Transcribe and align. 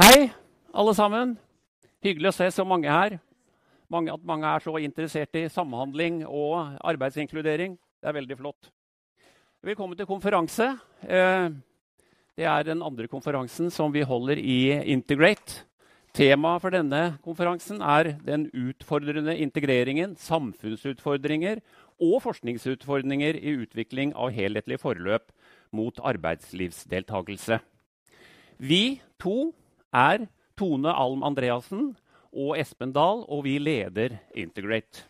Hei, 0.00 0.30
alle 0.72 0.92
sammen. 0.96 1.34
Hyggelig 2.00 2.30
å 2.30 2.32
se 2.32 2.46
så 2.56 2.64
mange 2.64 2.88
her. 2.88 3.18
Mange, 3.92 4.14
at 4.14 4.22
mange 4.24 4.48
er 4.48 4.62
så 4.64 4.72
interessert 4.80 5.36
i 5.36 5.42
samhandling 5.52 6.22
og 6.24 6.78
arbeidsinkludering. 6.88 7.74
Det 8.00 8.08
er 8.08 8.16
veldig 8.16 8.38
flott. 8.38 8.70
Velkommen 9.60 9.98
til 9.98 10.08
konferanse. 10.08 10.70
Eh, 11.04 11.50
det 12.32 12.48
er 12.48 12.64
den 12.64 12.80
andre 12.80 13.10
konferansen 13.12 13.68
som 13.68 13.92
vi 13.92 14.00
holder 14.00 14.40
i 14.40 14.72
Integrate. 14.94 15.66
Temaet 16.16 16.64
for 16.64 16.72
denne 16.72 17.04
konferansen 17.20 17.84
er 17.84 18.14
den 18.24 18.48
utfordrende 18.56 19.36
integreringen, 19.36 20.16
samfunnsutfordringer 20.16 21.60
og 22.00 22.22
forskningsutfordringer 22.24 23.36
i 23.36 23.58
utvikling 23.66 24.16
av 24.16 24.32
helhetlige 24.32 24.80
forløp 24.80 25.28
mot 25.76 26.00
arbeidslivsdeltakelse. 26.00 27.60
Vi 28.64 28.84
to 29.20 29.50
er 29.92 30.26
Tone 30.58 30.92
Alm 30.92 31.24
Andreassen 31.26 31.92
og 32.30 32.56
Espen 32.58 32.92
Dahl, 32.94 33.24
og 33.26 33.44
vi 33.46 33.58
leder 33.58 34.18
Integrate. 34.38 35.06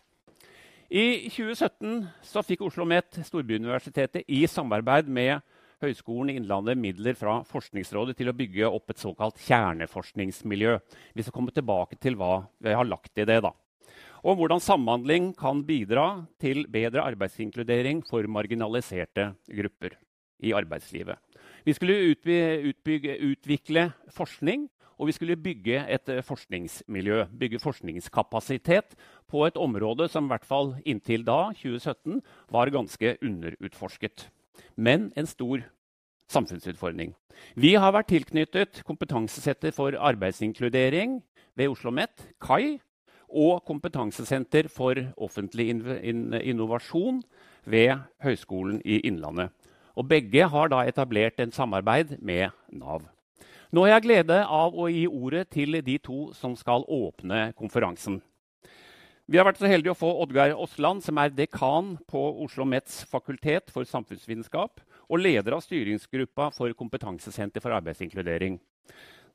I 0.91 1.29
2017 1.31 2.01
fikk 2.43 2.65
Oslo 2.65 2.83
OsloMet 2.83 3.21
Storbyuniversitetet 3.23 4.25
i 4.27 4.43
samarbeid 4.49 5.07
med 5.07 5.39
Høgskolen 5.81 6.33
i 6.33 6.35
Innlandet 6.37 6.77
midler 6.77 7.15
fra 7.17 7.39
Forskningsrådet 7.47 8.17
til 8.19 8.29
å 8.29 8.35
bygge 8.37 8.67
opp 8.67 8.91
et 8.91 9.01
såkalt 9.01 9.39
kjerneforskningsmiljø. 9.47 10.75
Vi 11.15 11.23
skal 11.23 11.33
komme 11.33 11.55
tilbake 11.55 11.97
til 12.01 12.19
hva 12.19 12.43
vi 12.61 12.75
har 12.75 12.85
lagt 12.85 13.17
i 13.17 13.25
det. 13.25 13.39
da. 13.41 13.53
Og 14.21 14.37
hvordan 14.37 14.61
samhandling 14.61 15.31
kan 15.33 15.63
bidra 15.65 16.27
til 16.41 16.67
bedre 16.69 17.07
arbeidsinkludering 17.07 18.03
for 18.05 18.27
marginaliserte 18.29 19.31
grupper 19.47 19.95
i 20.43 20.53
arbeidslivet. 20.53 21.17
Vi 21.65 21.73
skulle 21.73 22.11
utbygge, 22.11 23.17
utvikle 23.31 23.87
forskning, 24.13 24.67
og 25.01 25.09
vi 25.09 25.15
skulle 25.17 25.35
bygge 25.41 25.81
et 25.89 26.09
eh, 26.13 26.21
forskningsmiljø. 26.21 27.23
Bygge 27.39 27.59
forskningskapasitet 27.59 28.93
på 29.31 29.45
et 29.47 29.57
område 29.57 30.05
som 30.11 30.27
i 30.27 30.33
hvert 30.33 30.45
fall 30.45 30.75
inntil 30.85 31.25
da, 31.25 31.49
2017, 31.57 32.21
var 32.53 32.69
ganske 32.69 33.15
underutforsket. 33.25 34.27
Men 34.77 35.09
en 35.17 35.25
stor 35.25 35.65
samfunnsutfordring. 36.29 37.15
Vi 37.57 37.73
har 37.81 37.95
vært 37.95 38.11
tilknyttet 38.13 38.83
Kompetansesenter 38.85 39.73
for 39.73 39.97
arbeidsinkludering 39.97 41.17
ved 41.57 41.71
Oslo 41.71 41.89
OsloMet, 41.89 42.27
KAI, 42.39 42.77
og 43.31 43.63
Kompetansesenter 43.65 44.67
for 44.69 44.99
offentlig 45.17 45.71
innovasjon 45.71 47.23
ved 47.65 47.95
Høgskolen 48.21 48.81
i 48.85 48.99
Innlandet. 49.07 49.49
Og 49.95 50.07
begge 50.07 50.45
har 50.47 50.71
da 50.71 50.83
etablert 50.87 51.39
en 51.39 51.51
samarbeid 51.51 52.17
med 52.21 52.51
Nav. 52.69 53.07
Nå 53.71 53.85
har 53.85 53.93
jeg 53.93 54.03
glede 54.03 54.37
av 54.51 54.73
å 54.75 54.89
gi 54.91 55.05
ordet 55.07 55.45
til 55.55 55.77
de 55.79 55.93
to 56.03 56.33
som 56.35 56.57
skal 56.59 56.83
åpne 56.91 57.53
konferansen. 57.55 58.17
Vi 59.31 59.39
har 59.39 59.47
vært 59.47 59.61
så 59.61 59.69
heldige 59.71 59.93
å 59.93 59.99
få 59.99 60.09
Oddgeir 60.25 60.57
Aasland, 60.57 60.99
som 61.05 61.15
er 61.21 61.31
dekan 61.31 61.93
på 62.11 62.19
Oslo 62.43 62.65
Mets 62.67 63.05
fakultet 63.07 63.71
for 63.71 63.87
samfunnsvitenskap 63.87 64.83
og 65.07 65.23
leder 65.23 65.55
av 65.55 65.63
styringsgruppa 65.63 66.49
for 66.51 66.75
Kompetansesenter 66.75 67.63
for 67.63 67.71
arbeidsinkludering. 67.77 68.59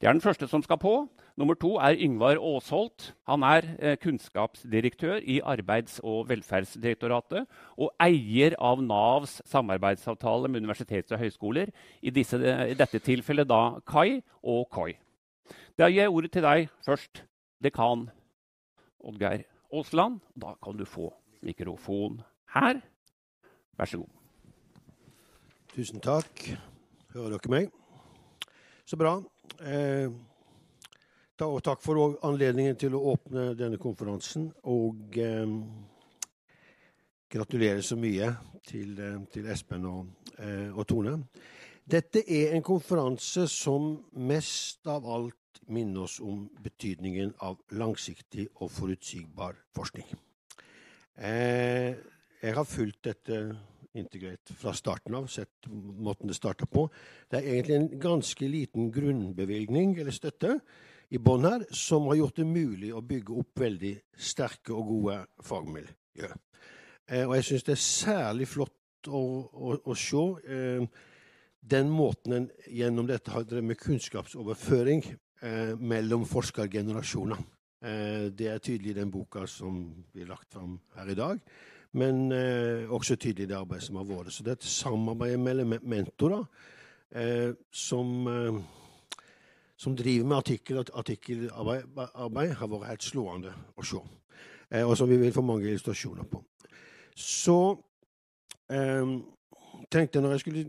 Det 0.01 0.09
er 0.09 0.13
den 0.13 0.21
første 0.21 0.45
som 0.49 0.63
skal 0.63 0.77
på. 0.77 1.09
Nummer 1.41 1.57
to 1.57 1.77
er 1.81 1.97
Yngvar 1.97 2.37
Aasholt. 2.37 3.15
Han 3.29 3.43
er 3.43 3.65
eh, 3.79 3.97
kunnskapsdirektør 3.97 5.23
i 5.25 5.39
Arbeids- 5.41 6.01
og 6.05 6.29
velferdsdirektoratet 6.29 7.47
og 7.77 7.93
eier 8.01 8.57
av 8.61 8.83
Navs 8.85 9.39
samarbeidsavtale 9.49 10.49
med 10.49 10.65
universiteter 10.65 11.17
og 11.17 11.23
høyskoler, 11.25 11.73
i, 12.03 12.11
disse, 12.11 12.37
i 12.37 12.77
dette 12.77 13.01
tilfellet 13.01 13.49
da 13.49 13.79
KAI 13.89 14.21
og 14.45 14.69
KOI. 14.73 14.99
Da 15.79 15.89
gir 15.89 16.03
jeg 16.05 16.13
ordet 16.13 16.33
til 16.33 16.45
deg 16.45 16.69
først, 16.85 17.23
dekan 17.65 18.09
Oddgeir 19.01 19.47
Aasland. 19.73 20.21
Da 20.37 20.55
kan 20.63 20.77
du 20.77 20.85
få 20.85 21.09
mikrofon 21.45 22.21
her. 22.53 22.81
Vær 23.77 23.89
så 23.89 24.01
god. 24.05 24.13
Tusen 25.73 26.01
takk. 26.01 26.51
Hører 27.13 27.37
dere 27.37 27.53
meg? 27.53 27.73
Så 28.87 28.97
bra. 28.97 29.19
Eh, 29.61 30.09
og 31.45 31.59
takk 31.65 31.83
for 31.85 32.17
anledningen 32.25 32.79
til 32.81 32.95
å 32.97 33.03
åpne 33.13 33.51
denne 33.59 33.79
konferansen. 33.81 34.49
Og 34.73 35.19
eh, 35.21 35.57
gratulerer 37.33 37.83
så 37.85 37.99
mye 38.01 38.31
til, 38.67 38.99
eh, 39.01 39.19
til 39.33 39.49
Espen 39.53 39.85
og, 39.85 40.07
eh, 40.39 40.71
og, 40.73 40.87
Tone. 40.87 41.19
Dette 41.87 42.23
er 42.27 42.55
en 42.57 42.63
konferanse 42.63 43.47
som 43.49 44.05
mest 44.13 44.87
av 44.87 45.07
alt 45.07 45.61
minner 45.69 46.03
oss 46.07 46.21
om 46.21 46.49
betydningen 46.63 47.35
av 47.43 47.59
langsiktig 47.71 48.49
og 48.61 48.71
forutsigbar 48.71 49.55
forskning. 49.75 50.07
Eh, 51.17 51.95
jeg 52.43 52.55
har 52.55 52.65
fulgt 52.65 53.05
dette 53.05 53.57
integrert 54.01 54.53
fra 54.59 54.75
starten 54.77 55.17
av, 55.19 55.29
sett 55.31 55.69
måten 55.69 56.31
det 56.31 56.37
starta 56.39 56.69
på. 56.71 56.87
Det 57.31 57.41
er 57.41 57.49
egentlig 57.55 57.77
en 57.77 57.89
ganske 58.03 58.49
liten 58.51 58.91
grunnbevilgning 58.95 59.97
eller 60.01 60.15
støtte 60.15 60.59
i 61.15 61.21
bånn 61.23 61.47
her 61.47 61.67
som 61.75 62.09
har 62.11 62.19
gjort 62.21 62.41
det 62.41 62.49
mulig 62.49 62.93
å 62.95 63.05
bygge 63.05 63.37
opp 63.43 63.63
veldig 63.63 63.93
sterke 64.19 64.75
og 64.75 64.89
gode 64.91 65.19
fagmiljø. 65.47 66.33
Eh, 67.07 67.25
og 67.27 67.37
jeg 67.39 67.51
syns 67.51 67.67
det 67.67 67.77
er 67.77 67.85
særlig 67.85 68.49
flott 68.51 69.11
å, 69.11 69.21
å, 69.47 69.77
å 69.87 69.95
se 69.99 70.25
eh, 70.51 71.05
den 71.67 71.91
måten 71.91 72.35
en 72.41 72.49
gjennom 72.71 73.07
dette 73.09 73.33
har 73.35 73.47
drevet 73.47 73.71
med 73.71 73.81
kunnskapsoverføring 73.83 75.05
eh, 75.07 75.73
mellom 75.79 76.27
forskergenerasjoner. 76.29 77.41
Eh, 77.87 78.27
det 78.35 78.51
er 78.51 78.63
tydelig 78.63 78.95
i 78.95 78.99
den 79.01 79.15
boka 79.15 79.47
som 79.51 79.81
blir 80.13 80.29
lagt 80.31 80.55
fram 80.55 80.79
her 80.99 81.11
i 81.13 81.19
dag 81.19 81.41
men 81.97 82.33
eh, 82.33 82.93
også 82.93 83.17
tydelig 83.17 83.49
det 83.49 83.57
arbeidet 83.57 83.87
som 83.87 83.97
har 83.97 84.09
vært. 84.09 84.33
Så 84.35 84.45
det 84.45 84.53
er 84.53 84.59
et 84.59 84.69
samarbeid 84.69 85.39
mellom 85.41 85.77
mentorer 85.83 86.45
eh, 87.11 87.55
som, 87.73 88.11
eh, 88.29 88.59
som, 89.77 89.97
driver 89.97 90.27
med 90.27 90.37
artikkel, 90.37 90.83
artikkelarbeid, 90.95 92.53
har 92.61 92.69
vært 92.69 92.91
helt 92.91 93.07
slående 93.07 93.55
å 93.77 93.87
se. 93.87 94.03
Eh, 94.71 94.85
og 94.85 94.97
som 94.99 95.09
vi 95.09 95.17
vil 95.21 95.33
få 95.33 95.45
mange 95.47 95.71
illustrasjoner 95.71 96.29
på. 96.29 96.43
Så 97.17 97.59
eh, 98.69 99.17
tenkte 99.89 100.19
jeg 100.19 100.27
når 100.27 100.37
jeg 100.37 100.45
skulle 100.45 100.67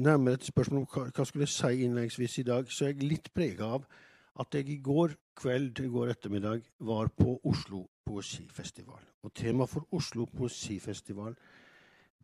nærme 0.00 0.36
dette 0.36 0.48
spørsmålet 0.48 0.86
om 0.86 0.92
hva, 0.94 1.10
hva 1.12 1.28
skulle 1.28 1.44
jeg 1.44 1.56
si 1.58 1.84
innledningsvis 1.84 2.38
i 2.40 2.48
dag, 2.48 2.72
så 2.72 2.86
er 2.86 2.94
jeg 2.94 3.10
litt 3.10 3.34
prega 3.36 3.74
av 3.76 3.84
at 4.40 4.56
jeg 4.56 4.70
i 4.72 4.80
går 4.80 5.12
kveld, 5.40 5.80
i 5.80 5.88
går 5.88 6.12
ettermiddag, 6.12 6.62
var 6.86 7.08
på 7.16 7.38
Oslo 7.48 7.86
poesifestival. 8.06 9.02
Og 9.24 9.32
temaet 9.34 9.70
for 9.70 9.86
Oslo 9.96 10.26
poesifestival, 10.28 11.36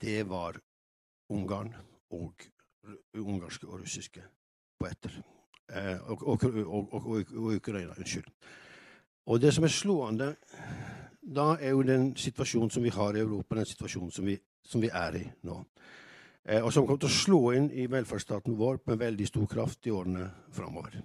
det 0.00 0.28
var 0.28 0.60
Ungarn 1.32 1.72
og 2.10 2.44
ungarske 3.14 3.66
og 3.66 3.80
russiske 3.80 4.22
poeter. 4.78 5.10
Eh, 5.68 6.10
og, 6.10 6.28
og, 6.28 6.44
og, 6.66 6.92
og, 6.94 7.54
Ukraina, 7.56 7.94
unnskyld. 7.98 8.28
Og 9.26 9.40
det 9.40 9.54
som 9.54 9.64
er 9.64 9.72
slående 9.74 10.34
da, 11.22 11.56
er 11.60 11.70
jo 11.70 11.82
den 11.82 12.12
situasjonen 12.16 12.70
som 12.70 12.84
vi 12.84 12.92
har 12.94 13.16
i 13.16 13.24
Europa, 13.24 13.56
den 13.56 13.66
situasjonen 13.66 14.12
som 14.14 14.26
vi, 14.26 14.36
som 14.62 14.82
vi 14.82 14.90
er 14.92 15.18
i 15.18 15.24
nå. 15.42 15.58
Eh, 16.44 16.62
og 16.62 16.72
som 16.72 16.86
kommer 16.86 17.02
til 17.02 17.10
å 17.10 17.18
slå 17.18 17.40
inn 17.58 17.70
i 17.74 17.88
velferdsstaten 17.90 18.54
vår 18.58 18.78
med 18.86 19.02
veldig 19.02 19.26
stor 19.26 19.50
kraft 19.50 19.86
i 19.86 19.94
årene 19.94 20.28
framover. 20.54 21.00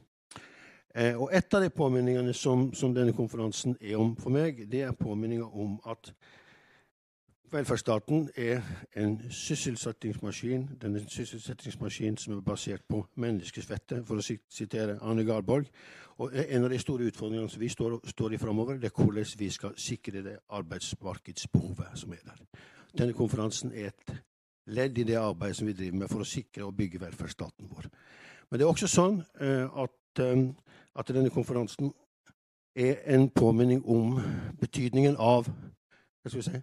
Eh, 0.96 1.16
og 1.16 1.30
et 1.34 1.54
av 1.54 1.64
de 1.64 1.70
påminningene 1.70 2.34
som, 2.34 2.74
som, 2.74 2.94
denne 2.96 3.14
konferansen 3.16 3.78
er 3.80 3.96
om 4.00 4.16
for 4.20 4.34
meg, 4.34 4.66
det 4.72 4.84
er 4.84 4.98
påminninga 4.98 5.48
om 5.48 5.78
at 5.88 6.12
velferdsstaten 7.52 8.30
er 8.36 8.62
en 9.00 9.18
sysselsettingsmaskin. 9.32 10.70
Den 10.82 10.96
er 10.96 11.06
en 11.06 11.10
sysselsettingsmaskin 11.12 12.18
som 12.18 12.38
er 12.38 12.42
basert 12.44 12.84
på 12.90 13.06
menneskesvette, 13.16 14.02
for 14.08 14.20
å 14.20 14.24
sitere 14.24 14.98
Arne 15.02 15.24
Garborg. 15.28 15.70
Og 16.22 16.36
en 16.36 16.68
av 16.68 16.70
de 16.70 16.80
store 16.80 17.08
utfordringene 17.08 17.50
som 17.50 17.64
vi 17.64 17.70
står, 17.72 17.98
står 18.12 18.36
i 18.36 18.42
framover, 18.42 18.80
det 18.80 18.92
er 18.92 18.96
hvordan 19.04 19.32
vi 19.40 19.50
skal 19.50 19.78
sikre 19.80 20.24
det 20.26 20.38
arbeidsmarkedsbehovet 20.50 21.96
som 22.04 22.14
er 22.14 22.26
der. 22.28 22.44
Denne 22.98 23.16
konferansen 23.16 23.72
er 23.72 23.94
et 23.94 24.14
ledd 24.72 25.00
i 25.00 25.08
det 25.08 25.18
arbeidet 25.18 25.58
som 25.58 25.68
vi 25.68 25.74
driver 25.74 26.04
med 26.04 26.12
for 26.12 26.24
å 26.24 26.28
sikre 26.28 26.68
og 26.68 26.76
bygge 26.78 27.00
velferdsstaten 27.02 27.72
vår. 27.72 27.88
Men 28.50 28.60
det 28.60 28.68
er 28.68 28.72
også 28.74 28.92
sånn 28.92 29.22
eh, 29.40 29.82
at 29.84 30.22
eh, 30.22 30.44
at 30.96 31.08
denne 31.08 31.30
konferansen 31.30 31.92
er 32.76 33.02
en 33.06 33.30
påminning 33.30 33.84
om 33.86 34.20
betydningen 34.60 35.16
av 35.20 35.48
si, 36.28 36.62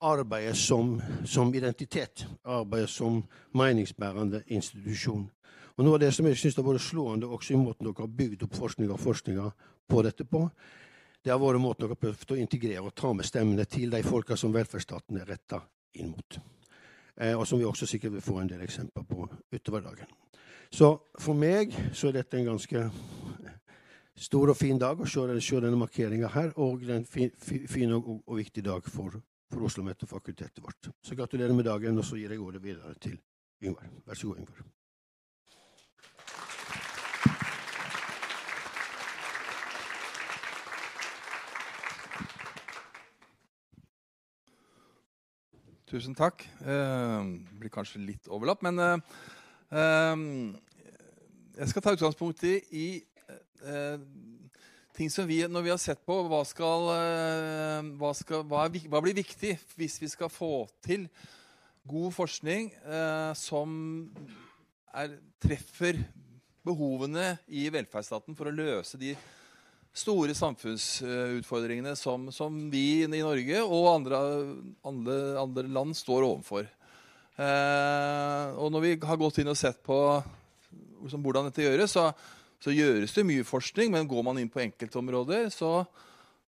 arbeidet 0.00 0.56
som, 0.56 1.00
som, 1.24 1.54
identitet. 1.54 2.26
Arbeidet 2.44 2.90
som 2.90 3.22
meningsbærende 3.54 4.42
institusjon. 4.46 5.30
Og 5.76 5.84
Noe 5.84 5.94
av 5.94 6.02
det 6.02 6.12
som 6.14 6.26
jeg 6.26 6.38
syns 6.38 6.58
har 6.58 6.66
vært 6.66 6.82
slående 6.82 7.30
også 7.30 7.54
i 7.54 7.60
måten 7.60 7.86
dere 7.86 8.02
har 8.02 8.14
bygd 8.20 8.44
opp 8.46 8.54
forskninga 8.58 8.94
og 8.94 9.02
forskninga 9.02 9.48
på 9.88 10.02
dette 10.02 10.26
på, 10.26 10.44
det 11.22 11.32
har 11.32 11.40
vært 11.42 11.62
måten 11.62 11.84
dere 11.84 11.94
har 11.94 12.02
prøvd 12.02 12.34
å 12.34 12.38
integrere 12.38 12.84
og 12.86 12.94
ta 12.98 13.12
med 13.14 13.26
stemmene 13.26 13.66
til 13.70 13.90
de 13.90 14.02
folka 14.06 14.36
som 14.36 14.54
velferdsstaten 14.54 15.20
er 15.20 15.30
retta 15.30 15.60
inn 15.98 16.10
mot. 16.14 16.38
Eh, 17.18 17.34
og 17.34 17.46
som 17.46 17.58
vi 17.58 17.66
også 17.66 17.86
sikkert 17.86 18.14
vil 18.14 18.26
få 18.26 18.40
en 18.40 18.50
del 18.50 18.62
eksempler 18.62 19.06
på 19.06 19.26
utover 19.54 19.86
dagen. 19.86 20.10
Så 20.70 20.92
for 21.18 21.34
meg 21.34 21.72
så 21.96 22.10
er 22.10 22.20
dette 22.20 22.38
en 22.38 22.50
ganske 22.52 22.84
stor 24.18 24.52
og 24.52 24.58
fin 24.58 24.78
dag 24.80 24.98
å 24.98 25.06
se, 25.06 25.24
se 25.44 25.60
denne 25.62 25.78
markeringa 25.78 26.30
her, 26.34 26.52
og 26.58 26.82
en 26.90 27.06
fin, 27.06 27.30
fin 27.38 27.94
og, 27.94 28.08
og, 28.24 28.34
viktig 28.40 28.64
dag 28.66 28.86
for, 28.90 29.20
for 29.50 29.68
Oslo 29.68 29.84
Mette-fakultetet 29.86 30.62
vårt. 30.64 30.90
Så 31.02 31.18
gratulerer 31.18 31.54
med 31.54 31.68
dagen, 31.68 31.98
og 31.98 32.06
så 32.06 32.18
gir 32.18 32.34
jeg 32.34 32.42
ordet 32.42 32.64
videre 32.64 32.96
til 33.02 33.18
Yngvar. 33.62 33.90
Vær 34.06 34.18
så 34.18 34.32
god, 34.32 34.42
Yngvar. 34.42 34.66
Tusen 45.88 46.12
takk. 46.12 46.42
Eh, 46.60 47.20
det 47.48 47.60
blir 47.62 47.72
kanskje 47.72 48.02
litt 48.04 48.26
overlapp, 48.28 48.60
men 48.66 48.76
eh, 48.82 49.20
eh, 49.72 50.24
jeg 51.62 51.70
skal 51.70 51.84
ta 51.86 51.94
utgangspunkt 51.96 52.44
i, 52.44 52.88
ting 54.98 55.10
som 55.10 55.26
vi, 55.28 55.44
når 55.46 55.62
vi 55.62 55.70
har 55.70 55.78
sett 55.78 56.00
på 56.06 56.14
hva, 56.26 56.40
skal, 56.46 56.88
eh, 56.96 57.90
hva, 58.00 58.10
skal, 58.18 58.42
hva, 58.50 58.64
er, 58.66 58.86
hva, 58.90 59.02
blir 59.04 59.14
viktig 59.14 59.54
hvis 59.78 59.98
vi 60.02 60.10
skal 60.10 60.30
få 60.32 60.66
til 60.82 61.06
god 61.88 62.14
forskning 62.16 62.72
eh, 62.82 63.30
som 63.38 63.68
er, 64.90 65.14
treffer 65.38 66.00
behovene 66.66 67.36
i 67.46 67.68
velferdsstaten 67.72 68.34
for 68.36 68.50
å 68.50 68.56
løse 68.56 68.98
de 69.00 69.12
store 69.98 70.34
samfunnsutfordringene 70.36 71.94
som, 71.98 72.26
som, 72.34 72.56
vi 72.70 73.04
i 73.04 73.22
Norge 73.22 73.62
og 73.62 73.86
andre, 73.92 74.18
andre, 74.86 75.16
andre 75.40 75.64
land 75.78 75.94
står 75.96 76.26
overfor. 76.26 76.66
Eh, 77.38 78.58
og 78.58 78.74
når 78.74 78.84
vi 78.84 78.92
har 79.06 79.22
gått 79.22 79.38
inn 79.38 79.54
og 79.54 79.58
sett 79.58 79.78
på 79.86 79.96
liksom, 81.04 81.22
hvordan 81.22 81.48
dette 81.48 81.64
gjøres, 81.64 81.94
så, 81.94 82.10
så, 82.62 82.74
gjøres 82.74 83.14
det 83.14 83.26
mye 83.26 83.46
forskning. 83.46 83.92
Men 83.94 84.10
går 84.10 84.24
man 84.26 84.38
inn 84.40 84.52
på 84.52 84.62
enkeltområder, 84.64 85.48
så, 85.54 85.82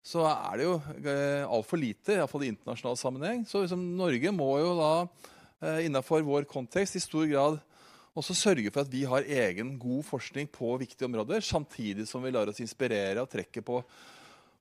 så 0.04 0.26
er 0.30 0.60
det 0.60 0.70
jo 0.70 0.80
eh, 1.04 1.44
altfor 1.48 1.82
lite, 1.82 2.18
iallfall 2.18 2.48
i 2.48 2.54
internasjonal 2.54 3.00
sammenheng. 3.00 3.46
Så 3.50 3.64
liksom, 3.64 3.86
Norge 4.00 4.34
må 4.36 4.50
jo 4.62 4.74
da 4.80 4.94
eh, 5.04 5.86
innafor 5.88 6.26
vår 6.28 6.50
kontekst 6.50 7.00
i 7.00 7.04
stor 7.04 7.30
grad 7.32 7.62
også 8.14 8.36
sørge 8.38 8.70
for 8.70 8.84
at 8.84 8.92
vi 8.94 9.06
har 9.10 9.26
egen, 9.26 9.76
god 9.82 10.04
forskning 10.06 10.50
på 10.54 10.76
viktige 10.82 11.08
områder, 11.08 11.42
samtidig 11.42 12.06
som 12.10 12.22
vi 12.22 12.34
lar 12.34 12.50
oss 12.52 12.62
inspirere 12.62 13.24
og 13.24 13.32
trekke 13.32 13.64
på, 13.66 13.80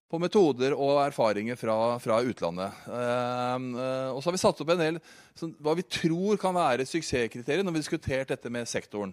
på 0.09 0.21
metoder 0.21 0.73
og 0.73 1.03
erfaringer 1.03 1.59
fra, 1.61 1.77
fra 2.01 2.21
utlandet. 2.25 2.81
Eh, 2.89 4.09
og 4.15 4.23
så 4.23 4.31
har 4.31 4.37
vi 4.39 4.43
satt 4.45 4.65
opp 4.65 4.73
en 4.73 4.81
del 4.81 5.01
sånn, 5.37 5.53
hva 5.61 5.77
vi 5.77 5.85
tror 5.85 6.41
kan 6.41 6.57
være 6.57 6.89
suksesskriterier 6.89 7.65
når 7.65 7.75
vi 7.75 7.83
har 7.83 7.85
diskutert 7.85 8.33
dette 8.33 8.53
med 8.53 8.71
sektoren. 8.71 9.13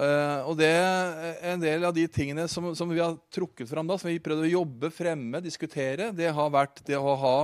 Uh, 0.00 0.46
og 0.48 0.54
det 0.56 0.70
er 0.70 1.34
En 1.52 1.60
del 1.60 1.82
av 1.84 1.92
de 1.92 2.06
tingene 2.08 2.46
som, 2.48 2.70
som 2.78 2.88
vi 2.88 3.02
har 3.02 3.18
trukket 3.34 3.68
fram 3.68 3.90
da, 3.90 3.98
som 4.00 4.08
vi 4.08 4.22
prøvde 4.22 4.46
å 4.46 4.54
jobbe, 4.54 4.88
fremme, 4.94 5.42
diskutere, 5.44 6.08
det 6.16 6.30
har 6.32 6.54
vært 6.54 6.80
det 6.86 6.96
å 6.96 7.16
ha 7.20 7.34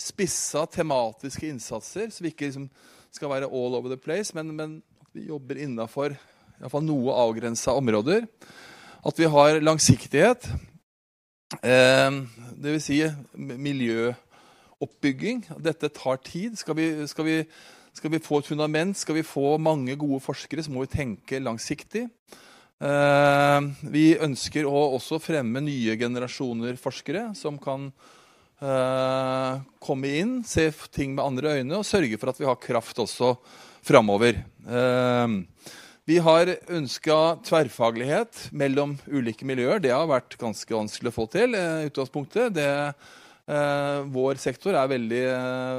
spissa 0.00 0.62
tematiske 0.70 1.50
innsatser, 1.50 2.08
så 2.08 2.24
vi 2.24 2.32
ikke 2.32 2.48
liksom 2.48 2.70
skal 3.12 3.34
være 3.34 3.50
all 3.50 3.76
over 3.76 3.92
the 3.92 4.00
place, 4.00 4.32
men, 4.32 4.54
men 4.56 4.78
vi 5.12 5.26
jobber 5.28 5.60
innafor 5.60 6.16
noe 6.80 7.18
avgrensa 7.20 7.74
områder. 7.76 8.24
At 9.04 9.20
vi 9.20 9.28
har 9.32 9.60
langsiktighet. 9.60 10.48
Uh, 11.60 12.24
Dvs. 12.60 12.86
Si 12.86 13.00
miljøoppbygging. 13.34 15.44
Dette 15.58 15.88
tar 15.96 16.16
tid. 16.24 16.56
Skal 16.60 16.78
vi, 16.78 16.86
skal, 17.10 17.28
vi, 17.28 17.36
skal 17.96 18.14
vi, 18.14 18.22
få 18.22 18.40
et 18.40 18.50
fundament, 18.50 18.96
skal 18.96 19.18
vi 19.18 19.26
få 19.26 19.58
mange 19.58 19.96
gode 20.00 20.20
forskere, 20.24 20.62
så 20.64 20.72
må 20.72 20.84
vi 20.86 20.94
tenke 20.94 21.42
langsiktig. 21.42 22.06
Eh, 22.80 23.58
vi 23.92 24.06
ønsker 24.16 24.64
å 24.64 24.86
også 24.96 25.18
fremme 25.20 25.60
nye 25.60 25.98
generasjoner 26.00 26.78
forskere 26.80 27.26
som 27.36 27.58
kan 27.60 27.90
eh, 28.60 29.58
komme 29.84 30.14
inn, 30.20 30.38
se 30.48 30.70
ting 30.88 31.12
med 31.16 31.26
andre 31.26 31.58
øyne 31.58 31.82
og 31.82 31.88
sørge 31.88 32.16
for 32.20 32.32
at 32.32 32.40
vi 32.40 32.48
har 32.48 32.62
kraft 32.62 33.02
også 33.02 33.34
framover. 33.84 34.40
Ehm, 34.68 35.42
vi 36.08 36.18
har 36.18 36.54
ønska 36.72 37.16
tverrfaglighet 37.46 38.48
mellom 38.56 38.96
ulike 39.08 39.46
miljøer. 39.46 39.80
Det 39.80 39.92
har 39.94 40.08
vært 40.10 40.38
ganske 40.40 40.74
vanskelig 40.74 41.12
å 41.12 41.16
få 41.20 41.26
til. 41.30 41.54
Eh, 41.54 41.86
utgangspunktet. 41.90 42.54
Det, 42.56 42.94
eh, 43.48 44.00
vår 44.08 44.40
sektor 44.40 44.74
er 44.74 44.88
veldig, 44.88 45.24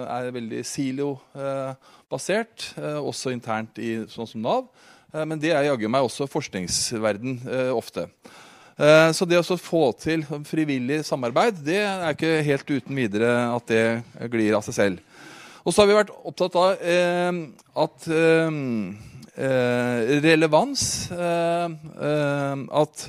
er 0.05 0.31
veldig 0.31 0.61
silobasert, 0.65 1.89
eh, 2.11 2.99
også 2.99 3.31
internt 3.31 3.79
i 3.79 4.05
sånn 4.11 4.27
som 4.27 4.41
Nav. 4.41 4.67
Men 5.11 5.39
det 5.39 5.51
er 5.51 5.65
jaggu 5.67 5.89
meg 5.91 6.05
også 6.05 6.23
forskningsverden 6.31 7.41
ofte. 7.75 8.05
Så 9.11 9.25
det 9.27 9.41
å 9.41 9.57
få 9.59 9.81
til 9.99 10.23
frivillig 10.47 11.01
samarbeid 11.03 11.57
det 11.65 11.81
er 11.83 12.13
ikke 12.15 12.29
helt 12.47 12.71
uten 12.71 12.95
videre 12.95 13.33
at 13.51 13.67
det 13.67 14.29
glir 14.31 14.55
av 14.55 14.63
seg 14.63 14.77
selv. 14.77 15.01
Og 15.61 15.73
så 15.73 15.83
har 15.83 15.89
vi 15.89 15.97
vært 15.97 16.13
opptatt 16.25 16.55
av 16.57 16.79
eh, 16.81 17.39
at 17.83 18.07
eh, 18.09 18.55
eh 19.45 20.21
relevans 20.25 20.83
eh, 21.13 21.75
eh, 22.07 22.63
At 22.81 23.05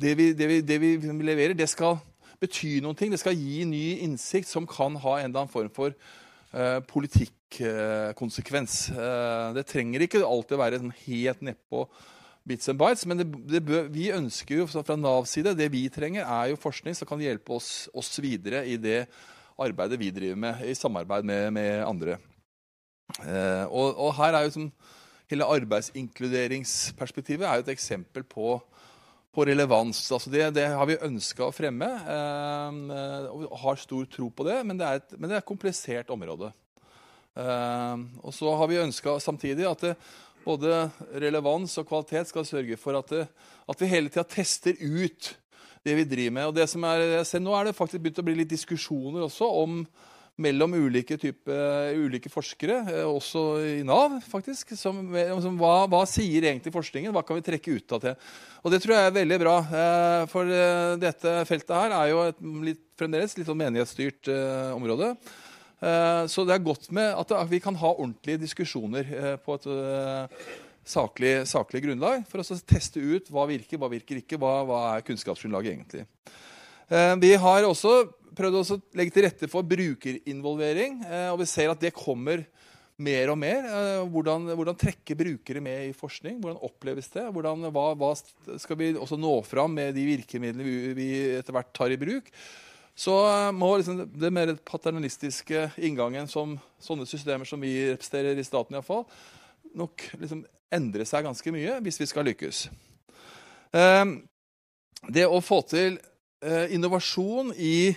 det 0.00 0.14
vi, 0.16 0.32
det, 0.32 0.46
vi, 0.48 0.60
det, 0.64 0.78
vi, 0.80 0.96
leverer, 1.24 1.54
det 1.54 1.68
skal 1.68 1.98
bety 2.40 2.80
noe. 2.80 2.96
Det 2.96 3.20
skal 3.20 3.36
gi 3.36 3.64
ny 3.68 4.00
innsikt 4.06 4.48
som 4.48 4.68
kan 4.68 4.96
ha 4.96 5.18
en 5.18 5.28
eller 5.28 5.42
annen 5.42 5.52
form 5.52 5.70
for 5.72 5.92
politikkonsekvens. 6.90 8.72
det 9.54 9.62
trenger 9.70 10.02
ikke 10.02 10.24
alltid 10.26 10.58
være 10.58 10.80
sånn 10.80 10.96
helt 11.04 11.44
nedpå 11.46 11.84
bits 12.50 12.68
and 12.68 12.78
bites. 12.80 13.06
Men 13.06 13.22
bør, 13.24 13.88
vi 13.92 14.10
ønsker 14.14 14.56
jo 14.62 14.66
fra 14.70 14.96
Navs 14.98 15.30
side 15.36 15.58
Det 15.58 15.68
vi 15.72 15.88
trenger, 15.92 16.22
er 16.24 16.46
jo 16.50 16.56
forskning 16.60 16.94
som 16.96 17.08
kan 17.08 17.20
hjelpe 17.22 17.52
oss, 17.56 17.88
oss 17.94 18.20
videre 18.22 18.66
i 18.66 18.76
det 18.80 19.06
arbeidet 19.60 20.00
vi 20.00 20.10
driver 20.14 20.36
med 20.40 20.54
i 20.64 20.74
samarbeid 20.74 21.24
med, 21.26 21.52
med 21.52 21.84
andre. 21.84 22.18
Eh, 23.20 23.64
og, 23.66 23.98
og, 23.98 24.14
her 24.20 24.34
er 24.34 24.42
jo 24.46 24.50
som, 24.56 24.72
Hele 25.30 25.46
arbeidsinkluderingsperspektivet 25.46 27.46
er 27.46 27.54
jo 27.54 27.62
et 27.62 27.76
eksempel 27.76 28.22
på, 28.26 28.60
på 29.34 29.44
relevans. 29.46 30.00
Altså 30.12 30.30
det, 30.32 30.48
det, 30.56 30.66
har 30.74 30.88
vi 30.90 30.98
ønska 31.06 31.46
å 31.46 31.54
fremme 31.54 31.86
eh, 31.86 33.28
og 33.30 33.58
har 33.62 33.78
stor 33.80 34.08
tro 34.10 34.30
på 34.34 34.46
det, 34.48 34.58
men 34.66 34.80
det 34.80 34.88
er 34.88 35.00
et, 35.00 35.14
men 35.16 35.30
det 35.30 35.38
er 35.38 35.44
et 35.44 35.50
komplisert 35.52 36.10
område. 36.10 36.50
Eh, 37.38 38.02
og 38.24 38.34
så 38.34 38.56
har 38.58 38.70
vi 38.70 38.82
ønska 38.82 39.18
samtidig 39.22 39.68
at 39.70 39.86
det, 39.86 39.94
både 40.44 40.86
relevans 41.20 41.76
og 41.78 41.88
kvalitet 41.88 42.30
skal 42.30 42.46
sørge 42.48 42.78
for 42.80 42.96
at, 42.96 43.12
at 43.68 43.82
vi 43.82 43.90
hele 43.90 44.08
tida 44.08 44.24
tester 44.24 44.78
ut 44.80 45.34
det 45.84 45.96
vi 45.96 46.06
driver 46.08 46.36
med. 46.36 46.48
Og 46.50 46.56
det 46.56 46.66
som 46.72 46.84
er, 46.88 47.04
jeg 47.20 47.28
ser 47.28 47.44
Nå 47.44 47.54
er 47.56 47.68
det 47.68 47.76
faktisk 47.76 48.02
begynt 48.02 48.22
å 48.22 48.26
bli 48.26 48.38
litt 48.40 48.52
diskusjoner 48.52 49.26
også 49.26 49.48
om 49.62 49.82
mellom 50.40 50.74
ulike, 50.78 51.18
type, 51.20 51.56
ulike 51.96 52.30
forskere, 52.32 52.78
eh, 52.92 53.06
også 53.08 53.42
i 53.64 53.74
Nav, 53.86 54.18
faktisk. 54.30 54.72
Som, 54.78 55.02
som, 55.42 55.58
hva, 55.60 55.84
hva, 55.90 56.02
sier 56.08 56.48
egentlig 56.48 56.72
forskningen? 56.74 57.12
Hva 57.14 57.24
kan 57.26 57.38
vi 57.38 57.44
trekke 57.46 57.76
ut 57.76 57.96
av 57.96 58.02
det? 58.04 58.14
Og 58.64 58.72
det 58.72 58.80
tror 58.82 58.96
jeg 58.96 59.10
er 59.10 59.18
veldig 59.18 59.38
bra. 59.42 59.56
Eh, 59.82 60.24
for 60.32 60.54
eh, 60.54 60.96
dette 61.02 61.36
feltet 61.48 61.76
her 61.76 61.96
er 61.98 62.10
jo 62.12 62.24
et 62.28 62.42
litt, 62.70 62.82
fremdeles 63.00 63.36
litt 63.36 63.48
sånn 63.48 63.60
menighetsstyrt 63.60 64.28
område. 64.76 65.14
Så 66.28 66.42
det 66.44 66.52
er 66.52 66.60
godt 66.60 66.90
med 66.92 67.14
at 67.16 67.30
vi 67.48 67.56
kan 67.64 67.78
ha 67.80 67.94
ordentlige 67.94 68.42
diskusjoner 68.42 69.38
på 69.40 69.54
et 69.56 69.68
saklig, 70.84 71.30
saklig 71.48 71.80
grunnlag 71.86 72.26
for 72.28 72.44
å 72.44 72.58
teste 72.68 73.00
ut 73.00 73.30
hva 73.32 73.46
virker, 73.48 73.80
hva 73.80 73.88
virker 73.88 74.20
ikke, 74.20 74.36
hva, 74.36 74.58
hva 74.68 74.82
er 74.90 75.06
kunnskapsgrunnlaget 75.08 75.72
egentlig. 75.72 76.04
Vi 77.24 77.32
har 77.40 77.64
også 77.64 77.94
prøvd 78.36 78.58
å 78.58 78.78
legge 78.98 79.14
til 79.14 79.26
rette 79.26 79.48
for 79.50 79.66
brukerinvolvering, 79.66 81.00
eh, 81.06 81.28
og 81.32 81.40
vi 81.42 81.48
ser 81.50 81.72
at 81.72 81.82
det 81.82 81.94
kommer 81.96 82.44
mer 83.00 83.32
og 83.32 83.38
mer. 83.40 83.66
Eh, 83.66 84.02
hvordan, 84.12 84.50
hvordan 84.58 84.78
trekke 84.78 85.16
brukere 85.18 85.62
med 85.64 85.88
i 85.88 85.96
forskning? 85.96 86.40
Hvordan 86.42 86.60
oppleves 86.66 87.10
det? 87.14 87.26
Hvordan, 87.32 87.68
hva, 87.74 87.86
hva, 87.98 88.12
skal 88.60 88.80
vi 88.80 88.92
også 88.94 89.18
nå 89.20 89.34
fram 89.48 89.76
med 89.78 89.94
de 89.96 90.06
virkemidlene 90.08 90.66
vi, 90.66 90.76
vi 90.98 91.10
etter 91.38 91.56
hvert 91.56 91.72
tar 91.76 91.94
i 91.94 92.00
bruk? 92.00 92.32
Så 93.00 93.14
må 93.56 93.72
liksom 93.78 94.02
det 94.12 94.32
mer 94.34 94.52
paternalistiske 94.66 95.70
inngangen 95.80 96.28
som 96.28 96.58
sånne 96.82 97.06
systemer 97.08 97.48
som 97.48 97.62
vi 97.62 97.72
representerer 97.94 98.36
i 98.36 98.44
staten, 98.44 98.76
i 98.76 98.84
fall, 98.84 99.06
nok 99.78 100.04
liksom 100.20 100.42
endre 100.74 101.06
seg 101.08 101.24
ganske 101.24 101.54
mye 101.54 101.78
hvis 101.80 102.00
vi 102.02 102.08
skal 102.10 102.28
lykkes. 102.28 102.66
Det 105.08 105.24
å 105.24 105.40
få 105.40 105.62
til 105.70 105.96
eh, 106.44 106.74
innovasjon 106.74 107.54
i 107.56 107.94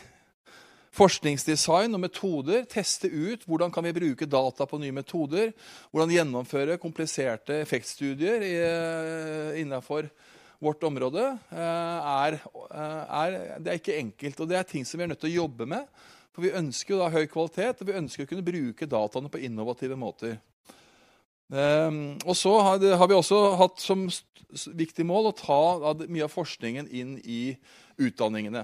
forskningsdesign 0.94 1.96
og 1.98 2.04
metoder, 2.04 2.68
teste 2.70 3.10
ut 3.10 3.48
hvordan 3.50 3.74
kan 3.74 3.86
vi 3.88 3.96
bruke 3.96 4.28
data 4.30 4.68
på 4.70 4.78
nye 4.82 4.94
metoder, 4.94 5.54
hvordan 5.92 6.14
gjennomføre 6.14 6.78
kompliserte 6.82 7.62
effektstudier 7.64 8.46
innafor 9.58 10.06
innenfor 10.06 10.14
vårt 10.64 10.84
område, 10.88 11.24
eh, 11.52 11.60
er, 11.60 12.40
er, 12.72 13.38
det 13.60 13.72
er 13.72 13.80
ikke 13.80 14.00
enkelt. 14.00 14.40
Og 14.40 14.50
det 14.50 14.60
er 14.60 14.68
ting 14.68 14.88
som 14.88 15.00
vi 15.00 15.06
er 15.06 15.12
nødt 15.12 15.22
til 15.24 15.34
å 15.34 15.42
jobbe 15.44 15.68
med. 15.70 15.88
For 16.34 16.46
vi 16.46 16.54
ønsker 16.58 16.96
jo 16.96 17.02
da 17.02 17.12
høy 17.14 17.28
kvalitet, 17.30 17.82
og 17.82 17.90
vi 17.90 17.98
ønsker 18.00 18.26
å 18.26 18.30
kunne 18.30 18.46
bruke 18.46 18.90
dataene 18.90 19.32
på 19.32 19.42
innovative 19.46 19.98
måter. 20.00 20.38
Um, 21.54 22.16
og 22.24 22.34
så 22.40 22.54
har, 22.66 22.80
det, 22.82 22.96
har, 22.98 23.10
vi 23.10 23.18
også 23.20 23.42
hatt 23.60 23.84
som 23.84 24.08
viktig 24.74 25.06
mål 25.06 25.30
å 25.30 25.36
ta 25.38 25.60
mye 26.08 26.26
av 26.26 26.34
forskningen 26.34 26.88
inn 26.90 27.18
i 27.22 27.54
utdanningene. 28.02 28.64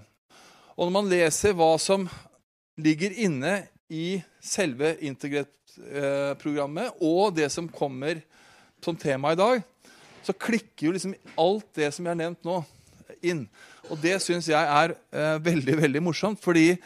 Og 0.79 0.88
når 0.88 0.93
man 0.95 1.09
leser 1.12 1.55
hva 1.59 1.74
som 1.75 2.05
ligger 2.79 3.12
inne 3.19 3.65
i 3.91 4.21
selve 4.39 4.93
Integrate-programmet, 5.03 7.01
og 7.03 7.36
det 7.36 7.50
som 7.51 7.67
kommer 7.67 8.21
som 8.79 8.95
tema 8.95 9.33
i 9.36 9.39
dag, 9.41 9.59
så 10.24 10.31
klikker 10.31 10.88
jo 10.88 10.93
liksom 10.95 11.17
alt 11.36 11.67
det 11.75 11.91
som 11.91 12.07
jeg 12.07 12.13
har 12.13 12.21
nevnt 12.21 12.48
nå, 12.48 12.62
inn. 13.19 13.43
Og 13.91 14.00
det 14.00 14.21
syns 14.24 14.48
jeg 14.48 14.55
er 14.55 14.95
eh, 14.95 15.36
veldig 15.43 15.75
veldig 15.81 16.05
morsomt. 16.05 16.39
fordi 16.39 16.77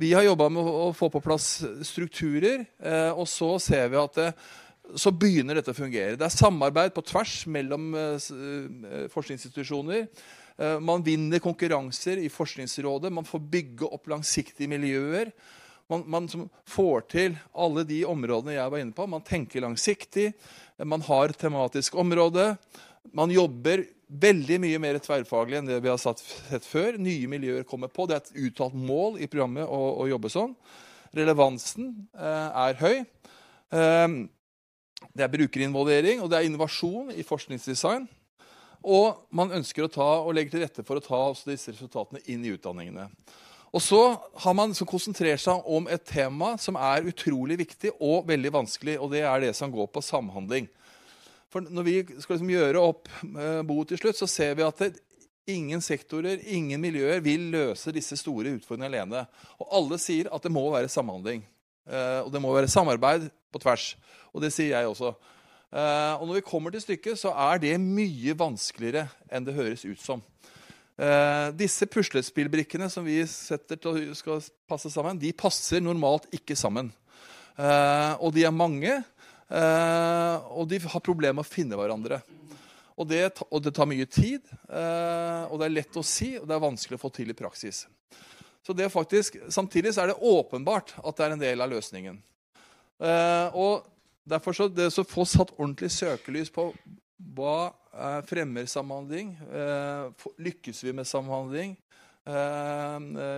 vi 0.00 0.14
har 0.16 0.24
jobba 0.24 0.48
med 0.48 0.64
å 0.64 0.88
få 0.96 1.10
på 1.12 1.20
plass 1.20 1.58
strukturer, 1.84 2.64
eh, 2.80 3.12
og 3.12 3.28
så 3.28 3.58
ser 3.60 3.92
vi 3.92 4.00
at 4.00 4.16
det, 4.16 4.30
så 4.96 5.12
begynner 5.12 5.60
dette 5.60 5.76
å 5.76 5.76
fungere. 5.76 6.16
Det 6.16 6.24
er 6.24 6.40
samarbeid 6.40 6.96
på 6.96 7.04
tvers 7.04 7.42
mellom 7.52 7.92
eh, 7.92 8.16
eh 8.16 9.10
forskningsinstitusjoner. 9.12 10.08
Eh, 10.62 10.80
man 10.80 11.02
vinner 11.02 11.38
konkurranser 11.38 12.16
i 12.16 12.28
Forskningsrådet. 12.28 13.12
Man 13.12 13.26
får 13.26 13.40
bygge 13.50 13.88
opp 13.88 14.06
langsiktige 14.12 14.70
miljøer. 14.70 15.32
Man, 15.90 16.04
man 16.06 16.28
får 16.68 17.08
til 17.10 17.34
alle 17.52 17.82
de 17.88 18.04
områdene 18.06 18.54
jeg 18.54 18.70
var 18.70 18.82
inne 18.82 18.94
på. 18.96 19.08
Man 19.10 19.24
tenker 19.26 19.64
langsiktig. 19.64 20.30
Man 20.78 21.02
har 21.08 21.34
tematisk 21.34 21.98
område. 21.98 22.52
Man 23.12 23.34
jobber 23.34 23.84
veldig 24.12 24.58
mye 24.62 24.78
mer 24.82 25.00
tverrfaglig 25.02 25.58
enn 25.58 25.68
det 25.68 25.80
vi 25.82 25.90
har 25.90 26.00
sett 26.00 26.22
før. 26.68 27.00
Nye 27.00 27.28
miljøer 27.32 27.66
kommer 27.68 27.90
på. 27.90 28.06
Det 28.06 28.16
er 28.16 28.22
et 28.22 28.46
uttalt 28.46 28.78
mål 28.78 29.18
i 29.18 29.28
programmet 29.30 29.66
å, 29.66 29.82
å 30.04 30.08
jobbe 30.10 30.30
sånn. 30.32 30.54
Relevansen 31.16 31.90
eh, 32.14 32.62
er 32.68 32.78
høy. 32.80 33.02
Eh, 33.02 34.18
det 35.12 35.26
er 35.26 35.32
brukerinvolvering, 35.32 36.22
og 36.22 36.30
det 36.30 36.38
er 36.38 36.46
innovasjon 36.46 37.10
i 37.18 37.24
forskningsdesign. 37.26 38.06
Og 38.82 39.28
man 39.30 39.54
ønsker 39.54 39.86
å 39.86 39.92
ta 39.92 40.08
og 40.24 40.34
legge 40.36 40.54
til 40.54 40.64
rette 40.64 40.84
for 40.86 40.98
å 40.98 41.04
ta 41.04 41.22
disse 41.46 41.72
resultatene 41.74 42.22
inn 42.32 42.44
i 42.44 42.52
utdanningene. 42.56 43.08
Og 43.72 43.80
så 43.80 44.00
har 44.44 44.54
man 44.56 44.72
liksom 44.72 44.88
konsentrert 44.90 45.40
seg 45.40 45.62
om 45.64 45.86
et 45.88 46.02
tema 46.04 46.54
som 46.60 46.76
er 46.76 47.06
utrolig 47.08 47.56
viktig 47.62 47.94
og 48.04 48.26
veldig 48.28 48.52
vanskelig, 48.52 48.98
og 49.00 49.14
det 49.14 49.22
er 49.24 49.46
det 49.46 49.54
som 49.56 49.72
går 49.72 49.88
på 49.94 50.02
samhandling. 50.04 50.68
For 51.52 51.64
når 51.64 51.86
vi 51.86 51.94
skal 52.20 52.36
liksom 52.36 52.52
gjøre 52.52 52.82
opp 52.82 53.08
eh, 53.22 53.62
boet 53.68 53.92
til 53.92 54.00
slutt, 54.00 54.18
så 54.20 54.28
ser 54.28 54.54
vi 54.58 54.66
at 54.66 54.82
det, 54.82 54.90
ingen 55.52 55.80
sektorer, 55.84 56.40
ingen 56.52 56.80
miljøer 56.80 57.20
vil 57.24 57.48
løse 57.52 57.92
disse 57.94 58.16
store 58.20 58.54
utfordringene 58.58 58.90
alene. 58.92 59.24
Og 59.60 59.72
alle 59.80 59.98
sier 60.00 60.28
at 60.32 60.44
det 60.44 60.52
må 60.52 60.66
være 60.72 60.92
samhandling. 60.92 61.42
Eh, 61.88 62.20
og 62.22 62.30
det 62.32 62.40
må 62.44 62.52
være 62.54 62.70
samarbeid 62.72 63.28
på 63.52 63.60
tvers. 63.64 63.92
Og 64.32 64.44
det 64.44 64.52
sier 64.54 64.76
jeg 64.76 64.88
også. 64.88 65.12
Eh, 65.72 66.14
og 66.20 66.26
når 66.28 66.36
vi 66.36 66.44
kommer 66.44 66.74
til 66.74 66.82
stykket, 66.84 67.16
så 67.16 67.32
er 67.32 67.62
det 67.62 67.78
mye 67.80 68.34
vanskeligere 68.36 69.06
enn 69.32 69.46
det 69.46 69.56
høres 69.56 69.86
ut 69.88 70.00
som. 70.00 70.22
disse 71.56 71.86
puslespillbrikkene 71.88 72.86
som 72.92 73.02
vi 73.02 73.16
setter 73.26 73.78
til 73.80 73.96
å 74.12 74.14
skal 74.14 74.42
passe 74.68 74.90
sammen, 74.92 75.18
de 75.18 75.32
passer 75.32 75.80
normalt 75.80 76.28
ikke 76.30 76.54
sammen. 76.54 76.92
og 78.20 78.30
de 78.34 78.44
er 78.44 78.52
mange. 78.52 79.02
Og 79.48 80.68
de 80.68 80.78
har 80.78 81.00
problemer 81.00 81.32
med 81.32 81.46
å 81.46 81.48
finne 81.48 81.76
hverandre. 81.80 82.20
Og 82.94 83.08
det, 83.08 83.32
og 83.50 83.62
det 83.64 83.72
tar 83.74 83.88
mye 83.88 84.06
tid, 84.06 84.44
og 84.68 85.58
det 85.58 85.66
er 85.66 85.74
lett 85.74 85.96
å 85.96 86.04
si, 86.04 86.36
og 86.38 86.46
det 86.46 86.54
er 86.54 86.66
vanskelig 86.68 87.00
å 87.00 87.02
få 87.02 87.10
til 87.10 87.32
i 87.32 87.38
praksis. 87.40 87.86
Så 88.62 88.76
det 88.76 88.92
faktisk, 88.92 89.40
Samtidig 89.48 89.94
så 89.94 90.04
er 90.04 90.12
det 90.12 90.20
åpenbart 90.20 90.94
at 91.02 91.16
det 91.16 91.24
er 91.24 91.32
en 91.32 91.42
del 91.42 91.64
av 91.64 91.72
løsningen. 91.72 92.20
Og 93.56 93.88
Derfor 94.28 94.54
så 94.54 94.68
det 94.70 94.90
å 94.92 95.06
få 95.08 95.24
satt 95.26 95.54
ordentlig 95.56 95.90
søkelys 95.94 96.52
på 96.54 96.68
hva 97.34 97.72
fremmer 98.26 98.68
samhandling, 98.70 99.34
lykkes 100.40 100.82
vi 100.86 100.94
med 100.96 101.08
samhandling, 101.08 101.74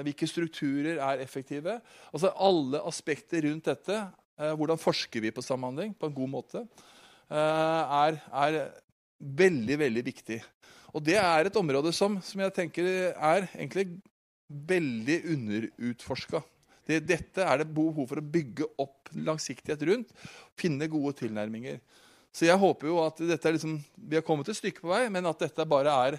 hvilke 0.05 0.29
strukturer 0.29 1.00
er 1.00 1.23
effektive. 1.25 1.79
Altså 2.12 2.31
Alle 2.37 2.83
aspekter 2.87 3.47
rundt 3.49 3.71
dette 3.71 3.97
Eh, 4.35 4.55
hvordan 4.59 4.81
forsker 4.81 5.23
vi 5.23 5.31
på 5.31 5.43
samhandling 5.45 5.93
på 5.95 6.09
en 6.09 6.17
god 6.17 6.31
måte, 6.33 6.64
eh, 7.31 7.93
er, 8.03 8.17
er 8.35 8.57
veldig, 9.19 9.76
veldig 9.79 10.03
viktig. 10.09 10.41
Og 10.95 11.05
det 11.07 11.17
er 11.21 11.47
et 11.47 11.59
område 11.59 11.93
som, 11.95 12.19
som 12.23 12.43
jeg 12.43 12.55
tenker 12.55 12.88
er 13.14 13.47
egentlig 13.55 14.00
veldig 14.49 15.21
underutforska. 15.37 16.43
Det, 16.87 17.00
dette 17.09 17.45
er 17.45 17.61
det 17.61 17.69
behov 17.75 18.09
for 18.11 18.21
å 18.21 18.31
bygge 18.37 18.69
opp 18.83 19.12
langsiktighet 19.17 19.85
rundt. 19.88 20.14
Finne 20.59 20.88
gode 20.93 21.14
tilnærminger. 21.23 21.81
Så 22.35 22.49
jeg 22.49 22.59
håper 22.59 22.91
jo 22.91 22.99
at 23.05 23.21
dette 23.23 23.49
er 23.49 23.57
liksom, 23.57 23.76
vi 23.95 24.19
har 24.19 24.26
kommet 24.26 24.49
et 24.50 24.59
stykke 24.59 24.83
på 24.83 24.91
vei, 24.91 25.05
men 25.12 25.31
at 25.31 25.45
dette 25.45 25.69
bare 25.71 25.93
er 26.09 26.19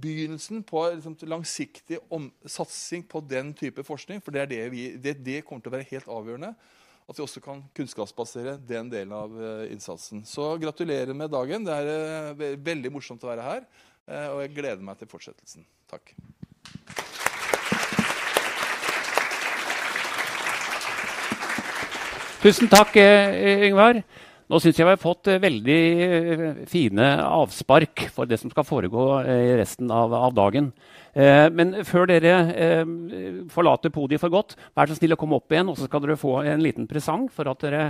begynnelsen 0.00 0.62
på 0.64 0.86
liksom, 0.94 1.16
langsiktig 1.28 2.00
om, 2.12 2.30
satsing 2.48 3.04
på 3.04 3.20
den 3.28 3.52
type 3.56 3.84
forskning. 3.84 4.22
For 4.24 4.34
det, 4.34 4.48
det, 4.54 4.62
vi, 4.72 4.86
det, 4.96 5.18
det 5.20 5.42
kommer 5.44 5.64
til 5.64 5.72
å 5.72 5.76
være 5.76 5.90
helt 5.92 6.08
avgjørende 6.08 6.54
at 7.02 7.18
vi 7.18 7.24
også 7.24 7.42
kan 7.44 7.62
kunnskapsbasere 7.76 8.56
den 8.66 8.90
delen 8.92 9.14
av 9.16 9.34
eh, 9.36 9.72
innsatsen. 9.74 10.22
Så 10.28 10.54
gratulerer 10.62 11.12
med 11.16 11.32
dagen. 11.34 11.66
Det 11.66 11.74
er 11.74 11.90
eh, 12.32 12.60
veldig 12.62 12.92
morsomt 12.94 13.24
å 13.26 13.32
være 13.32 13.48
her. 13.48 13.66
Eh, 14.06 14.28
og 14.30 14.42
jeg 14.44 14.54
gleder 14.56 14.86
meg 14.86 15.00
til 15.00 15.10
fortsettelsen. 15.10 15.66
Takk. 15.90 16.14
Tusen 22.42 22.66
takk, 22.66 22.96
Yngvar. 22.98 24.00
Nå 24.50 24.58
syns 24.58 24.74
jeg 24.74 24.84
vi 24.84 24.90
har 24.90 24.98
fått 24.98 25.28
veldig 25.40 25.76
fine 26.66 27.04
avspark 27.22 28.08
for 28.10 28.26
det 28.26 28.40
som 28.40 28.50
skal 28.50 28.66
foregå 28.66 29.04
i 29.30 29.52
resten 29.60 29.86
av, 29.94 30.10
av 30.10 30.34
dagen. 30.34 30.72
Eh, 31.14 31.46
men 31.54 31.84
før 31.86 32.08
dere 32.10 32.32
eh, 32.50 32.82
forlater 33.52 33.92
podiet 33.94 34.18
for 34.18 34.32
godt, 34.32 34.56
vær 34.74 34.90
så 34.90 34.96
snill 34.98 35.14
å 35.14 35.18
komme 35.20 35.38
opp 35.38 35.54
igjen, 35.54 35.70
og 35.70 35.78
så 35.78 35.86
skal 35.86 36.02
dere 36.02 36.18
få 36.18 36.40
en 36.42 36.64
liten 36.64 36.88
presang 36.90 37.28
for 37.30 37.46
at 37.52 37.62
dere 37.62 37.82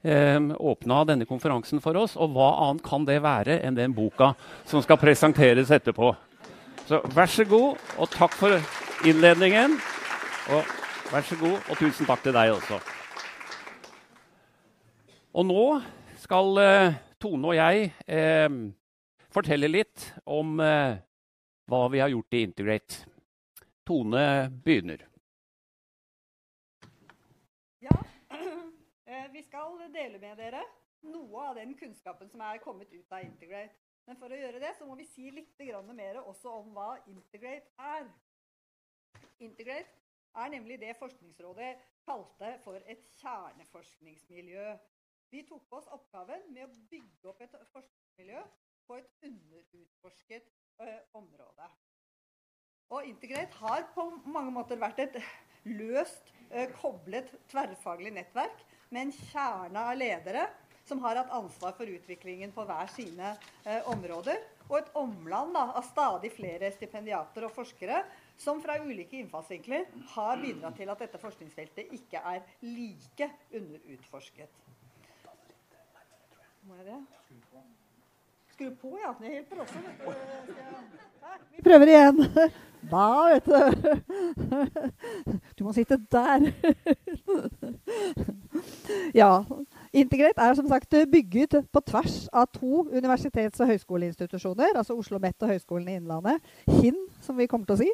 eh, 0.00 0.38
åpna 0.40 1.02
denne 1.10 1.28
konferansen 1.28 1.82
for 1.84 1.98
oss. 2.00 2.14
Og 2.16 2.32
hva 2.32 2.54
annet 2.70 2.86
kan 2.86 3.04
det 3.04 3.18
være 3.20 3.58
enn 3.66 3.76
den 3.76 3.92
boka 3.92 4.32
som 4.70 4.80
skal 4.80 5.00
presenteres 5.02 5.74
etterpå? 5.76 6.14
Så 6.88 7.02
vær 7.12 7.28
så 7.28 7.44
god, 7.44 7.84
og 8.00 8.08
takk 8.16 8.32
for 8.38 8.56
innledningen. 9.04 9.76
Og 10.56 10.72
vær 11.12 11.28
så 11.28 11.36
god, 11.42 11.60
og 11.68 11.84
tusen 11.84 12.08
takk 12.08 12.24
til 12.24 12.38
deg 12.38 12.56
også. 12.56 12.80
Og 15.30 15.46
nå 15.46 15.64
skal 16.18 16.58
eh, 16.58 16.96
Tone 17.22 17.52
og 17.52 17.54
jeg 17.54 17.92
eh, 18.10 18.48
fortelle 19.30 19.68
litt 19.70 20.08
om 20.26 20.58
eh, 20.64 20.98
hva 21.70 21.80
vi 21.92 22.00
har 22.02 22.10
gjort 22.10 22.34
i 22.34 22.40
Integrate. 22.48 23.04
Tone 23.86 24.24
begynner. 24.64 25.06
Ja, 27.86 27.94
eh, 29.06 29.30
vi 29.30 29.44
skal 29.46 29.78
dele 29.94 30.18
med 30.18 30.42
dere 30.42 30.64
noe 31.06 31.46
av 31.46 31.56
den 31.62 31.76
kunnskapen 31.78 32.28
som 32.28 32.42
er 32.42 32.58
kommet 32.64 32.90
ut 32.90 33.14
av 33.14 33.22
Integrate. 33.22 33.78
Men 34.10 34.18
for 34.18 34.34
å 34.34 34.42
gjøre 34.42 34.58
det, 34.58 34.74
så 34.74 34.88
må 34.88 34.98
vi 34.98 35.06
si 35.06 35.30
litt 35.30 35.54
mer 35.94 36.24
også 36.24 36.58
om 36.58 36.74
hva 36.74 36.96
Integrate 37.06 37.70
er. 37.78 38.08
Integrate 39.38 39.94
er 40.34 40.56
nemlig 40.58 40.80
det 40.82 40.98
Forskningsrådet 40.98 41.76
kalte 42.02 42.56
for 42.64 42.82
et 42.90 43.06
kjerneforskningsmiljø. 43.20 44.72
Vi 45.30 45.42
tok 45.46 45.62
på 45.70 45.78
oss 45.78 45.90
oppgaven 45.94 46.42
med 46.50 46.66
å 46.66 46.72
bygge 46.90 47.30
opp 47.30 47.42
et 47.44 47.52
forskningsmiljø 47.70 48.40
på 48.88 48.96
et 48.98 49.26
underutforsket 49.28 50.48
eh, 50.82 50.98
område. 51.14 51.68
Og 52.90 53.06
Integrate 53.06 53.60
har 53.62 53.84
på 53.94 54.08
mange 54.26 54.50
måter 54.56 54.80
vært 54.80 55.04
et 55.04 55.20
løst 55.70 56.32
eh, 56.50 56.66
koblet 56.80 57.30
tverrfaglig 57.52 58.10
nettverk 58.16 58.64
med 58.90 59.06
en 59.06 59.14
kjerne 59.30 59.84
av 59.92 60.00
ledere 60.00 60.48
som 60.88 60.98
har 61.04 61.20
hatt 61.20 61.30
ansvar 61.36 61.76
for 61.78 61.86
utviklingen 61.86 62.50
på 62.56 62.64
hver 62.66 62.90
sine 62.90 63.36
eh, 63.62 63.86
områder, 63.92 64.40
og 64.66 64.80
et 64.80 64.90
omland 64.98 65.54
da, 65.54 65.68
av 65.78 65.86
stadig 65.86 66.32
flere 66.34 66.72
stipendiater 66.74 67.46
og 67.46 67.54
forskere 67.54 68.02
som 68.40 68.58
fra 68.62 68.80
ulike 68.82 69.20
innfallsvinkler 69.20 69.86
har 70.16 70.42
bidratt 70.42 70.78
til 70.80 70.90
at 70.90 71.06
dette 71.06 71.22
forskningsfeltet 71.22 71.94
ikke 71.94 72.22
er 72.34 72.42
like 72.66 73.30
underutforsket. 73.54 74.69
Må 76.62 76.74
jeg 76.78 76.84
det? 76.86 77.00
Skru 78.52 78.70
på, 78.80 78.96
ja. 79.04 79.12
Det 79.20 79.32
hjelper 79.32 79.60
også. 79.60 79.78
Vi 81.56 81.62
prøver 81.62 81.86
igjen. 81.86 82.26
Da, 82.90 83.28
vet 83.28 83.44
du. 83.44 83.52
Du 85.58 85.64
må 85.64 85.72
sitte 85.72 85.98
der. 86.12 86.46
Ja. 89.14 89.44
Integrert 89.92 90.38
er 90.38 90.54
som 90.54 90.68
sagt 90.68 90.94
bygget 91.12 91.54
på 91.72 91.80
tvers 91.80 92.28
av 92.32 92.46
to 92.54 92.88
universitets- 92.88 93.60
og 93.60 93.66
høyskoleinstitusjoner. 93.66 94.76
Altså 94.76 94.92
Oslo 94.92 95.16
OsloMet 95.16 95.42
og 95.42 95.48
Høgskolen 95.48 95.88
i 95.88 95.94
Innlandet. 96.00 96.40
HIN, 96.68 96.96
som 97.20 97.38
vi 97.38 97.46
kommer 97.46 97.66
til 97.66 97.76
å 97.76 97.82
si. 97.82 97.90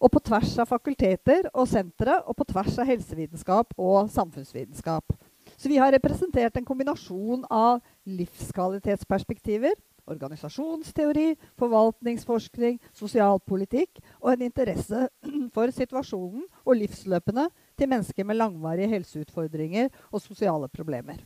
Og 0.00 0.10
på 0.10 0.22
tvers 0.24 0.58
av 0.58 0.68
fakulteter 0.68 1.48
og 1.54 1.68
sentre, 1.68 2.20
og 2.26 2.36
på 2.36 2.44
tvers 2.52 2.78
av 2.80 2.88
helsevitenskap 2.88 3.74
og 3.78 4.10
samfunnsvitenskap. 4.10 5.12
Så 5.60 5.68
vi 5.68 5.76
har 5.76 5.92
representert 5.92 6.56
en 6.56 6.64
kombinasjon 6.64 7.42
av 7.52 7.82
livskvalitetsperspektiver, 8.08 9.74
organisasjonsteori, 10.10 11.34
forvaltningsforskning, 11.60 12.78
sosialpolitikk 12.96 14.00
og 14.22 14.32
en 14.32 14.46
interesse 14.46 15.02
for 15.54 15.74
situasjonen 15.76 16.46
og 16.64 16.78
livsløpene 16.80 17.50
til 17.76 17.92
mennesker 17.92 18.24
med 18.24 18.40
langvarige 18.40 18.88
helseutfordringer 18.94 19.92
og 20.08 20.24
sosiale 20.24 20.70
problemer. 20.72 21.20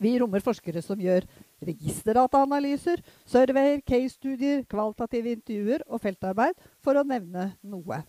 Vi 0.00 0.14
rommer 0.18 0.40
forskere 0.42 0.80
som 0.82 0.98
gjør 0.98 1.26
registerdataanalyser, 1.68 3.02
surveyer, 3.28 3.82
case-studier, 3.84 4.64
kvalitative 4.66 5.36
intervjuer 5.36 5.84
og 5.86 6.00
feltarbeid, 6.00 6.56
for 6.80 6.96
å 6.96 7.04
nevne 7.04 7.50
noe. 7.60 8.00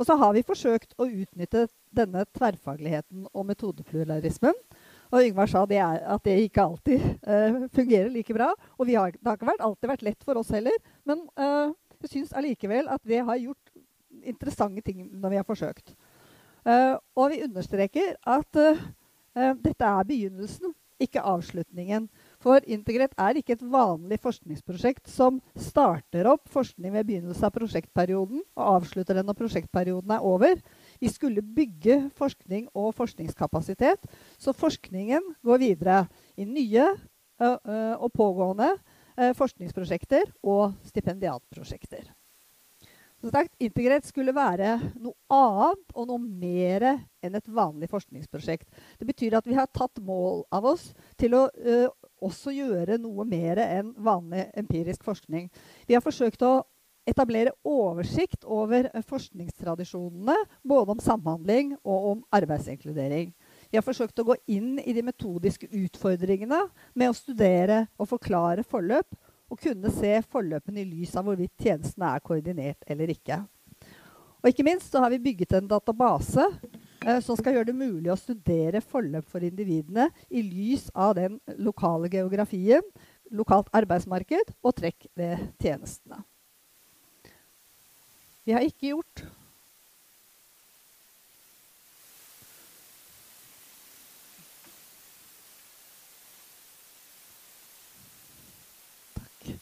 Og 0.00 0.08
så 0.08 0.16
har 0.16 0.32
vi 0.32 0.46
forsøkt 0.46 0.94
å 0.96 1.04
utnytte 1.04 1.66
denne 1.92 2.24
tverrfagligheten 2.32 3.26
og 3.34 3.44
metodepluralismen 3.50 4.56
og 5.10 5.26
Yngvar 5.26 5.50
sa 5.50 5.64
det 5.66 5.80
er, 5.82 6.02
at 6.14 6.22
det 6.24 6.36
ikke 6.44 6.62
alltid 6.62 7.02
uh, 7.26 7.66
fungerer 7.74 8.10
like 8.14 8.34
bra. 8.34 8.52
Og 8.78 8.86
har, 8.94 9.10
det 9.10 9.26
har 9.26 9.38
ikke 9.38 9.48
vært, 9.48 9.64
alltid 9.66 9.90
vært 9.90 10.04
lett 10.06 10.26
for 10.26 10.38
oss 10.38 10.52
heller. 10.54 10.76
Men 11.08 11.24
uh, 11.34 11.74
jeg 12.00 12.12
syns 12.12 12.34
allikevel 12.36 12.88
at 12.90 13.02
det 13.08 13.24
har 13.26 13.40
gjort 13.42 13.72
interessante 14.22 14.84
ting 14.86 15.08
når 15.10 15.34
vi 15.34 15.40
har 15.40 15.48
forsøkt. 15.48 15.94
Uh, 16.62 16.94
og 17.18 17.32
vi 17.32 17.42
understreker 17.46 18.14
at 18.28 18.64
dette 19.62 19.86
er 19.86 20.06
begynnelsen, 20.08 20.72
ikke 21.00 21.22
avslutningen. 21.22 22.08
For 22.40 22.64
Integret 22.64 23.12
er 23.20 23.36
ikke 23.36 23.52
et 23.58 23.64
vanlig 23.68 24.16
forskningsprosjekt 24.24 25.10
som 25.12 25.42
starter 25.60 26.24
opp 26.30 26.48
forskning 26.48 26.94
ved 26.94 27.08
begynnelsen 27.10 27.44
av 27.44 27.52
prosjektperioden 27.52 28.40
og 28.56 28.62
avslutter 28.78 29.18
den 29.18 29.28
når 29.28 29.36
prosjektperioden 29.42 30.14
er 30.16 30.24
over. 30.24 30.62
Vi 31.00 31.10
skulle 31.12 31.44
bygge 31.44 32.06
forskning 32.16 32.70
og 32.72 32.94
forskningskapasitet. 32.96 34.08
Så 34.40 34.56
forskningen 34.56 35.34
går 35.44 35.60
videre 35.66 35.98
i 36.40 36.48
nye 36.48 36.88
og 37.40 38.08
pågående 38.16 38.72
forskningsprosjekter 39.36 40.32
og 40.40 40.72
stipendiatprosjekter. 40.88 42.08
Som 43.20 43.34
sagt, 43.34 43.52
Integrert 43.60 44.06
skulle 44.08 44.32
være 44.32 44.78
noe 44.96 45.12
annet 45.28 45.90
og 45.92 46.06
noe 46.08 46.20
mer 46.24 46.86
enn 47.20 47.34
et 47.36 47.50
vanlig 47.52 47.90
forskningsprosjekt. 47.92 48.64
Det 48.96 49.04
betyr 49.04 49.36
at 49.36 49.48
vi 49.48 49.58
har 49.58 49.68
tatt 49.76 50.00
mål 50.00 50.46
av 50.48 50.70
oss 50.72 50.86
til 51.20 51.36
å 51.36 51.42
også 52.24 52.52
gjøre 52.54 52.98
noe 53.00 53.24
mer 53.28 53.60
enn 53.64 53.94
vanlig 53.98 54.46
empirisk 54.58 55.04
forskning. 55.06 55.48
Vi 55.88 55.96
har 55.96 56.04
forsøkt 56.04 56.42
å 56.46 56.60
etablere 57.08 57.54
oversikt 57.66 58.44
over 58.44 58.88
forskningstradisjonene, 59.08 60.36
både 60.62 60.94
om 60.94 61.02
samhandling 61.02 61.72
og 61.80 62.08
om 62.12 62.20
arbeidsinkludering. 62.36 63.32
Vi 63.70 63.78
har 63.78 63.86
forsøkt 63.86 64.20
å 64.20 64.26
gå 64.30 64.36
inn 64.50 64.78
i 64.82 64.94
de 64.96 65.04
metodiske 65.06 65.70
utfordringene 65.70 66.60
med 66.94 67.10
å 67.10 67.16
studere 67.16 67.84
og 67.98 68.10
forklare 68.12 68.66
forløp, 68.66 69.08
og 69.50 69.58
kunne 69.58 69.90
se 69.90 70.12
forløpene 70.30 70.84
i 70.84 70.86
lys 70.86 71.16
av 71.18 71.26
hvorvidt 71.26 71.56
tjenestene 71.58 72.12
er 72.14 72.22
koordinert 72.22 72.84
eller 72.86 73.10
ikke. 73.10 73.40
Og 74.40 74.52
ikke 74.52 74.64
minst 74.64 74.92
så 74.92 75.02
har 75.02 75.10
vi 75.12 75.18
bygget 75.24 75.56
en 75.58 75.68
database 75.68 76.44
som 77.24 77.38
skal 77.38 77.56
gjøre 77.56 77.70
det 77.70 77.76
mulig 77.78 78.10
å 78.12 78.18
studere 78.18 78.82
forløp 78.84 79.28
for 79.30 79.44
individene 79.46 80.10
i 80.28 80.42
lys 80.44 80.90
av 80.92 81.14
den 81.16 81.38
lokale 81.56 82.10
geografien, 82.12 82.84
lokalt 83.32 83.70
arbeidsmarked 83.72 84.52
og 84.60 84.76
trekk 84.76 85.06
ved 85.16 85.48
tjenestene. 85.62 86.20
Vi 88.44 88.54
har 88.56 88.64
ikke 88.66 88.88
gjort. 88.90 89.22
Takk. 99.14 99.52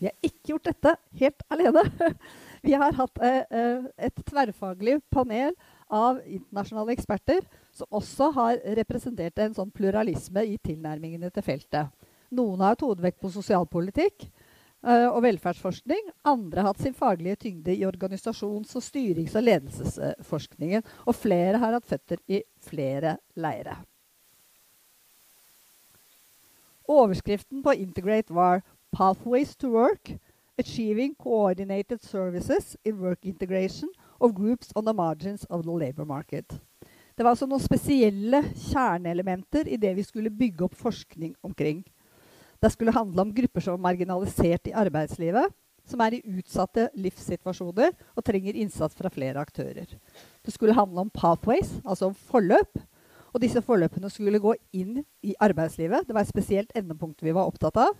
Vi 0.00 0.08
har 0.08 0.16
ikke 0.26 0.50
gjort 0.50 0.68
dette 0.72 0.96
helt 1.20 1.46
alene. 1.52 1.86
Vi 2.66 2.74
har 2.74 2.96
hatt 2.98 3.22
eh, 3.22 3.44
eh, 3.46 3.84
et 4.08 4.24
tverrfaglig 4.26 4.98
panel 5.14 5.54
av 5.92 6.18
internasjonale 6.24 6.94
eksperter 6.96 7.44
som 7.74 7.86
også 7.94 8.30
har 8.34 8.58
representert 8.78 9.38
en 9.38 9.54
sånn 9.54 9.70
pluralisme 9.74 10.42
i 10.46 10.56
tilnærmingene 10.58 11.30
til 11.30 11.46
feltet. 11.46 11.92
Noen 12.34 12.60
har 12.60 12.74
hatt 12.74 12.84
hovedvekt 12.86 13.20
på 13.22 13.30
sosialpolitikk. 13.30 14.28
Eh, 14.86 15.08
og 15.08 15.22
velferdsforskning. 15.24 16.12
Andre 16.30 16.62
har 16.62 16.70
hatt 16.70 16.82
sin 16.84 16.94
faglige 16.94 17.40
tyngde 17.46 17.74
i 17.74 17.82
organisasjons-, 17.88 18.76
og 18.78 18.84
styrings- 18.84 19.34
og 19.34 19.42
ledelsesforskningen. 19.42 20.84
Og 21.06 21.16
flere 21.16 21.58
har 21.58 21.74
hatt 21.74 21.88
føtter 21.88 22.20
i 22.30 22.42
flere 22.62 23.16
leire. 23.34 23.80
Overskriften 26.86 27.64
på 27.64 27.74
Integrate 27.74 28.34
var 28.34 28.62
'Pathways 28.92 29.56
to 29.56 29.68
Work'. 29.68 30.18
Achieving 30.58 31.14
coordinated 31.16 32.00
services 32.00 32.76
in 32.84 33.00
work 33.00 33.24
integration 33.24 33.90
of 34.20 34.34
groups 34.34 34.72
on 34.74 34.84
the 34.84 34.94
margins 34.96 35.44
of 35.50 35.64
the 35.64 35.72
labor 35.72 36.04
market. 36.04 36.58
Det 37.16 37.24
var 37.24 37.32
altså 37.32 37.46
noen 37.48 37.62
spesielle 37.64 38.42
kjerneelementer 38.52 39.68
i 39.72 39.78
det 39.80 39.94
vi 39.96 40.04
skulle 40.04 40.32
bygge 40.32 40.66
opp 40.66 40.74
forskning 40.76 41.32
omkring. 41.46 41.80
Det 42.60 42.72
skulle 42.72 42.92
handle 42.92 43.24
om 43.24 43.32
grupper 43.32 43.64
som 43.64 43.76
er 43.76 43.84
marginalisert 43.86 44.68
i 44.68 44.74
arbeidslivet, 44.76 45.52
som 45.86 46.02
er 46.02 46.16
i 46.16 46.36
utsatte 46.36 46.88
livssituasjoner 46.98 47.94
og 48.12 48.24
trenger 48.26 48.58
innsats 48.58 48.96
fra 48.98 49.08
flere 49.12 49.40
aktører. 49.40 49.86
Det 50.44 50.52
skulle 50.52 50.76
handle 50.76 51.06
om 51.06 51.12
pathways, 51.12 51.78
altså 51.84 52.10
om 52.10 52.18
forløp. 52.28 52.76
Og 53.32 53.40
disse 53.40 53.60
forløpene 53.64 54.08
skulle 54.12 54.40
gå 54.40 54.54
inn 54.76 55.02
i 55.24 55.34
arbeidslivet. 55.40 56.06
Det 56.08 56.16
var 56.16 56.24
et 56.24 56.32
spesielt 56.32 56.72
endepunkt 56.76 57.24
vi 57.24 57.34
var 57.36 57.48
opptatt 57.48 57.76
av. 57.80 57.96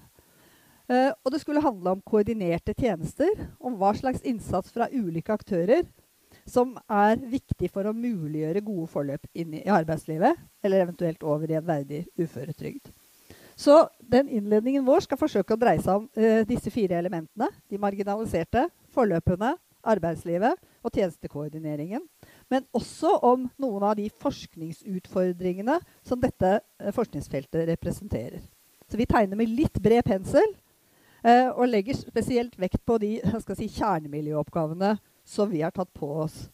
Uh, 0.86 1.12
og 1.24 1.32
det 1.32 1.40
skulle 1.42 1.64
handle 1.64 1.96
om 1.96 2.02
koordinerte 2.06 2.72
tjenester, 2.78 3.32
om 3.60 3.74
hva 3.80 3.90
slags 3.96 4.22
innsats 4.22 4.72
fra 4.72 4.86
ulike 4.92 5.34
aktører 5.34 5.82
som 6.46 6.76
er 6.86 7.18
viktig 7.18 7.70
for 7.74 7.88
å 7.88 7.94
muliggjøre 7.96 8.62
gode 8.64 8.86
forløp 8.90 9.26
inn 9.34 9.56
i 9.58 9.64
arbeidslivet, 9.72 10.38
eller 10.64 10.84
eventuelt 10.84 11.26
over 11.26 11.50
i 11.50 11.58
en 11.58 11.66
verdig 11.66 12.04
uføretrygd. 12.20 12.92
Så 13.56 13.86
den 14.04 14.28
innledningen 14.28 14.84
vår 14.84 15.06
skal 15.06 15.18
forsøke 15.18 15.56
å 15.56 15.60
dreie 15.60 15.80
seg 15.80 16.02
om 16.02 16.08
uh, 16.12 16.42
disse 16.48 16.70
fire 16.70 16.98
elementene. 17.00 17.48
De 17.72 17.80
marginaliserte, 17.80 18.66
forløpene, 18.92 19.54
arbeidslivet 19.86 20.58
og 20.84 20.92
tjenestekoordineringen. 20.92 22.02
Men 22.52 22.66
også 22.76 23.14
om 23.24 23.46
noen 23.62 23.86
av 23.88 23.96
de 23.98 24.10
forskningsutfordringene 24.22 25.78
som 26.04 26.20
dette 26.20 26.58
uh, 26.60 26.92
forskningsfeltet 26.94 27.64
representerer. 27.72 28.44
Så 28.86 29.00
vi 29.00 29.08
tegner 29.08 29.40
med 29.40 29.50
litt 29.50 29.80
bred 29.82 30.04
pensel 30.06 30.46
uh, 31.24 31.56
og 31.56 31.66
legger 31.72 31.96
spesielt 31.96 32.60
vekt 32.60 32.84
på 32.86 33.00
de 33.02 33.16
si, 33.56 33.70
kjernemiljøoppgavene 33.80 34.98
som 35.26 35.50
vi 35.50 35.62
har 35.62 35.74
tatt 35.74 35.92
på 35.94 36.08
oss. 36.22 36.46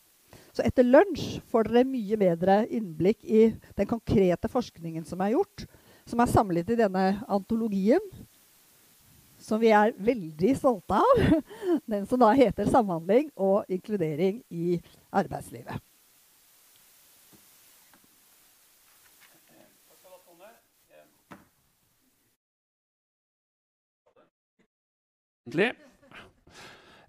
Så 0.52 0.64
etter 0.64 0.84
lunsj 0.84 1.38
får 1.48 1.68
dere 1.68 1.88
mye 1.88 2.18
bedre 2.20 2.58
innblikk 2.72 3.22
i 3.24 3.44
den 3.76 3.88
konkrete 3.88 4.50
forskningen 4.52 5.04
som 5.08 5.20
er 5.24 5.36
gjort, 5.36 5.64
som 6.08 6.20
er 6.20 6.32
samlet 6.32 6.72
i 6.72 6.76
denne 6.80 7.04
antologien, 7.30 8.04
som 9.42 9.60
vi 9.60 9.72
er 9.74 9.94
veldig 9.98 10.52
stolte 10.58 10.98
av. 10.98 11.22
Den 11.90 12.04
som 12.06 12.20
da 12.20 12.28
heter 12.30 12.68
'Samhandling 12.68 13.32
og 13.34 13.64
inkludering 13.68 14.42
i 14.50 14.78
arbeidslivet'. 15.10 15.80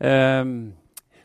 Um, 0.01 0.73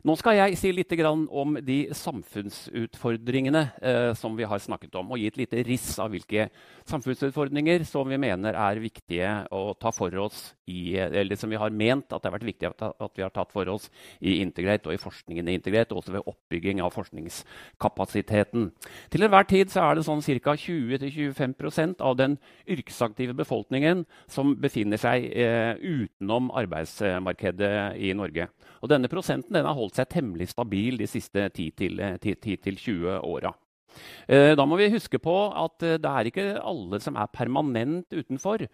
nå 0.06 0.14
skal 0.18 0.36
jeg 0.38 0.58
si 0.60 0.70
litt 0.74 0.92
om 1.02 1.56
de 1.64 1.78
samfunnsutfordringene 1.96 3.62
eh, 3.82 4.12
som 4.18 4.36
vi 4.38 4.46
har 4.46 4.60
snakket 4.62 4.94
om, 5.00 5.12
og 5.12 5.18
gi 5.18 5.26
et 5.30 5.40
lite 5.40 5.62
riss 5.66 5.96
av 5.98 6.12
hvilke 6.12 6.48
samfunnsutfordringer 6.88 7.84
som 7.88 8.08
vi 8.08 8.18
mener 8.20 8.54
er 8.54 8.82
viktige 8.82 9.32
å 9.50 9.74
ta 9.78 9.90
for 9.94 10.14
oss 10.22 10.52
i, 10.68 10.96
eller 10.98 11.36
som 11.38 11.50
vi 11.50 11.58
har 11.60 11.74
ment 11.74 12.12
at 12.12 12.22
det 12.22 12.30
har 12.30 12.36
vært 12.36 12.48
viktig 12.48 12.68
at, 12.70 12.84
vi 13.16 13.24
har 13.24 13.32
tatt 13.34 13.52
for 13.52 13.68
oss 13.72 13.88
i 14.20 14.38
Integrate 14.42 14.88
og 14.88 14.94
i 14.94 15.00
forskningen 15.00 15.48
i 15.48 15.56
Integrate, 15.58 15.96
også 15.96 16.14
ved 16.14 16.28
oppbygging 16.28 16.82
av 16.84 16.94
forskningskapasiteten. 16.94 18.70
Til 19.10 19.26
enhver 19.26 19.48
tid 19.48 19.74
er 19.76 19.98
det 19.98 20.06
sånn 20.06 20.22
ca. 20.22 20.54
20-25% 20.58 22.04
av 22.04 22.16
den 22.20 22.36
yrkesaktive 22.68 23.34
befolkningen 23.38 24.04
som 24.30 24.54
befinner 24.60 25.00
seg 25.00 25.28
eh, 25.32 25.74
utenom 25.80 26.52
arbeidsmarkedet 26.58 27.98
i 27.98 28.12
Norge. 28.16 28.48
Og 28.82 28.92
denne 28.92 29.10
prosenten 29.10 29.56
den 29.56 29.66
er 29.66 29.76
holdt 29.76 29.87
seg 29.96 30.10
temmelig 30.12 30.50
stabil 30.52 30.98
de 31.00 31.08
siste 31.10 31.48
10-20 31.54 33.18
åra. 33.22 33.54
Eh, 34.28 34.52
da 34.58 34.64
må 34.68 34.76
vi 34.78 34.90
huske 34.92 35.18
på 35.22 35.34
at 35.56 35.84
eh, 35.86 35.98
det 36.00 36.10
er 36.10 36.28
ikke 36.28 36.46
alle 36.60 37.00
som 37.02 37.16
er 37.18 37.30
permanent 37.32 38.12
utenfor. 38.12 38.66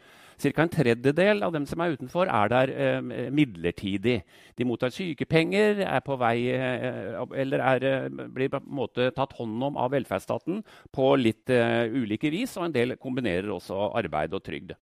Ca. 0.42 0.50
en 0.64 0.72
tredjedel 0.72 1.44
av 1.46 1.52
dem 1.54 1.66
som 1.70 1.80
er 1.80 1.94
utenfor, 1.94 2.26
er 2.26 2.50
der 2.50 2.72
eh, 2.74 3.30
midlertidig. 3.30 4.18
De 4.58 4.66
mottar 4.66 4.92
sykepenger, 4.94 5.84
er 5.86 6.02
på 6.04 6.18
vei 6.20 6.36
eh, 6.54 7.20
eller 7.44 7.62
er, 7.62 7.88
eh, 7.90 8.08
blir 8.34 8.50
på 8.52 8.62
en 8.62 8.72
måte 8.82 9.10
tatt 9.14 9.36
hånd 9.38 9.62
om 9.70 9.78
av 9.78 9.94
velferdsstaten 9.94 10.64
på 10.94 11.12
litt 11.20 11.50
eh, 11.54 11.86
ulike 11.94 12.32
vis, 12.34 12.56
og 12.58 12.68
en 12.68 12.76
del 12.76 12.98
kombinerer 13.00 13.54
også 13.54 13.92
arbeid 13.94 14.34
og 14.34 14.44
trygd. 14.44 14.74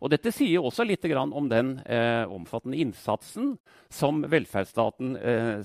Og 0.00 0.10
dette 0.12 0.32
sier 0.34 0.64
også 0.64 0.86
litt 0.86 1.04
om 1.10 1.48
den 1.50 1.76
omfattende 2.30 2.80
innsatsen 2.80 3.54
som 3.92 4.22
velferdsstaten 4.24 5.14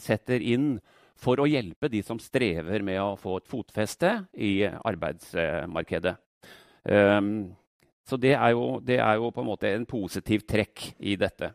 setter 0.02 0.44
inn 0.44 0.76
for 1.20 1.40
å 1.40 1.48
hjelpe 1.48 1.90
de 1.92 2.02
som 2.04 2.20
strever 2.20 2.84
med 2.86 3.00
å 3.02 3.16
få 3.20 3.40
et 3.40 3.50
fotfeste 3.50 4.12
i 4.36 4.66
arbeidsmarkedet. 4.66 6.16
Um, 6.86 7.56
så 8.06 8.18
det 8.22 8.36
er, 8.36 8.52
jo, 8.54 8.80
det 8.86 9.00
er, 9.00 9.16
jo, 9.18 9.32
på 9.34 9.42
en 9.42 9.50
måte 9.50 9.72
en 9.74 9.88
positiv 9.90 10.44
trekk 10.46 10.92
i 11.02 11.16
dette. 11.18 11.50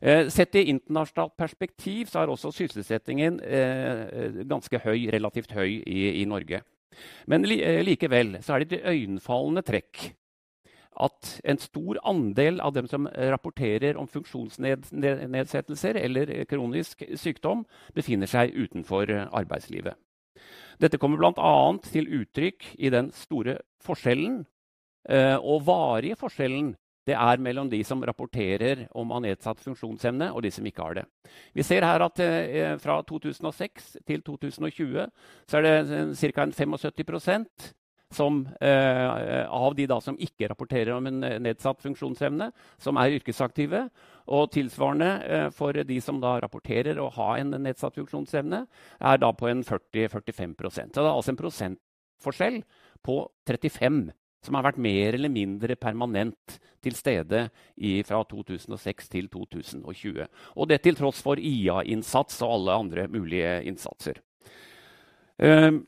Eh, 0.00 0.30
sett 0.32 0.56
i 0.56 0.66
internasjonalt 0.72 1.34
perspektiv 1.36 2.08
så 2.08 2.22
er 2.22 2.32
også 2.32 2.52
sysselsettingen 2.52 3.36
eh, 3.44 4.40
ganske 4.48 4.80
høy, 4.80 5.10
relativt 5.12 5.52
høy 5.56 5.82
i, 5.84 6.00
i 6.22 6.24
Norge. 6.28 6.62
Men 7.28 7.44
li, 7.44 7.58
eh, 7.64 7.82
likevel 7.84 8.38
så 8.44 8.56
er 8.56 8.64
det 8.64 8.80
et 8.80 8.88
øyenfallende 8.94 9.64
trekk 9.66 10.06
at 11.00 11.34
en 11.44 11.58
stor 11.58 11.98
andel 12.06 12.60
av 12.62 12.74
dem 12.76 12.88
som 12.90 13.08
rapporterer 13.08 13.98
om 14.00 14.08
funksjonsnedsettelser 14.10 15.98
eller 16.00 16.34
kronisk 16.50 17.04
sykdom, 17.18 17.64
befinner 17.94 18.30
seg 18.30 18.54
utenfor 18.54 19.10
arbeidslivet. 19.30 19.98
Dette 20.82 20.98
kommer 20.98 21.20
bl.a. 21.20 21.54
til 21.86 22.08
uttrykk 22.20 22.74
i 22.78 22.90
den 22.90 23.10
store 23.14 23.60
forskjellen, 23.84 24.42
eh, 25.08 25.36
og 25.38 25.66
varige 25.68 26.18
forskjellen, 26.18 26.74
det 27.04 27.16
er 27.20 27.40
mellom 27.42 27.68
de 27.68 27.82
som 27.84 28.00
rapporterer 28.00 28.86
om 28.96 29.10
å 29.10 29.18
ha 29.18 29.24
nedsatt 29.26 29.60
funksjonsevne, 29.60 30.30
og 30.32 30.40
de 30.42 30.50
som 30.54 30.64
ikke 30.64 30.86
har 30.86 30.94
det. 30.96 31.04
Vi 31.52 31.64
ser 31.66 31.84
her 31.84 32.00
at 32.06 32.20
eh, 32.24 32.76
fra 32.80 33.02
2006 33.04 33.98
til 34.08 34.24
2020 34.24 35.04
så 35.50 35.60
er 35.60 35.66
det 35.66 36.32
ca. 36.32 36.46
75 36.48 37.74
som, 38.14 38.42
eh, 38.60 39.44
av 39.44 39.74
de 39.76 39.86
da, 39.90 40.00
som 40.00 40.16
ikke 40.16 40.48
rapporterer 40.50 40.94
om 40.94 41.06
en 41.10 41.20
nedsatt 41.42 41.82
funksjonsevne, 41.82 42.50
som 42.78 42.98
er 43.00 43.18
yrkesaktive. 43.18 43.88
Og 44.34 44.50
tilsvarende 44.54 45.10
eh, 45.28 45.48
for 45.52 45.72
de 45.72 46.00
som 46.00 46.20
da 46.22 46.38
rapporterer 46.40 46.98
å 47.02 47.10
ha 47.12 47.34
en 47.40 47.50
nedsatt 47.64 47.98
funksjonsevne, 47.98 48.64
er 49.00 49.20
da 49.20 49.32
på 49.32 49.50
en 49.50 49.64
40-45 49.66 50.54
Så 50.56 51.02
det 51.02 51.04
er 51.04 51.12
altså 51.12 51.34
en 51.34 51.42
prosentforskjell 51.42 52.62
på 53.04 53.18
35 53.46 54.12
som 54.44 54.58
har 54.58 54.66
vært 54.66 54.82
mer 54.82 55.16
eller 55.16 55.32
mindre 55.32 55.76
permanent 55.80 56.58
til 56.84 56.96
stede 56.96 57.46
i, 57.76 58.02
fra 58.04 58.20
2006 58.28 59.08
til 59.12 59.30
2020. 59.32 60.26
Og 60.56 60.68
det 60.68 60.82
til 60.84 60.98
tross 60.98 61.22
for 61.24 61.40
IA-innsats 61.40 62.42
og 62.44 62.58
alle 62.58 62.78
andre 62.84 63.06
mulige 63.08 63.56
innsatser. 63.70 64.20
Uh, 65.40 65.80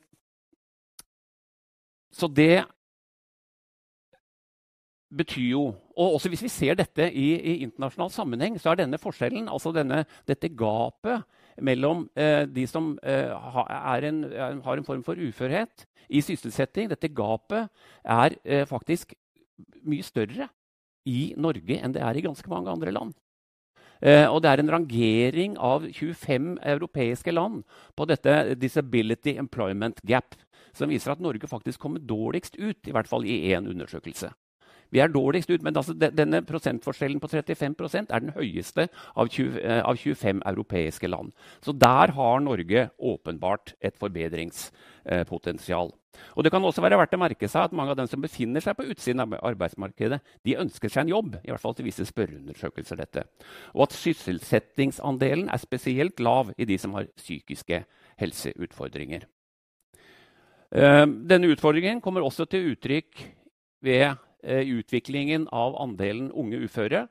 så 2.13 2.29
det 2.31 2.65
betyr 5.17 5.51
jo 5.51 5.65
Og 5.97 6.17
også 6.19 6.29
hvis 6.29 6.43
vi 6.45 6.53
ser 6.53 6.77
dette 6.77 7.07
i, 7.09 7.29
i 7.41 7.53
internasjonal 7.65 8.11
sammenheng, 8.13 8.59
så 8.61 8.75
er 8.75 8.83
denne 8.83 8.99
forskjellen, 9.01 9.47
altså 9.49 9.73
denne, 9.73 10.03
dette 10.29 10.51
gapet 10.53 11.23
mellom 11.57 12.03
eh, 12.13 12.45
de 12.45 12.67
som 12.69 12.99
eh, 13.01 13.33
en, 13.33 14.19
har 14.61 14.77
en 14.77 14.85
form 14.85 15.05
for 15.07 15.17
uførhet 15.17 15.87
i 16.13 16.21
sysselsetting, 16.21 16.91
dette 16.91 17.09
gapet 17.09 17.71
er 18.05 18.37
eh, 18.45 18.67
faktisk 18.69 19.15
mye 19.89 20.05
større 20.05 20.51
i 21.09 21.33
Norge 21.41 21.79
enn 21.81 21.95
det 21.97 22.03
er 22.05 22.19
i 22.19 22.27
ganske 22.27 22.51
mange 22.53 22.69
andre 22.69 22.93
land. 22.93 23.15
Eh, 24.05 24.27
og 24.29 24.43
det 24.45 24.51
er 24.51 24.61
en 24.61 24.73
rangering 24.75 25.57
av 25.57 25.87
25 25.89 26.59
europeiske 26.61 27.33
land 27.33 27.63
på 27.97 28.05
dette 28.11 28.57
Disability 28.61 29.39
Employment 29.41 30.03
Gap 30.05 30.37
som 30.77 30.93
viser 30.93 31.15
at 31.15 31.23
Norge 31.25 31.49
faktisk 31.49 31.81
kommer 31.83 32.05
dårligst 32.05 32.59
ut, 32.61 32.83
i 32.87 32.95
hvert 32.95 33.09
fall 33.09 33.25
i 33.25 33.41
én 33.55 33.69
undersøkelse. 33.69 34.33
Vi 34.95 35.01
er 35.03 35.11
dårligst 35.11 35.51
ut, 35.51 35.63
men 35.67 35.77
altså, 35.77 35.95
denne 35.95 36.43
prosentforskjellen 36.47 37.21
på 37.21 37.31
35% 37.33 38.13
er 38.15 38.23
den 38.23 38.35
høyeste 38.37 38.89
av, 39.17 39.29
20, 39.29 39.59
eh, 39.61 39.83
av 39.83 39.99
25 39.99 40.43
europeiske 40.47 41.11
land. 41.11 41.33
Så 41.65 41.75
der 41.75 42.15
har 42.15 42.41
Norge 42.41 42.89
åpenbart 42.99 43.75
et 43.81 43.99
forbedringspotensial. 43.99 45.93
Og 46.37 46.45
Det 46.45 46.53
kan 46.53 46.65
også 46.65 46.81
være 46.81 46.97
verdt 46.97 47.13
å 47.13 47.21
merke 47.21 47.49
seg 47.49 47.67
at 47.67 47.75
mange 47.77 47.91
av 47.93 47.99
dem 47.99 48.07
som 48.09 48.23
befinner 48.23 48.61
seg 48.65 48.77
på 48.79 48.87
utsiden 48.89 49.21
av 49.21 49.35
arbeidsmarkedet, 49.43 50.21
de 50.45 50.57
ønsker 50.57 50.89
seg 50.89 51.05
en 51.05 51.13
jobb. 51.13 51.37
i 51.45 51.51
hvert 51.51 51.61
fall 51.61 51.75
til 51.75 51.85
visse 51.85 52.07
spørreundersøkelser 52.07 52.97
dette. 52.97 53.25
Og 53.75 53.83
at 53.83 53.93
sysselsettingsandelen 53.93 55.51
er 55.51 55.59
spesielt 55.59 56.21
lav 56.21 56.55
i 56.57 56.65
de 56.65 56.79
som 56.79 56.95
har 56.95 57.05
psykiske 57.17 57.85
helseutfordringer. 58.17 59.27
Eh, 60.71 61.07
denne 61.07 61.51
utfordringen 61.53 62.01
kommer 62.03 62.25
også 62.27 62.47
til 62.51 62.73
uttrykk 62.73 63.23
ved 63.87 64.07
eh, 64.43 64.73
utviklingen 64.79 65.47
av 65.55 65.77
andelen 65.83 66.33
unge 66.35 66.63
uføre. 66.67 67.07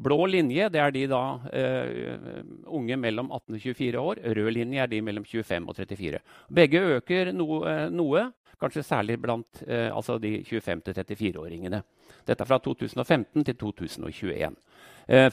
Blå 0.00 0.24
linje 0.30 0.68
det 0.72 0.80
er 0.80 0.92
de 0.94 1.02
da, 1.10 1.22
uh, 1.36 2.36
unge 2.72 2.96
mellom 2.96 3.26
18 3.36 3.56
og 3.58 3.64
24 3.66 4.00
år. 4.00 4.20
Rød 4.38 4.52
linje 4.56 4.80
er 4.80 4.88
de 4.88 5.00
mellom 5.04 5.26
25 5.28 5.66
og 5.68 5.76
34. 5.76 6.20
Begge 6.56 6.80
øker 6.96 7.32
no, 7.36 7.58
uh, 7.66 7.82
noe, 7.92 8.22
kanskje 8.60 8.86
særlig 8.86 9.18
blant 9.20 9.60
uh, 9.66 9.90
altså 9.92 10.16
de 10.22 10.38
25-34-åringene. 10.48 11.82
Dette 12.24 12.46
er 12.46 12.48
fra 12.48 12.60
2015 12.64 13.44
til 13.44 13.58
2021. 13.60 14.56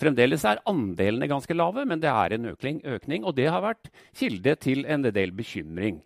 fremdeles 0.01 0.43
er 0.45 0.59
andelene 0.67 1.27
ganske 1.29 1.53
lave, 1.53 1.85
men 1.85 2.01
det 2.01 2.09
er 2.09 2.33
en 2.33 2.51
økning, 2.51 2.81
økning, 2.85 3.23
og 3.23 3.35
det 3.37 3.47
har 3.51 3.61
vært 3.61 3.89
kilde 4.15 4.55
til 4.55 4.85
en 4.89 5.03
del 5.03 5.31
bekymring. 5.31 6.01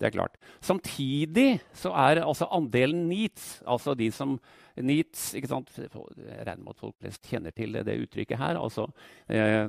Det 0.00 0.08
er 0.08 0.14
klart. 0.16 0.38
Samtidig 0.64 1.60
så 1.76 1.92
er 1.94 2.24
altså 2.24 2.48
andelen 2.50 3.06
needs, 3.08 3.62
altså 3.66 3.94
de 3.94 4.10
som 4.12 4.34
needs 4.74 5.28
ikke 5.38 5.50
sant? 5.50 5.70
Jeg 5.78 5.90
regner 5.94 6.64
med 6.64 6.74
at 6.74 6.80
folk 6.82 6.96
flest 6.98 7.30
kjenner 7.30 7.54
til 7.54 7.76
det, 7.76 7.84
det 7.86 8.00
uttrykket 8.02 8.40
her. 8.40 8.58
Altså 8.58 8.88
eh, 9.30 9.68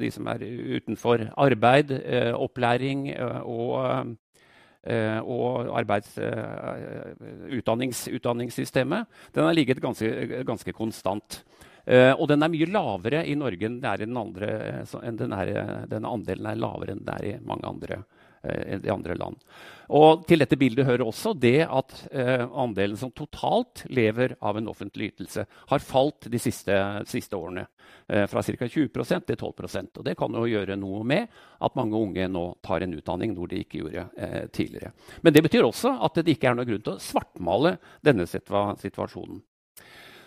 de 0.00 0.10
som 0.12 0.30
er 0.32 0.46
utenfor 0.78 1.26
arbeid, 1.36 1.92
eh, 1.98 2.32
opplæring 2.32 3.10
eh, 3.12 3.42
og, 3.44 4.16
eh, 4.88 5.20
og 5.20 5.70
arbeids, 5.76 6.16
eh, 6.16 7.12
utdannings, 7.58 8.06
utdanningssystemet. 8.16 9.12
Den 9.36 9.44
har 9.44 9.56
ligget 9.60 9.84
ganske, 9.84 10.42
ganske 10.48 10.72
konstant. 10.72 11.42
Uh, 11.86 12.10
og 12.18 12.24
den 12.26 12.42
er 12.42 12.50
mye 12.50 12.66
lavere 12.66 13.20
i 13.30 13.36
Norge 13.38 13.68
enn, 13.68 13.76
den 13.78 14.16
andre, 14.18 14.48
enn 15.06 15.18
den 15.20 15.30
er, 15.36 15.50
den 15.86 16.08
andelen 16.08 16.48
er 16.50 16.58
lavere 16.58 16.96
enn 16.96 17.04
den 17.06 17.12
er 17.14 17.26
i 17.28 17.34
mange 17.46 17.62
andre 17.62 18.00
i 18.82 18.92
andre 18.92 19.16
land. 19.18 19.40
Og 19.94 20.24
Til 20.26 20.42
dette 20.42 20.58
bildet 20.58 20.86
hører 20.86 21.06
også 21.06 21.32
det 21.38 21.60
at 21.62 21.94
eh, 22.10 22.42
andelen 22.42 22.98
som 22.98 23.12
totalt 23.14 23.84
lever 23.92 24.34
av 24.40 24.58
en 24.58 24.70
offentlig 24.72 25.12
ytelse, 25.12 25.46
har 25.46 25.84
falt 25.84 26.26
de 26.32 26.40
siste, 26.42 26.74
siste 27.06 27.38
årene. 27.38 27.66
Eh, 28.08 28.26
fra 28.26 28.42
ca. 28.42 28.68
20 28.68 28.88
til 29.26 29.36
12% 29.36 29.98
Og 29.98 30.04
Det 30.04 30.16
kan 30.18 30.34
jo 30.34 30.44
gjøre 30.46 30.76
noe 30.78 31.02
med 31.06 31.26
at 31.58 31.74
mange 31.78 31.98
unge 31.98 32.28
nå 32.30 32.44
tar 32.62 32.82
en 32.82 32.94
utdanning, 32.98 33.34
noe 33.34 33.50
de 33.50 33.62
ikke 33.62 33.82
gjorde 33.82 34.08
eh, 34.16 34.46
tidligere. 34.50 34.92
Men 35.22 35.34
det 35.34 35.42
betyr 35.46 35.66
også 35.66 35.96
at 36.06 36.18
det 36.18 36.34
ikke 36.36 36.50
er 36.50 36.58
noen 36.58 36.70
grunn 36.70 36.86
til 36.86 36.96
å 36.96 37.02
svartmale 37.02 37.76
denne 38.06 38.26
situasjonen. 38.26 39.42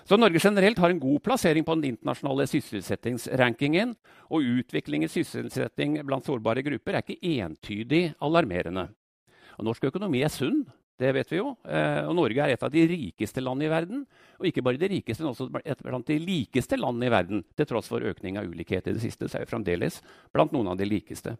Så 0.10 0.17
Norge 0.17 0.39
generelt 0.41 0.80
har 0.82 0.89
en 0.89 1.00
god 1.00 1.22
plassering 1.22 1.62
på 1.65 1.76
den 1.78 1.91
internasjonale 1.91 2.48
sysselsettingsrankingen. 2.50 3.91
Og 4.34 4.48
utvikling 4.58 5.04
i 5.06 5.10
sysselsetting 5.12 6.00
blant 6.08 6.26
sårbare 6.26 6.63
grupper 6.65 6.98
er 6.98 7.04
ikke 7.06 7.36
entydig 7.43 8.02
alarmerende. 8.26 8.88
Og 9.60 9.67
norsk 9.67 9.86
økonomi 9.91 10.24
er 10.26 10.34
sunn, 10.34 10.63
det 11.00 11.12
vet 11.13 11.30
vi 11.30 11.38
jo. 11.38 11.52
Eh, 11.62 12.08
og 12.10 12.15
Norge 12.17 12.41
er 12.41 12.56
et 12.56 12.65
av 12.65 12.72
de 12.74 12.88
rikeste 12.89 13.43
landene 13.43 13.67
i 13.67 13.72
verden. 13.72 14.02
Og 14.39 14.50
ikke 14.50 14.63
bare 14.65 14.82
de 14.82 14.89
rikeste, 14.95 15.24
men 15.24 15.30
også 15.36 15.62
et 15.62 15.86
blant 15.86 16.10
de 16.10 16.17
likeste 16.24 16.80
landene 16.80 17.06
i 17.06 17.13
verden. 17.13 17.45
Til 17.54 17.69
tross 17.69 17.91
for 17.91 18.10
økning 18.10 18.41
av 18.41 18.50
ulikhet 18.50 18.89
i 18.89 18.95
det 18.98 19.06
siste, 19.06 19.30
så 19.30 19.38
er 19.38 19.45
vi 19.45 19.52
fremdeles 19.54 20.02
blant 20.34 20.56
noen 20.56 20.74
av 20.74 20.82
de 20.82 20.89
likeste. 20.89 21.36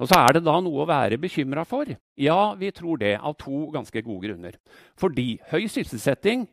Og 0.00 0.08
så 0.08 0.16
er 0.16 0.38
det 0.38 0.46
da 0.48 0.56
noe 0.64 0.80
å 0.82 0.88
være 0.88 1.20
bekymra 1.20 1.68
for. 1.68 1.92
Ja, 2.16 2.54
vi 2.56 2.72
tror 2.72 3.04
det, 3.04 3.18
av 3.20 3.36
to 3.36 3.68
ganske 3.74 4.00
gode 4.00 4.24
grunner. 4.24 4.56
Fordi 4.96 5.36
høy 5.52 5.68
sysselsetting 5.68 6.48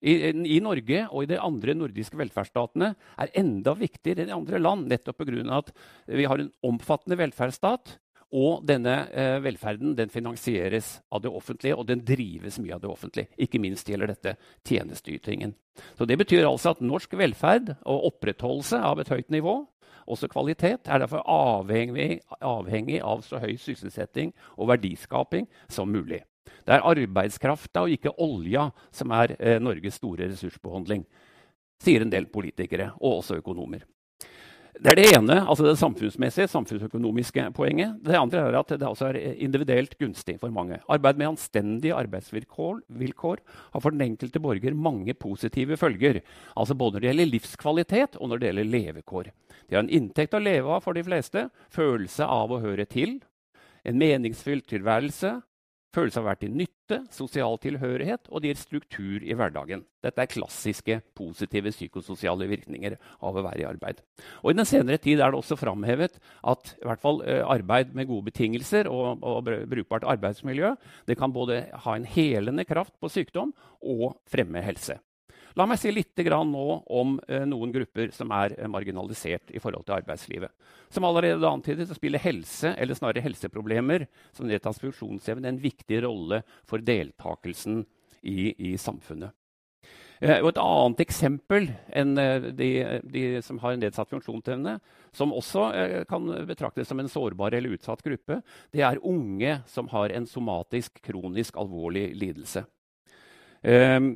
i, 0.00 0.14
i, 0.30 0.58
Norge 0.62 1.04
og 1.08 1.24
i 1.24 1.30
de 1.30 1.38
andre 1.42 1.74
nordiske 1.74 2.18
velferdsstatene 2.18 2.92
er 3.18 3.32
enda 3.40 3.74
viktigere 3.78 4.24
enn 4.24 4.32
i 4.32 4.36
andre 4.36 4.60
land. 4.62 4.86
Nettopp 4.90 5.24
pga. 5.24 5.42
at 5.58 5.72
vi 6.06 6.28
har 6.28 6.38
en 6.38 6.52
omfattende 6.62 7.18
velferdsstat. 7.18 7.98
Og 8.28 8.60
denne 8.68 9.06
eh, 9.08 9.38
velferden 9.40 9.94
den 9.96 10.10
finansieres 10.12 10.98
av 11.08 11.22
det 11.24 11.30
offentlige, 11.32 11.78
og 11.80 11.86
den 11.88 12.02
drives 12.04 12.58
mye 12.60 12.74
av 12.76 12.82
det 12.82 12.90
offentlige. 12.90 13.32
Ikke 13.40 13.60
minst 13.62 13.88
gjelder 13.88 14.12
dette 14.12 14.34
tjenesteytingen. 14.68 15.54
Så 15.96 16.04
Det 16.04 16.18
betyr 16.18 16.44
altså 16.44 16.74
at 16.74 16.84
norsk 16.84 17.16
velferd 17.16 17.72
og 17.88 18.04
opprettholdelse 18.12 18.82
av 18.84 19.00
et 19.00 19.08
høyt 19.08 19.32
nivå, 19.32 19.62
også 20.08 20.28
kvalitet, 20.28 20.88
er 20.88 21.00
derfor 21.00 21.24
avhengig, 21.24 22.20
avhengig 22.40 23.00
av 23.04 23.24
så 23.24 23.40
høy 23.40 23.56
sysselsetting 23.60 24.34
og 24.56 24.68
verdiskaping 24.74 25.48
som 25.68 25.88
mulig. 25.92 26.22
Det 26.66 26.76
er 26.76 26.88
arbeidskrafta 26.92 27.84
og 27.84 27.94
ikke 27.94 28.14
olja 28.24 28.68
som 28.94 29.14
er 29.16 29.36
eh, 29.38 29.60
Norges 29.62 30.00
store 30.00 30.30
ressursbehandling, 30.30 31.04
sier 31.82 32.04
en 32.04 32.12
del 32.12 32.28
politikere 32.32 32.92
og 32.98 33.20
også 33.20 33.38
økonomer. 33.42 33.86
Det 34.78 34.92
er 34.92 34.94
det 34.94 35.06
ene, 35.10 35.36
altså 35.42 35.64
det 35.66 35.72
samfunnsmessige, 35.80 36.46
samfunnsøkonomiske 36.52 37.48
poenget. 37.56 37.96
Det 38.04 38.14
andre 38.14 38.44
er 38.46 38.56
at 38.60 38.68
det 38.78 38.86
også 38.86 39.08
er 39.08 39.16
individuelt 39.42 39.96
gunstig 39.98 40.36
for 40.38 40.54
mange. 40.54 40.78
Arbeid 40.86 41.18
med 41.18 41.32
anstendige 41.32 41.96
arbeidsvilkår 41.98 42.84
vilkår, 43.00 43.42
har 43.72 43.82
for 43.82 43.90
den 43.90 44.04
enkelte 44.06 44.38
borger 44.38 44.76
mange 44.78 45.16
positive 45.18 45.76
følger. 45.76 46.20
Altså 46.54 46.76
Både 46.78 46.94
når 46.94 47.00
det 47.00 47.10
gjelder 47.10 47.32
livskvalitet 47.32 48.20
og 48.20 48.30
når 48.30 48.38
det 48.38 48.50
gjelder 48.52 48.70
levekår. 48.76 49.32
De 49.66 49.74
har 49.74 49.82
en 49.82 49.90
inntekt 49.98 50.38
å 50.38 50.44
leve 50.44 50.70
av 50.70 50.86
for 50.86 50.94
de 50.94 51.02
fleste, 51.02 51.48
følelse 51.74 52.30
av 52.38 52.54
å 52.54 52.62
høre 52.62 52.86
til, 52.86 53.18
en 53.82 53.98
meningsfylt 53.98 54.68
tilværelse, 54.70 55.40
Følelse 55.96 56.20
av 56.20 56.26
å 56.26 56.28
være 56.28 56.40
til 56.42 56.52
nytte, 56.52 56.98
sosial 57.16 57.56
tilhørighet, 57.62 58.28
og 58.28 58.42
det 58.42 58.50
gir 58.50 58.58
struktur 58.60 59.24
i 59.24 59.32
hverdagen. 59.36 59.86
Dette 60.04 60.20
er 60.20 60.28
klassiske 60.28 60.98
positive 61.16 61.72
psykososiale 61.72 62.44
virkninger 62.50 62.98
av 63.24 63.38
å 63.38 63.44
være 63.46 63.62
i 63.62 63.66
arbeid. 63.70 64.02
Og 64.42 64.52
I 64.52 64.58
den 64.58 64.68
senere 64.68 65.00
tid 65.00 65.22
er 65.22 65.32
det 65.32 65.40
også 65.40 65.56
framhevet 65.56 66.20
at 66.52 66.74
i 66.76 66.86
hvert 66.90 67.02
fall 67.02 67.22
eh, 67.24 67.40
arbeid 67.40 67.96
med 67.96 68.10
gode 68.10 68.28
betingelser 68.28 68.90
og, 68.92 69.24
og 69.24 69.48
brukbart 69.48 70.04
arbeidsmiljø 70.12 70.74
det 71.08 71.16
kan 71.18 71.32
både 71.32 71.64
ha 71.86 71.96
en 71.96 72.06
helende 72.08 72.68
kraft 72.68 72.92
på 73.00 73.08
sykdom 73.12 73.56
og 73.80 74.20
fremme 74.28 74.60
helse. 74.64 75.00
La 75.58 75.64
meg 75.66 75.80
si 75.80 75.90
litt 75.90 76.20
nå 76.22 76.66
om 76.86 77.16
eh, 77.26 77.42
noen 77.42 77.72
grupper 77.74 78.12
som 78.14 78.30
er 78.30 78.54
eh, 78.54 78.68
marginalisert 78.70 79.50
i 79.50 79.58
forhold 79.58 79.88
til 79.88 79.96
arbeidslivet. 79.96 80.52
Som 80.88 81.06
allerede 81.08 81.50
antydet, 81.50 81.88
spiller 81.98 82.22
helse, 82.22 82.76
eller 82.78 82.94
snarere 82.94 83.24
helseproblemer 83.24 84.06
som 84.30 84.46
nedtatt 84.46 84.78
funksjonsevne, 84.78 85.48
en 85.48 85.58
viktig 85.58 86.04
rolle 86.04 86.44
for 86.68 86.78
deltakelsen 86.78 87.82
i, 88.22 88.54
i 88.54 88.76
samfunnet. 88.78 89.34
Eh, 90.22 90.38
og 90.38 90.52
et 90.52 90.62
annet 90.62 91.02
eksempel 91.08 91.68
enn 91.90 92.14
de, 92.54 92.70
de, 93.02 93.26
som 93.42 93.58
har 93.64 93.82
nedsatt 93.82 94.14
funksjonsevne, 94.14 94.78
som 95.10 95.34
også 95.34 95.72
kan 96.06 96.30
betraktes 96.46 96.86
som 96.86 97.02
en 97.02 97.10
sårbar 97.10 97.58
eller 97.58 97.74
utsatt 97.74 98.06
gruppe, 98.06 98.44
det 98.70 98.86
er 98.86 99.02
unge 99.02 99.58
som 99.66 99.90
har 99.90 100.14
en 100.14 100.30
somatisk, 100.30 101.02
kronisk 101.02 101.58
alvorlig 101.58 102.12
lidelse. 102.14 102.68
Ehm, 103.66 104.12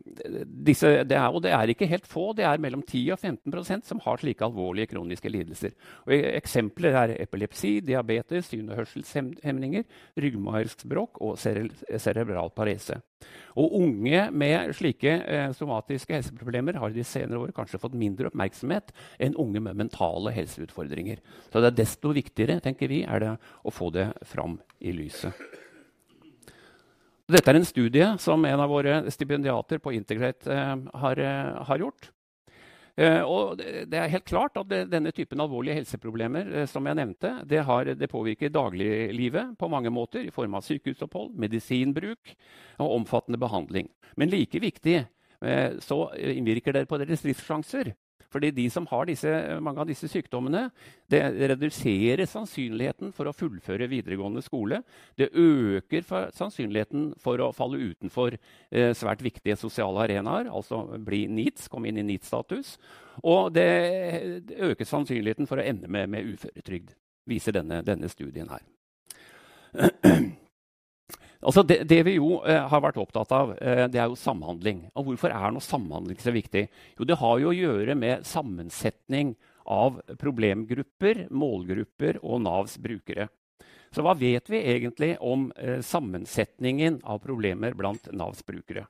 disse, 0.67 1.03
det 1.09 1.17
er, 1.19 1.29
og 1.29 1.43
det 1.43 1.53
er 1.55 1.71
ikke 1.73 1.89
helt 1.91 2.07
få, 2.07 2.31
det 2.37 2.45
er 2.47 2.61
mellom 2.63 2.83
10 2.83 3.03
og 3.15 3.19
15% 3.19 3.87
som 3.89 4.01
har 4.05 4.21
slike 4.21 4.45
alvorlige 4.47 4.93
kroniske 4.93 5.31
lidelser. 5.33 5.75
Og 6.07 6.15
eksempler 6.15 6.99
er 6.99 7.15
epilepsi, 7.23 7.81
diabetes, 7.81 8.51
syn- 8.53 8.71
og 8.71 8.83
hørselshemninger, 8.83 9.87
ryggmargsbrokk 10.23 11.21
og 11.21 11.39
cerebral 11.39 12.53
parese. 12.55 13.01
Og 13.57 13.75
unge 13.79 14.23
med 14.35 14.73
slike 14.75 15.11
eh, 15.21 15.51
somatiske 15.55 16.15
helseproblemer 16.15 16.79
har 16.81 16.95
de 16.95 17.05
senere 17.07 17.39
år 17.39 17.53
kanskje 17.55 17.79
fått 17.83 17.99
mindre 17.99 18.31
oppmerksomhet 18.31 18.91
enn 19.23 19.37
unge 19.39 19.63
med 19.63 19.79
mentale 19.79 20.33
helseutfordringer. 20.35 21.23
Så 21.51 21.63
det 21.63 21.73
er 21.73 21.83
desto 21.83 22.15
viktigere 22.15 22.63
tenker 22.65 22.91
vi, 22.91 23.03
er 23.05 23.23
det 23.23 23.35
å 23.63 23.75
få 23.75 23.93
det 23.95 24.11
fram 24.27 24.59
i 24.81 24.95
lyset. 24.97 25.37
Dette 27.33 27.49
er 27.49 27.57
en 27.57 27.65
studie 27.65 28.07
som 28.21 28.43
en 28.45 28.61
av 28.61 28.69
våre 28.69 28.99
stipendiater 29.13 29.81
på 29.81 29.95
Integrate 29.97 30.53
eh, 30.53 30.73
har, 31.01 31.21
eh, 31.23 31.63
har, 31.69 31.81
gjort. 31.81 32.11
Eh, 33.01 33.23
og 33.25 33.63
det, 33.63 33.97
er 33.97 34.13
helt 34.13 34.27
klart 34.29 34.59
at 34.61 34.75
denne 34.91 35.15
typen 35.17 35.41
alvorlige 35.41 35.79
helseproblemer 35.79 36.67
som 36.69 36.85
jeg 36.85 36.99
nevnte, 36.99 37.31
det, 37.49 37.63
har, 37.65 37.89
det, 37.97 38.11
påvirker 38.13 38.53
dagliglivet 38.53 39.55
på 39.57 39.71
mange 39.73 39.93
måter 39.95 40.27
i 40.27 40.35
form 40.35 40.59
av 40.59 40.67
sykehusopphold, 40.67 41.33
medisinbruk 41.41 42.35
og 42.83 42.99
omfattende 42.99 43.41
behandling. 43.41 43.89
Men 44.21 44.33
like 44.33 44.61
viktig 44.61 45.01
så 45.83 45.97
innvirker 46.15 46.77
det 46.77 46.85
på 46.87 47.01
deres 47.01 47.25
livssjanser. 47.27 47.95
Fordi 48.33 48.51
de 48.55 48.65
som 48.73 48.87
har 48.91 49.07
disse, 49.09 49.31
mange 49.63 49.83
av 49.83 49.89
disse 49.89 50.09
sykdommene, 50.11 50.65
det 51.13 51.23
reduserer 51.53 52.25
sannsynligheten 52.29 53.13
for 53.17 53.29
å 53.29 53.35
fullføre 53.37 53.91
videregående 53.91 54.43
skole. 54.45 54.81
Det 55.19 55.31
øker 55.31 56.07
for 56.09 56.33
sannsynligheten 56.37 57.13
for 57.23 57.43
å 57.45 57.53
falle 57.57 57.81
utenfor 57.93 58.37
eh, 58.37 58.93
svært 58.97 59.25
viktige 59.25 59.59
sosiale 59.61 60.07
arenaer, 60.07 60.51
altså 60.53 60.85
bli 60.99 61.27
NEETS, 61.31 61.69
komme 61.73 61.93
inn 61.93 62.01
i 62.01 62.07
NEETS-status. 62.09 62.77
Og 63.23 63.53
det, 63.55 63.71
det, 64.49 64.61
øker 64.73 64.89
sannsynligheten 64.89 65.51
for 65.51 65.61
å 65.61 65.67
ende 65.67 65.91
med, 65.93 66.09
med 66.13 66.35
uføretrygd, 66.35 66.95
viser 67.29 67.61
denne, 67.61 67.83
denne 67.87 68.09
studien 68.13 68.51
her. 68.53 68.65
Altså 71.43 71.65
det, 71.67 71.81
det, 71.91 71.99
vi 72.07 72.17
jo 72.21 72.37
eh, 72.47 72.61
har 72.71 72.83
vært 72.85 73.01
opptatt 73.03 73.33
av, 73.35 73.57
eh, 73.59 73.85
det 73.91 73.99
er 73.99 74.11
jo 74.11 74.19
samhandling. 74.19 74.85
Og 74.95 75.09
hvorfor 75.11 75.35
er 75.35 75.51
nå 75.51 75.63
samhandling 75.65 76.21
så 76.23 76.35
viktig? 76.35 76.69
Jo, 76.99 77.07
det 77.09 77.19
har 77.19 77.41
jo 77.43 77.51
å 77.51 77.57
gjøre 77.57 77.97
med 77.99 78.27
sammensetning 78.29 79.35
av 79.67 79.99
problemgrupper, 80.21 81.27
målgrupper 81.35 82.21
og 82.23 82.45
Navs 82.47 82.77
brukere. 82.83 83.27
Så 83.93 84.05
hva 84.07 84.15
vet 84.17 84.49
vi 84.49 84.63
egentlig 84.73 85.17
om 85.21 85.51
eh, 85.59 85.83
sammensetningen 85.85 87.03
av 87.05 87.21
problemer 87.25 87.75
blant 87.77 88.07
Navs 88.15 88.41
brukere? 88.47 88.87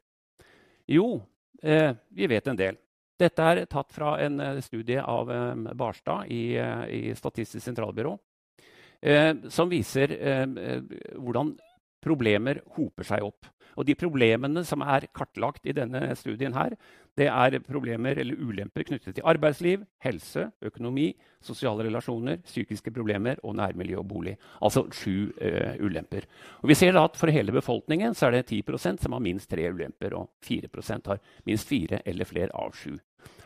Jo, 0.86 1.22
eh, 1.62 1.96
vi 2.08 2.28
vet 2.30 2.46
en 2.46 2.58
del. 2.58 2.78
Dette 3.18 3.48
er 3.48 3.64
tatt 3.70 3.92
fra 3.94 4.16
en 4.20 4.40
eh, 4.40 4.60
studie 4.62 5.00
av 5.00 5.30
eh, 5.32 5.74
Barstad 5.78 6.28
i, 6.30 6.54
i 6.92 7.16
Statistisk 7.16 7.64
sentralbyrå, 7.64 8.16
som 9.50 9.66
viser 9.66 10.12
hvordan 11.18 11.48
problemer 12.02 12.62
hoper 12.76 13.06
seg 13.06 13.26
opp. 13.26 13.48
Og 13.78 13.86
de 13.88 13.94
problemene 13.96 14.64
som 14.68 14.82
er 14.84 15.06
kartlagt 15.16 15.64
i 15.68 15.74
denne 15.76 16.04
studien, 16.18 16.52
her, 16.56 16.74
det 17.16 17.28
er 17.28 17.58
problemer 17.64 18.18
eller 18.20 18.40
ulemper 18.40 18.84
knyttet 18.88 19.16
til 19.16 19.26
arbeidsliv, 19.28 19.84
helse, 20.04 20.46
økonomi, 20.64 21.10
sosiale 21.44 21.86
relasjoner, 21.86 22.40
psykiske 22.46 22.92
problemer 22.94 23.40
og 23.44 23.56
nærmiljø 23.60 24.00
og 24.00 24.08
bolig. 24.08 24.36
Altså 24.64 24.84
sju 24.96 25.28
uh, 25.28 25.74
ulemper. 25.80 26.28
Og 26.62 26.72
vi 26.72 26.78
ser 26.78 26.96
at 27.00 27.16
For 27.16 27.32
hele 27.32 27.52
befolkningen 27.52 28.12
er 28.12 28.36
det 28.36 28.46
10% 28.50 29.02
som 29.02 29.12
har 29.12 29.24
minst 29.24 29.50
tre 29.50 29.68
ulemper, 29.72 30.16
og 30.16 30.30
4% 30.44 31.08
har 31.08 31.20
minst 31.46 31.68
fire 31.68 32.00
eller 32.06 32.28
flere 32.28 32.52
av 32.54 32.72
sju. 32.76 32.96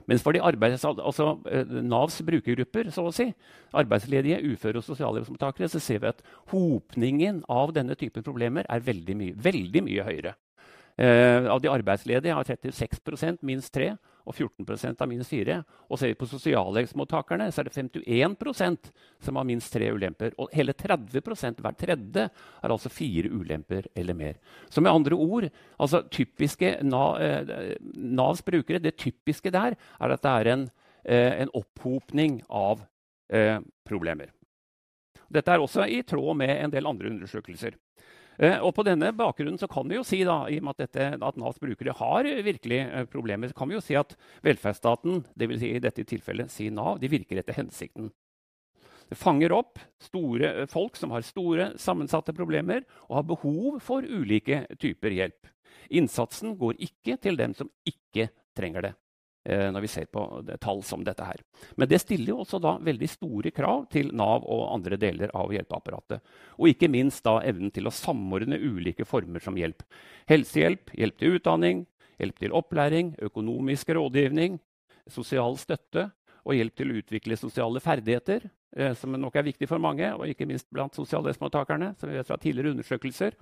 Mens 0.06 0.22
for 0.22 0.36
de 0.36 0.42
arbeids, 0.42 0.84
altså, 0.86 1.32
eh, 1.50 1.66
Navs 1.82 2.20
brukergrupper, 2.22 2.90
så 2.94 3.08
å 3.08 3.14
si, 3.14 3.26
arbeidsledige, 3.74 4.38
uføre 4.52 4.78
og 4.78 4.86
sosialhjelpsmottakere, 4.86 5.68
så 5.68 5.82
ser 5.82 6.02
vi 6.02 6.12
at 6.12 6.22
hopningen 6.52 7.42
av 7.50 7.74
denne 7.74 7.96
typen 7.98 8.22
problemer 8.26 8.68
er 8.70 8.84
veldig 8.86 9.16
mye, 9.18 9.38
veldig 9.48 9.82
mye 9.88 10.06
høyere. 10.06 10.34
Eh, 10.96 11.48
av 11.50 11.60
de 11.60 11.68
arbeidsledige 11.68 12.34
har 12.34 12.44
36% 12.44 13.42
minst 13.42 13.74
tre, 13.74 13.96
og 14.26 14.34
14% 14.34 14.98
har 15.00 15.08
minst 15.08 15.30
fire. 15.30 15.60
Og 15.86 16.00
ser 16.00 16.10
vi 16.10 16.18
på 16.18 16.28
sosialhjelpsmottakerne, 16.28 17.46
så 17.54 17.62
er 17.62 17.68
det 17.68 17.76
51% 17.76 18.90
som 19.22 19.38
har 19.38 19.46
minst 19.46 19.72
tre 19.72 19.92
ulemper. 19.94 20.34
Og 20.42 20.50
hele 20.56 20.74
30% 20.74 21.62
hver 21.62 21.78
tredje, 21.78 22.26
har 22.62 22.74
altså 22.74 22.90
fire 22.92 23.30
ulemper 23.30 23.86
eller 23.94 24.18
mer. 24.18 24.40
Så 24.68 24.82
med 24.82 24.92
andre 24.92 25.14
ord, 25.14 25.48
altså 25.78 26.02
typiske 26.10 26.74
eh, 26.82 27.54
Navs 27.94 28.42
brukere, 28.42 28.82
det 28.82 28.96
typiske 28.98 29.52
der 29.54 29.76
er 29.76 30.16
at 30.16 30.22
det 30.22 30.34
er 30.34 30.52
en, 30.52 30.68
eh, 31.04 31.32
en 31.42 31.54
opphopning 31.54 32.40
av 32.50 32.82
eh, 33.30 33.60
problemer. 33.86 34.32
Dette 35.32 35.52
er 35.52 35.62
også 35.62 35.86
i 35.90 36.02
tråd 36.06 36.36
med 36.38 36.54
en 36.56 36.72
del 36.72 36.86
andre 36.86 37.10
undersøkelser. 37.10 37.78
Eh, 38.38 38.58
og 38.60 38.74
På 38.76 38.84
denne 38.86 39.12
bakgrunnen 39.16 39.58
så 39.60 39.68
kan 39.70 39.88
vi 39.88 39.96
jo 39.98 40.04
si 40.06 40.20
da, 40.26 40.42
i 40.50 40.58
og 40.60 40.68
med 40.68 40.76
at, 40.76 40.84
dette, 40.86 41.08
at 41.24 41.40
Navs 41.40 41.60
brukere 41.62 41.96
har 41.96 42.28
virkelig 42.44 42.82
problemer, 43.12 43.50
så 43.50 43.56
kan 43.56 43.70
vi 43.70 43.78
jo 43.78 43.84
si 43.84 43.96
at 43.98 44.16
velferdsstaten, 44.44 45.24
dvs. 45.38 45.60
Si 45.62 45.72
i 45.72 45.82
dette 45.82 46.04
tilfellet 46.08 46.52
si 46.52 46.70
Nav, 46.74 47.00
de 47.00 47.10
virker 47.12 47.40
etter 47.40 47.56
hensikten. 47.56 48.12
Det 49.06 49.18
fanger 49.18 49.54
opp 49.54 49.78
store 50.02 50.52
eh, 50.62 50.70
folk 50.70 50.98
som 50.98 51.14
har 51.14 51.26
store, 51.26 51.72
sammensatte 51.80 52.34
problemer 52.36 52.84
og 53.06 53.20
har 53.20 53.28
behov 53.30 53.80
for 53.84 54.06
ulike 54.06 54.64
typer 54.82 55.14
hjelp. 55.14 55.52
Innsatsen 55.94 56.56
går 56.58 56.80
ikke 56.82 57.18
til 57.22 57.38
dem 57.38 57.54
som 57.54 57.70
ikke 57.86 58.28
trenger 58.58 58.88
det. 58.88 58.94
Eh, 59.48 59.68
når 59.72 59.80
vi 59.80 59.88
ser 59.88 60.06
på 60.10 60.22
tall 60.58 60.80
som 60.82 61.04
dette 61.06 61.22
her. 61.22 61.38
Men 61.78 61.86
det 61.86 62.00
stiller 62.02 62.32
jo 62.32 62.40
også 62.42 62.58
da 62.58 62.72
veldig 62.82 63.08
store 63.12 63.52
krav 63.54 63.84
til 63.94 64.08
Nav 64.18 64.42
og 64.42 64.64
andre 64.74 64.98
deler 64.98 65.30
av 65.38 65.52
hjelpeapparatet. 65.54 66.18
Og 66.58 66.72
ikke 66.72 66.90
minst 66.90 67.22
da 67.22 67.36
evnen 67.46 67.70
til 67.70 67.86
å 67.86 67.94
samordne 67.94 68.58
ulike 68.58 69.06
former 69.06 69.44
som 69.44 69.54
hjelp. 69.54 69.84
Helsehjelp, 70.26 70.90
hjelp 70.98 71.20
til 71.22 71.38
utdanning, 71.38 71.84
hjelp 72.18 72.42
til 72.42 72.56
opplæring, 72.58 73.14
økonomisk 73.22 73.94
rådgivning, 73.94 74.58
sosial 75.14 75.54
støtte 75.62 76.08
og 76.42 76.58
hjelp 76.58 76.74
til 76.82 76.90
å 76.90 76.98
utvikle 77.04 77.38
sosiale 77.38 77.82
ferdigheter, 77.84 78.48
eh, 78.74 78.98
som 78.98 79.14
nok 79.14 79.38
er 79.38 79.46
viktig 79.46 79.70
for 79.70 79.78
mange, 79.78 80.10
og 80.10 80.26
ikke 80.26 80.48
minst 80.50 80.66
blant 80.74 80.98
sosialhjelpsmottakerne, 80.98 81.94
som 82.00 82.10
vi 82.10 82.18
vet 82.18 82.26
fra 82.26 82.42
tidligere 82.42 82.74
undersøkelser. 82.74 83.38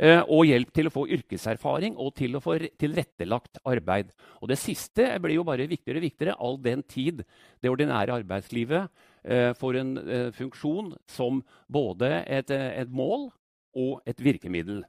Eh, 0.00 0.22
og 0.32 0.46
hjelp 0.48 0.70
til 0.72 0.88
å 0.88 0.92
få 0.94 1.02
yrkeserfaring 1.12 1.98
og 2.00 2.14
til 2.16 2.36
å 2.36 2.40
få 2.40 2.54
tilrettelagt 2.80 3.58
arbeid. 3.68 4.14
Og 4.40 4.48
Det 4.48 4.56
siste 4.56 5.04
blir 5.20 5.36
jo 5.36 5.44
bare 5.44 5.68
viktigere 5.68 6.00
og 6.00 6.06
viktigere 6.06 6.36
all 6.40 6.56
den 6.56 6.82
tid 6.82 7.20
det 7.60 7.68
ordinære 7.68 8.14
arbeidslivet 8.22 8.88
eh, 9.24 9.52
får 9.52 9.76
en 9.76 9.90
eh, 10.00 10.30
funksjon 10.32 10.94
som 11.04 11.42
både 11.68 12.24
et, 12.24 12.48
et 12.50 12.88
mål 12.88 13.28
og 13.76 14.00
et 14.08 14.16
virkemiddel. 14.16 14.86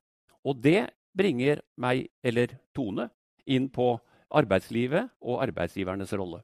Og 0.48 0.64
det 0.64 0.88
bringer 1.12 1.60
meg, 1.76 2.08
eller 2.24 2.56
Tone, 2.72 3.10
inn 3.44 3.68
på 3.68 3.98
arbeidslivet 4.32 5.12
og 5.20 5.44
arbeidsgivernes 5.44 6.16
rolle. 6.16 6.40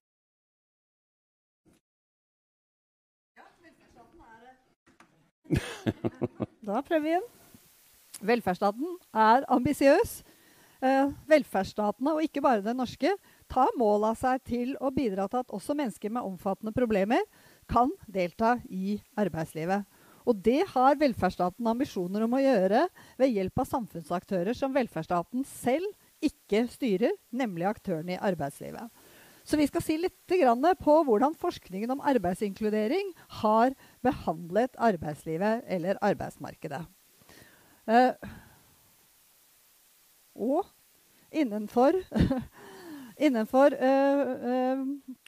Da 6.67 6.81
prøver 6.83 6.99
vi 6.99 7.11
igjen. 7.13 7.27
Velferdsstaten 8.23 8.97
er 9.13 9.45
ambisiøs. 9.53 10.21
Eh, 10.77 11.09
velferdsstatene, 11.25 12.13
og 12.13 12.21
ikke 12.21 12.41
bare 12.45 12.61
den 12.61 12.77
norske, 12.77 13.09
tar 13.49 13.71
mål 13.79 14.11
av 14.11 14.17
seg 14.19 14.43
til 14.45 14.75
å 14.77 14.91
bidra 14.93 15.25
til 15.31 15.41
at 15.41 15.53
også 15.55 15.73
mennesker 15.77 16.11
med 16.13 16.27
omfattende 16.27 16.73
problemer 16.75 17.23
kan 17.69 17.89
delta 18.05 18.59
i 18.69 18.99
arbeidslivet. 19.17 19.87
Og 20.27 20.37
det 20.43 20.67
har 20.73 20.99
velferdsstaten 20.99 21.69
ambisjoner 21.71 22.25
om 22.25 22.35
å 22.35 22.43
gjøre 22.43 22.83
ved 23.17 23.31
hjelp 23.31 23.63
av 23.63 23.69
samfunnsaktører 23.71 24.57
som 24.57 24.75
velferdsstaten 24.75 25.45
selv 25.47 25.87
ikke 26.21 26.65
styrer, 26.69 27.15
nemlig 27.31 27.65
aktørene 27.69 28.17
i 28.17 28.21
arbeidslivet. 28.29 28.91
Så 29.47 29.55
vi 29.55 29.65
skal 29.69 29.81
si 29.81 29.95
litt 29.95 30.17
på 30.27 30.95
hvordan 31.07 31.37
forskningen 31.39 31.93
om 31.95 32.03
arbeidsinkludering 32.03 33.13
har 33.39 33.71
behandlet 34.03 34.75
arbeidslivet 34.75 35.63
eller 35.71 35.97
arbeidsmarkedet. 36.03 36.83
Uh, 37.87 38.11
og 40.35 40.67
innenfor, 41.31 41.95
innenfor 43.25 43.73
eh, 43.73 44.19
uh, 44.43 44.81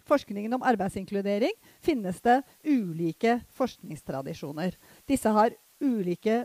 forskningen 0.06 0.54
om 0.54 0.66
arbeidsinkludering 0.68 1.56
finnes 1.82 2.20
det 2.22 2.42
ulike 2.68 3.40
forskningstradisjoner. 3.58 4.76
Disse 5.10 5.32
har 5.34 5.56
ulike 5.80 6.44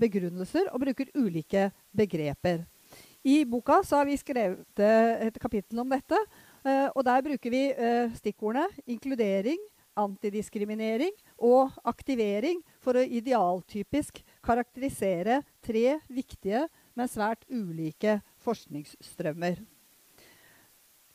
begrunnelser 0.00 0.70
og 0.72 0.80
bruker 0.82 1.10
ulike 1.14 1.68
begreper. 1.94 2.64
I 3.22 3.44
boka 3.44 3.82
har 3.84 4.06
vi 4.08 4.16
skrevet 4.16 4.80
et 4.80 5.36
kapittel 5.38 5.82
om 5.82 5.90
dette. 5.90 6.16
og 6.96 7.04
Der 7.04 7.20
bruker 7.26 7.52
vi 7.52 7.60
stikkordene 8.16 8.70
inkludering, 8.88 9.60
antidiskriminering 10.00 11.12
og 11.36 11.76
aktivering 11.84 12.62
for 12.80 12.96
å 12.96 13.04
idealtypisk 13.04 14.22
karakterisere 14.44 15.42
tre 15.64 15.98
viktige, 16.08 16.66
men 16.96 17.10
svært 17.10 17.44
ulike 17.50 18.18
forskningsstrømmer. 18.44 19.60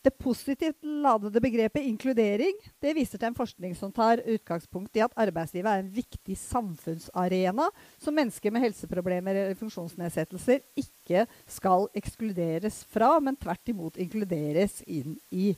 Det 0.05 0.11
positivt 0.21 0.83
ladede 0.85 1.41
begrepet 1.41 1.87
inkludering 1.89 2.59
det 2.83 2.91
viser 2.93 3.17
til 3.17 3.31
en 3.31 3.37
forskning 3.37 3.71
som 3.73 3.89
tar 3.89 4.21
utgangspunkt 4.21 4.99
i 4.99 5.01
at 5.01 5.15
arbeidslivet 5.17 5.65
er 5.71 5.81
en 5.81 5.89
viktig 5.95 6.35
samfunnsarena 6.37 7.65
som 7.97 8.13
mennesker 8.13 8.53
med 8.53 8.67
helseproblemer 8.67 9.39
eller 9.39 9.57
funksjonsnedsettelser 9.57 10.61
ikke 10.77 11.25
skal 11.49 11.87
ekskluderes 11.97 12.83
fra, 12.93 13.15
men 13.17 13.39
tvert 13.39 13.73
imot 13.73 13.97
inkluderes 13.97 14.83
inn 14.85 15.17
i. 15.33 15.55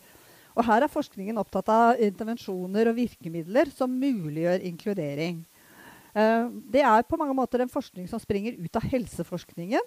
Og 0.56 0.63
her 0.63 0.86
er 0.86 0.95
forskningen 0.95 1.43
opptatt 1.43 1.67
av 1.73 1.99
intervensjoner 2.08 2.88
og 2.88 2.97
virkemidler 3.01 3.67
som 3.75 3.91
muliggjør 3.91 4.63
inkludering. 4.71 5.43
Uh, 6.17 6.49
det 6.73 6.82
er 6.82 7.03
på 7.06 7.17
mange 7.19 7.36
måter 7.38 7.62
en 7.62 7.69
forskning 7.69 8.08
som 8.10 8.21
springer 8.21 8.58
ut 8.58 8.80
av 8.80 8.86
helseforskningen. 8.89 9.84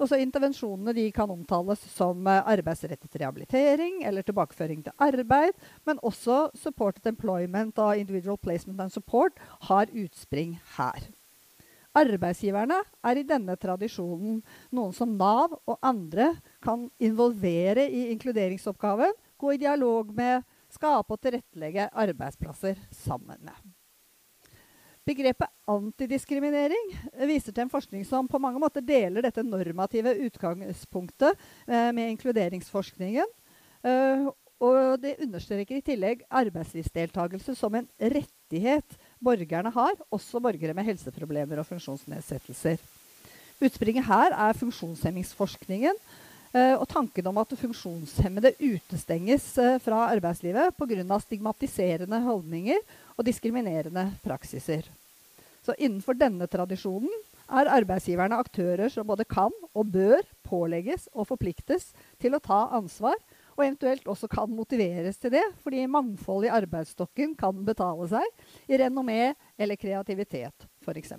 Også 0.00 0.18
intervensjonene 0.20 0.92
de 0.96 1.06
kan 1.12 1.30
omtales 1.32 1.80
som 1.94 2.26
uh, 2.28 2.42
arbeidsrettet 2.48 3.16
rehabilitering 3.20 4.02
eller 4.08 4.26
tilbakeføring 4.26 4.82
til 4.84 4.96
arbeid. 5.00 5.56
Men 5.88 6.02
også 6.04 6.50
supported 6.58 7.08
employment 7.08 7.80
og 7.80 7.96
individual 7.96 8.36
placement 8.40 8.80
and 8.84 8.92
support 8.92 9.40
har 9.70 9.88
utspring 9.92 10.58
her. 10.76 11.08
Arbeidsgiverne 11.96 12.76
er 13.02 13.18
i 13.18 13.26
denne 13.26 13.56
tradisjonen 13.58 14.38
noen 14.70 14.94
som 14.94 15.16
Nav 15.18 15.56
og 15.64 15.80
andre 15.82 16.34
kan 16.62 16.86
involvere 17.02 17.88
i 17.88 18.10
inkluderingsoppgaven 18.12 19.16
gå 19.40 19.56
i 19.56 19.60
dialog 19.64 20.14
med, 20.14 20.46
skape 20.70 21.16
og 21.16 21.24
tilrettelegge 21.24 21.88
arbeidsplasser 21.90 22.78
sammen 22.94 23.40
med. 23.42 23.79
Begrepet 25.08 25.48
antidiskriminering 25.70 26.90
viser 27.24 27.54
til 27.54 27.64
en 27.64 27.72
forskning 27.72 28.04
som 28.06 28.28
på 28.28 28.40
mange 28.42 28.60
måter 28.60 28.84
deler 28.84 29.24
dette 29.24 29.44
normative 29.46 30.12
utgangspunktet 30.26 31.38
eh, 31.66 31.88
med 31.96 32.12
inkluderingsforskningen. 32.12 33.32
Eh, 33.80 34.28
og 34.60 35.00
det 35.00 35.16
understreker 35.24 35.78
i 35.78 35.84
tillegg 35.84 36.26
arbeidslivsdeltakelse 36.28 37.54
som 37.56 37.78
en 37.78 37.88
rettighet 37.96 38.98
borgerne 39.24 39.72
har, 39.72 39.94
også 40.12 40.42
borgere 40.44 40.76
med 40.76 40.84
helseproblemer 40.84 41.62
og 41.62 41.68
funksjonsnedsettelser. 41.70 42.76
Utspringet 43.60 44.04
her 44.04 44.36
er 44.36 44.56
funksjonshemmingsforskningen, 44.60 45.96
og 46.80 46.86
tanken 46.90 47.28
om 47.30 47.36
at 47.38 47.52
funksjonshemmede 47.54 48.56
utestenges 48.58 49.44
eh, 49.62 49.76
fra 49.78 50.08
arbeidslivet 50.10 50.74
pga. 50.74 51.18
stigmatiserende 51.22 52.18
holdninger 52.24 52.80
og 53.16 53.24
diskriminerende 53.24 54.08
praksiser. 54.24 54.88
Så 55.62 55.76
innenfor 55.78 56.18
denne 56.18 56.48
tradisjonen 56.50 57.12
er 57.50 57.70
arbeidsgiverne 57.70 58.38
aktører 58.38 58.90
som 58.90 59.06
både 59.06 59.26
kan 59.28 59.54
og 59.74 59.92
bør 59.94 60.26
pålegges 60.46 61.08
og 61.12 61.28
forpliktes 61.30 61.92
til 62.18 62.34
å 62.34 62.42
ta 62.42 62.64
ansvar, 62.74 63.14
og 63.54 63.64
eventuelt 63.66 64.06
også 64.08 64.26
kan 64.30 64.50
motiveres 64.50 65.18
til 65.20 65.34
det, 65.34 65.44
fordi 65.62 65.84
mangfold 65.86 66.46
i 66.48 66.54
arbeidsstokken 66.54 67.34
kan 67.38 67.64
betale 67.66 68.08
seg 68.10 68.70
i 68.70 68.78
renommé 68.80 69.34
eller 69.58 69.78
kreativitet, 69.78 70.66
f.eks. 70.82 71.12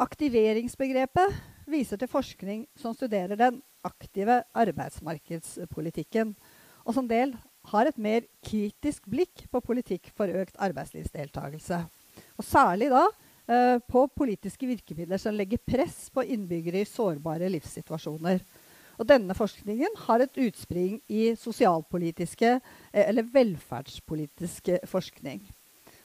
Aktiveringsbegrepet 0.00 1.40
viser 1.72 2.00
til 2.00 2.10
forskning 2.10 2.64
som 2.78 2.94
studerer 2.96 3.38
den 3.38 3.60
aktive 3.86 4.42
arbeidsmarkedspolitikken, 4.56 6.34
og 6.84 6.96
som 6.96 7.08
del 7.08 7.34
har 7.70 7.88
et 7.88 7.98
mer 8.00 8.24
kritisk 8.44 9.06
blikk 9.10 9.46
på 9.52 9.62
politikk 9.64 10.10
for 10.16 10.32
økt 10.32 10.56
arbeidslivsdeltakelse. 10.60 11.82
Og 12.40 12.46
særlig 12.46 12.90
da 12.92 13.04
eh, 13.06 13.76
på 13.84 14.06
politiske 14.16 14.68
virkemidler 14.68 15.20
som 15.20 15.36
legger 15.36 15.60
press 15.62 16.08
på 16.12 16.24
innbyggere 16.24 16.82
i 16.82 16.88
sårbare 16.88 17.50
livssituasjoner. 17.52 18.42
Og 19.00 19.08
denne 19.08 19.36
forskningen 19.36 19.94
har 20.06 20.24
et 20.24 20.40
utspring 20.44 20.98
i 21.08 21.30
sosialpolitiske 21.38 22.56
eh, 22.56 23.04
eller 23.06 23.28
velferdspolitisk 23.32 24.74
forskning. 24.88 25.44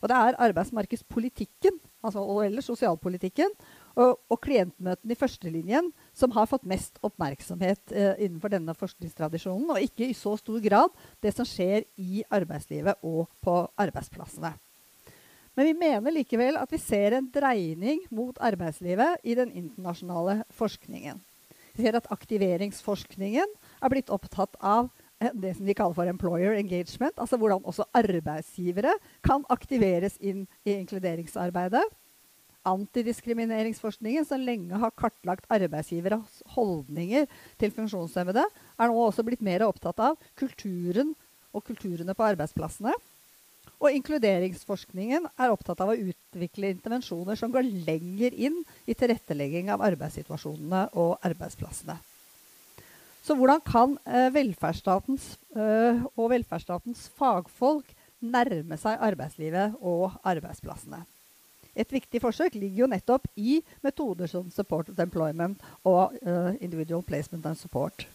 Og 0.04 0.12
det 0.12 0.17
er 0.21 0.38
arbeidsmarkedspolitikken 0.47 1.80
altså, 2.06 2.21
eller 2.45 2.62
sosialpolitikken 2.62 3.51
og, 3.95 4.19
og 4.31 4.39
klientmøtene 4.43 5.15
i 5.15 5.19
førstelinjen 5.19 5.89
som 6.15 6.34
har 6.36 6.49
fått 6.51 6.67
mest 6.67 6.99
oppmerksomhet 7.05 7.95
eh, 7.95 8.13
innenfor 8.25 8.51
denne 8.53 8.75
forskningstradisjonen, 8.77 9.71
og 9.71 9.84
ikke 9.84 10.10
i 10.10 10.17
så 10.17 10.36
stor 10.39 10.60
grad 10.63 10.95
det 11.23 11.34
som 11.36 11.47
skjer 11.47 11.88
i 11.95 12.23
arbeidslivet 12.34 13.01
og 13.05 13.29
på 13.43 13.58
arbeidsplassene. 13.81 14.53
Men 15.55 15.69
vi 15.69 15.77
mener 15.79 16.12
likevel 16.12 16.60
at 16.60 16.71
vi 16.71 16.81
ser 16.81 17.15
en 17.15 17.29
dreining 17.31 18.03
mot 18.12 18.36
arbeidslivet 18.43 19.23
i 19.23 19.38
den 19.39 19.53
internasjonale 19.55 20.41
forskningen. 20.51 21.21
Vi 21.75 21.84
ser 21.86 21.95
at 21.95 22.12
aktiveringsforskningen 22.12 23.55
er 23.84 23.91
blitt 23.91 24.12
opptatt 24.12 24.55
av 24.60 24.89
eh, 25.23 25.31
det 25.31 25.55
som 25.55 25.67
vi 25.67 25.75
kaller 25.77 25.95
for 25.95 26.12
employer 26.12 26.60
engagement, 26.60 27.15
altså 27.15 27.39
hvordan 27.39 27.63
også 27.63 27.88
arbeidsgivere 27.95 28.97
kan 29.23 29.47
aktiveres 29.51 30.19
inn 30.19 30.43
i 30.67 30.75
inkluderingsarbeidet 30.75 31.84
antidiskrimineringsforskningen, 32.65 34.25
som 34.28 34.41
lenge 34.41 34.80
har 34.82 34.93
kartlagt 34.97 35.47
arbeidsgiveres 35.54 36.41
holdninger 36.56 37.28
til 37.62 37.73
funksjonshemmede, 37.75 38.45
er 38.45 38.91
nå 38.91 39.01
også 39.06 39.25
blitt 39.28 39.43
mer 39.45 39.65
opptatt 39.67 40.01
av 40.04 40.17
kulturen 40.39 41.13
og 41.56 41.63
kulturene 41.67 42.15
på 42.17 42.25
arbeidsplassene. 42.25 42.93
Og 43.75 43.91
inkluderingsforskningen 43.91 45.28
er 45.36 45.51
opptatt 45.51 45.82
av 45.84 45.91
å 45.91 45.99
utvikle 45.99 46.71
intervensjoner 46.73 47.38
som 47.39 47.51
går 47.54 47.67
lenger 47.88 48.36
inn 48.47 48.62
i 48.88 48.95
tilrettelegging 48.97 49.71
av 49.73 49.84
arbeidssituasjonene 49.86 50.88
og 50.95 51.17
arbeidsplassene. 51.28 51.97
Så 53.25 53.34
hvordan 53.34 53.62
kan 53.65 53.97
eh, 54.06 54.30
velferdsstatens 54.34 55.32
eh, 55.58 56.04
og 56.13 56.30
velferdsstatens 56.30 57.08
fagfolk 57.17 57.89
nærme 58.21 58.78
seg 58.80 59.02
arbeidslivet 59.02 59.79
og 59.81 60.13
arbeidsplassene? 60.23 61.02
Et 61.76 61.92
viktig 61.92 62.21
forsøk 62.23 62.56
ligger 62.56 62.86
jo 62.86 62.92
nettopp 62.92 63.28
i 63.36 63.60
metoder 63.84 64.32
som 64.32 64.48
supported 64.54 65.00
employment 65.04 65.62
og 65.84 66.15
uh, 66.23 66.54
individual 66.63 67.04
placement 67.04 67.46
and 67.46 67.60
support. 67.60 68.08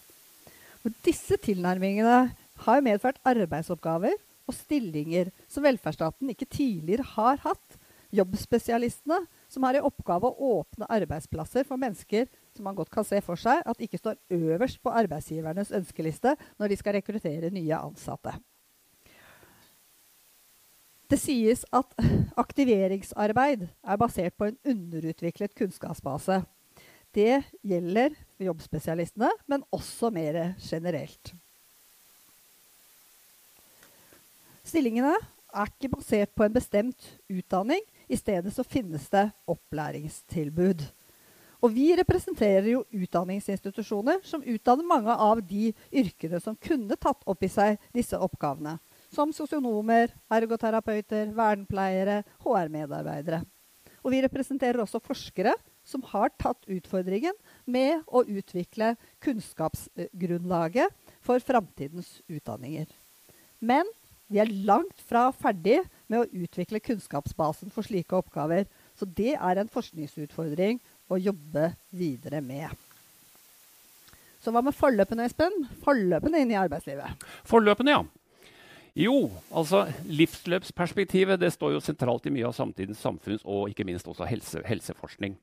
Og 0.81 0.93
disse 1.05 1.37
tilnærmingene 1.37 2.31
har 2.65 2.83
medført 2.85 3.21
arbeidsoppgaver 3.25 4.17
og 4.49 4.57
stillinger 4.57 5.29
som 5.49 5.65
velferdsstaten 5.65 6.33
ikke 6.33 6.49
tidligere 6.49 7.05
har 7.15 7.41
hatt. 7.45 7.77
Jobbspesialistene, 8.11 9.21
som 9.47 9.63
har 9.63 9.77
i 9.77 9.83
oppgave 9.83 10.27
å 10.27 10.55
åpne 10.57 10.89
arbeidsplasser 10.91 11.63
for 11.67 11.79
mennesker 11.79 12.25
som 12.55 12.65
man 12.67 12.75
godt 12.75 12.91
kan 12.91 13.07
se 13.07 13.21
for 13.23 13.39
seg 13.39 13.63
at 13.63 13.83
ikke 13.83 13.99
står 14.01 14.19
øverst 14.35 14.81
på 14.83 14.91
arbeidsgivernes 14.91 15.71
ønskeliste 15.75 16.35
når 16.59 16.71
de 16.71 16.79
skal 16.79 16.97
rekruttere 16.97 17.51
nye 17.53 17.77
ansatte. 17.77 18.35
Det 21.11 21.17
sies 21.19 21.65
at 21.75 21.91
aktiveringsarbeid 22.39 23.65
er 23.67 23.97
basert 23.99 24.35
på 24.39 24.47
en 24.47 24.55
underutviklet 24.63 25.51
kunnskapsbase. 25.59 26.37
Det 27.11 27.41
gjelder 27.67 28.15
jobbspesialistene, 28.39 29.27
men 29.51 29.65
også 29.75 30.07
mer 30.15 30.53
generelt. 30.63 31.33
Stillingene 34.63 35.17
er 35.51 35.73
ikke 35.73 35.91
basert 35.97 36.31
på 36.31 36.47
en 36.47 36.55
bestemt 36.55 37.09
utdanning. 37.27 37.83
I 38.07 38.15
stedet 38.15 38.53
så 38.55 38.63
finnes 38.63 39.09
det 39.11 39.25
opplæringstilbud. 39.51 40.85
Og 41.61 41.75
vi 41.75 41.89
representerer 41.99 42.71
jo 42.71 42.85
utdanningsinstitusjoner 42.87 44.23
som 44.23 44.47
utdanner 44.47 44.87
mange 44.87 45.11
av 45.11 45.43
de 45.43 45.73
yrkene 45.91 46.39
som 46.39 46.55
kunne 46.55 46.95
tatt 46.95 47.27
opp 47.27 47.43
i 47.43 47.51
seg 47.51 47.83
disse 47.91 48.15
oppgavene. 48.15 48.77
Som 49.11 49.33
sosionomer, 49.35 50.13
ergoterapeuter, 50.31 51.33
vernepleiere, 51.35 52.21
HR-medarbeidere. 52.45 53.41
Og 54.01 54.13
vi 54.13 54.21
representerer 54.23 54.81
også 54.81 55.01
forskere 55.03 55.53
som 55.85 56.03
har 56.11 56.31
tatt 56.39 56.67
utfordringen 56.71 57.35
med 57.69 58.05
å 58.07 58.23
utvikle 58.23 58.93
kunnskapsgrunnlaget 59.23 60.93
for 61.25 61.41
framtidens 61.43 62.19
utdanninger. 62.29 62.87
Men 63.59 63.89
vi 64.31 64.39
er 64.39 64.53
langt 64.65 65.01
fra 65.09 65.25
ferdig 65.35 65.81
med 66.07 66.21
å 66.21 66.43
utvikle 66.45 66.79
kunnskapsbasen 66.79 67.73
for 67.73 67.83
slike 67.83 68.15
oppgaver. 68.15 68.63
Så 68.95 69.05
det 69.05 69.35
er 69.35 69.59
en 69.59 69.71
forskningsutfordring 69.71 70.79
å 71.11 71.19
jobbe 71.19 71.73
videre 71.91 72.39
med. 72.45 72.71
Så 74.41 74.53
hva 74.53 74.63
med 74.65 74.73
forløpene, 74.73 75.27
Espen? 75.27 75.67
Forløpene 75.83 76.41
inn 76.41 76.55
i 76.55 76.57
arbeidslivet. 76.57 77.27
Forløpene, 77.45 77.97
ja. 77.99 78.20
Jo, 78.97 79.29
altså 79.55 79.85
livsløpsperspektivet 80.03 81.39
det 81.39 81.53
står 81.53 81.77
jo 81.77 81.83
sentralt 81.83 82.25
i 82.27 82.33
mye 82.35 82.49
av 82.49 82.55
samtidens 82.57 82.99
samfunns- 82.99 83.45
og 83.47 83.69
ikke 83.71 83.85
minst 83.87 84.09
også 84.11 84.27
helse, 84.27 84.59
helseforskning. 84.67 85.37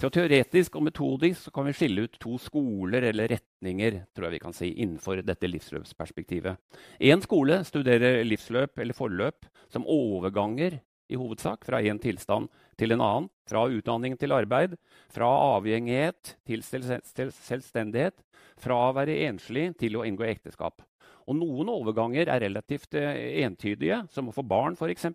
Så 0.00 0.08
Teoretisk 0.14 0.78
og 0.78 0.86
metodisk 0.86 1.50
kan 1.52 1.68
vi 1.68 1.74
skille 1.76 2.06
ut 2.06 2.16
to 2.22 2.38
skoler 2.40 3.04
eller 3.10 3.28
retninger 3.34 3.98
tror 4.16 4.28
jeg 4.28 4.36
vi 4.38 4.42
kan 4.46 4.56
si, 4.56 4.70
innenfor 4.72 5.20
dette 5.26 5.50
livsløpsperspektivet. 5.50 6.56
Én 7.00 7.20
skole 7.20 7.60
studerer 7.68 8.22
livsløp 8.24 8.80
eller 8.80 8.96
forløp 8.96 9.44
som 9.68 9.84
overganger 9.84 10.80
i 11.12 11.20
hovedsak 11.20 11.68
fra 11.68 11.82
en 11.84 12.00
tilstand 12.00 12.48
til 12.80 12.96
en 12.96 13.04
annen. 13.04 13.30
Fra 13.46 13.68
utdanning 13.70 14.16
til 14.18 14.32
arbeid, 14.34 14.72
fra 15.12 15.28
avhengighet 15.54 16.32
til 16.48 16.64
selvstendighet, 16.64 18.16
fra 18.58 18.80
å 18.88 18.94
være 18.96 19.20
enslig 19.28 19.68
til 19.78 20.00
å 20.00 20.06
inngå 20.08 20.24
ekteskap. 20.26 20.80
Og 21.26 21.34
noen 21.34 21.70
overganger 21.72 22.30
er 22.30 22.42
relativt 22.44 22.94
eh, 22.98 23.42
entydige, 23.42 24.04
som 24.14 24.30
å 24.30 24.34
få 24.34 24.44
barn 24.46 24.76
f.eks. 24.78 25.08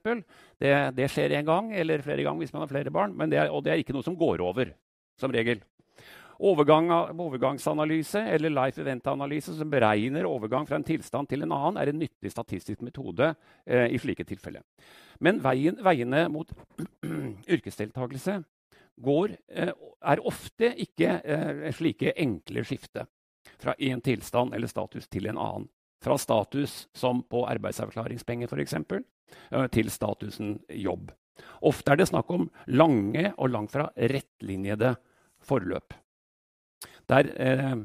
Det, 0.59 0.71
det 0.97 1.09
skjer 1.11 1.37
én 1.39 1.47
gang 1.47 1.71
eller 1.71 2.03
flere 2.03 2.25
ganger 2.27 2.43
hvis 2.43 2.55
man 2.55 2.65
har 2.65 2.71
flere 2.71 2.93
barn, 2.93 3.15
det 3.31 3.39
er, 3.39 3.51
og 3.51 3.63
det 3.63 3.73
er 3.73 3.83
ikke 3.83 3.95
noe 3.95 4.05
som 4.05 4.17
går 4.19 4.43
over. 4.43 4.73
som 5.21 5.31
regel. 5.31 5.61
Overgang, 6.41 6.87
overgangsanalyse 7.13 8.23
eller 8.33 8.49
life 8.49 8.81
event-analyse 8.81 9.53
som 9.53 9.69
beregner 9.69 10.25
overgang 10.25 10.65
fra 10.65 10.79
en 10.79 10.85
tilstand 10.85 11.29
til 11.29 11.45
en 11.45 11.53
annen, 11.53 11.77
er 11.77 11.91
en 11.91 11.99
nyttig 12.01 12.31
statistisk 12.33 12.81
metode 12.81 13.27
eh, 13.65 13.91
i 13.93 13.99
slike 14.01 14.25
tilfeller. 14.25 14.63
Men 15.21 15.37
veien, 15.43 15.77
veiene 15.85 16.23
mot 16.33 16.49
yrkesdeltakelse 17.53 18.39
går, 19.05 19.35
eh, 19.53 19.69
er 20.01 20.23
ofte 20.25 20.71
ikke 20.81 21.19
eh, 21.21 21.67
slike 21.77 22.15
enkle 22.17 22.65
skifte 22.65 23.05
fra 23.61 23.77
én 23.77 24.01
tilstand 24.01 24.57
eller 24.57 24.71
status 24.71 25.05
til 25.13 25.29
en 25.29 25.37
annen 25.37 25.69
fra 26.01 26.17
status 26.17 26.87
som 26.97 27.21
på 27.29 27.45
arbeidsavklaringspenger 27.49 28.51
f.eks. 28.51 28.77
Eh, 29.51 29.67
til 29.73 29.91
statusen 29.93 30.59
jobb. 30.69 31.11
Ofte 31.65 31.93
er 31.93 32.01
det 32.01 32.09
snakk 32.09 32.29
om 32.33 32.49
lange 32.67 33.31
og 33.37 33.51
langt 33.53 33.73
fra 33.73 33.87
rettlinjede 33.95 34.95
forløp. 35.45 35.95
Der 37.09 37.29
eh, 37.37 37.75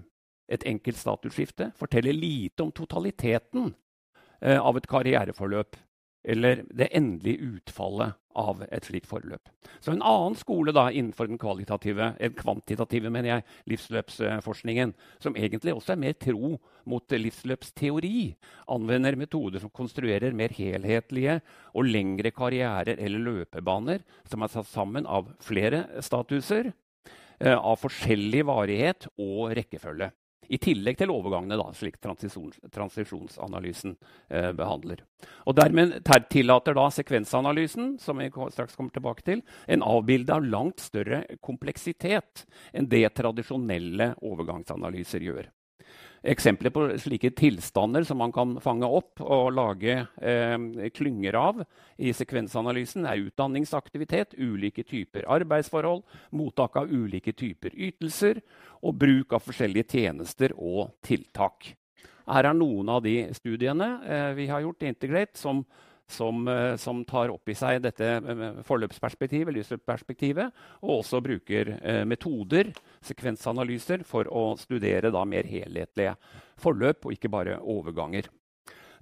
et 0.48 0.66
enkelt 0.68 0.98
statusskifte 1.00 1.72
forteller 1.78 2.14
lite 2.14 2.62
om 2.64 2.72
totaliteten 2.72 3.74
eh, 4.40 4.58
av 4.58 4.78
et 4.78 4.88
karriereforløp 4.90 5.78
eller 6.26 6.64
det 6.74 6.88
endelige 6.96 7.54
utfallet 7.56 8.16
av 8.36 8.60
et 8.68 8.84
slikt 8.84 9.08
forløp. 9.08 9.48
Så 9.80 9.92
en 9.94 10.02
annen 10.04 10.36
skole 10.36 10.74
da, 10.76 10.88
innenfor 10.90 11.28
den 11.30 11.40
kvalitative, 11.40 12.10
en 12.20 12.34
kvantitative 12.36 13.10
mener 13.12 13.30
jeg, 13.30 13.44
livsløpsforskningen, 13.72 14.92
som 15.22 15.38
egentlig 15.38 15.72
også 15.76 15.94
er 15.94 16.02
mer 16.02 16.16
tro 16.20 16.56
mot 16.90 17.16
livsløpsteori, 17.16 18.20
anvender 18.76 19.16
metoder 19.18 19.62
som 19.62 19.72
konstruerer 19.72 20.36
mer 20.36 20.52
helhetlige 20.56 21.38
og 21.72 21.88
lengre 21.88 22.34
karrierer 22.34 22.98
eller 22.98 23.24
løpebaner 23.30 24.04
som 24.28 24.44
er 24.44 24.52
satt 24.52 24.68
sammen 24.70 25.08
av 25.08 25.32
flere 25.44 25.86
statuser 26.04 26.72
eh, 26.72 27.56
av 27.56 27.80
forskjellig 27.80 28.44
varighet 28.50 29.08
og 29.16 29.56
rekkefølge. 29.56 30.12
I 30.48 30.58
tillegg 30.62 30.98
til 31.00 31.12
overgangene, 31.12 31.58
da, 31.58 31.66
slik 31.76 31.98
transisjons, 32.02 32.58
transisjonsanalysen 32.74 33.96
eh, 34.28 34.52
behandler. 34.56 35.02
Og 35.46 35.56
Dermed 35.58 35.98
tillater 36.30 36.76
da 36.76 36.86
sekvensanalysen 36.92 37.96
som 38.02 38.22
vi 38.22 38.30
straks 38.30 38.76
kommer 38.76 38.94
tilbake 38.94 39.26
til, 39.26 39.42
en 39.66 39.84
avbilde 39.86 40.36
av 40.36 40.46
langt 40.46 40.84
større 40.84 41.24
kompleksitet 41.44 42.46
enn 42.72 42.90
det 42.92 43.08
tradisjonelle 43.18 44.14
overgangsanalyser 44.22 45.24
gjør. 45.26 45.50
Eksempler 46.24 46.72
på 46.72 46.86
slike 46.98 47.30
tilstander 47.36 48.04
som 48.06 48.18
man 48.18 48.32
kan 48.34 48.56
fange 48.62 48.88
opp 48.88 49.20
og 49.20 49.50
lage 49.54 49.98
eh, 50.16 50.88
klynger 50.96 51.38
av 51.38 51.64
i 51.96 52.12
sekvensanalysen, 52.16 53.06
er 53.06 53.26
utdanningsaktivitet, 53.28 54.36
ulike 54.38 54.84
typer 54.86 55.28
arbeidsforhold, 55.36 56.04
mottak 56.36 56.78
av 56.80 56.92
ulike 56.92 57.34
typer 57.36 57.76
ytelser 57.76 58.40
og 58.82 58.96
bruk 59.00 59.36
av 59.36 59.44
forskjellige 59.44 59.90
tjenester 59.96 60.56
og 60.56 60.96
tiltak. 61.04 61.74
Her 62.26 62.48
er 62.50 62.56
noen 62.58 62.88
av 62.90 63.04
de 63.04 63.20
studiene 63.36 63.90
eh, 64.02 64.30
vi 64.38 64.48
har 64.50 64.64
gjort 64.64 64.82
i 64.82 64.90
Integrate 64.90 65.38
som 65.38 65.62
som, 66.08 66.48
eh, 66.48 66.76
som, 66.76 67.04
tar 67.04 67.32
opp 67.34 67.48
i 67.48 67.54
seg 67.56 67.80
dette 67.84 68.06
eh, 68.06 68.60
forløpsperspektivet, 68.66 69.54
livsløpsperspektivet, 69.56 70.64
og 70.82 71.00
også 71.00 71.20
bruker 71.24 71.72
eh, 71.80 72.02
metoder, 72.08 72.72
sekvensanalyser, 73.04 74.04
for 74.06 74.30
å 74.30 74.48
studere 74.60 75.12
da, 75.14 75.24
mer 75.26 75.48
helhetlige 75.50 76.16
forløp, 76.62 77.06
og 77.06 77.16
ikke 77.16 77.32
bare 77.32 77.58
overganger. 77.60 78.30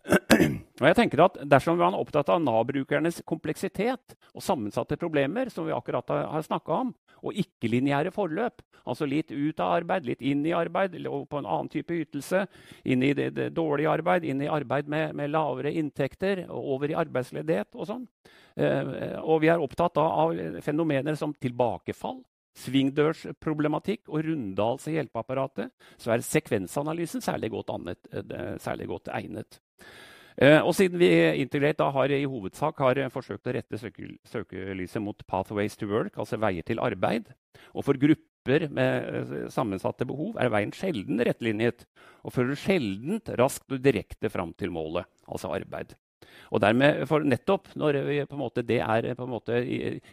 Og 0.80 0.88
jeg 0.88 0.96
tenker 0.98 1.22
at 1.22 1.36
Dersom 1.46 1.78
man 1.78 1.94
er 1.94 2.02
opptatt 2.02 2.30
av 2.34 2.40
Nav-brukernes 2.42 3.20
kompleksitet 3.28 4.16
og 4.34 4.42
sammensatte 4.42 4.98
problemer, 4.98 5.50
som 5.52 5.68
vi 5.68 5.74
akkurat 5.74 6.08
har, 6.10 6.42
snakka 6.42 6.80
om, 6.82 6.94
og 7.24 7.38
ikke-lineære 7.40 8.10
forløp, 8.14 8.62
altså 8.82 9.06
litt 9.08 9.30
ut 9.30 9.60
av 9.62 9.76
arbeid, 9.78 10.08
litt 10.08 10.24
inn 10.24 10.42
i 10.44 10.52
arbeid, 10.56 10.96
og 11.06 11.28
på 11.30 11.38
en 11.40 11.46
annen 11.46 11.70
type 11.72 11.94
ytelse, 11.94 12.42
inn 12.82 13.06
i 13.06 13.12
det, 13.16 13.30
det 13.38 13.48
dårlige 13.54 13.92
arbeid, 13.92 14.26
inn 14.26 14.42
i 14.42 14.50
arbeid 14.50 14.90
med, 14.90 15.14
med, 15.16 15.30
lavere 15.32 15.72
inntekter, 15.72 16.44
over 16.50 16.90
i 16.90 16.98
arbeidsledighet 16.98 17.78
og 17.78 17.88
sånn. 17.88 18.06
Eh, 18.58 19.20
og 19.22 19.44
vi 19.44 19.52
er 19.54 19.62
opptatt 19.62 20.00
av 20.02 20.34
fenomener 20.66 21.16
som 21.18 21.32
tilbakefall, 21.38 22.18
svingdørsproblematikk 22.64 24.10
og 24.10 24.26
runddals 24.26 24.88
i 24.90 24.98
hjelpeapparatet, 24.98 25.70
så 25.98 26.14
er 26.14 26.26
sekvensanalysen 26.26 27.22
særlig 27.24 27.54
godt, 27.54 27.72
annet, 27.74 28.10
eh, 28.10 28.58
særlig 28.62 28.90
godt 28.90 29.10
egnet. 29.14 29.62
Eh, 30.34 30.58
og 30.58 30.74
siden 30.74 30.98
vi 30.98 31.10
Integrate 31.44 31.78
da 31.78 31.90
har 31.94 32.10
i 32.10 32.24
hovedsak 32.26 32.80
har 32.82 33.00
forsøkt 33.14 33.46
å 33.46 33.54
rette 33.54 33.78
søkelyset 33.78 35.02
mot 35.02 35.20
pathways 35.30 35.78
to 35.78 35.86
work, 35.90 36.16
altså 36.18 36.40
veier 36.42 36.66
til 36.66 36.82
arbeid, 36.82 37.30
og 37.70 37.86
for 37.86 37.98
grupper 38.00 38.66
med 38.74 39.10
eh, 39.14 39.34
sammensatte 39.54 40.06
behov 40.08 40.34
er 40.42 40.50
veien 40.52 40.74
sjelden 40.74 41.22
rettlinjet 41.22 41.86
og 42.26 42.34
fører 42.34 42.58
sjelden 42.58 43.22
raskt 43.38 43.70
og 43.70 43.84
direkte 43.84 44.32
fram 44.32 44.52
til 44.58 44.74
målet, 44.74 45.06
altså 45.30 45.54
arbeid. 45.54 45.94
Og 46.54 46.62
dermed, 46.64 47.04
for 47.10 47.24
nettopp 47.26 47.70
når 47.78 47.98
vi, 48.06 48.18
måte, 48.38 48.64
det 48.66 48.80
er 48.84 49.08
måte, 49.28 49.60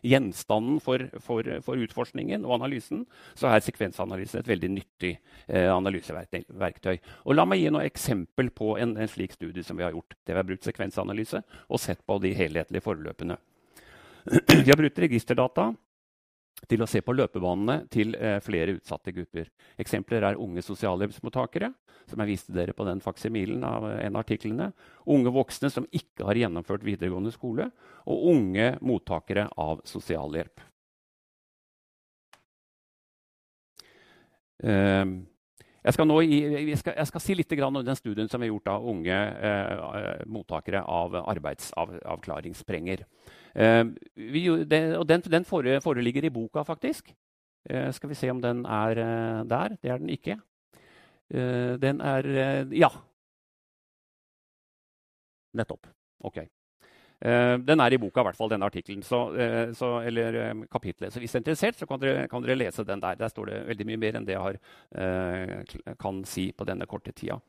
gjenstanden 0.06 0.80
for, 0.84 1.04
for, 1.24 1.48
for, 1.66 1.82
utforskningen 1.82 2.46
og 2.48 2.58
analysen, 2.60 3.06
så 3.38 3.52
er 3.52 3.64
sekvensanalysen 3.66 4.42
et 4.42 4.52
veldig 4.52 4.72
nyttig 4.78 5.14
eh, 5.48 5.70
analyseverktøy. 5.72 6.98
Og 7.26 7.38
la 7.38 7.46
meg 7.48 7.62
gi 7.64 7.72
noe 7.74 7.86
eksempel 7.88 8.52
på 8.56 8.76
en, 8.82 8.98
en, 8.98 9.12
slik 9.12 9.36
studie 9.38 9.66
som 9.66 9.80
vi 9.80 9.86
har 9.86 9.96
gjort. 9.96 10.18
Det 10.26 10.36
vi 10.36 10.42
har 10.42 10.48
brukt 10.48 10.68
sekvensanalyse 10.68 11.44
og 11.68 11.82
sett 11.82 12.04
på 12.08 12.20
de 12.24 12.34
helhetlige 12.38 12.86
forløpene. 12.86 13.40
Vi 14.52 14.70
har 14.70 14.78
brukt 14.78 15.00
registerdata 15.02 15.72
til 16.70 16.84
å 16.84 16.88
se 16.90 17.02
på 17.04 17.16
løpebanene 17.16 17.88
til 17.92 18.16
eh, 18.16 18.38
flere 18.44 18.76
utsatte 18.78 19.14
grupper. 19.16 19.50
Eksempler 19.82 20.26
er 20.28 20.40
unge 20.40 20.64
sosialhjelpsmottakere, 20.66 21.72
som 22.10 22.22
jeg 22.22 22.32
viste 22.32 22.56
dere 22.56 22.76
på 22.78 22.86
den 22.88 23.02
faksimilen 23.04 23.64
av 23.66 23.88
en 23.92 24.16
av 24.16 24.22
artiklene. 24.24 24.72
Unge 25.10 25.34
voksne 25.34 25.72
som 25.74 25.88
ikke 25.90 26.28
har 26.28 26.40
gjennomført 26.44 26.86
videregående 26.86 27.34
skole, 27.34 27.72
og 28.06 28.28
unge 28.34 28.76
mottakere 28.86 29.48
av 29.62 29.82
sosialhjelp. 29.90 30.68
Uh, 34.62 35.26
jeg 35.82 35.96
skal, 35.96 36.12
i, 36.22 36.38
jeg, 36.70 36.78
skal, 36.78 36.94
jeg 37.00 37.10
skal, 37.10 37.22
si 37.24 37.34
litt 37.34 37.54
om 37.66 37.80
den 37.82 37.98
studien 37.98 38.28
som 38.30 38.44
er 38.44 38.52
gjort 38.52 38.70
av 38.70 38.84
unge 38.86 39.16
eh, 39.18 40.20
mottakere 40.30 40.84
av 40.86 41.16
arbeidsavklaringspenger. 41.24 43.02
Eh, 43.56 43.84
det, 44.66 44.82
og 44.98 45.08
den, 45.10 45.22
den 45.22 45.46
foreligger 45.46 46.26
i 46.26 46.34
boka, 46.34 46.64
faktisk. 46.64 47.14
Eh, 47.70 47.92
skal 47.92 48.10
vi 48.10 48.16
se 48.18 48.30
om 48.32 48.42
den 48.42 48.66
er 48.66 48.98
eh, 48.98 49.44
der. 49.50 49.78
Det 49.82 49.92
er 49.92 49.98
den 49.98 50.10
ikke. 50.10 50.40
Eh, 51.30 51.78
den 51.82 52.02
er 52.02 52.26
eh, 52.26 52.80
Ja. 52.80 52.90
Nettopp. 55.54 55.88
Ok. 56.24 56.38
Eh, 56.38 57.58
den 57.60 57.80
er 57.80 57.94
i 57.94 57.98
boka, 57.98 58.22
i 58.22 58.24
hvert 58.24 58.38
fall, 58.38 58.50
denne 58.50 58.66
artikkelen. 58.66 59.04
eller 60.08 60.66
kapitlet. 60.72 61.14
Så 61.14 61.20
hvis 61.20 61.32
dere 61.32 61.40
er 61.40 61.44
interessert, 61.44 61.76
så 61.76 61.86
kan 61.86 62.00
dere, 62.00 62.28
kan 62.28 62.42
dere, 62.42 62.56
lese 62.56 62.84
den 62.84 63.02
der. 63.02 63.16
Der 63.16 63.28
står 63.28 63.46
det 63.46 63.68
veldig 63.68 63.86
mye 63.86 63.98
mer 63.98 64.16
enn 64.16 64.26
det 64.26 64.34
jeg 64.34 64.42
har, 64.42 65.96
kan 66.00 66.24
si 66.26 66.52
på 66.52 66.66
denne 66.66 66.86
korte 66.86 67.12
tida. 67.12 67.40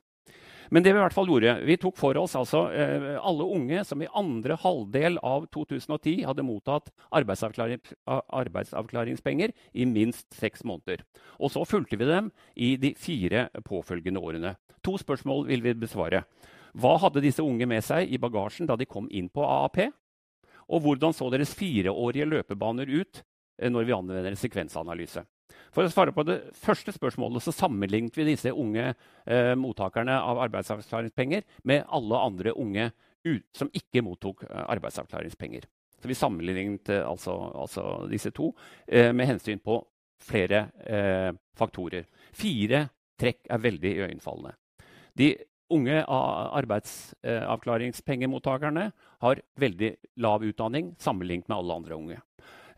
Men 0.73 0.81
det 0.81 0.95
vi 0.95 0.97
i 0.97 1.03
hvert 1.03 1.13
fall 1.13 1.29
gjorde, 1.29 1.53
vi 1.69 1.75
tok 1.77 1.99
for 2.01 2.17
oss 2.17 2.33
altså, 2.39 2.63
eh, 2.73 3.03
alle 3.21 3.45
unge 3.45 3.83
som 3.85 4.01
i 4.01 4.09
andre 4.17 4.57
halvdel 4.57 5.19
av 5.21 5.45
2010 5.53 6.23
hadde 6.25 6.47
mottatt 6.49 6.89
arbeidsavklaring, 7.13 7.83
arbeidsavklaringspenger 8.09 9.53
i 9.53 9.85
minst 9.85 10.31
seks 10.33 10.65
måneder. 10.65 11.03
Og 11.37 11.53
så 11.53 11.67
fulgte 11.69 11.99
vi 12.01 12.09
dem 12.09 12.31
i 12.57 12.71
de 12.81 12.95
fire 12.97 13.51
påfølgende 13.69 14.23
årene. 14.25 14.55
To 14.81 14.97
spørsmål 14.97 15.45
vil 15.51 15.67
vi 15.67 15.77
besvare. 15.85 16.25
Hva 16.73 16.95
hadde 17.05 17.21
disse 17.21 17.45
unge 17.45 17.69
med 17.69 17.85
seg 17.85 18.09
i 18.09 18.21
bagasjen 18.23 18.71
da 18.71 18.79
de 18.81 18.89
kom 18.89 19.11
inn 19.13 19.29
på 19.29 19.45
AAP? 19.45 19.85
Og 20.73 20.87
hvordan 20.87 21.13
så 21.13 21.29
deres 21.29 21.53
fireårige 21.53 22.31
løpebaner 22.33 22.89
ut 22.89 23.21
eh, 23.61 23.69
når 23.69 23.91
vi 23.91 23.99
anvender 23.99 24.41
sekvensanalyse? 24.41 25.27
For 25.73 25.87
å 25.87 25.93
svare 25.93 26.13
på 26.13 26.25
det 26.29 26.39
første 26.61 26.93
spørsmålet 26.93 27.47
så 27.47 27.55
sammenlignet 27.57 28.17
vi 28.19 28.29
disse 28.29 28.53
unge 28.53 28.91
eh, 28.93 29.55
mottakerne 29.57 30.19
av 30.21 30.43
arbeidsavklaringspenger 30.45 31.47
med 31.69 31.87
alle 31.89 32.25
andre 32.29 32.53
unge 32.53 32.91
ut, 33.25 33.47
som 33.57 33.71
ikke 33.73 34.05
mottok 34.05 34.45
eh, 34.51 34.67
arbeidsavklaringspenger. 34.75 35.65
Så 36.03 36.11
vi 36.11 36.15
sammenlignet 36.19 36.89
eh, 36.89 37.09
altså, 37.09 37.53
altså, 37.55 38.07
disse 38.11 38.31
to 38.35 38.57
eh, 38.87 39.13
med 39.15 39.27
hensyn 39.31 39.59
på 39.63 39.87
flere 40.23 40.67
eh, 40.83 41.33
faktorer. 41.59 42.05
Fire 42.35 42.89
trekk 43.19 43.47
er 43.49 43.59
veldig 43.63 43.97
iøynefallende. 43.97 44.53
De 45.19 45.37
unge 45.73 46.05
arbeidsavklaringspengemottakerne 46.05 48.93
har 49.25 49.41
veldig 49.61 49.97
lav 50.21 50.45
utdanning 50.45 50.95
sammenlignet 51.01 51.49
med 51.49 51.57
alle 51.57 51.75
andre 51.81 51.95
unge. 51.97 52.19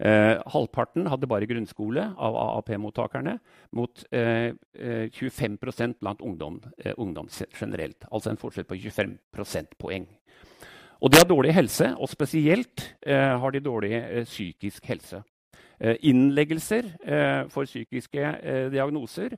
Eh, 0.05 0.37
halvparten 0.53 1.07
hadde 1.09 1.29
bare 1.31 1.47
grunnskole 1.49 2.03
av 2.21 2.35
AAP-mottakerne, 2.37 3.39
mot 3.73 4.03
eh, 4.13 4.53
25 5.09 5.55
eh, 5.57 5.95
blant 6.01 6.21
ungdom, 6.21 6.59
eh, 6.77 6.93
ungdom, 6.99 7.31
generelt. 7.57 8.05
Altså 8.11 8.31
en 8.31 8.41
forskjell 8.41 8.67
på 8.69 8.77
25 8.83 9.15
prosentpoeng. 9.33 10.05
Og 11.01 11.11
de 11.11 11.21
har 11.21 11.29
dårlig 11.29 11.55
helse, 11.57 11.89
og 11.97 12.13
spesielt 12.13 12.85
eh, 13.07 13.33
har 13.41 13.55
de 13.55 13.65
dårlig 13.65 13.95
eh, 13.97 14.25
psykisk 14.25 14.85
helse. 14.93 15.25
innleggelser 15.85 16.87
for 17.51 17.67
psykiske 17.67 18.29
diagnoser 18.71 19.33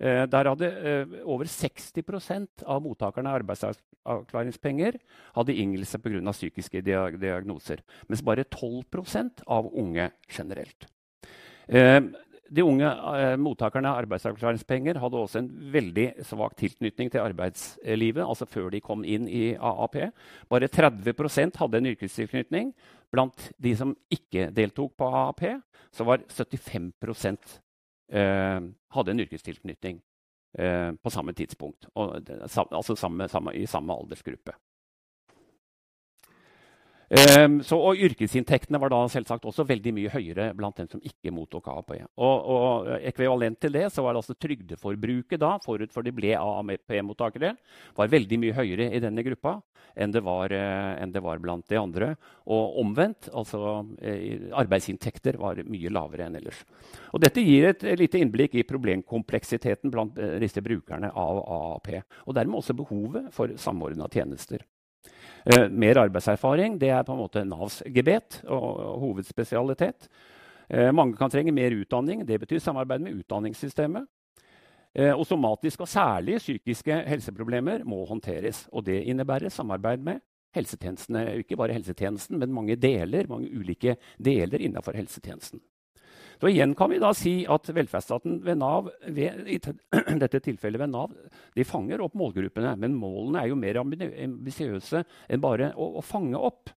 der 0.00 0.48
hadde 0.48 0.68
eh, 0.70 1.18
over 1.28 1.44
60% 1.44 2.64
av 2.64 2.80
mottakerne 2.84 3.28
av 3.28 3.42
arbeidsavklaringspenger 3.42 4.96
hadde 5.36 5.58
ingelse 5.60 6.00
pga. 6.00 6.22
psykiske 6.32 6.80
diagnoser, 6.82 7.84
mens 8.08 8.24
bare 8.24 8.44
12% 8.44 9.44
av 9.46 9.68
unge 9.74 10.10
generelt. 10.28 10.88
Eh, 11.68 12.00
de 12.50 12.64
unge 12.66 12.88
mottakerne 13.38 13.92
av 13.92 14.00
arbeidsavklaringspenger 14.02 14.98
hadde 14.98 15.18
også 15.20 15.38
en 15.38 15.50
veldig 15.70 16.08
svak 16.26 16.56
tilknytning 16.58 17.12
til 17.12 17.22
arbeidslivet, 17.22 18.24
altså 18.24 18.48
før 18.50 18.72
de 18.74 18.80
kom 18.82 19.04
inn 19.06 19.28
i 19.30 19.52
AAP. 19.54 20.00
Bare 20.50 20.66
30% 20.66 21.60
hadde 21.60 21.78
en 21.78 21.90
yrkestilknytning. 21.92 22.72
Blant 23.12 23.52
de 23.58 23.76
som 23.78 23.94
ikke 24.10 24.48
deltok 24.54 24.96
på 24.98 25.12
AAP, 25.20 25.44
så 25.94 26.06
var 26.06 26.26
75 26.26 26.90
eh, 26.90 27.60
hadde 28.10 29.10
en 29.10 29.20
yrkestilknytning 29.20 30.00
eh, 30.58 30.92
på 30.92 31.10
samme 31.10 31.32
tidspunkt. 31.32 31.86
Og, 31.94 32.16
altså 32.72 32.96
samme, 32.96 33.28
samme, 33.28 33.54
i 33.54 33.66
samme 33.66 33.94
aldersgruppe. 33.94 34.56
Um, 37.10 37.56
så, 37.66 37.74
og 37.74 37.98
Yrkesinntektene 37.98 38.78
var 38.78 38.92
da 38.92 39.00
selvsagt 39.10 39.42
også 39.50 39.64
veldig 39.66 39.92
mye 39.96 40.10
høyere 40.12 40.52
blant 40.54 40.76
dem 40.78 40.86
som 40.92 41.00
ikke 41.02 41.32
mottok 41.34 41.66
AAP. 41.72 41.90
Og, 42.22 42.46
og 42.54 42.90
Ekvivalent 43.02 43.58
til 43.58 43.74
det 43.74 43.88
så 43.90 44.04
var 44.06 44.14
det 44.14 44.22
altså 44.22 44.36
trygdeforbruket 44.38 45.42
da, 45.42 45.56
forut 45.64 45.90
for 45.90 46.06
de 46.06 46.14
ble 46.14 46.36
AAP-mottakere, 46.38 47.56
var 47.98 48.14
veldig 48.14 48.40
mye 48.44 48.54
høyere 48.54 48.92
i 48.94 49.02
denne 49.02 49.26
gruppa 49.26 49.56
enn 49.98 50.14
det, 50.14 50.22
var, 50.22 50.54
uh, 50.54 50.94
enn 51.02 51.10
det 51.10 51.26
var, 51.26 51.42
blant 51.42 51.66
de 51.66 51.82
andre. 51.82 52.14
Og 52.46 52.78
omvendt, 52.84 53.26
altså 53.34 53.80
uh, 53.82 54.48
arbeidsinntekter 54.62 55.40
var 55.42 55.58
mye 55.66 55.90
lavere 55.90 56.30
enn 56.30 56.38
ellers. 56.38 56.62
Og 57.10 57.26
Dette 57.26 57.42
gir 57.42 57.72
et 57.72 57.88
lite 57.98 58.22
innblikk 58.22 58.54
i 58.54 58.68
problemkompleksiteten 58.70 59.90
blant 59.90 60.14
uh, 60.14 60.36
disse 60.38 60.62
brukerne 60.62 61.10
av 61.10 61.42
AAP. 61.42 61.96
Og 62.28 62.38
dermed 62.38 62.62
også 62.62 62.78
behovet 62.78 63.32
for 63.34 63.58
samordna 63.58 64.06
tjenester. 64.14 64.62
Eh, 65.46 65.68
mer 65.68 66.02
arbeidserfaring 66.02 66.78
det 66.80 66.90
er 66.92 67.04
på 67.06 67.14
en 67.14 67.22
måte 67.22 67.44
Navs 67.48 67.80
gebet 67.94 68.42
og, 68.44 68.80
hovedspesialitet. 69.04 70.08
Eh, 70.68 70.90
mange 70.92 71.16
kan 71.16 71.30
trenge 71.32 71.54
mer 71.54 71.74
utdanning. 71.74 72.26
Det 72.26 72.40
betyr 72.42 72.60
samarbeid 72.60 73.00
med 73.00 73.22
utdanningssystemet. 73.22 74.06
Eh, 74.94 75.14
og 75.14 75.24
somatiske 75.26 75.86
og 75.86 75.88
særlig 75.88 76.40
psykiske 76.42 77.04
helseproblemer 77.06 77.84
må 77.84 78.04
håndteres. 78.06 78.66
Og 78.72 78.84
det 78.84 79.02
innebærer 79.06 79.48
samarbeid 79.48 80.02
med 80.02 80.20
helsetjenestene. 80.54 81.38
Ikke 81.44 81.56
bare 81.56 81.76
helsetjenesten, 81.76 82.38
men 82.38 82.52
mange 82.52 82.76
deler, 82.76 83.28
mange 83.30 83.50
ulike 83.54 83.96
deler 84.18 84.60
innenfor 84.60 84.98
helsetjenesten. 84.98 85.62
Så 86.40 86.48
igjen 86.48 86.72
kan 86.74 86.88
vi 86.88 86.98
da 87.02 87.10
si 87.16 87.34
at 87.52 87.68
velferdsstaten 87.68 88.38
ved 88.46 88.58
Nav 88.62 88.88
ved, 89.12 89.44
i 89.44 89.58
dette 90.22 90.40
tilfellet 90.40 90.80
ved 90.80 90.92
Nav, 90.94 91.12
de 91.56 91.66
fanger 91.68 92.00
opp 92.00 92.16
målgruppene. 92.16 92.72
Men 92.80 92.96
målene 92.96 93.42
er 93.42 93.50
jo 93.50 93.60
mer 93.60 93.82
ambisiøse 93.82 95.04
enn 95.28 95.44
bare 95.44 95.74
å, 95.76 95.92
å 96.00 96.04
fange 96.04 96.40
opp. 96.40 96.72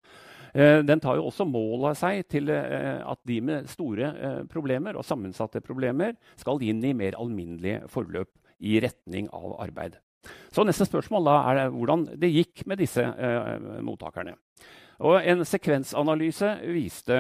Eh, 0.54 0.84
den 0.86 1.00
tar 1.02 1.18
jo 1.18 1.30
også 1.30 1.48
mål 1.50 1.90
av 1.90 1.98
seg 1.98 2.28
til 2.30 2.52
eh, 2.54 3.00
at 3.02 3.20
de 3.26 3.40
med 3.42 3.70
store 3.72 4.10
eh, 4.14 4.42
problemer 4.52 5.00
og 5.00 5.06
sammensatte 5.08 5.64
problemer 5.66 6.14
skal 6.38 6.62
inn 6.62 6.84
i 6.86 6.94
mer 6.98 7.18
alminnelige 7.18 7.88
forløp 7.90 8.30
i 8.62 8.78
retning 8.84 9.32
av 9.34 9.56
arbeid. 9.64 9.98
Så 10.54 10.64
neste 10.64 10.86
spørsmål 10.88 11.26
da 11.26 11.38
er 11.50 11.64
hvordan 11.74 12.06
det 12.20 12.30
gikk 12.32 12.68
med 12.70 12.80
disse 12.80 13.04
mottakerne. 13.84 14.38
Og 15.04 15.18
en 15.20 15.44
sekvensanalyse 15.44 16.54
viste 16.72 17.18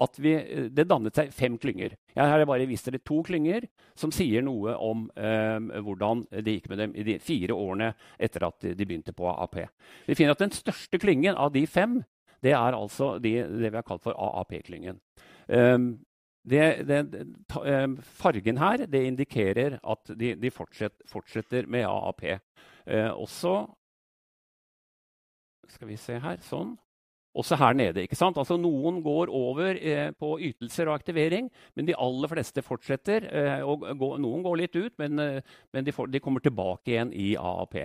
at 0.00 0.16
vi, 0.18 0.32
det 0.72 0.86
dannet 0.88 1.16
seg 1.16 1.34
fem 1.36 1.58
klynger. 1.60 1.98
Jeg 2.16 2.30
har 2.32 2.44
bare 2.48 2.66
vist 2.66 2.88
dere 2.88 3.02
to 3.04 3.20
klynger 3.26 3.66
som 3.98 4.12
sier 4.14 4.42
noe 4.44 4.72
om 4.80 5.04
eh, 5.16 5.82
hvordan 5.84 6.24
det 6.32 6.56
gikk 6.56 6.70
med 6.72 6.80
dem 6.80 6.96
i 6.96 7.04
de 7.06 7.18
fire 7.22 7.54
årene 7.54 7.92
etter 8.16 8.48
at 8.48 8.64
de 8.72 8.86
begynte 8.86 9.14
på 9.16 9.28
AAP. 9.28 9.60
Vi 10.08 10.16
finner 10.16 10.34
at 10.36 10.42
Den 10.42 10.54
største 10.56 10.98
klyngen 10.98 11.36
av 11.36 11.52
de 11.54 11.66
fem 11.70 12.00
det 12.42 12.54
er 12.56 12.74
altså 12.74 13.16
de, 13.22 13.36
det 13.46 13.70
vi 13.70 13.78
har 13.78 13.86
kalt 13.86 14.02
for 14.02 14.18
AAP-klyngen. 14.18 14.98
Um, 15.46 16.00
um, 16.42 17.96
fargen 18.18 18.58
her 18.58 18.86
det 18.90 19.04
indikerer 19.06 19.78
at 19.78 20.10
de, 20.18 20.34
de 20.34 20.50
fortsetter, 20.50 21.06
fortsetter, 21.06 21.68
med 21.70 21.86
AAP. 21.86 22.24
Uh, 22.86 23.12
også 23.14 23.54
Skal 25.70 25.88
vi 25.88 25.96
se 25.96 26.18
her. 26.18 26.40
Sånn 26.42 26.74
også 27.32 27.56
her 27.56 27.76
nede. 27.76 28.02
ikke 28.04 28.18
sant? 28.18 28.36
Altså 28.38 28.58
Noen 28.60 29.00
går 29.04 29.30
over 29.32 29.76
eh, 29.78 30.10
på 30.18 30.34
ytelser 30.48 30.90
og 30.90 30.98
aktivering, 30.98 31.48
men 31.76 31.88
de 31.88 31.96
aller 31.96 32.28
fleste 32.28 32.62
fortsetter. 32.64 33.26
Eh, 33.28 33.62
og 33.64 33.86
går, 33.98 34.18
Noen 34.22 34.44
går 34.44 34.58
litt 34.60 34.76
ut, 34.76 34.92
men, 35.00 35.18
eh, 35.18 35.56
men 35.72 35.86
de, 35.86 35.94
får, 35.96 36.10
de, 36.12 36.20
kommer 36.20 36.44
tilbake 36.44 36.92
igjen 36.92 37.12
i 37.16 37.32
AAP. 37.40 37.78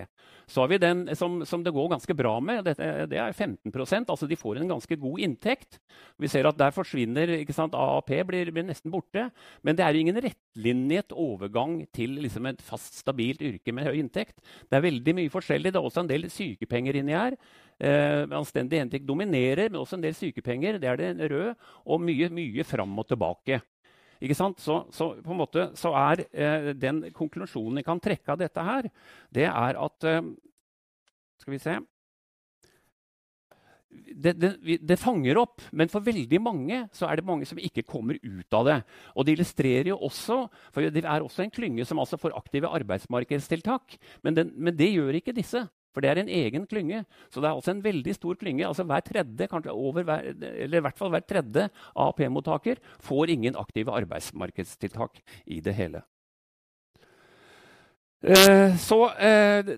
Så 0.48 0.62
har 0.62 0.72
vi 0.72 0.80
den 0.82 1.06
som, 1.16 1.40
som 1.48 1.64
det 1.64 1.72
går 1.76 1.90
ganske 1.94 2.16
bra 2.16 2.34
med. 2.44 2.64
Dette, 2.68 3.06
det 3.08 3.20
er 3.20 3.32
15% 3.32 4.08
altså 4.08 4.28
De 4.28 4.36
får 4.36 4.60
en 4.60 4.74
ganske 4.74 4.96
god 5.00 5.24
inntekt. 5.24 5.80
Vi 6.20 6.28
ser 6.28 6.48
at 6.48 6.58
der 6.60 6.74
forsvinner 6.76 7.38
ikke 7.38 7.56
sant? 7.56 7.76
AAP 7.76 8.12
blir, 8.28 8.52
blir 8.52 8.68
nesten 8.68 8.92
borte. 8.92 9.28
Men 9.64 9.78
det 9.78 9.86
er 9.86 9.96
ingen 9.96 10.20
rettlinjet 10.24 11.16
overgang 11.16 11.80
til 11.96 12.18
liksom, 12.20 12.50
et 12.52 12.60
fast, 12.64 13.00
stabilt 13.00 13.44
yrke 13.44 13.72
med 13.72 13.88
høy 13.88 13.96
inntekt. 14.02 14.42
Det 14.68 14.76
er 14.76 14.84
veldig 14.84 15.16
mye 15.22 15.32
forskjellig. 15.32 15.72
Det 15.72 15.80
er 15.80 15.88
også 15.88 16.04
en 16.04 16.12
del 16.12 16.28
sykepenger 16.32 17.00
inni 17.00 17.16
her. 17.16 17.36
Eh, 17.78 18.24
anstendig 18.34 18.80
Henrik 18.82 19.04
dominerer, 19.06 19.68
men 19.70 19.80
også 19.80 19.98
en 19.98 20.02
del 20.02 20.16
sykepenger. 20.18 20.80
Det 20.82 20.90
er 20.90 20.98
det 20.98 21.30
røde. 21.30 21.54
Og 21.86 22.00
mye, 22.02 22.30
mye 22.34 22.66
fram 22.66 22.96
og 22.98 23.06
tilbake. 23.08 23.60
Ikke 24.18 24.34
sant? 24.34 24.58
Så, 24.62 24.80
så, 24.94 25.12
på 25.22 25.34
en 25.34 25.38
måte 25.38 25.68
så 25.78 25.92
er 25.94 26.24
eh, 26.32 26.72
den 26.74 27.04
konklusjonen 27.14 27.78
vi 27.78 27.86
kan 27.86 28.02
trekke 28.02 28.34
av 28.34 28.40
dette 28.40 28.64
her, 28.66 28.90
det 29.30 29.46
er 29.46 29.78
at 29.78 30.10
eh, 30.10 30.34
Skal 31.38 31.54
vi 31.54 31.60
se 31.62 31.76
det, 33.88 34.32
det, 34.36 34.78
det, 34.82 34.96
fanger 35.00 35.38
opp, 35.40 35.62
men 35.72 35.88
for 35.90 36.04
veldig 36.04 36.40
mange 36.42 36.80
så 36.94 37.06
er 37.08 37.18
det 37.18 37.26
mange 37.26 37.46
som 37.48 37.60
ikke 37.60 37.86
kommer 37.88 38.18
ut 38.20 38.56
av 38.56 38.66
det. 38.68 38.76
Og 39.14 39.24
det 39.24 39.36
illustrerer 39.36 39.90
jo 39.92 39.98
også, 40.08 40.42
for 40.74 40.84
det 40.84 41.04
er 41.04 41.24
også 41.24 41.44
en 41.44 41.54
klynge 41.54 41.86
som 41.88 42.00
altså 42.02 42.18
får 42.20 42.36
aktive 42.36 42.70
arbeidsmarkedstiltak. 42.78 43.96
Men, 44.26 44.36
den, 44.36 44.52
men 44.56 44.76
det 44.76 44.90
gjør 44.92 45.18
ikke 45.18 45.36
disse. 45.36 45.64
For 45.94 46.04
det 46.04 46.10
er 46.10 46.20
en 46.22 46.30
egen 46.30 46.66
klynge. 46.68 47.04
Så 47.32 47.40
det 47.40 47.48
er 47.50 47.56
også 47.56 47.74
en 47.74 47.84
veldig 47.84 48.14
stor 48.16 48.38
klynge. 48.40 48.66
altså 48.66 48.84
Hver 48.88 49.06
tredje 49.06 49.48
kanskje 49.50 49.72
over 49.72 50.04
hver, 50.04 50.28
eller 50.50 50.78
i 50.78 50.84
hvert 50.84 50.98
fall 50.98 51.10
hver 51.14 51.24
tredje 51.26 51.68
AAP-mottaker 51.96 52.82
får 53.00 53.34
ingen 53.34 53.56
aktive 53.56 53.94
arbeidsmarkedstiltak 53.96 55.22
i 55.46 55.60
det 55.64 55.74
hele. 55.74 56.04
Eh, 58.18 58.74
så 58.82 58.98
eh, 59.14 59.68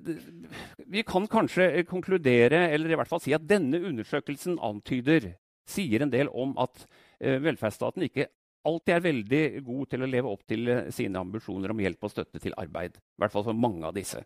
vi 0.89 1.03
kan 1.05 1.27
kanskje 1.29 1.85
konkludere, 1.85 2.71
eller 2.73 2.91
i 2.91 2.97
hvert 2.97 3.11
fall 3.11 3.21
si 3.21 3.35
at 3.37 3.45
denne 3.45 3.83
undersøkelsen 3.85 4.57
antyder, 4.65 5.35
sier 5.69 6.03
en 6.03 6.13
del 6.13 6.31
om 6.33 6.55
at 6.59 6.87
eh, 7.21 7.37
velferdsstaten 7.43 8.07
ikke 8.09 8.31
alltid 8.67 8.95
er 8.95 9.05
veldig 9.05 9.43
god 9.65 9.91
til 9.93 10.05
å 10.05 10.09
leve 10.11 10.31
opp 10.31 10.43
til 10.49 10.69
eh, 10.69 10.91
sine 10.95 11.21
ambisjoner 11.21 11.73
om 11.73 11.81
hjelp 11.81 12.07
og 12.07 12.13
støtte 12.13 12.43
til 12.43 12.57
arbeid. 12.61 12.99
I 12.99 13.23
hvert 13.23 13.35
fall 13.35 13.47
for 13.47 13.57
mange 13.57 13.87
av 13.89 13.97
disse. 13.97 14.23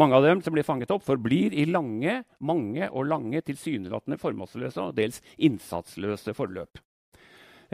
Mange 0.00 0.18
av 0.18 0.24
dem 0.26 0.40
som 0.44 0.54
blir 0.56 0.66
fanget 0.66 0.92
opp, 0.94 1.04
forblir 1.06 1.54
i 1.56 1.66
lange, 1.68 2.22
mange 2.40 2.88
og 2.90 3.08
lange, 3.10 3.44
tilsynelatende 3.44 4.18
formålsløse 4.20 4.88
og 4.88 4.96
dels 4.98 5.20
innsatsløse 5.36 6.36
forløp. 6.36 6.80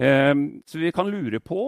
Um, 0.01 0.63
så 0.65 0.79
vi 0.81 0.93
kan 0.95 1.11
lure 1.11 1.41
på 1.45 1.63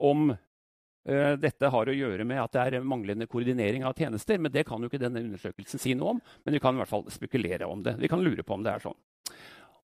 om 0.00 0.30
uh, 0.32 1.34
dette 1.38 1.68
har 1.70 1.90
å 1.90 1.94
gjøre 1.94 2.24
med 2.26 2.40
at 2.42 2.56
det 2.56 2.64
er 2.64 2.86
manglende 2.88 3.28
koordinering 3.30 3.84
av 3.86 3.94
tjenester. 3.96 4.40
Men 4.40 4.52
det 4.52 4.66
kan 4.68 4.82
jo 4.82 4.90
ikke 4.90 5.02
denne 5.02 5.22
undersøkelsen 5.22 5.82
si 5.82 5.94
noe 5.96 6.16
om. 6.16 6.22
Men 6.44 6.56
vi 6.56 6.62
kan 6.62 6.76
i 6.76 6.82
hvert 6.82 6.92
fall 6.92 7.06
spekulere 7.12 7.68
om 7.68 7.84
det. 7.86 7.96
Vi 8.00 8.10
kan 8.10 8.24
lure 8.24 8.44
på 8.44 8.56
om 8.56 8.66
det 8.66 8.74
er 8.74 8.84
sånn. 8.84 8.98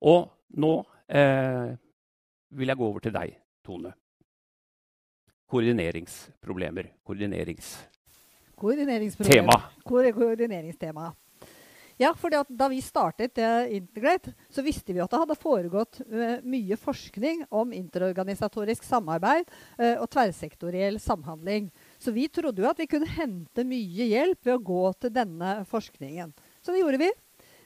Og 0.06 0.28
nå 0.60 0.72
eh, 1.08 1.76
vil 2.56 2.72
jeg 2.72 2.78
gå 2.78 2.88
over 2.88 3.04
til 3.04 3.14
deg, 3.14 3.36
Tone. 3.66 3.92
Koordineringsproblemer. 5.50 6.92
Koordineringstema. 7.06 7.92
Koordineringsproblemer. 8.54 9.62
Koordineringstema. 9.84 11.14
Ja, 11.96 12.14
for 12.14 12.30
Da 12.48 12.68
vi 12.68 12.82
startet 12.82 13.38
uh, 13.38 13.72
Integrate, 13.72 14.34
så 14.52 14.62
visste 14.62 14.92
vi 14.92 15.00
at 15.00 15.10
det 15.10 15.20
hadde 15.22 15.38
foregått 15.40 16.02
uh, 16.04 16.42
mye 16.44 16.76
forskning 16.76 17.46
om 17.48 17.72
interorganisatorisk 17.72 18.84
samarbeid 18.84 19.48
uh, 19.80 20.02
og 20.02 20.10
tverrsektoriell 20.12 21.00
samhandling. 21.00 21.70
Så 21.98 22.12
vi 22.12 22.28
trodde 22.28 22.60
jo 22.60 22.68
at 22.68 22.82
vi 22.82 22.88
kunne 22.90 23.08
hente 23.08 23.64
mye 23.64 24.10
hjelp 24.12 24.44
ved 24.44 24.58
å 24.58 24.66
gå 24.72 24.82
til 25.00 25.14
denne 25.16 25.62
forskningen. 25.70 26.36
Så 26.60 26.74
det 26.74 26.84
gjorde 26.84 27.00
vi. 27.00 27.10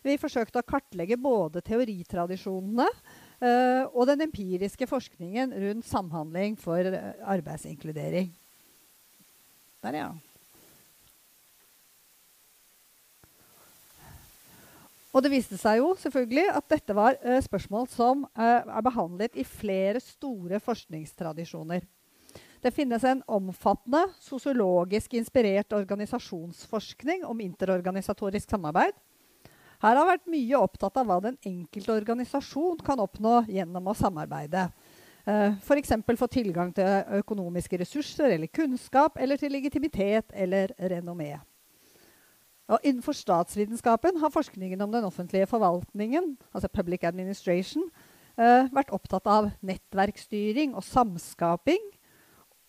Vi 0.07 0.17
forsøkte 0.17 0.63
å 0.63 0.65
kartlegge 0.65 1.19
både 1.21 1.61
teoritradisjonene 1.67 2.87
Uh, 3.41 3.89
og 3.97 4.05
den 4.11 4.27
empiriske 4.27 4.85
forskningen 4.85 5.55
rundt 5.63 5.87
samhandling 5.89 6.59
for 6.61 6.77
uh, 6.77 6.99
arbeidsinkludering. 7.33 8.29
Der, 9.81 9.97
ja. 9.97 10.11
Og 15.11 15.25
det 15.25 15.33
viste 15.33 15.57
seg 15.57 15.81
jo 15.81 15.95
selvfølgelig 16.03 16.45
at 16.53 16.69
dette 16.69 16.99
var 16.99 17.17
uh, 17.25 17.39
spørsmål 17.41 17.89
som 17.89 18.29
er 18.37 18.85
behandlet 18.85 19.41
i 19.41 19.49
flere 19.49 20.05
store 20.05 20.61
forskningstradisjoner. 20.61 21.89
Det 22.61 22.77
finnes 22.77 23.05
en 23.09 23.23
omfattende 23.25 24.05
sosiologisk 24.21 25.17
inspirert 25.17 25.73
organisasjonsforskning 25.73 27.25
om 27.25 27.41
interorganisatorisk 27.41 28.53
samarbeid. 28.53 28.93
Her 29.81 29.97
har 29.97 30.09
vært 30.11 30.29
mye 30.29 30.59
opptatt 30.61 30.99
av 31.01 31.07
hva 31.09 31.17
den 31.25 31.39
enkelte 31.47 31.95
organisasjon 31.95 32.83
kan 32.85 33.01
oppnå 33.01 33.39
gjennom 33.49 33.87
å 33.89 33.97
samarbeide. 33.97 34.67
Uh, 35.25 35.57
F.eks. 35.61 35.95
få 36.21 36.29
tilgang 36.33 36.73
til 36.77 37.15
økonomiske 37.21 37.79
ressurser 37.81 38.35
eller 38.35 38.51
kunnskap, 38.53 39.17
eller 39.17 39.41
til 39.41 39.53
legitimitet 39.57 40.35
eller 40.37 40.75
renommé. 40.93 41.33
Og 42.71 42.85
innenfor 42.87 43.17
statsvitenskapen 43.17 44.21
har 44.21 44.33
forskningen 44.33 44.85
om 44.85 44.93
den 44.93 45.07
offentlige 45.09 45.49
forvaltningen, 45.51 46.37
altså 46.53 46.69
public 46.69 47.07
administration, 47.09 47.89
uh, 48.37 48.69
vært 48.69 48.93
opptatt 48.93 49.27
av 49.33 49.49
nettverkstyring 49.65 50.77
og 50.77 50.85
samskaping. 50.85 51.89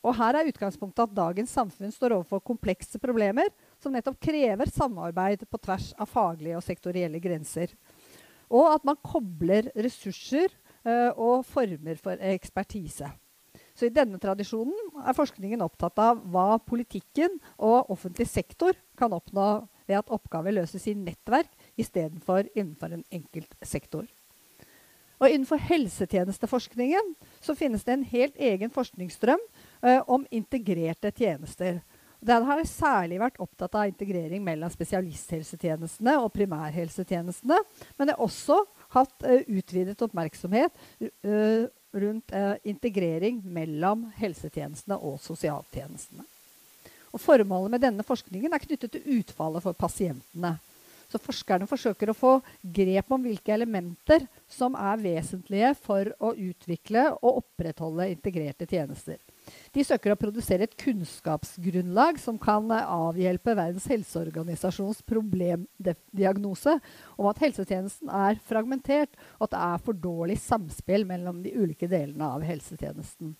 Og 0.02 0.16
her 0.18 0.40
er 0.40 0.48
utgangspunktet 0.50 1.10
at 1.10 1.20
dagens 1.20 1.52
samfunn 1.54 1.92
står 1.94 2.16
overfor 2.16 2.40
komplekse 2.40 3.04
problemer 3.04 3.52
som 3.82 3.96
nettopp 3.96 4.20
krever 4.22 4.70
samarbeid 4.70 5.48
på 5.50 5.60
tvers 5.62 5.92
av 5.98 6.10
faglige 6.12 6.60
og 6.60 6.66
sektorielle 6.66 7.22
grenser. 7.24 7.74
Og 8.52 8.68
at 8.74 8.86
man 8.88 9.00
kobler 9.02 9.72
ressurser 9.76 10.52
uh, 10.86 11.12
og 11.16 11.46
former 11.48 12.00
for 12.02 12.22
ekspertise. 12.32 13.10
Så 13.76 13.88
I 13.88 13.94
denne 13.96 14.20
tradisjonen 14.22 15.02
er 15.02 15.16
forskningen 15.18 15.64
opptatt 15.64 16.00
av 16.04 16.20
hva 16.30 16.60
politikken 16.62 17.40
og 17.58 17.92
offentlig 17.94 18.28
sektor 18.30 18.76
kan 19.00 19.16
oppnå 19.16 19.64
ved 19.88 19.98
at 19.98 20.12
oppgaver 20.14 20.54
løses 20.54 20.86
i 20.92 20.96
nettverk 20.98 21.50
istedenfor 21.80 22.52
innenfor 22.54 22.94
en 22.94 23.06
enkelt 23.12 23.56
sektor. 23.64 24.06
Og 25.22 25.30
Innenfor 25.30 25.62
helsetjenesteforskningen 25.62 27.14
så 27.46 27.54
finnes 27.54 27.84
det 27.86 27.94
en 27.94 28.06
helt 28.10 28.38
egen 28.42 28.72
forskningsstrøm 28.74 29.42
uh, 29.86 30.02
om 30.10 30.26
integrerte 30.34 31.12
tjenester. 31.14 31.82
Den 32.22 32.46
har 32.46 32.60
særlig 32.70 33.18
vært 33.18 33.40
opptatt 33.42 33.74
av 33.80 33.90
integrering 33.90 34.44
mellom 34.46 34.70
spesialisthelsetjenestene 34.70 36.20
og 36.22 36.30
primærhelsetjenestene. 36.36 37.58
Men 37.98 38.10
det 38.10 38.14
har 38.14 38.22
også 38.22 38.60
hatt 38.94 39.26
uh, 39.26 39.40
utvidet 39.50 40.04
oppmerksomhet 40.06 40.76
uh, 41.02 41.66
rundt 41.98 42.36
uh, 42.36 42.54
integrering 42.68 43.42
mellom 43.42 44.06
helsetjenestene 44.20 45.00
og 45.02 45.18
sosialtjenestene. 45.24 46.28
Og 47.12 47.20
Formålet 47.20 47.74
med 47.74 47.84
denne 47.84 48.06
forskningen 48.06 48.54
er 48.54 48.64
knyttet 48.64 48.94
til 48.94 49.18
utfallet 49.18 49.66
for 49.66 49.76
pasientene. 49.76 50.56
Så 51.12 51.20
Forskerne 51.20 51.68
forsøker 51.68 52.14
å 52.14 52.16
få 52.16 52.38
grep 52.62 53.10
om 53.12 53.26
hvilke 53.26 53.52
elementer 53.52 54.30
som 54.48 54.78
er 54.80 55.02
vesentlige 55.02 55.74
for 55.82 56.14
å 56.24 56.32
utvikle 56.38 57.10
og 57.18 57.42
opprettholde 57.42 58.12
integrerte 58.14 58.70
tjenester. 58.70 59.18
De 59.72 59.84
søker 59.88 60.14
å 60.14 60.20
produsere 60.20 60.68
et 60.68 60.78
kunnskapsgrunnlag 60.80 62.20
som 62.22 62.40
kan 62.42 62.68
avhjelpe 62.72 63.56
Verdens 63.58 63.88
helseorganisasjons 63.92 65.04
problemdiagnose 65.08 66.78
om 67.18 67.30
at 67.32 67.44
helsetjenesten 67.44 68.12
er 68.12 68.42
fragmentert, 68.48 69.16
og 69.40 69.48
at 69.48 69.56
det 69.56 69.62
er 69.70 69.86
for 69.86 70.04
dårlig 70.08 70.40
samspill 70.42 71.08
mellom 71.08 71.44
de 71.46 71.56
ulike 71.56 71.90
delene 71.92 72.34
av 72.36 72.44
helsetjenesten. 72.46 73.36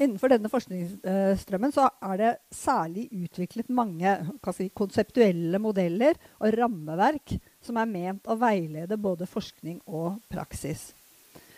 Innenfor 0.00 0.32
denne 0.32 0.48
forskningsstrømmen 0.48 1.74
er 1.76 2.20
det 2.20 2.30
særlig 2.54 3.06
utviklet 3.12 3.68
mange 3.72 4.14
si, 4.56 4.68
konseptuelle 4.76 5.60
modeller 5.60 6.16
og 6.40 6.54
rammeverk 6.56 7.36
som 7.64 7.80
er 7.80 7.90
ment 7.90 8.30
å 8.30 8.38
veilede 8.40 8.96
både 9.00 9.28
forskning 9.28 9.82
og 9.86 10.22
praksis. 10.32 10.94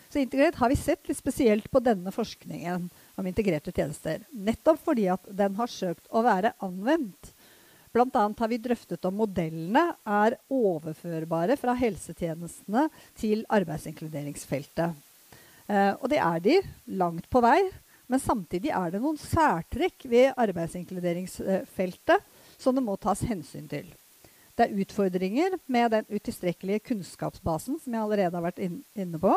Så 0.09 0.19
Integrert 0.19 0.55
har 0.55 0.69
vi 0.73 0.77
sett 0.77 1.09
litt 1.09 1.19
spesielt 1.19 1.71
på 1.71 1.81
denne 1.85 2.13
forskningen 2.13 2.89
om 3.21 3.27
integrerte 3.29 3.73
tjenester. 3.77 4.23
Nettopp 4.33 4.81
fordi 4.85 5.09
at 5.13 5.27
den 5.37 5.57
har 5.59 5.69
søkt 5.69 6.09
å 6.09 6.23
være 6.25 6.55
anvendt. 6.65 7.35
Annet 7.99 8.39
har 8.39 8.49
vi 8.49 8.61
drøftet 8.63 9.05
om 9.09 9.17
modellene 9.19 9.83
er 10.07 10.37
overførbare 10.55 11.57
fra 11.59 11.75
helsetjenestene 11.75 12.85
til 13.19 13.43
arbeidsinkluderingsfeltet. 13.51 14.95
Eh, 15.67 15.93
og 15.99 16.07
det 16.13 16.21
er 16.23 16.41
de 16.45 16.57
langt 17.01 17.27
på 17.29 17.43
vei. 17.43 17.59
Men 18.09 18.23
samtidig 18.23 18.71
er 18.73 18.93
det 18.95 19.03
noen 19.03 19.19
særtrekk 19.21 20.07
ved 20.09 20.33
arbeidsinkluderingsfeltet 20.41 22.23
som 22.57 22.77
det 22.77 22.85
må 22.87 22.97
tas 22.97 23.21
hensyn 23.29 23.67
til. 23.69 23.91
Det 24.57 24.65
er 24.65 24.81
utfordringer 24.81 25.59
med 25.71 25.93
den 25.93 26.09
utilstrekkelige 26.09 26.87
kunnskapsbasen 26.89 27.77
som 27.83 27.93
jeg 27.93 28.01
allerede 28.01 28.35
har 28.39 28.47
vært 28.47 28.63
inne 28.65 29.21
på. 29.21 29.37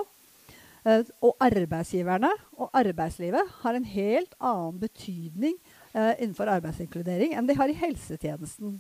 Uh, 0.82 1.04
og 1.22 1.36
arbeidsgiverne 1.46 2.32
og 2.58 2.72
arbeidslivet 2.74 3.52
har 3.62 3.78
en 3.78 3.86
helt 3.86 4.32
annen 4.40 4.80
betydning 4.82 5.60
uh, 5.94 6.16
innenfor 6.18 6.50
arbeidsinkludering 6.50 7.36
enn 7.38 7.50
de 7.50 7.58
har 7.60 7.70
i 7.70 7.78
helsetjenesten. 7.78 8.80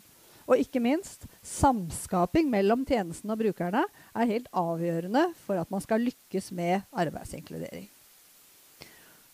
Og 0.49 0.57
ikke 0.57 0.81
minst, 0.83 1.27
samskaping 1.45 2.49
mellom 2.51 2.83
tjenesten 2.89 3.31
og 3.31 3.39
brukerne 3.43 3.85
er 3.85 4.31
helt 4.33 4.49
avgjørende 4.51 5.29
for 5.45 5.61
at 5.61 5.69
man 5.71 5.83
skal 5.83 6.01
lykkes 6.09 6.51
med 6.57 6.81
arbeidsinkludering. 6.91 7.87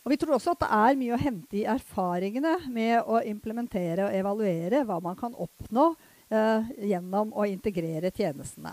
Og 0.08 0.12
Vi 0.12 0.16
tror 0.22 0.38
også 0.38 0.54
at 0.56 0.62
det 0.64 0.68
er 0.72 1.00
mye 1.00 1.16
å 1.16 1.20
hente 1.20 1.58
i 1.60 1.66
erfaringene 1.68 2.54
med 2.72 3.10
å 3.12 3.20
implementere 3.28 4.06
og 4.06 4.14
evaluere 4.16 4.86
hva 4.88 5.02
man 5.04 5.18
kan 5.20 5.34
oppnå 5.36 5.90
eh, 6.32 6.70
gjennom 6.94 7.34
å 7.36 7.44
integrere 7.44 8.14
tjenestene. 8.16 8.72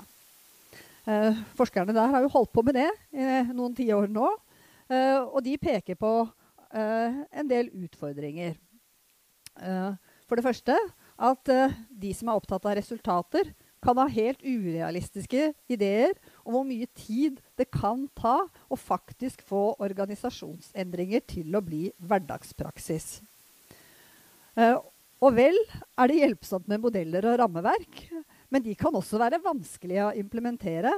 Eh, 1.05 1.41
forskerne 1.59 1.93
der 1.93 2.13
har 2.13 2.25
jo 2.25 2.33
holdt 2.33 2.53
på 2.55 2.63
med 2.65 2.79
det 2.79 2.89
i 3.13 3.27
noen 3.53 3.75
tiår 3.77 4.09
nå. 4.13 4.29
Eh, 4.89 5.21
og 5.21 5.43
de 5.45 5.57
peker 5.61 5.99
på 6.01 6.13
eh, 6.73 7.19
en 7.33 7.51
del 7.51 7.71
utfordringer. 7.85 8.57
for 10.27 10.35
det 10.35 10.43
første 10.43 10.75
at 11.15 11.47
de 11.47 12.11
som 12.11 12.29
er 12.29 12.35
opptatt 12.41 12.65
av 12.67 12.75
resultater, 12.75 13.53
kan 13.85 14.01
ha 14.01 14.07
helt 14.09 14.41
urealistiske 14.43 15.53
ideer 15.71 16.17
om 16.43 16.57
hvor 16.57 16.65
mye 16.67 16.89
tid 16.97 17.37
det 17.55 17.69
kan 17.71 18.09
ta 18.17 18.49
å 18.67 18.79
faktisk 18.81 19.45
få 19.47 19.77
organisasjonsendringer 19.79 21.23
til 21.29 21.55
å 21.55 21.63
bli 21.63 21.85
hverdagspraksis. 22.01 23.21
Uh, 24.57 24.81
Og 25.25 25.33
vel 25.37 25.57
er 25.97 26.11
det 26.11 26.19
hjelpsomt 26.21 26.67
med 26.69 26.83
modeller 26.83 27.25
og 27.31 27.39
rammeverk, 27.41 28.03
men 28.53 28.65
de 28.65 28.75
kan 28.79 28.95
også 28.95 29.21
være 29.21 29.43
vanskelige 29.45 30.09
å 30.09 30.15
implementere. 30.19 30.93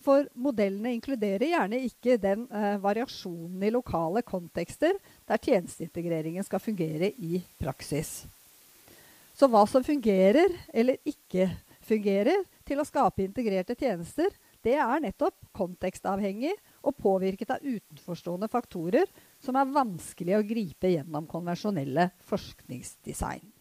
For 0.00 0.24
modellene 0.32 0.94
inkluderer 0.96 1.50
gjerne 1.50 1.80
ikke 1.84 2.16
den 2.20 2.46
eh, 2.48 2.76
variasjonen 2.80 3.64
i 3.66 3.72
lokale 3.72 4.22
kontekster 4.24 4.96
der 5.28 5.42
tjenesteintegreringen 5.42 6.46
skal 6.46 6.62
fungere 6.62 7.12
i 7.20 7.42
praksis. 7.60 8.22
Så 9.36 9.48
hva 9.48 9.66
som 9.68 9.84
fungerer 9.84 10.56
eller 10.72 10.96
ikke 11.08 11.50
fungerer 11.84 12.46
til 12.68 12.80
å 12.80 12.86
skape 12.88 13.24
integrerte 13.24 13.76
tjenester, 13.76 14.32
det 14.64 14.76
er 14.76 15.00
nettopp 15.00 15.36
kontekstavhengig 15.56 16.52
og 16.84 16.96
påvirket 17.00 17.54
av 17.54 17.64
utenforstående 17.64 18.48
faktorer 18.52 19.08
som 19.40 19.56
er 19.56 19.72
vanskelig 19.72 20.36
å 20.36 20.44
gripe 20.44 20.92
gjennom 20.92 21.28
konvensjonelle 21.28 22.10
forskningsdesign. 22.28 23.59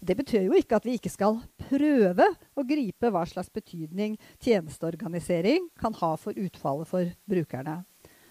Det 0.00 0.16
betyr 0.16 0.46
jo 0.46 0.56
ikke 0.56 0.78
at 0.78 0.86
vi 0.88 0.96
ikke 0.96 1.12
skal 1.12 1.36
prøve 1.68 2.24
å 2.56 2.64
gripe 2.64 3.10
hva 3.12 3.26
slags 3.28 3.52
betydning 3.52 4.16
tjenesteorganisering 4.40 5.68
kan 5.80 5.96
ha 6.00 6.14
for 6.20 6.36
utfallet 6.40 6.88
for 6.88 7.10
brukerne. 7.28 7.82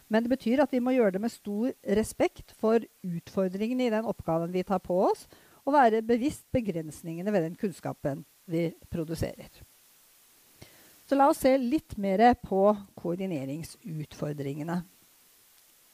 Men 0.09 0.25
det 0.25 0.33
betyr 0.33 0.63
at 0.63 0.73
vi 0.73 0.81
må 0.81 0.95
gjøre 0.95 1.13
det 1.15 1.21
med 1.21 1.33
stor 1.33 1.69
respekt 1.99 2.55
for 2.57 2.81
utfordringene 3.05 3.85
i 3.85 3.93
den 3.93 4.07
oppgaven 4.09 4.49
vi 4.53 4.65
tar 4.65 4.81
på 4.81 4.97
oss, 5.11 5.27
og 5.67 5.75
være 5.75 6.01
bevisst 6.01 6.47
begrensningene 6.55 7.29
ved 7.29 7.45
den 7.45 7.57
kunnskapen 7.59 8.23
vi 8.49 8.71
produserer. 8.89 9.51
Så 11.05 11.17
la 11.17 11.29
oss 11.29 11.43
se 11.43 11.51
litt 11.57 11.95
mer 12.01 12.21
på 12.41 12.63
koordineringsutfordringene. 12.97 14.79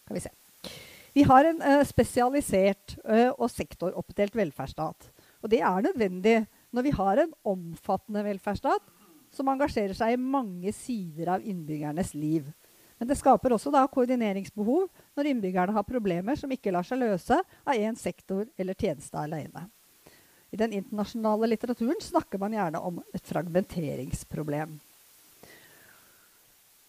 Kan 0.08 0.16
vi 0.16 0.24
se. 0.24 0.32
Vi 1.16 1.24
har 1.28 1.48
en 1.48 1.62
uh, 1.64 1.84
spesialisert 1.88 2.98
uh, 3.08 3.32
og 3.36 3.48
sektoroppdelt 3.52 4.36
velferdsstat. 4.36 5.12
Og 5.46 5.52
det 5.54 5.62
er 5.62 5.84
nødvendig 5.86 6.40
når 6.74 6.86
vi 6.88 6.94
har 6.98 7.22
en 7.22 7.34
omfattende 7.46 8.24
velferdsstat 8.26 8.88
som 9.36 9.50
engasjerer 9.52 9.94
seg 9.94 10.16
i 10.16 10.22
mange 10.22 10.72
sider 10.74 11.36
av 11.36 11.46
innbyggernes 11.46 12.16
liv. 12.18 12.48
Men 12.98 13.10
det 13.12 13.20
skaper 13.20 13.54
også 13.54 13.70
da 13.76 13.84
koordineringsbehov 13.92 14.88
når 15.14 15.30
innbyggerne 15.30 15.76
har 15.76 15.86
problemer 15.86 16.40
som 16.40 16.52
ikke 16.52 16.74
lar 16.74 16.88
seg 16.88 17.04
løse 17.04 17.38
av 17.38 17.78
én 17.78 17.98
sektor 18.00 18.48
eller 18.58 18.74
tjeneste 18.74 19.20
alene. 19.22 19.68
I 20.50 20.58
den 20.58 20.74
internasjonale 20.80 21.52
litteraturen 21.52 22.02
snakker 22.02 22.42
man 22.42 22.56
gjerne 22.56 22.82
om 22.82 23.02
et 23.14 23.26
fragmenteringsproblem. 23.28 24.78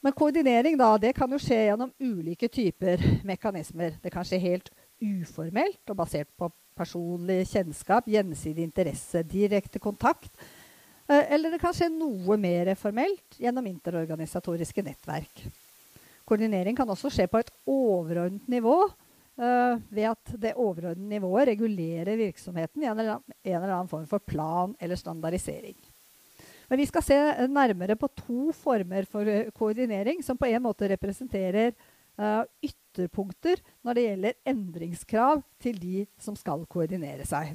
Men 0.06 0.14
koordinering 0.14 0.76
da, 0.78 0.92
det 1.02 1.16
kan 1.18 1.32
jo 1.34 1.40
skje 1.42 1.64
gjennom 1.66 1.90
ulike 1.98 2.48
typer 2.48 3.02
mekanismer. 3.26 3.98
Det 4.00 4.12
kan 4.14 4.24
skje 4.24 4.38
helt 4.38 4.70
uformelt 5.02 5.82
og 5.90 5.98
basert 5.98 6.30
på 6.38 6.48
personlig 6.76 7.46
kjennskap, 7.50 8.08
gjensidig 8.10 8.66
interesse, 8.66 9.24
direkte 9.26 9.80
kontakt. 9.82 10.32
Eh, 11.08 11.32
eller 11.34 11.54
det 11.54 11.62
kan 11.62 11.74
skje 11.76 11.88
noe 11.92 12.36
mer 12.40 12.74
formelt 12.78 13.40
gjennom 13.40 13.66
interorganisatoriske 13.70 14.84
nettverk. 14.86 15.46
Koordinering 16.26 16.76
kan 16.76 16.90
også 16.90 17.10
skje 17.14 17.28
på 17.30 17.38
et 17.38 17.52
overordnet 17.70 18.48
nivå 18.50 18.80
uh, 19.38 19.74
ved 19.94 20.08
at 20.10 20.32
det 20.42 20.56
overordnede 20.58 21.12
nivået 21.12 21.52
regulerer 21.52 22.18
virksomheten 22.18 22.82
i 22.82 22.88
en 22.88 22.98
eller, 22.98 23.20
annen, 23.44 23.90
form 23.90 24.08
for 24.10 24.18
plan 24.18 24.74
eller 24.82 24.98
standardisering. 24.98 25.76
Men 26.66 26.80
vi 26.82 26.88
skal 26.90 27.04
se 27.06 27.18
nærmere 27.46 27.94
på 27.94 28.10
to 28.10 28.50
former 28.58 29.06
for 29.06 29.28
eh, 29.30 29.52
koordinering 29.54 30.18
som 30.26 30.38
på 30.38 30.48
en 30.50 30.64
måte 30.64 30.88
representerer 30.90 31.76
ytterpunkter 32.16 33.60
når 33.84 33.96
det 33.96 34.04
gjelder 34.06 34.38
endringskrav 34.52 35.42
til 35.62 35.80
de 35.80 36.04
som 36.22 36.36
skal 36.38 36.64
koordinere 36.70 37.26
seg. 37.28 37.54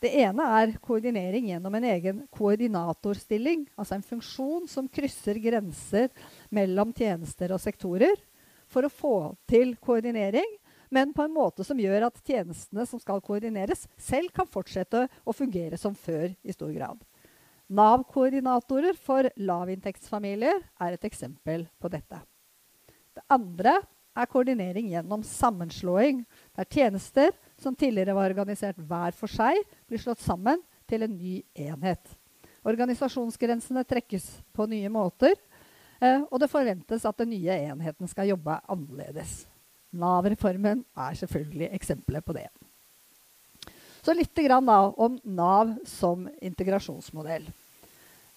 Det 0.00 0.14
ene 0.22 0.46
er 0.56 0.72
koordinering 0.80 1.50
gjennom 1.50 1.74
en 1.76 1.86
egen 1.90 2.22
koordinatorstilling, 2.32 3.66
altså 3.76 3.98
en 3.98 4.06
funksjon 4.06 4.64
som 4.70 4.88
krysser 4.88 5.36
grenser 5.44 6.08
mellom 6.48 6.94
tjenester 6.96 7.52
og 7.52 7.60
sektorer 7.60 8.16
for 8.70 8.86
å 8.86 8.92
få 8.92 9.16
til 9.50 9.74
koordinering, 9.82 10.56
men 10.90 11.12
på 11.14 11.26
en 11.26 11.34
måte 11.34 11.66
som 11.66 11.78
gjør 11.78 12.08
at 12.08 12.22
tjenestene 12.26 12.86
som 12.88 13.02
skal 13.02 13.20
koordineres, 13.22 13.84
selv 14.00 14.32
kan 14.34 14.48
fortsette 14.48 15.04
å 15.22 15.36
fungere 15.36 15.78
som 15.78 15.94
før 15.94 16.32
i 16.42 16.56
stor 16.56 16.72
grad. 16.74 17.04
Nav-koordinatorer 17.70 18.96
for 18.98 19.28
lavinntektsfamilier 19.38 20.64
er 20.80 20.96
et 20.96 21.06
eksempel 21.06 21.68
på 21.78 21.92
dette. 21.92 22.18
Det 23.16 23.24
andre 23.32 23.78
er 24.16 24.28
koordinering 24.30 24.90
gjennom 24.90 25.22
sammenslåing, 25.26 26.24
der 26.56 26.68
tjenester 26.70 27.34
som 27.60 27.76
tidligere 27.76 28.16
var 28.16 28.32
organisert 28.32 28.78
hver 28.78 29.14
for 29.16 29.30
seg, 29.30 29.60
blir 29.88 30.02
slått 30.02 30.22
sammen 30.22 30.62
til 30.90 31.06
en 31.06 31.14
ny 31.14 31.40
enhet. 31.54 32.16
Organisasjonsgrensene 32.66 33.84
trekkes 33.88 34.26
på 34.52 34.66
nye 34.68 34.90
måter, 34.92 35.36
eh, 36.00 36.20
og 36.28 36.40
det 36.42 36.50
forventes 36.52 37.06
at 37.08 37.22
den 37.22 37.32
nye 37.32 37.56
enheten 37.70 38.10
skal 38.10 38.28
jobbe 38.32 38.58
annerledes. 38.68 39.44
Nav-reformen 39.96 40.84
er 40.94 41.16
selvfølgelig 41.18 41.70
eksempelet 41.74 42.26
på 42.26 42.36
det. 42.36 42.48
Så 44.00 44.14
litt 44.16 44.38
om 44.50 45.18
Nav 45.24 45.74
som 45.84 46.28
integrasjonsmodell. 46.40 47.44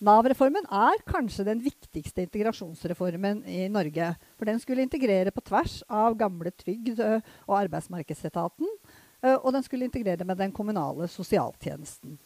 Nav-reformen 0.04 0.66
er 0.68 1.00
kanskje 1.08 1.46
den 1.48 1.62
viktigste 1.64 2.26
integrasjonsreformen 2.26 3.46
i 3.48 3.70
Norge. 3.72 4.10
For 4.36 4.50
den 4.50 4.60
skulle 4.60 4.84
integrere 4.84 5.32
på 5.32 5.44
tvers 5.48 5.78
av 5.88 6.18
gamle 6.20 6.52
trygd- 6.52 7.00
og 7.00 7.56
arbeidsmarkedsetaten. 7.62 8.68
Og 9.40 9.50
den 9.56 9.64
skulle 9.64 9.88
integrere 9.88 10.28
med 10.28 10.42
den 10.42 10.52
kommunale 10.52 11.08
sosialtjenesten. 11.08 12.18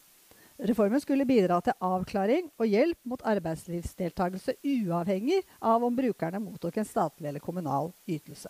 Reformen 0.57 1.03
skulle 1.03 1.27
bidra 1.29 1.59
til 1.61 1.77
avklaring 1.85 2.47
og 2.57 2.65
hjelp 2.65 2.97
mot 3.05 3.21
arbeidslivsdeltakelse 3.21 4.57
uavhengig 4.65 5.43
av 5.61 5.85
om 5.85 5.93
brukerne 5.93 6.41
mottok 6.41 6.79
en 6.81 6.89
statlig 6.89 7.29
eller 7.29 7.43
kommunal 7.45 7.91
ytelse. 8.09 8.49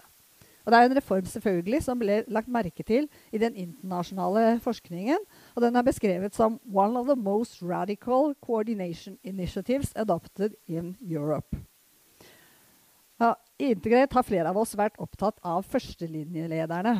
Og 0.68 0.74
det 0.74 0.80
er 0.82 0.90
en 0.90 0.98
reform 0.98 1.28
selvfølgelig 1.32 1.80
som 1.86 2.00
ble 2.02 2.18
lagt 2.28 2.50
merke 2.52 2.84
til 2.84 3.06
i 3.32 3.40
den 3.40 3.56
internasjonale 3.56 4.58
forskningen. 4.60 5.22
Og 5.56 5.64
den 5.64 5.80
er 5.80 5.86
beskrevet 5.88 6.36
som 6.36 6.58
«one 6.68 7.00
of 7.00 7.08
the 7.08 7.16
most 7.16 7.62
radical 7.64 8.36
coordination 8.44 9.16
initiatives 9.24 9.94
adopted 9.96 10.60
in 10.68 10.98
Europe». 11.00 11.56
Ja, 13.18 13.32
I 13.60 13.72
Integrert 13.72 14.14
har 14.14 14.28
flere 14.28 14.52
av 14.52 14.60
oss 14.60 14.76
vært 14.76 15.00
opptatt 15.00 15.40
av 15.42 15.64
førstelinjelederne. 15.72 16.98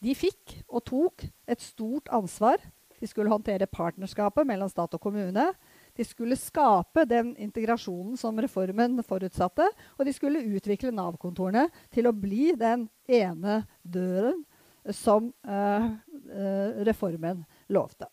De 0.00 0.16
fikk 0.16 0.56
og 0.64 0.86
tok 0.88 1.26
et 1.46 1.60
stort 1.60 2.08
ansvar. 2.08 2.56
De 2.98 3.06
skulle 3.06 3.30
håndtere 3.30 3.68
partnerskapet 3.68 4.48
mellom 4.48 4.72
stat 4.72 4.96
og 4.96 5.04
kommune. 5.04 5.50
De 5.94 6.04
skulle 6.04 6.36
skape 6.36 7.04
den 7.06 7.36
integrasjonen 7.38 8.16
som 8.18 8.38
reformen 8.42 8.98
forutsatte, 9.06 9.68
og 9.94 10.06
de 10.06 10.14
skulle 10.14 10.42
utvikle 10.56 10.90
Nav-kontorene 10.94 11.68
til 11.94 12.10
å 12.10 12.16
bli 12.16 12.50
den 12.58 12.88
ene 13.06 13.60
døren 13.82 14.42
som 14.90 15.30
uh, 15.46 15.86
uh, 15.86 16.70
reformen 16.84 17.44
lovte. 17.72 18.10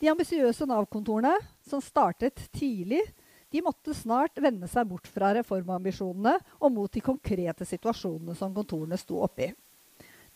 De 0.00 0.08
ambisiøse 0.08 0.66
Nav-kontorene, 0.66 1.36
som 1.62 1.80
startet 1.84 2.46
tidlig, 2.56 3.02
de 3.50 3.60
måtte 3.62 3.94
snart 3.94 4.38
vende 4.40 4.66
seg 4.70 4.86
bort 4.88 5.06
fra 5.10 5.34
reformambisjonene 5.36 6.38
og 6.58 6.72
mot 6.72 6.92
de 6.92 7.02
konkrete 7.04 7.66
situasjonene 7.68 8.34
som 8.38 8.54
kontorene 8.56 8.98
sto 8.98 9.20
oppi. 9.22 9.50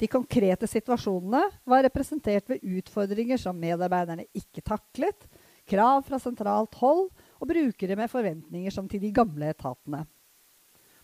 De 0.01 0.09
konkrete 0.11 0.67
situasjonene 0.69 1.43
var 1.71 1.85
representert 1.87 2.49
ved 2.51 2.65
utfordringer 2.81 3.39
som 3.41 3.59
medarbeiderne 3.59 4.27
ikke 4.35 4.65
taklet, 4.67 5.29
krav 5.71 6.03
fra 6.05 6.19
sentralt 6.21 6.75
hold 6.81 7.07
og 7.41 7.49
brukere 7.49 7.97
med 7.97 8.11
forventninger 8.13 8.75
som 8.75 8.89
til 8.91 9.01
de 9.05 9.13
gamle 9.15 9.53
etatene. 9.55 10.03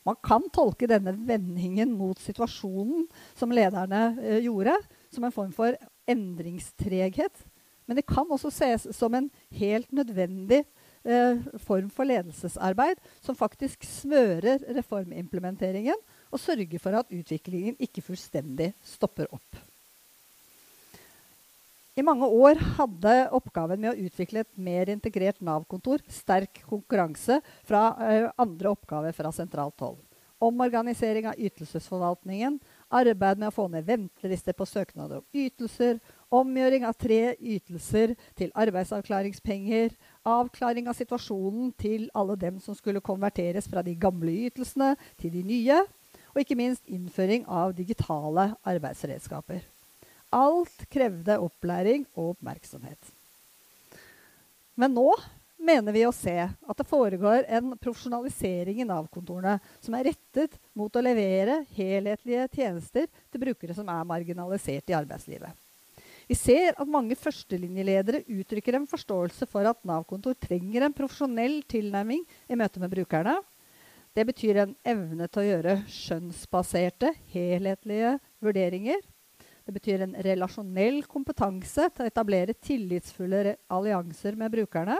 Man 0.06 0.16
kan 0.24 0.46
tolke 0.52 0.88
denne 0.88 1.12
vendingen 1.28 1.92
mot 1.92 2.18
situasjonen 2.20 3.06
som 3.36 3.52
lederne 3.52 4.14
eh, 4.24 4.40
gjorde, 4.46 4.74
som 5.12 5.26
en 5.26 5.34
form 5.34 5.52
for 5.54 5.76
endringstreghet. 6.08 7.44
Men 7.86 7.98
det 7.98 8.06
kan 8.08 8.28
også 8.30 8.52
ses 8.54 8.86
som 8.96 9.14
en 9.16 9.28
helt 9.58 9.90
nødvendig 9.92 10.62
eh, 11.04 11.40
form 11.66 11.90
for 11.92 12.08
ledelsesarbeid 12.08 13.00
som 13.20 13.36
faktisk 13.36 13.84
smører 13.84 14.62
reformimplementeringen 14.76 15.98
og 16.30 16.40
sørge 16.40 16.78
for 16.82 16.96
at 16.98 17.10
utviklingen 17.12 17.76
ikke 17.82 18.04
fullstendig 18.06 18.72
stopper 18.86 19.28
opp. 19.34 19.60
I 21.98 22.04
mange 22.06 22.24
år 22.24 22.60
hadde 22.78 23.14
oppgaven 23.36 23.80
med 23.82 23.90
å 23.92 24.06
utvikle 24.06 24.44
et 24.44 24.52
mer 24.56 24.88
integrert 24.92 25.40
Nav-kontor 25.44 26.00
sterk 26.08 26.62
konkurranse 26.70 27.40
fra 27.66 27.90
uh, 27.98 28.28
andre 28.40 28.70
oppgaver 28.70 29.12
fra 29.16 29.32
sentralt 29.34 29.82
hold. 29.82 29.98
Omorganisering 30.40 31.26
av 31.28 31.36
ytelsesforvaltningen, 31.36 32.56
arbeid 32.88 33.42
med 33.42 33.50
å 33.50 33.52
få 33.52 33.66
ned 33.68 33.84
ventelister 33.84 34.56
på 34.56 34.64
søknader 34.64 35.20
om 35.20 35.42
ytelser, 35.42 35.98
omgjøring 36.32 36.86
av 36.88 36.96
tre 36.96 37.34
ytelser 37.36 38.14
til 38.38 38.54
arbeidsavklaringspenger, 38.56 39.92
avklaring 40.24 40.88
av 40.88 40.96
situasjonen 40.96 41.74
til 41.76 42.08
alle 42.16 42.38
dem 42.40 42.62
som 42.64 42.78
skulle 42.78 43.04
konverteres 43.04 43.68
fra 43.68 43.84
de 43.84 43.92
gamle 43.98 44.32
ytelsene 44.46 44.94
til 45.20 45.34
de 45.36 45.44
nye, 45.52 45.82
og 46.32 46.40
ikke 46.42 46.58
minst 46.58 46.86
innføring 46.90 47.46
av 47.50 47.74
digitale 47.76 48.50
arbeidsredskaper. 48.66 49.62
Alt 50.30 50.86
krevde 50.92 51.40
opplæring 51.42 52.06
og 52.14 52.36
oppmerksomhet. 52.36 53.12
Men 54.78 54.94
nå 54.94 55.10
mener 55.60 55.92
vi 55.92 56.06
å 56.08 56.14
se 56.14 56.36
at 56.40 56.78
det 56.78 56.88
foregår 56.88 57.44
en 57.52 57.74
profesjonalisering 57.76 58.80
i 58.80 58.86
Nav-kontorene 58.88 59.58
som 59.82 59.96
er 59.98 60.08
rettet 60.10 60.54
mot 60.76 60.94
å 60.94 61.02
levere 61.04 61.60
helhetlige 61.76 62.46
tjenester 62.54 63.10
til 63.30 63.42
brukere 63.42 63.76
som 63.76 63.90
er 63.92 64.06
marginalisert 64.08 64.88
i 64.88 64.96
arbeidslivet. 64.96 65.52
Vi 66.30 66.36
ser 66.38 66.76
at 66.78 66.86
mange 66.86 67.16
førstelinjeledere 67.18 68.22
uttrykker 68.30 68.76
en 68.78 68.86
forståelse 68.86 69.48
for 69.50 69.66
at 69.66 69.80
Nav-kontor 69.82 70.36
trenger 70.38 70.86
en 70.86 70.94
profesjonell 70.94 71.58
tilnærming 71.66 72.22
i 72.46 72.58
møte 72.58 72.78
med 72.78 72.92
brukerne. 72.92 73.34
Det 74.14 74.24
betyr 74.26 74.58
en 74.58 74.72
evne 74.82 75.28
til 75.30 75.42
å 75.42 75.46
gjøre 75.46 75.76
skjønnsbaserte, 75.86 77.12
helhetlige 77.30 78.16
vurderinger. 78.42 78.98
Det 79.62 79.74
betyr 79.76 80.02
en 80.02 80.16
relasjonell 80.26 81.04
kompetanse 81.06 81.86
til 81.94 82.06
å 82.06 82.10
etablere 82.10 82.56
tillitsfulle 82.58 83.54
allianser 83.70 84.38
med 84.38 84.50
brukerne 84.56 84.98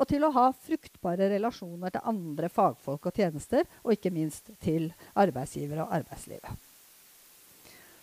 og 0.00 0.08
til 0.08 0.24
å 0.24 0.32
ha 0.32 0.46
fruktbare 0.56 1.28
relasjoner 1.34 1.92
til 1.92 2.08
andre 2.08 2.48
fagfolk 2.48 3.10
og 3.10 3.18
tjenester, 3.20 3.66
og 3.84 3.92
ikke 3.92 4.12
minst 4.14 4.48
til 4.64 4.88
arbeidsgivere 5.12 5.84
og 5.84 5.92
arbeidslivet. 6.00 6.68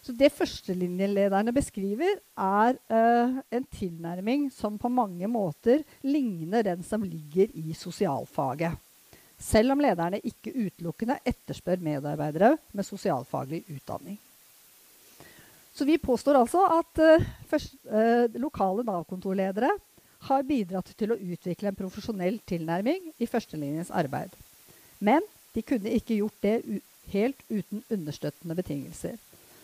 Så 0.06 0.14
Det 0.14 0.30
førstelinjelederne 0.32 1.52
beskriver, 1.52 2.22
er 2.38 2.78
uh, 2.94 3.42
en 3.52 3.66
tilnærming 3.74 4.52
som 4.54 4.78
på 4.80 4.94
mange 4.94 5.28
måter 5.28 5.82
ligner 6.06 6.64
den 6.64 6.86
som 6.86 7.02
ligger 7.02 7.50
i 7.58 7.74
sosialfaget. 7.74 8.78
Selv 9.38 9.76
om 9.76 9.82
lederne 9.82 10.20
ikke 10.26 10.54
utelukkende 10.56 11.20
etterspør 11.28 11.82
medarbeidere 11.84 12.56
med 12.74 12.88
sosialfaglig 12.88 13.64
utdanning. 13.70 14.18
Så 15.78 15.86
vi 15.86 16.00
påstår 16.02 16.40
altså 16.40 16.64
at 16.74 17.04
uh, 17.06 17.26
først, 17.50 17.76
uh, 17.86 18.26
lokale 18.42 18.86
Nav-kontorledere 18.88 19.70
har 20.26 20.48
bidratt 20.48 20.90
til 20.98 21.14
å 21.14 21.20
utvikle 21.22 21.70
en 21.70 21.78
profesjonell 21.78 22.40
tilnærming 22.50 23.12
i 23.22 23.30
førstelinjens 23.30 23.94
arbeid. 23.94 24.34
Men 24.98 25.22
de 25.54 25.62
kunne 25.62 25.94
ikke 25.94 26.18
gjort 26.18 26.42
det 26.42 26.82
helt 27.14 27.44
uten 27.50 27.84
understøttende 27.94 28.58
betingelser. 28.58 29.16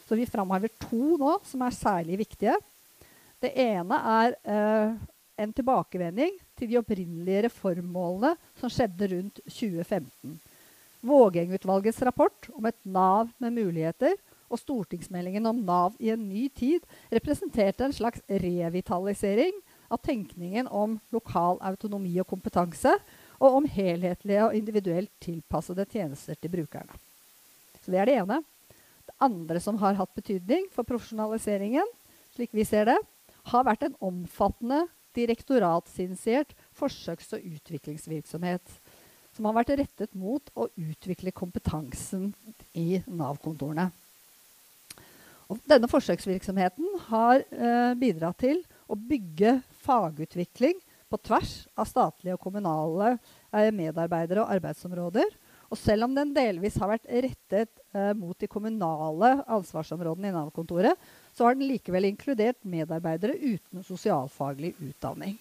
Så 0.08 0.18
vi 0.20 0.30
framhever 0.30 0.72
to 0.84 1.18
nå 1.18 1.38
som 1.48 1.64
er 1.66 1.76
særlig 1.76 2.20
viktige. 2.22 2.56
Det 3.42 3.52
ene 3.60 3.98
er 4.14 4.36
eh, 4.46 4.94
en 5.40 5.54
tilbakevending 5.56 6.36
til 6.60 6.70
de 6.70 6.80
opprinnelige 6.80 7.48
reformmålene 7.48 8.36
som 8.60 8.72
skjedde 8.72 9.10
rundt 9.14 9.42
2015. 9.48 10.38
Vågeng-utvalgets 11.04 12.02
rapport 12.08 12.48
om 12.54 12.70
et 12.70 12.80
Nav 12.86 13.32
med 13.44 13.58
muligheter 13.58 14.16
og 14.54 14.62
stortingsmeldingen 14.62 15.46
om 15.50 15.62
Nav 15.66 15.98
i 16.00 16.12
en 16.14 16.22
ny 16.30 16.46
tid 16.54 16.86
representerte 17.12 17.88
en 17.88 17.96
slags 17.96 18.22
revitalisering 18.30 19.58
av 19.94 20.02
tenkningen 20.06 20.70
om 20.72 20.98
lokal 21.14 21.60
autonomi 21.66 22.14
og 22.22 22.30
kompetanse, 22.30 22.94
og 23.44 23.60
om 23.60 23.66
helhetlige 23.68 24.46
og 24.46 24.56
individuelt 24.56 25.12
tilpassede 25.22 25.86
tjenester 25.90 26.38
til 26.40 26.54
brukerne. 26.54 26.96
Så 27.84 27.92
Det 27.92 28.00
er 28.00 28.06
det 28.06 28.18
ene. 28.22 28.44
Det 29.06 29.16
andre 29.20 29.60
som 29.60 29.78
har 29.78 29.98
hatt 30.00 30.16
betydning 30.16 30.70
for 30.72 30.88
profesjonaliseringen, 30.88 31.86
slik 32.32 32.54
vi 32.54 32.64
ser 32.64 32.86
det, 32.86 32.98
har 33.52 33.66
vært 33.68 33.84
en 33.84 33.98
omfattende 34.00 34.86
direktoratsinitiert 35.16 36.54
forsøks- 36.78 37.34
og 37.38 37.48
utviklingsvirksomhet 37.56 38.78
som 39.34 39.50
har 39.50 39.58
vært 39.58 39.74
rettet 39.80 40.14
mot 40.18 40.50
å 40.54 40.68
utvikle 40.78 41.34
kompetansen 41.34 42.32
i 42.78 43.02
Nav-kontorene. 43.10 43.90
Denne 45.70 45.90
forsøksvirksomheten 45.92 46.88
har 47.10 47.44
eh, 47.44 47.94
bidratt 48.00 48.40
til 48.42 48.62
å 48.90 48.98
bygge 48.98 49.60
fagutvikling 49.84 50.80
på 51.12 51.20
tvers 51.22 51.56
av 51.78 51.90
statlige 51.90 52.38
og 52.38 52.42
kommunale 52.42 53.16
eh, 53.54 53.70
medarbeidere 53.76 54.46
og 54.46 54.54
arbeidsområder. 54.56 55.30
Og 55.74 55.80
selv 55.82 56.06
om 56.06 56.12
den 56.14 56.36
delvis 56.36 56.76
har 56.78 56.92
vært 56.92 57.08
rettet 57.10 57.72
eh, 57.98 58.12
mot 58.14 58.38
de 58.38 58.50
kommunale 58.52 59.32
ansvarsområdene 59.56 60.30
i 60.30 60.36
Nav-kontoret, 60.36 61.00
så 61.34 61.48
har 61.48 61.58
den 61.58 61.66
likevel 61.66 62.12
inkludert 62.12 62.60
medarbeidere 62.62 63.34
uten 63.42 63.82
sosialfaglig 63.88 64.76
utdanning. 64.78 65.34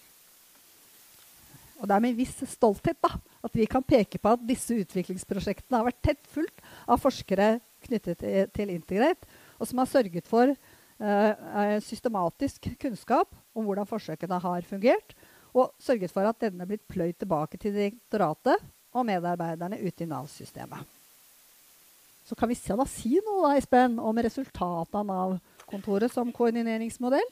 Og 1.77 1.85
det 1.85 1.93
er 1.93 2.01
med 2.01 2.15
en 2.15 2.17
viss 2.23 2.33
stolthet 2.49 2.97
da, 3.03 3.13
at 3.45 3.59
vi 3.59 3.69
kan 3.69 3.85
peke 3.85 4.17
på 4.17 4.33
at 4.33 4.43
disse 4.47 4.73
utviklingsprosjektene 4.81 5.77
har 5.77 5.89
vært 5.91 6.01
tett 6.01 6.29
fulgt 6.33 6.65
av 6.87 7.01
forskere 7.03 7.57
knyttet 7.85 8.23
til, 8.55 8.73
Integrate, 8.73 9.27
og 9.59 9.69
som 9.69 9.83
har 9.83 9.89
sørget 9.91 10.25
for 10.31 10.49
eh, 10.49 11.77
systematisk 11.85 12.71
kunnskap 12.81 13.35
om 13.53 13.67
hvordan 13.67 13.85
forsøkene 13.85 14.41
har 14.41 14.65
fungert, 14.65 15.13
og 15.53 15.75
sørget 15.83 16.09
for 16.09 16.25
at 16.25 16.39
denne 16.41 16.65
er 16.65 16.71
blitt 16.71 16.87
pløyd 16.89 17.19
tilbake 17.21 17.59
til 17.61 17.75
direktoratet 17.75 18.63
og 18.93 19.07
medarbeiderne 19.07 19.81
ute 19.81 20.05
i 20.05 20.09
Nav-systemet. 20.09 20.85
Så 22.23 22.37
kan 22.39 22.47
vi 22.47 22.55
da 22.55 22.85
si 22.87 23.17
noe 23.19 23.49
da, 23.49 23.55
Espen, 23.59 23.97
om 23.99 24.19
resultatet 24.23 24.95
av 24.95 25.07
Nav-kontoret 25.09 26.13
som 26.13 26.31
koordineringsmodell? 26.31 27.27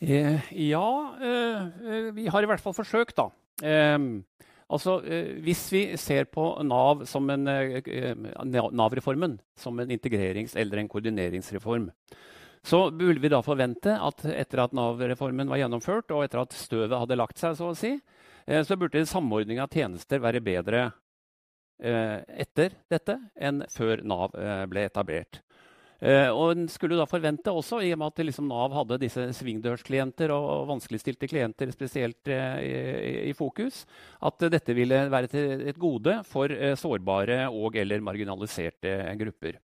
Eh, 0.00 0.40
ja, 0.70 0.88
eh, 1.20 2.10
vi 2.14 2.28
har 2.30 2.42
i 2.42 2.48
hvert 2.48 2.62
fall 2.62 2.76
forsøkt, 2.76 3.18
da. 3.18 3.28
Eh, 3.60 3.98
altså, 4.70 5.02
eh, 5.04 5.34
hvis 5.44 5.66
vi 5.74 5.82
ser 6.00 6.30
på 6.32 6.46
Nav 6.64 7.04
som 7.10 7.28
en, 7.30 7.46
eh, 7.48 7.82
eh, 7.84 8.14
Nav-reformen 8.14 9.38
som 9.56 9.78
en 9.80 9.88
integrerings- 9.90 10.56
eller 10.56 10.78
en 10.78 10.88
koordineringsreform, 10.88 11.90
så 12.64 12.90
burde 12.90 13.20
vi 13.20 13.28
da 13.28 13.42
forvente 13.42 14.00
at 14.00 14.24
etter 14.24 14.64
at 14.64 14.72
Nav-reformen 14.72 15.48
var 15.48 15.58
gjennomført, 15.58 16.10
og 16.10 16.24
etter 16.24 16.40
at 16.40 16.56
støvet 16.56 16.98
hadde 16.98 17.16
lagt 17.16 17.38
seg, 17.38 17.56
så 17.56 17.70
å 17.72 17.76
si, 17.76 17.92
eh, 17.92 18.00
så 18.64 18.78
burde 18.80 19.04
samordning 19.06 19.60
av 19.60 19.72
tjenester 19.72 20.22
være 20.24 20.40
bedre 20.44 20.86
eh, 21.82 22.20
etter 22.44 22.78
dette 22.88 23.18
enn 23.36 23.64
før 23.72 24.00
Nav 24.08 24.36
eh, 24.38 24.64
ble 24.70 24.86
etablert. 24.88 25.42
Og 25.98 26.52
en 26.52 26.68
skulle 26.70 26.94
da 26.94 27.08
forvente 27.10 27.50
også, 27.50 27.80
i 27.82 27.88
og 27.90 27.98
med 27.98 28.12
at 28.12 28.20
liksom 28.22 28.46
Nav 28.46 28.70
hadde 28.70 29.00
disse 29.02 29.24
svingdørsklienter 29.34 30.30
og 30.30 30.68
vanskeligstilte 30.68 31.26
klienter 31.26 31.72
spesielt 31.74 32.30
i, 32.30 32.36
i, 33.26 33.32
fokus, 33.34 33.80
at 34.22 34.46
dette 34.46 34.76
ville 34.78 35.00
være 35.10 35.42
et 35.72 35.80
gode 35.82 36.20
for 36.30 36.54
sårbare 36.78 37.48
og 37.50 37.80
eller 37.82 38.06
marginaliserte 38.06 38.94
grupper. 39.18 39.58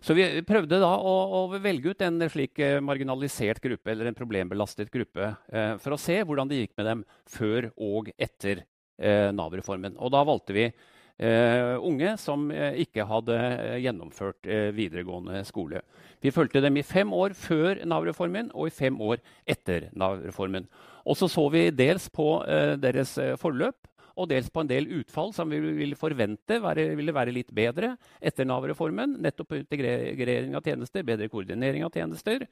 Så 0.00 0.16
vi 0.16 0.26
prøvde 0.46 0.80
da 0.82 0.92
å, 0.96 1.14
å, 1.38 1.40
velge 1.62 1.92
ut 1.92 2.02
en 2.04 2.20
slik 2.30 2.60
eh, 2.62 2.80
marginalisert 2.84 3.62
gruppe 3.62 3.92
eller 3.92 4.10
en 4.10 4.18
problembelastet 4.18 4.90
gruppe 4.92 5.32
eh, 5.48 5.74
for 5.82 5.96
å 5.96 6.00
se 6.00 6.18
hvordan 6.22 6.50
det 6.50 6.62
gikk 6.62 6.76
med 6.78 6.90
dem 6.90 7.06
før 7.30 7.70
og 7.76 8.10
etter 8.16 8.64
eh, 8.98 9.32
Nav-reformen. 9.34 9.96
Og 9.98 10.12
da 10.14 10.22
valgte 10.26 10.56
vi 10.56 10.66
eh, 10.68 11.74
unge 11.80 12.14
som 12.20 12.48
eh, 12.52 12.80
ikke 12.84 13.06
hadde 13.08 13.38
eh, 13.40 13.78
gjennomført 13.86 14.50
videregående 14.76 15.42
skole. 15.48 15.82
Vi 16.22 16.34
fulgte 16.34 16.62
dem 16.64 16.78
i 16.78 16.86
fem 16.86 17.12
år 17.14 17.36
før 17.36 17.82
Nav-reformen 17.88 18.52
og 18.54 18.70
i 18.70 18.76
fem 18.76 19.00
år 19.00 19.22
etter 19.48 19.90
Nav-reformen. 19.96 20.68
Og 21.06 21.18
så 21.18 21.28
så 21.30 21.44
vi 21.54 21.68
dels 21.70 22.08
på 22.10 22.40
deres 22.82 23.12
forløp 23.38 23.86
og 24.16 24.30
dels 24.30 24.48
på 24.52 24.62
en 24.64 24.70
del 24.70 24.88
utfall 25.00 25.32
som 25.36 25.50
vi 25.52 25.60
ville 25.60 25.98
forvente 25.98 26.58
være, 26.62 26.88
ville 26.96 27.14
være 27.14 27.34
litt 27.36 27.52
bedre 27.54 27.94
etter 28.20 28.48
Nav-reformen. 28.48 29.18
Nettopp 29.22 29.58
integrering 29.58 30.56
av 30.56 30.64
tjenester, 30.64 31.04
bedre 31.06 31.28
koordinering 31.32 31.84
av 31.84 31.92
tjenester. 31.94 32.46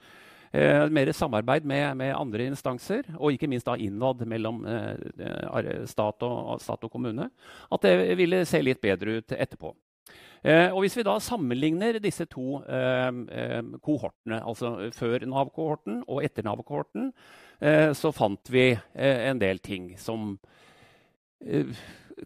Eh, 0.55 0.85
mer 0.93 1.13
samarbeid 1.13 1.65
med, 1.67 1.97
med, 1.97 2.13
andre 2.15 2.47
instanser, 2.47 3.09
og 3.17 3.33
ikke 3.35 3.49
minst 3.51 3.67
da 3.67 3.79
innad 3.81 4.21
mellom 4.29 4.61
eh, 4.69 5.73
stat, 5.91 6.23
og, 6.23 6.61
stat, 6.63 6.85
og, 6.85 6.93
kommune. 6.93 7.31
At 7.73 7.89
det 7.89 8.15
ville 8.21 8.45
se 8.47 8.61
litt 8.63 8.83
bedre 8.85 9.19
ut 9.19 9.35
etterpå. 9.35 9.73
Eh, 10.45 10.69
Hvis 10.79 10.99
vi 11.01 11.07
da 11.09 11.17
sammenligner 11.19 11.99
disse 11.99 12.29
to 12.31 12.61
eh, 12.69 13.09
eh, 13.35 13.63
kohortene, 13.83 14.45
altså 14.45 14.77
før 14.95 15.25
Nav-kohorten 15.33 16.05
og 16.05 16.21
etter 16.23 16.45
Nav-kohorten, 16.47 17.11
eh, 17.59 17.91
så 17.97 18.13
fant 18.13 18.53
vi 18.53 18.75
en 18.95 19.41
del 19.41 19.65
ting 19.65 19.95
som 19.99 20.37
Eh, 20.39 20.64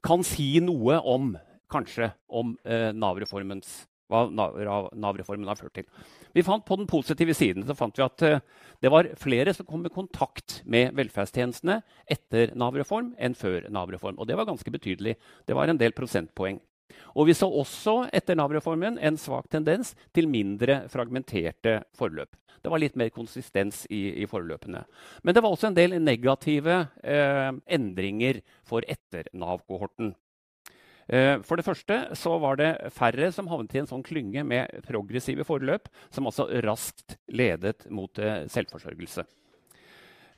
kan 0.05 0.25
si 0.27 0.51
noe 0.65 0.99
om 1.01 1.33
kanskje 1.73 2.11
om 2.29 2.57
eh, 2.65 2.91
Nav-reformens 2.97 3.89
hva 4.09 4.25
Nav-reformen 4.33 5.49
har 5.51 5.59
ført 5.61 5.75
til. 5.77 5.87
Vi 6.33 6.45
fant 6.45 6.65
På 6.65 6.79
den 6.81 6.89
positive 6.89 7.35
siden 7.37 7.67
så 7.69 7.77
fant 7.77 7.97
vi 7.99 8.05
at 8.05 8.25
uh, 8.25 8.41
det 8.81 8.93
var 8.93 9.11
flere 9.21 9.53
som 9.53 9.67
kom 9.69 9.85
i 9.85 9.93
kontakt 9.93 10.63
med 10.65 10.95
velferdstjenestene 10.97 11.81
etter 12.09 12.55
Nav-reform 12.57 13.15
enn 13.19 13.37
før 13.37 13.69
Nav-reform. 13.69 14.19
Og 14.19 14.29
det 14.29 14.39
var 14.39 14.49
ganske 14.49 14.73
betydelig. 14.73 15.19
Det 15.47 15.57
var 15.57 15.69
en 15.69 15.81
del 15.81 15.93
prosentpoeng. 15.97 16.61
Og 17.15 17.29
vi 17.29 17.37
så 17.37 17.49
også 17.49 18.01
etter 18.15 18.39
Nav-reformen 18.39 18.99
en 19.01 19.19
svak 19.21 19.49
tendens 19.53 19.95
til 20.17 20.29
mindre 20.31 20.85
fragmenterte 20.93 21.83
forløp. 21.97 22.31
Det 22.63 22.71
var 22.73 22.83
litt 22.83 22.97
mer 22.99 23.11
konsistens 23.15 23.85
i, 23.91 24.23
i 24.23 24.27
forløpene. 24.29 24.83
Men 25.23 25.35
det 25.35 25.43
var 25.45 25.55
også 25.55 25.71
en 25.71 25.77
del 25.79 25.99
negative 26.03 26.81
eh, 27.03 27.53
endringer 27.79 28.41
for 28.67 28.87
etter 28.91 29.31
Nav-kohorten. 29.33 30.15
Eh, 31.09 31.39
for 31.47 31.57
det 31.57 31.65
første 31.65 32.01
så 32.19 32.35
var 32.43 32.59
det 32.61 32.73
færre 32.93 33.31
som 33.33 33.49
havnet 33.49 33.77
i 33.77 33.83
en 33.83 33.91
sånn 33.91 34.05
klynge 34.05 34.45
med 34.45 34.83
progressive 34.89 35.47
forløp, 35.49 35.89
som 36.13 36.29
altså 36.29 36.49
raskt 36.67 37.17
ledet 37.33 37.87
mot 37.95 38.21
eh, 38.21 38.45
selvforsørgelse. 38.53 39.25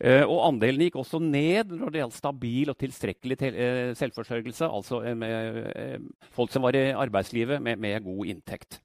Eh, 0.01 0.23
og 0.25 0.47
andelen 0.47 0.87
gikk 0.87 0.97
også 1.03 1.19
ned 1.21 1.75
når 1.77 1.93
det 1.93 2.01
gjaldt 2.01 2.17
stabil 2.17 2.73
og 2.73 2.79
tilstrekkelig 2.81 3.37
til, 3.43 3.57
eh, 3.57 3.91
selvforsørgelse. 3.99 4.69
Altså 4.69 5.03
eh, 5.05 5.17
med, 5.17 6.07
folk 6.33 6.53
som 6.53 6.65
var 6.65 6.77
i 6.77 6.91
arbeidslivet 6.97 7.61
med, 7.61 7.77
med, 7.79 8.01
god 8.05 8.33
inntekt. 8.33 8.81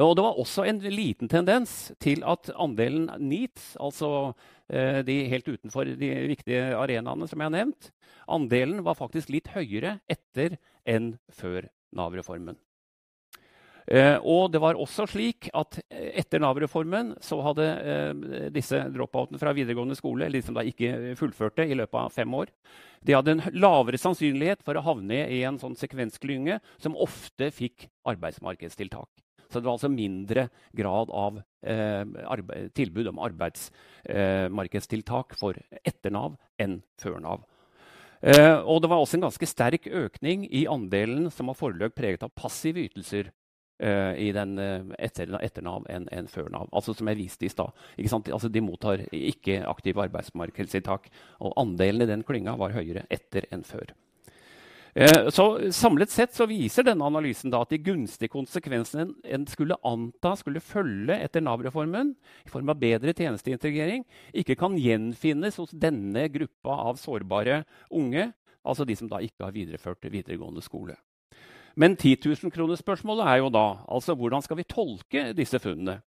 Og 0.00 0.14
det 0.16 0.24
var 0.24 0.38
også 0.38 0.64
en 0.70 0.78
liten 0.86 1.28
tendens 1.28 1.92
til 2.00 2.22
at 2.24 2.48
andelen 2.54 3.10
NEAT, 3.18 3.58
altså 3.82 4.32
de 4.70 5.16
helt 5.26 5.48
utenfor 5.50 5.88
de 5.98 6.10
viktige 6.30 6.76
arenaene 6.78 7.26
som 7.26 7.42
jeg 7.42 7.50
har 7.50 7.56
nevnt, 7.56 7.90
andelen 8.30 8.84
var 8.86 8.94
faktisk 8.94 9.32
litt 9.34 9.50
høyere 9.50 9.96
etter 10.06 10.54
enn 10.86 11.16
før 11.34 11.66
Nav-reformen. 11.90 12.54
Eh, 13.90 14.22
og 14.22 14.52
det 14.54 14.60
var 14.62 14.78
også 14.78 15.02
slik 15.10 15.48
at 15.56 15.80
etter 15.90 16.38
Nav-reformen 16.42 17.16
så 17.26 17.40
hadde 17.42 17.64
eh, 17.66 18.50
disse 18.54 18.78
dropoutene 18.94 19.40
fra 19.40 19.50
videregående 19.56 19.96
skole, 19.98 20.28
eller 20.28 20.38
de 20.38 20.46
som 20.46 20.54
da 20.54 20.62
ikke 20.62 21.16
fullførte 21.18 21.66
i 21.66 21.74
løpet 21.74 21.98
av 21.98 22.14
fem 22.14 22.30
år, 22.38 22.52
de 23.02 23.16
hadde 23.16 23.34
en 23.34 23.42
lavere 23.56 23.98
sannsynlighet 23.98 24.62
for 24.62 24.78
å 24.78 24.84
havne 24.86 25.26
i 25.26 25.42
en 25.48 25.58
sånn 25.58 25.74
sekvensklynge 25.78 26.60
som 26.78 26.94
ofte 27.02 27.50
fikk 27.54 27.88
arbeidsmarkedstiltak. 28.06 29.08
Så 29.50 29.58
det 29.58 29.66
var 29.66 29.74
altså 29.74 29.90
mindre 29.90 30.48
grad 30.76 31.10
av 31.10 31.40
eh, 31.66 32.06
arbeid, 32.30 32.70
tilbud 32.78 33.10
om 33.10 33.18
arbeidsmarkedstiltak 33.26 35.34
eh, 35.34 35.38
for 35.40 35.58
etter 35.82 36.14
Nav 36.14 36.38
enn 36.62 36.78
før 37.02 37.18
Nav. 37.24 37.42
Eh, 38.20 38.58
og 38.60 38.82
det 38.84 38.90
var 38.92 39.00
også 39.02 39.16
en 39.18 39.26
ganske 39.26 39.46
sterk 39.50 39.90
økning 39.90 40.46
i 40.46 40.68
andelen 40.70 41.26
som 41.34 41.50
var 41.50 41.58
foreløp 41.58 41.98
preget 41.98 42.22
av 42.22 42.30
passive 42.38 42.86
ytelser 42.86 43.34
uh, 43.82 44.12
i 44.18 44.30
den 44.36 44.58
uh, 44.60 44.92
etter, 44.98 45.32
etter, 45.40 45.64
Nav 45.66 45.86
enn 45.90 46.08
en 46.12 46.28
før 46.30 46.50
Nav. 46.52 46.68
Altså 46.72 46.94
Som 46.96 47.10
jeg 47.10 47.20
viste 47.20 47.48
i 47.48 47.52
stad. 47.52 47.74
Altså, 47.98 48.48
de 48.52 48.62
mottar 48.64 49.06
ikke 49.10 49.62
aktive 49.68 50.04
arbeidsmarkedstiltak. 50.06 51.10
Og 51.40 51.56
andelen 51.60 52.04
i 52.04 52.10
den 52.10 52.24
klynga 52.26 52.56
var 52.60 52.76
høyere 52.76 53.06
etter 53.12 53.48
enn 53.54 53.66
før. 53.66 53.92
Uh, 54.90 55.28
så 55.30 55.44
Samlet 55.74 56.10
sett 56.10 56.34
så 56.34 56.48
viser 56.50 56.86
denne 56.86 57.06
analysen 57.06 57.52
da 57.52 57.60
at 57.62 57.70
de 57.70 57.78
gunstige 57.78 58.32
konsekvensene 58.32 59.12
en 59.22 59.44
skulle 59.46 59.78
anta 59.86 60.34
skulle 60.38 60.62
følge 60.64 61.14
etter 61.14 61.44
Nav-reformen, 61.46 62.16
i 62.44 62.50
form 62.50 62.72
av 62.72 62.80
bedre 62.80 63.14
tjenesteintegrering, 63.14 64.02
ikke 64.34 64.58
kan 64.58 64.74
gjenfinnes 64.78 65.60
hos 65.62 65.76
denne 65.76 66.26
gruppa 66.34 66.80
av 66.90 66.98
sårbare 66.98 67.62
unge, 67.94 68.32
altså 68.66 68.84
de 68.84 68.98
som 68.98 69.08
da 69.10 69.22
ikke 69.22 69.46
har 69.46 69.54
videreført 69.54 70.10
videregående 70.10 70.64
skole. 70.64 70.98
Men 71.78 71.96
10 71.96 72.16
000-kronersspørsmålet 72.26 73.28
er 73.30 73.42
jo 73.42 73.50
da 73.54 73.66
altså 73.86 74.16
hvordan 74.18 74.42
skal 74.42 74.58
vi 74.58 74.68
tolke 74.68 75.30
disse 75.36 75.60
funnene? 75.62 76.00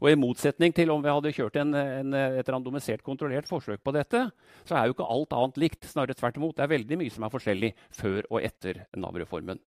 Og 0.00 0.10
I 0.10 0.18
motsetning 0.18 0.74
til 0.74 0.90
om 0.92 1.02
vi 1.04 1.12
hadde 1.12 1.32
kjørt 1.36 1.56
en, 1.60 1.74
en, 1.76 2.14
et 2.14 2.48
randomisert 2.52 3.04
kontrollert 3.06 3.48
forsøk 3.48 3.82
på 3.84 3.94
dette, 3.96 4.22
så 4.66 4.76
er 4.76 4.86
jo 4.86 4.96
ikke 4.96 5.08
alt 5.12 5.36
annet 5.36 5.60
likt. 5.60 5.88
Snarere 5.88 6.16
tvert 6.16 6.38
imot. 6.40 6.56
Det 6.56 6.66
er 6.66 6.72
veldig 6.74 6.98
mye 7.00 7.12
som 7.12 7.26
er 7.26 7.32
forskjellig 7.32 7.72
før 7.94 8.28
og 8.30 8.40
etter 8.44 8.84
Nav-reformen. 8.96 9.60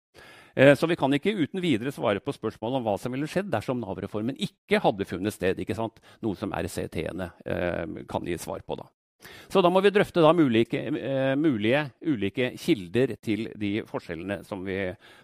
Eh, 0.57 0.73
så 0.79 0.89
vi 0.89 0.97
kan 0.99 1.13
ikke 1.13 1.35
uten 1.37 1.61
videre 1.63 1.93
svare 1.95 2.23
på 2.23 2.35
spørsmålet 2.35 2.79
om 2.79 2.87
hva 2.87 2.95
som 3.01 3.13
ville 3.13 3.29
skjedd 3.29 3.51
dersom 3.53 3.81
Nav-reformen 3.83 4.39
ikke 4.41 4.81
hadde 4.83 5.07
funnet 5.09 5.35
sted. 5.35 5.61
Noe 6.25 6.39
som 6.39 6.55
RCT-ene 6.55 7.31
eh, 7.45 7.83
kan 8.09 8.27
gi 8.27 8.39
svar 8.41 8.65
på. 8.65 8.79
da. 8.79 8.89
Så 9.49 9.61
da 9.63 9.69
må 9.71 9.81
vi 9.81 9.89
drøfte 9.93 10.21
da 10.21 10.29
mulike, 10.35 10.81
uh, 10.93 11.33
mulige 11.39 11.85
ulike 12.05 12.51
kilder 12.59 13.15
til 13.23 13.47
de 13.57 13.71
forskjellene 13.87 14.41
som 14.45 14.61
vi, 14.65 14.77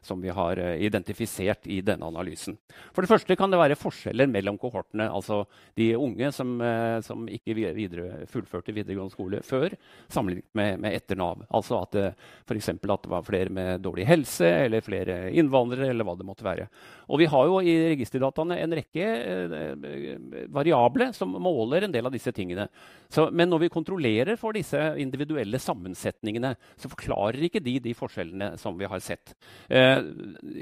som 0.05 0.21
vi, 0.23 0.31
har 0.33 0.59
uh, 0.59 0.73
identifisert 0.81 1.67
i 1.69 1.81
denne 1.85 2.07
analysen. 2.07 2.57
For 2.95 3.03
det 3.03 3.11
første 3.11 3.37
kan 3.37 3.53
det 3.53 3.59
være 3.61 3.77
forskjeller 3.77 4.31
mellom 4.31 4.57
kohortene. 4.61 5.09
Altså 5.13 5.43
de 5.77 5.91
unge 5.99 6.31
som, 6.35 6.55
uh, 6.63 6.97
som 7.05 7.27
ikke 7.29 7.57
videre, 7.75 8.23
fullførte 8.31 8.73
videregående 8.73 9.13
skole 9.13 9.43
før, 9.45 9.75
sammenlignet 10.11 10.49
med, 10.57 10.81
med 10.87 10.97
etter 10.97 11.19
Nav. 11.19 11.45
Altså 11.53 11.83
at 11.83 11.93
det, 11.93 12.07
at 12.49 13.05
det 13.05 13.13
var 13.13 13.27
flere 13.27 13.53
med 13.53 13.83
dårlig 13.83 14.07
helse, 14.09 14.47
eller 14.65 14.85
flere 14.85 15.19
innvandrere, 15.35 15.91
eller 15.91 16.07
hva 16.07 16.17
det 16.17 16.27
måtte 16.27 16.47
være. 16.47 16.69
Og 17.13 17.19
vi 17.21 17.29
har 17.29 17.49
jo 17.49 17.59
i 17.61 17.75
registerdataene 17.93 18.57
en 18.63 18.75
rekke 18.79 19.07
variable 20.53 21.11
som 21.13 21.33
måler 21.43 21.85
en 21.85 21.93
del 21.93 22.07
av 22.07 22.13
disse 22.13 22.31
tingene. 22.33 22.69
Så, 23.11 23.27
men 23.35 23.51
når 23.51 23.65
vi 23.65 23.73
kontrollerer 23.83 24.39
for 24.39 24.55
disse 24.55 24.79
individuelle 25.01 25.59
sammensetningene, 25.59 26.53
så 26.79 26.89
forklarer 26.91 27.43
ikke 27.43 27.61
de 27.63 27.77
de 27.83 27.93
forskjellene 27.97 28.53
som 28.61 28.77
vi 28.79 28.87
har 28.87 29.01
sett. 29.03 29.35
Eh, 29.67 29.99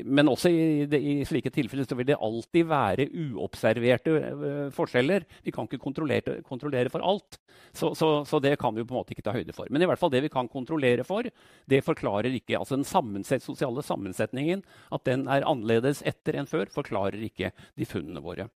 men 0.05 0.30
også 0.32 0.49
i, 0.49 0.88
i, 0.97 1.15
slike 1.28 1.51
tilfeller 1.53 1.86
så 1.88 1.97
vil 1.99 2.09
det 2.09 2.17
alltid 2.17 2.67
være 2.69 3.07
uobserverte 3.11 4.15
eh, 4.17 4.69
forskjeller. 4.74 5.28
Vi 5.45 5.53
kan 5.53 5.69
ikke 5.69 5.82
kontrollere, 5.82 6.39
kontrollere 6.47 6.91
for 6.93 7.05
alt. 7.05 7.39
Så, 7.74 7.93
så, 7.95 8.24
så, 8.26 8.39
det 8.41 8.57
kan 8.59 8.76
vi 8.76 8.84
på 8.84 8.95
en 8.95 9.01
måte 9.01 9.15
ikke 9.15 9.26
ta 9.26 9.36
høyde 9.36 9.55
for. 9.55 9.69
Men 9.69 9.84
i 9.84 9.89
hvert 9.89 10.01
fall 10.01 10.13
det 10.13 10.24
vi 10.26 10.34
kan 10.34 10.49
kontrollere 10.51 11.05
for, 11.07 11.28
det 11.69 11.84
forklarer 11.86 12.34
ikke 12.34 12.57
altså 12.59 12.80
den 12.80 12.88
sammensett, 12.88 13.45
sosiale 13.45 13.84
sammensetningen, 13.86 14.65
at 14.91 15.05
den 15.07 15.28
er 15.32 15.45
annerledes 15.47 16.01
etter 16.07 16.39
enn 16.39 16.49
før, 16.49 16.72
forklarer 16.74 17.22
ikke 17.30 17.53
de 17.78 17.88
funnene 17.88 18.24
våre. 18.24 18.49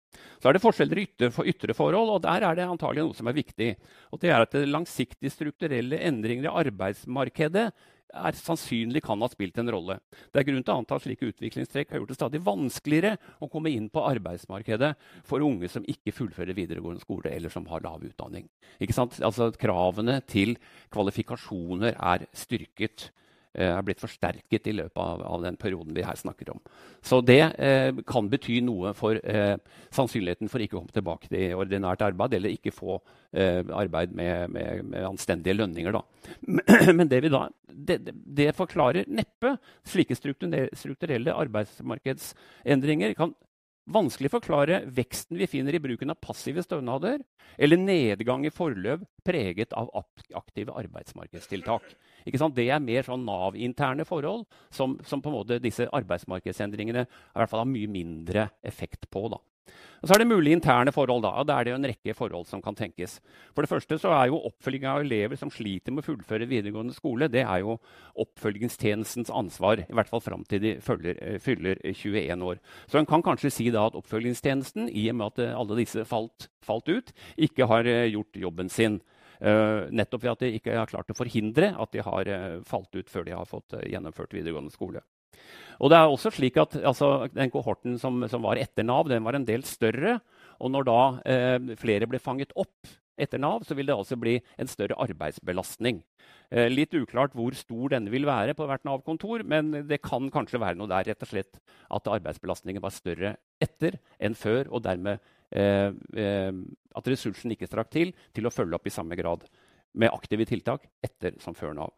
Så 0.43 0.51
er 0.51 0.57
det 0.57 0.63
forskjeller 0.65 0.99
i 1.01 1.07
ytre, 1.07 1.31
for 1.35 1.49
ytre 1.49 1.77
forhold, 1.77 2.11
og 2.17 2.23
der 2.25 2.45
er 2.45 2.59
det 2.59 2.69
antagelig 2.69 3.07
noe 3.07 3.17
som 3.17 3.31
er 3.31 3.39
viktig. 3.39 3.71
Og 4.13 4.21
det 4.23 4.33
er 4.33 4.45
at 4.45 4.55
det 4.55 4.69
langsiktige 4.69 5.33
strukturelle 5.33 6.01
endringer 6.03 6.49
i 6.49 6.55
arbeidsmarkedet 6.65 7.71
er 8.13 8.37
sannsynlig 8.37 9.03
kan 9.05 9.23
ha 9.25 9.29
spilt 9.33 9.57
en 9.61 9.71
rolle. 9.73 9.97
Det 10.33 10.43
er 10.43 10.47
grunn 10.49 10.65
til 10.65 10.75
å 10.75 10.81
anta 10.83 10.99
at 10.99 11.07
slike 11.07 11.31
utviklingstrekk 11.31 11.93
har 11.93 12.03
gjort 12.03 12.13
det 12.13 12.19
stadig 12.19 12.43
vanskeligere 12.45 13.15
å 13.43 13.49
komme 13.53 13.73
inn 13.73 13.89
på 13.93 14.05
arbeidsmarkedet 14.05 14.93
for 15.29 15.45
unge 15.45 15.71
som 15.73 15.87
ikke 15.89 16.15
fullfører 16.15 16.57
videregående 16.57 17.03
skole 17.05 17.33
eller 17.33 17.53
som 17.53 17.67
har 17.73 17.85
lav 17.85 18.05
utdanning. 18.05 18.49
Altså, 18.83 19.51
kravene 19.57 20.21
til 20.29 20.59
kvalifikasjoner 20.93 21.97
er 21.97 22.29
styrket 22.37 23.09
er 23.55 23.85
blitt 23.85 24.01
forsterket 24.01 24.69
i 24.71 24.75
løpet 24.79 24.99
av, 25.01 25.23
av, 25.27 25.43
den 25.45 25.59
perioden 25.61 25.93
vi 25.97 26.05
her 26.07 26.17
snakker 26.17 26.53
om. 26.55 26.61
Så 27.05 27.21
det 27.21 27.41
eh, 27.61 27.93
kan 28.09 28.31
bety 28.33 28.61
noe 28.65 28.95
for 28.97 29.19
eh, 29.19 29.57
sannsynligheten 29.93 30.51
for 30.53 30.65
ikke 30.65 30.79
å 30.79 30.83
komme 30.83 30.97
tilbake 30.97 31.29
til 31.33 31.57
ordinært 31.61 32.05
arbeid 32.07 32.39
eller 32.39 32.55
ikke 32.55 32.75
få 32.75 32.97
eh, 33.37 33.61
arbeid 33.77 34.17
med, 34.17 34.55
med, 34.55 34.85
med, 34.89 35.05
anstendige 35.13 35.59
lønninger. 35.59 35.99
Da. 35.99 36.03
Men 36.99 37.11
det, 37.13 37.23
da, 37.33 37.47
det, 37.69 38.01
det 38.11 38.51
forklarer 38.57 39.11
neppe 39.13 39.57
slike 39.85 40.17
strukturelle 40.17 41.37
arbeidsmarkedsendringer 41.45 43.17
kan 43.19 43.37
vanskelig 43.91 44.31
forklare 44.31 44.83
veksten 44.95 45.39
vi 45.41 45.49
finner 45.51 45.75
i 45.75 45.81
bruken 45.83 46.13
av 46.13 46.21
passive 46.23 46.63
stønader, 46.63 47.23
eller 47.59 47.81
nedgang 47.81 48.47
i 48.47 48.53
forløp 48.55 49.05
preget 49.27 49.75
av 49.77 49.91
aktive 50.39 50.75
arbeidsmarkedstiltak. 50.79 51.87
Det 52.25 52.69
er 52.69 52.83
mer 52.83 53.07
sånn 53.07 53.27
Nav-interne 53.27 54.07
forhold 54.07 54.47
som, 54.71 54.99
som, 55.07 55.23
disse 55.63 55.89
arbeidsmarkedsendringene 55.91 57.07
har 57.35 57.51
mye 57.69 57.91
mindre 57.91 58.51
effekt 58.63 59.11
på. 59.11 59.27
Da. 59.33 59.43
Og 60.03 60.09
så 60.11 60.17
er 60.17 60.23
det 60.25 60.27
mulige 60.33 60.57
interne 60.59 60.91
forhold. 60.91 61.23
Da 61.23 61.31
og 61.39 61.47
da 61.47 61.57
er 61.57 61.65
det 61.65 61.73
jo 61.73 61.79
en 61.79 61.87
rekke 61.87 62.15
forhold 62.19 62.49
som 62.51 62.63
kan 62.63 62.75
tenkes. 62.75 63.21
For 63.55 63.63
det 63.63 63.71
første 63.71 63.99
så 64.03 64.11
er 64.17 64.33
jo 64.33 64.41
Oppfølging 64.43 64.89
av 64.91 65.05
elever 65.05 65.39
som 65.39 65.53
sliter 65.53 65.95
med 65.95 66.03
å 66.03 66.09
fullføre 66.09 66.49
videregående 66.51 66.97
skole, 66.97 67.29
det 67.31 67.45
er 67.45 67.63
jo 67.63 67.77
oppfølgingstjenestens 68.19 69.31
ansvar. 69.31 69.85
I 69.87 69.95
hvert 69.95 70.11
fall 70.11 70.25
fram 70.25 70.43
til 70.51 70.63
de 70.65 70.75
følger, 70.83 71.21
eh, 71.23 71.39
fyller 71.39 71.79
21 71.87 72.43
år. 72.43 72.59
Så 72.91 72.99
en 72.99 73.07
kan 73.07 73.23
kanskje 73.23 73.53
si 73.55 73.71
da 73.71 73.87
at 73.87 73.95
oppfølgingstjenesten, 73.95 74.91
i 74.91 75.09
og 75.11 75.17
med 75.17 75.27
at 75.27 75.39
eh, 75.39 75.55
alle 75.55 75.79
disse 75.79 76.05
falt, 76.05 76.49
falt 76.67 76.89
ut, 76.91 77.15
ikke 77.39 77.71
har 77.71 77.87
eh, 77.87 78.11
gjort 78.11 78.43
jobben 78.43 78.69
sin. 78.69 79.01
Uh, 79.43 79.89
nettopp 79.91 80.23
ved 80.23 80.31
at 80.31 80.43
de 80.45 80.49
ikke 80.55 80.75
har 80.77 80.87
klart 80.87 81.09
å 81.11 81.17
forhindre 81.19 81.73
at 81.75 81.91
de 81.91 82.03
har 82.07 82.29
uh, 82.31 82.61
falt 82.63 82.95
ut 82.95 83.09
før 83.11 83.25
de 83.27 83.33
har 83.35 83.49
fått 83.51 83.75
uh, 83.75 83.83
gjennomført 83.91 84.37
videregående 84.37 84.71
skole. 84.71 85.03
Og 85.81 85.93
det 85.93 85.99
er 85.99 86.09
også 86.09 86.33
slik 86.35 86.59
at 86.61 86.77
altså, 86.81 87.29
Den 87.33 87.53
kohorten 87.53 87.99
som, 88.01 88.21
som, 88.29 88.43
var 88.45 88.61
etter 88.61 88.87
Nav, 88.87 89.09
den 89.11 89.25
var 89.25 89.39
en 89.39 89.47
del 89.49 89.65
større. 89.69 90.19
Og 90.63 90.71
når 90.71 90.87
da 90.87 91.01
flere 91.81 92.07
ble 92.07 92.21
fanget 92.23 92.53
opp 92.55 92.91
etter 93.19 93.41
Nav, 93.41 93.65
så 93.67 93.75
vil 93.75 93.89
det 93.89 93.97
altså 93.97 94.19
bli 94.21 94.37
en 94.61 94.71
større 94.71 94.95
arbeidsbelastning. 95.03 96.03
litt 96.71 96.95
uklart 96.95 97.35
hvor 97.35 97.55
stor 97.59 97.97
denne 97.97 98.13
vil 98.13 98.29
være 98.29 98.55
på 98.55 98.69
hvert 98.69 98.85
Nav-kontor, 98.87 99.43
men 99.43 99.73
det 99.89 99.99
kan 100.05 100.31
kanskje 100.31 100.61
være 100.63 100.79
noe 100.79 100.91
der 100.93 101.11
rett 101.11 101.27
og 101.27 101.33
slett 101.33 101.59
at 101.91 102.13
arbeidsbelastningen 102.15 102.85
var 102.85 102.95
større 102.95 103.35
etter 103.63 103.99
enn 104.23 104.39
før, 104.39 104.71
og 104.71 104.85
dermed 104.87 105.19
Eh, 105.53 105.93
eh, 106.17 106.53
at 106.97 107.09
ressursen 107.13 107.53
ikke 107.53 107.69
strakk 107.69 107.91
til 107.93 108.15
til 108.33 108.49
å 108.49 108.53
følge 108.53 108.79
opp 108.79 108.89
i 108.89 108.93
samme 108.93 109.17
grad 109.19 109.45
med 109.95 110.13
aktive 110.13 110.47
tiltak 110.49 110.87
etter 111.05 111.37
som 111.43 111.57
før 111.57 111.75
Nav. 111.77 111.93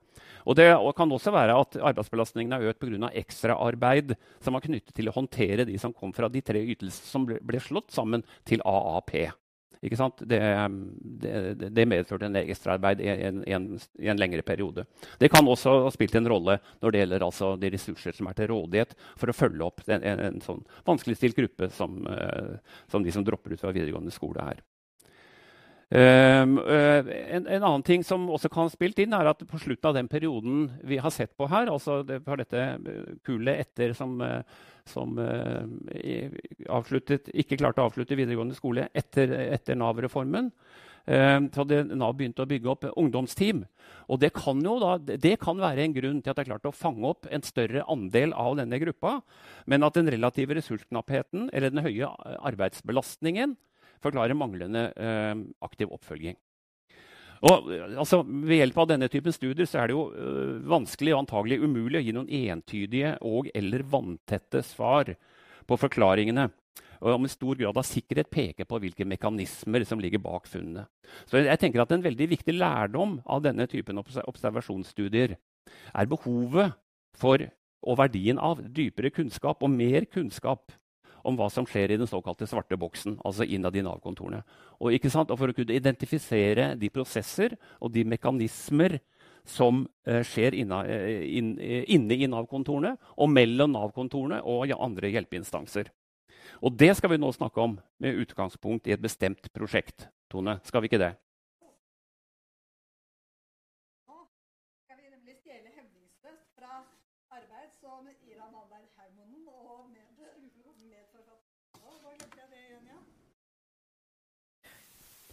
Og 0.44 0.56
Det 0.56 0.66
kan 0.96 1.12
også 1.12 1.32
være 1.34 1.56
at 1.58 1.78
arbeidsbelastningen 1.80 2.52
er 2.52 2.68
økt 2.70 2.82
pga. 2.82 3.10
ekstraarbeid 3.14 4.16
som 4.40 4.54
var 4.54 4.64
knyttet 4.64 4.94
til 4.94 5.08
å 5.08 5.14
håndtere 5.16 5.64
de 5.64 5.78
som 5.78 5.92
kom 5.92 6.12
fra 6.12 6.28
de 6.28 6.40
tre 6.40 6.60
ytelsene 6.60 7.10
som 7.10 7.26
ble, 7.26 7.38
ble 7.42 7.60
slått 7.60 7.90
sammen 7.90 8.22
til 8.44 8.62
AAP. 8.64 9.32
Ikke 9.84 9.98
sant? 10.00 10.22
Det, 10.24 10.40
det, 11.20 11.70
det 11.76 11.84
medførte 11.88 12.28
en 12.30 12.38
ekstraarbeid 12.40 13.02
i 13.04 13.08
en, 13.12 13.42
en, 13.44 13.66
en 14.00 14.20
lengre 14.20 14.42
periode. 14.42 14.86
Det 15.20 15.28
kan 15.32 15.44
også 15.48 15.74
ha 15.84 15.90
spilt 15.92 16.14
en 16.16 16.28
rolle 16.30 16.56
når 16.80 16.94
det 16.94 17.02
gjelder 17.02 17.26
altså 17.26 17.50
de 17.60 17.72
ressurser 17.74 18.16
som 18.16 18.30
er 18.30 18.38
til 18.38 18.48
rådighet 18.54 18.94
for 19.20 19.28
å 19.28 19.36
følge 19.36 19.66
opp 19.66 19.84
en, 19.84 20.06
en, 20.08 20.40
sånn 20.44 20.64
vanskeligstilt 20.88 21.36
gruppe 21.36 21.68
som, 21.76 22.00
uh, 22.08 22.56
som, 22.88 23.04
de 23.04 23.12
som 23.12 23.26
dropper 23.26 23.52
ut 23.52 23.60
fra 23.60 23.74
videregående 23.76 24.14
skole 24.14 24.48
her. 24.48 24.64
Um, 25.92 26.56
en, 26.64 27.44
en, 27.44 27.62
annen 27.62 27.82
ting 27.86 28.02
som 28.06 28.24
også 28.32 28.48
kan 28.50 28.66
ha 28.66 28.72
spilt 28.72 28.98
inn, 29.04 29.12
er 29.14 29.28
at 29.30 29.42
på 29.46 29.60
slutten 29.60 29.90
av 29.90 29.98
den 29.98 30.08
perioden 30.10 30.70
vi 30.82 30.96
har 30.98 31.12
sett 31.14 31.36
på 31.36 31.46
her, 31.52 31.68
altså 31.70 32.00
det, 32.08 32.22
på 32.24 32.38
dette 32.40 32.64
kullet 33.26 33.66
etter 33.66 33.92
som 33.94 34.16
uh, 34.24 34.40
som 34.88 35.18
eh, 35.18 36.32
avsluttet, 36.68 37.30
ikke 37.32 37.58
klarte 37.60 37.82
å 37.82 37.88
avslutte 37.88 38.16
videregående 38.18 38.56
skole 38.56 38.88
etter, 38.96 39.32
etter 39.56 39.78
Nav-reformen. 39.80 40.50
Eh, 41.04 41.38
så 41.52 41.62
hadde 41.62 41.82
Nav 41.96 42.14
begynt 42.18 42.40
å 42.40 42.48
bygge 42.48 42.72
opp 42.72 42.86
ungdomsteam. 42.92 43.64
Og 44.12 44.20
det 44.20 44.34
kan 44.36 44.60
da, 44.64 44.96
det 45.00 45.36
kan 45.42 45.60
være 45.60 45.86
en 45.86 45.96
grunn 45.96 46.20
til 46.20 46.32
at 46.32 46.38
det 46.38 46.44
er 46.44 46.52
klart 46.52 46.68
å 46.68 46.76
fange 46.76 47.08
opp 47.14 47.28
en 47.30 47.44
større 47.44 47.84
andel 47.90 48.36
av 48.36 48.58
denne 48.60 48.80
gruppa, 48.82 49.18
men 49.70 49.86
at 49.86 49.96
den 49.96 50.10
relative 50.12 50.58
ressursknappheten 50.58 51.48
eller 51.52 51.72
den 51.72 51.84
høye 51.84 52.10
arbeidsbelastningen 52.44 53.56
forklarer 54.02 54.36
manglende 54.38 54.88
eh, 54.96 55.36
aktiv 55.64 55.92
oppfølging. 55.94 56.36
Og, 57.44 57.68
altså, 58.00 58.22
ved 58.24 58.56
hjelp 58.56 58.78
av 58.80 58.90
denne 58.94 59.08
typen 59.12 59.34
studier 59.34 59.68
er 59.76 59.90
det 59.90 59.96
jo 59.96 60.04
øh, 60.16 60.60
vanskelig 60.70 61.12
og 61.12 61.24
antagelig 61.24 61.60
umulig 61.60 62.00
å 62.00 62.04
gi 62.06 62.14
noen 62.16 62.30
entydige 62.40 63.16
og 63.26 63.50
eller 63.54 63.84
vanntette 63.92 64.62
svar 64.64 65.12
på 65.68 65.78
forklaringene. 65.80 66.48
Og 67.04 67.18
om 67.18 67.26
en 67.26 67.32
stor 67.32 67.58
grad 67.58 67.76
av 67.76 67.84
sikkerhet 67.84 68.30
peker 68.32 68.68
på 68.68 68.78
hvilke 68.80 69.04
mekanismer 69.08 69.84
som 69.84 70.00
ligger 70.00 70.22
bak 70.24 70.48
funnene. 70.48 70.86
Så 71.28 71.42
jeg 71.42 71.60
tenker 71.60 71.82
at 71.82 71.92
En 71.92 72.04
veldig 72.04 72.30
viktig 72.30 72.54
lærdom 72.56 73.18
av 73.26 73.42
denne 73.44 73.66
typen 73.68 74.00
observasjonsstudier 74.00 75.36
er 75.36 76.08
behovet 76.08 76.72
for 77.18 77.44
og 77.84 77.98
verdien 78.00 78.40
av 78.40 78.62
dypere 78.72 79.12
kunnskap 79.12 79.60
og 79.60 79.72
mer 79.72 80.06
kunnskap 80.08 80.72
om 81.24 81.38
hva 81.38 81.48
som 81.52 81.66
skjer 81.68 81.94
i 81.94 81.98
den 82.00 82.10
såkalte 82.10 82.46
svarte 82.48 82.78
boksen, 82.80 83.18
altså 83.24 83.46
innad 83.48 83.76
i 83.76 83.82
Nav-kontorene. 83.84 84.42
Og, 84.78 84.92
og, 84.92 85.34
For 85.38 85.50
å 85.50 85.56
kunne 85.56 85.76
identifisere 85.76 86.74
de 86.78 86.90
prosesser 86.92 87.56
og 87.80 87.92
de 87.94 88.04
mekanismer 88.04 88.98
som 89.44 89.84
eh, 90.06 90.22
skjer 90.24 90.56
inna, 90.62 90.82
inn, 90.86 91.54
eh, 91.60 91.84
inne 91.92 92.16
i 92.16 92.28
Nav-kontorene 92.30 92.94
og 93.16 93.30
mellom 93.32 93.74
Nav-kontorene 93.74 94.40
og 94.42 94.66
ja, 94.70 94.78
andre 94.80 95.12
hjelpeinstanser. 95.12 95.92
Og 96.64 96.76
Det 96.76 96.92
skal 96.96 97.14
vi 97.14 97.20
nå 97.20 97.32
snakke 97.32 97.60
om 97.60 97.78
med 98.00 98.20
utgangspunkt 98.24 98.88
i 98.88 98.94
et 98.96 99.02
bestemt 99.02 99.50
prosjekt. 99.52 100.08
Tone, 100.32 100.58
skal 100.64 100.82
vi 100.82 100.92
ikke 100.92 101.02
det? 101.02 101.14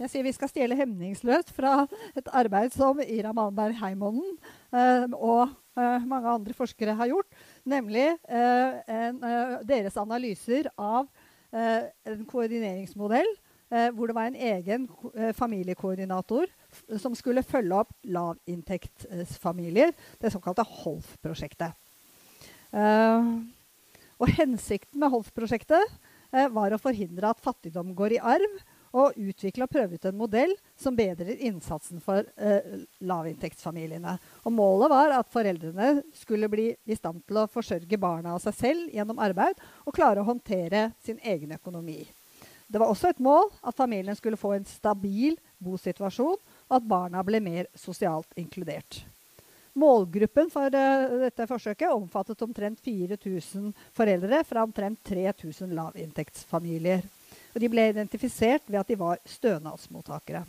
Jeg 0.01 0.09
sier 0.09 0.25
vi 0.25 0.31
skal 0.33 0.49
stjele 0.49 0.77
hemningsløst 0.79 1.51
fra 1.53 1.83
et 2.17 2.29
arbeid 2.33 2.73
som 2.73 2.97
Ira 3.03 3.29
Malmberg 3.37 3.75
Heimonen 3.77 4.31
eh, 4.73 5.03
og 5.13 5.51
eh, 5.77 6.07
mange 6.09 6.31
andre 6.31 6.55
forskere 6.57 6.95
har 6.97 7.11
gjort, 7.11 7.29
nemlig 7.69 8.07
eh, 8.09 8.79
en, 8.89 9.19
eh, 9.21 9.53
deres 9.69 9.99
analyser 10.01 10.71
av 10.73 11.05
eh, 11.53 11.91
en 12.09 12.25
koordineringsmodell 12.25 13.29
eh, 13.29 13.91
hvor 13.93 14.09
det 14.09 14.17
var 14.17 14.31
en 14.31 14.39
egen 14.49 14.89
familiekoordinator 15.37 16.49
som 16.97 17.13
skulle 17.13 17.45
følge 17.45 17.83
opp 17.83 17.93
lavinntektsfamilier, 18.01 19.93
det 20.17 20.33
såkalte 20.33 20.65
HOLF-prosjektet. 20.65 21.77
og 24.17 24.29
hensikten 24.39 24.97
med 24.97 25.11
HOLF-prosjektet 25.11 25.97
var 26.55 26.71
å 26.71 26.79
forhindre 26.79 27.35
at 27.35 27.43
fattigdom 27.43 27.91
går 27.93 28.15
i 28.15 28.23
arv, 28.33 28.61
og 28.91 29.17
utvikle 29.19 29.65
og 29.65 29.71
prøve 29.71 29.97
ut 29.97 30.07
en 30.07 30.17
modell 30.19 30.53
som 30.79 30.95
bedrer 30.97 31.39
innsatsen 31.47 32.01
for 32.03 32.25
eh, 32.35 32.85
lavinntektsfamiliene. 33.07 34.17
Og 34.45 34.55
målet 34.55 34.91
var 34.91 35.15
at 35.19 35.31
foreldrene 35.31 36.01
skulle 36.17 36.49
bli 36.51 36.71
i 36.85 36.97
stand 36.97 37.23
til 37.25 37.41
å 37.41 37.49
forsørge 37.51 38.01
barna 38.01 38.35
av 38.35 38.43
seg 38.43 38.57
selv 38.57 38.95
gjennom 38.95 39.21
arbeid 39.23 39.61
og 39.85 39.95
klare 39.95 40.23
å 40.23 40.27
håndtere 40.27 40.89
sin 41.03 41.21
egen 41.23 41.55
økonomi. 41.55 42.03
Det 42.71 42.79
var 42.79 42.87
også 42.87 43.09
et 43.11 43.19
mål 43.19 43.49
at 43.67 43.75
familien 43.75 44.15
skulle 44.15 44.39
få 44.39 44.53
en 44.55 44.67
stabil 44.67 45.35
bosituasjon, 45.59 46.37
og 46.39 46.77
at 46.77 46.85
barna 46.87 47.23
ble 47.27 47.41
mer 47.43 47.67
sosialt 47.75 48.31
inkludert. 48.39 49.01
Målgruppen 49.75 50.49
for 50.51 50.71
uh, 50.71 51.17
dette 51.23 51.47
forsøket 51.47 51.91
omfattet 51.91 52.43
omtrent 52.43 52.79
4000 52.83 53.71
foreldre 53.95 54.41
fra 54.47 54.63
omtrent 54.67 54.99
3000 55.07 55.71
lavinntektsfamilier. 55.75 57.03
Og 57.51 57.59
de 57.61 57.69
ble 57.71 57.89
identifisert 57.91 58.67
ved 58.67 58.79
at 58.81 58.91
de 58.91 58.99
var 58.99 59.21
stønadsmottakere. 59.27 60.43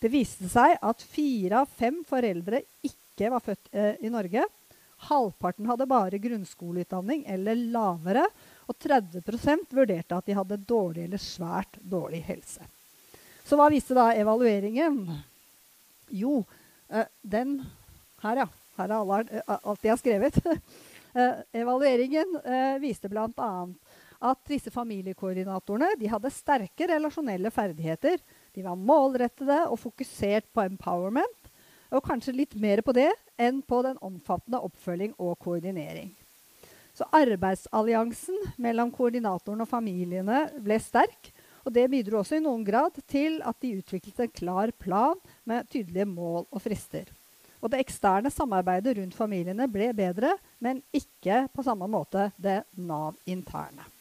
Det 0.00 0.08
viste 0.12 0.48
seg 0.48 0.78
at 0.80 1.02
fire 1.04 1.62
av 1.62 1.72
fem 1.76 2.00
foreldre 2.08 2.62
ikke 2.86 3.28
var 3.32 3.44
født 3.44 3.72
eh, 3.76 3.98
i 4.00 4.12
Norge. 4.12 4.46
Halvparten 5.10 5.68
hadde 5.68 5.88
bare 5.88 6.20
grunnskoleutdanning 6.20 7.26
eller 7.28 7.58
lavere, 7.72 8.24
og 8.70 8.76
30% 8.80 9.74
vurderte 9.74 10.16
at 10.16 10.28
de 10.28 10.36
hadde 10.36 10.60
dårlig 10.68 11.04
eller 11.08 11.20
svært 11.20 11.76
dårlig 11.82 12.22
helse. 12.28 12.64
Så 13.44 13.58
hva 13.58 13.66
viste 13.72 13.96
da 13.96 14.12
evalueringen? 14.14 15.02
Jo, 16.14 16.44
eh, 16.88 17.08
den 17.22 17.60
Her, 18.20 18.44
ja. 18.44 18.48
Her 18.76 18.90
er 18.90 18.96
alle, 18.98 19.18
eh, 19.32 19.58
alt 19.64 19.84
jeg 19.84 19.92
har 19.92 20.00
skrevet. 20.00 20.36
eh, 21.18 21.40
evalueringen 21.56 22.36
eh, 22.44 22.76
viste 22.82 23.08
bl.a 23.08 23.50
at 24.20 24.40
disse 24.48 24.70
familiekoordinatorene 24.72 25.94
hadde 26.12 26.32
sterke 26.34 26.88
relasjonelle 26.90 27.50
ferdigheter. 27.54 28.20
De 28.54 28.64
var 28.64 28.78
målrettede 28.78 29.62
og 29.70 29.80
fokusert 29.80 30.48
på 30.52 30.64
empowerment, 30.66 31.50
og 31.90 32.04
kanskje 32.06 32.36
litt 32.36 32.54
mer 32.54 32.84
på 32.86 32.94
det 32.94 33.10
enn 33.40 33.62
på 33.66 33.80
den 33.86 33.96
omfattende 34.04 34.60
oppfølging 34.62 35.16
og 35.18 35.38
koordinering. 35.42 36.12
Så 36.94 37.06
arbeidsalliansen 37.16 38.36
mellom 38.60 38.90
koordinatoren 38.92 39.64
og 39.64 39.70
familiene 39.70 40.44
ble 40.60 40.78
sterk. 40.82 41.30
Og 41.64 41.72
det 41.74 41.86
bidro 41.92 42.20
også 42.20 42.38
i 42.38 42.44
noen 42.44 42.64
grad 42.64 42.96
til 43.10 43.38
at 43.46 43.56
de 43.62 43.76
utviklet 43.78 44.22
en 44.24 44.32
klar 44.32 44.72
plan 44.80 45.18
med 45.48 45.68
tydelige 45.72 46.08
mål 46.08 46.46
og 46.48 46.62
frister. 46.64 47.08
Og 47.60 47.72
det 47.72 47.82
eksterne 47.82 48.32
samarbeidet 48.32 48.96
rundt 48.96 49.16
familiene 49.16 49.68
ble 49.68 49.90
bedre, 49.96 50.32
men 50.64 50.80
ikke 50.96 51.44
på 51.52 51.64
samme 51.64 51.88
måte 51.90 52.30
det 52.40 52.62
Nav-interne. 52.80 53.99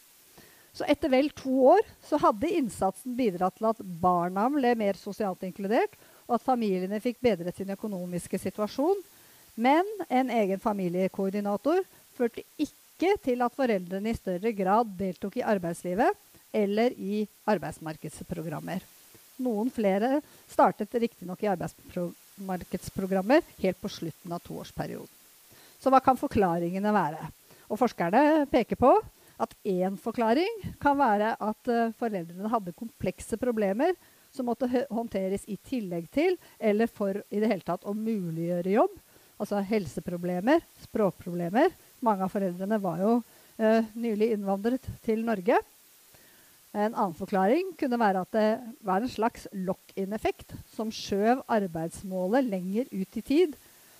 Så 0.80 0.86
etter 0.88 1.12
vel 1.12 1.28
to 1.36 1.52
år 1.74 1.84
så 2.08 2.16
hadde 2.24 2.54
innsatsen 2.56 3.12
bidratt 3.18 3.58
til 3.58 3.68
at 3.68 3.80
barna 4.00 4.46
ble 4.54 4.72
mer 4.80 4.96
sosialt 4.96 5.42
inkludert, 5.44 5.92
og 6.30 6.38
at 6.38 6.46
familiene 6.46 7.02
fikk 7.04 7.18
bedret 7.26 7.58
sin 7.60 7.74
økonomiske 7.74 8.40
situasjon. 8.40 9.02
Men 9.60 9.84
en 10.08 10.32
egen 10.32 10.62
familiekoordinator 10.64 11.84
førte 12.16 12.46
ikke 12.56 13.12
til 13.26 13.44
at 13.44 13.58
foreldrene 13.60 14.14
i 14.14 14.16
større 14.16 14.54
grad 14.56 14.96
deltok 15.02 15.36
i 15.42 15.44
arbeidslivet 15.44 16.16
eller 16.56 16.96
i 16.96 17.26
arbeidsmarkedsprogrammer. 17.52 18.80
Noen 19.44 19.68
flere 19.76 20.22
startet 20.48 20.96
riktignok 20.96 21.44
i 21.44 21.52
arbeidsmarkedsprogrammer 21.52 23.44
helt 23.60 23.84
på 23.84 23.92
slutten 23.92 24.32
av 24.32 24.48
toårsperioden. 24.48 25.12
Så 25.80 25.92
hva 25.92 26.00
kan 26.04 26.16
forklaringene 26.20 26.96
være? 26.96 27.34
Og 27.68 27.80
forskerne 27.84 28.46
peker 28.52 28.80
på 28.80 28.96
at 29.40 29.56
én 29.68 29.96
forklaring 30.00 30.64
kan 30.82 30.98
være 31.00 31.34
at 31.40 31.72
uh, 31.72 31.92
foreldrene 32.00 32.52
hadde 32.52 32.76
komplekse 32.78 33.40
problemer 33.40 33.96
som 34.36 34.50
måtte 34.50 34.70
håndteres 34.92 35.48
i 35.50 35.58
tillegg 35.66 36.10
til, 36.14 36.36
eller 36.60 36.90
for 36.92 37.18
i 37.18 37.42
det 37.42 37.50
hele 37.50 37.66
tatt 37.66 37.88
å 37.88 37.96
muliggjøre 37.98 38.76
jobb. 38.76 39.00
Altså 39.40 39.64
helseproblemer, 39.66 40.62
språkproblemer. 40.84 41.72
Mange 42.06 42.28
av 42.28 42.34
foreldrene 42.34 42.78
var 42.84 43.02
jo 43.02 43.14
uh, 43.24 43.92
nylig 43.96 44.34
innvandret 44.36 44.86
til 45.06 45.24
Norge. 45.26 45.58
En 46.70 46.94
annen 46.94 47.16
forklaring 47.18 47.72
kunne 47.80 47.98
være 47.98 48.22
at 48.22 48.36
det 48.36 48.50
var 48.86 49.02
en 49.02 49.10
slags 49.10 49.48
lock-in-effekt 49.56 50.54
som 50.76 50.92
skjøv 50.94 51.42
arbeidsmålet 51.50 52.46
lenger 52.46 52.92
ut 52.94 53.18
i 53.18 53.26
tid 53.26 53.56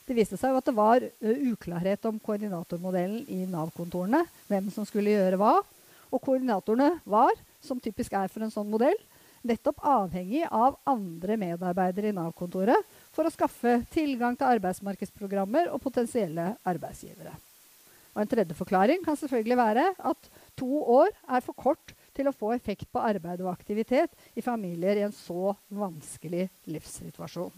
det 0.10 0.18
viste 0.18 0.40
seg 0.42 0.56
at 0.58 0.66
det 0.66 0.74
var 0.74 1.04
uklarhet 1.22 2.08
om 2.10 2.18
koordinatormodellen 2.24 3.28
i 3.30 3.44
Nav-kontorene. 3.50 4.24
Hvem 4.50 4.72
som 4.74 4.88
skulle 4.88 5.14
gjøre 5.14 5.38
hva. 5.38 5.60
Og 6.10 6.24
koordinatorene 6.26 6.96
var, 7.06 7.36
som 7.62 7.78
typisk 7.78 8.16
er 8.18 8.32
for 8.34 8.42
en 8.42 8.54
sånn 8.54 8.72
modell, 8.72 8.98
nettopp 9.46 9.84
avhengig 9.86 10.42
av 10.50 10.80
andre 10.90 11.38
medarbeidere 11.40 12.10
i 12.10 12.16
Nav-kontoret 12.18 12.90
for 13.14 13.30
å 13.30 13.34
skaffe 13.34 13.78
tilgang 13.94 14.34
til 14.40 14.50
arbeidsmarkedsprogrammer 14.50 15.70
og 15.70 15.84
potensielle 15.86 16.56
arbeidsgivere. 16.68 17.36
Og 18.16 18.24
En 18.26 18.34
tredje 18.34 18.58
forklaring 18.58 19.06
kan 19.06 19.16
selvfølgelig 19.16 19.62
være 19.62 19.88
at 19.94 20.30
to 20.58 20.84
år 20.90 21.14
er 21.30 21.46
for 21.46 21.54
kort 21.54 21.94
til 22.18 22.28
å 22.28 22.36
få 22.36 22.56
effekt 22.58 22.90
på 22.90 23.06
arbeid 23.06 23.46
og 23.46 23.54
aktivitet 23.54 24.18
i 24.34 24.42
familier 24.42 24.98
i 24.98 25.06
en 25.06 25.14
så 25.16 25.54
vanskelig 25.70 26.50
livssituasjon. 26.66 27.54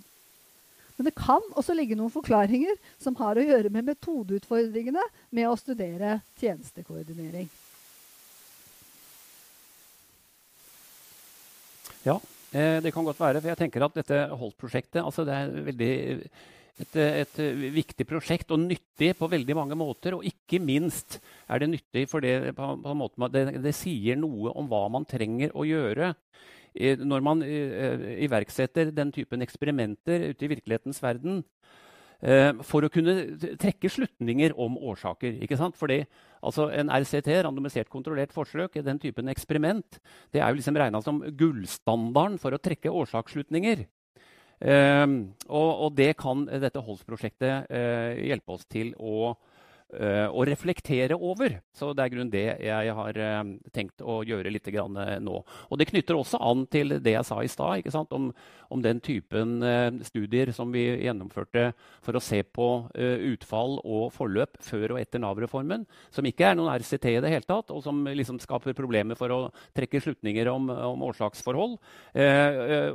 Men 0.97 1.07
det 1.07 1.15
kan 1.17 1.43
også 1.57 1.75
ligge 1.77 1.97
noen 1.97 2.13
forklaringer 2.13 2.77
som 3.01 3.17
har 3.19 3.39
å 3.39 3.45
gjøre 3.45 3.71
med 3.73 3.87
metodeutfordringene 3.91 5.03
med 5.31 5.49
å 5.49 5.57
studere 5.59 6.19
tjenestekoordinering. 6.41 7.49
Ja, 12.05 12.17
eh, 12.51 12.79
det 12.81 12.93
kan 12.93 13.05
godt 13.05 13.19
være. 13.21 13.41
For 13.41 13.51
jeg 13.51 13.59
tenker 13.59 13.85
at 13.85 13.97
dette 13.97 14.23
Holt-prosjektet 14.33 15.03
altså 15.03 15.25
det 15.27 15.37
er 15.37 15.69
veldig 15.69 15.91
et, 16.81 16.95
et, 16.97 17.37
viktig 17.75 18.07
prosjekt 18.09 18.51
og 18.53 18.63
nyttig 18.63 19.13
på 19.19 19.29
veldig 19.29 19.57
mange 19.57 19.77
måter. 19.77 20.17
Og 20.17 20.25
ikke 20.27 20.61
minst 20.63 21.19
er 21.47 21.61
det 21.61 21.69
nyttig 21.75 22.07
for 22.09 22.23
det, 22.23 22.55
på, 22.57 22.71
på 22.81 23.29
det, 23.33 23.45
det 23.61 23.75
sier 23.77 24.19
noe 24.19 24.53
om 24.57 24.69
hva 24.71 24.87
man 24.93 25.07
trenger 25.09 25.53
å 25.53 25.67
gjøre 25.67 26.13
når 26.73 27.23
man 27.25 27.41
iverksetter 27.43 28.93
den 28.95 29.09
typen 29.11 29.43
eksperimenter 29.43 30.29
ute 30.31 30.45
i 30.45 30.51
virkelighetens 30.53 31.01
verden. 31.03 31.41
Eh, 32.21 32.51
for 32.61 32.85
å 32.85 32.89
kunne 32.93 33.15
trekke 33.57 33.89
slutninger 33.89 34.53
om 34.53 34.75
årsaker. 34.77 35.39
ikke 35.41 35.57
sant? 35.57 35.77
Fordi 35.77 36.03
altså, 36.41 36.69
En 36.69 36.89
RCT, 36.89 37.29
randomisert 37.43 37.89
kontrollert 37.89 38.31
forsøk, 38.31 38.77
den 38.83 38.99
typen 38.99 39.27
eksperiment, 39.29 39.99
det 40.31 40.41
er 40.41 40.49
jo 40.49 40.59
liksom 40.59 40.77
regna 40.77 41.01
som 41.01 41.21
gullstandarden 41.21 42.37
for 42.37 42.53
å 42.53 42.61
trekke 42.61 42.93
årsaksslutninger. 42.93 43.87
Um, 44.61 45.33
og, 45.49 45.69
og, 45.87 45.95
det 45.97 46.13
kan 46.21 46.45
dette 46.45 46.83
Holst-prosjektet 46.85 47.65
uh, 47.65 48.13
hjelpe 48.21 48.53
oss 48.53 48.67
til 48.69 48.91
å 49.01 49.33
å 49.91 50.45
reflektere 50.47 51.17
over. 51.17 51.57
Så 51.75 51.91
det 51.95 52.03
er 52.05 52.13
grunn 52.13 52.31
det 52.31 52.45
jeg 52.63 52.95
har 52.95 53.17
uh, 53.19 53.41
tenkt 53.75 54.03
å 54.03 54.21
gjøre 54.27 54.51
litt 54.53 54.69
uh, 54.71 55.17
nå. 55.19 55.41
Og 55.69 55.79
det 55.79 55.89
knytter 55.89 56.17
også 56.17 56.39
an 56.41 56.65
til 56.71 56.97
det 57.03 57.15
jeg 57.15 57.27
sa 57.27 57.41
i 57.43 57.51
stad, 57.51 57.87
om, 58.15 58.29
om, 58.71 58.81
den 58.81 58.99
typen 59.03 59.59
studier 60.05 60.51
som 60.55 60.71
vi 60.73 60.83
gjennomførte 61.03 61.71
for 62.03 62.17
å 62.17 62.21
se 62.23 62.41
på 62.43 62.67
utfall 62.95 63.77
og 63.83 64.09
forløp 64.15 64.57
før 64.63 64.95
og 64.95 65.01
etter 65.01 65.21
Nav-reformen, 65.21 65.85
som 66.13 66.25
ikke 66.27 66.49
er 66.49 66.57
noen 66.57 66.71
RCT 66.81 67.07
i 67.11 67.21
det 67.23 67.31
hele 67.33 67.47
tatt, 67.47 67.71
og 67.73 67.83
som 67.85 68.01
liksom 68.07 68.39
skaper 68.41 68.75
problemer 68.77 69.19
for 69.19 69.33
å 69.33 69.39
trekke 69.77 70.01
slutninger 70.03 70.49
om, 70.51 70.69
om 70.71 71.05
årsaksforhold. 71.11 71.77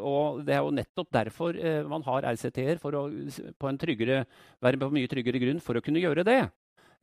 og 0.01 0.43
det 0.47 0.57
er 0.57 0.63
jo 0.65 0.75
nettopp 0.75 1.13
derfor 1.15 1.61
man 1.89 2.05
har 2.09 2.29
RCT-er, 2.35 2.81
for 2.83 2.99
å 2.99 3.07
på 3.59 3.71
en 3.71 3.81
tryggere, 3.81 4.23
være 4.63 4.81
på 4.81 4.93
mye 4.95 5.11
tryggere 5.11 5.43
grunn 5.43 5.63
for 5.65 5.79
å 5.79 5.85
kunne 5.85 6.03
gjøre 6.03 6.27
det. 6.27 6.41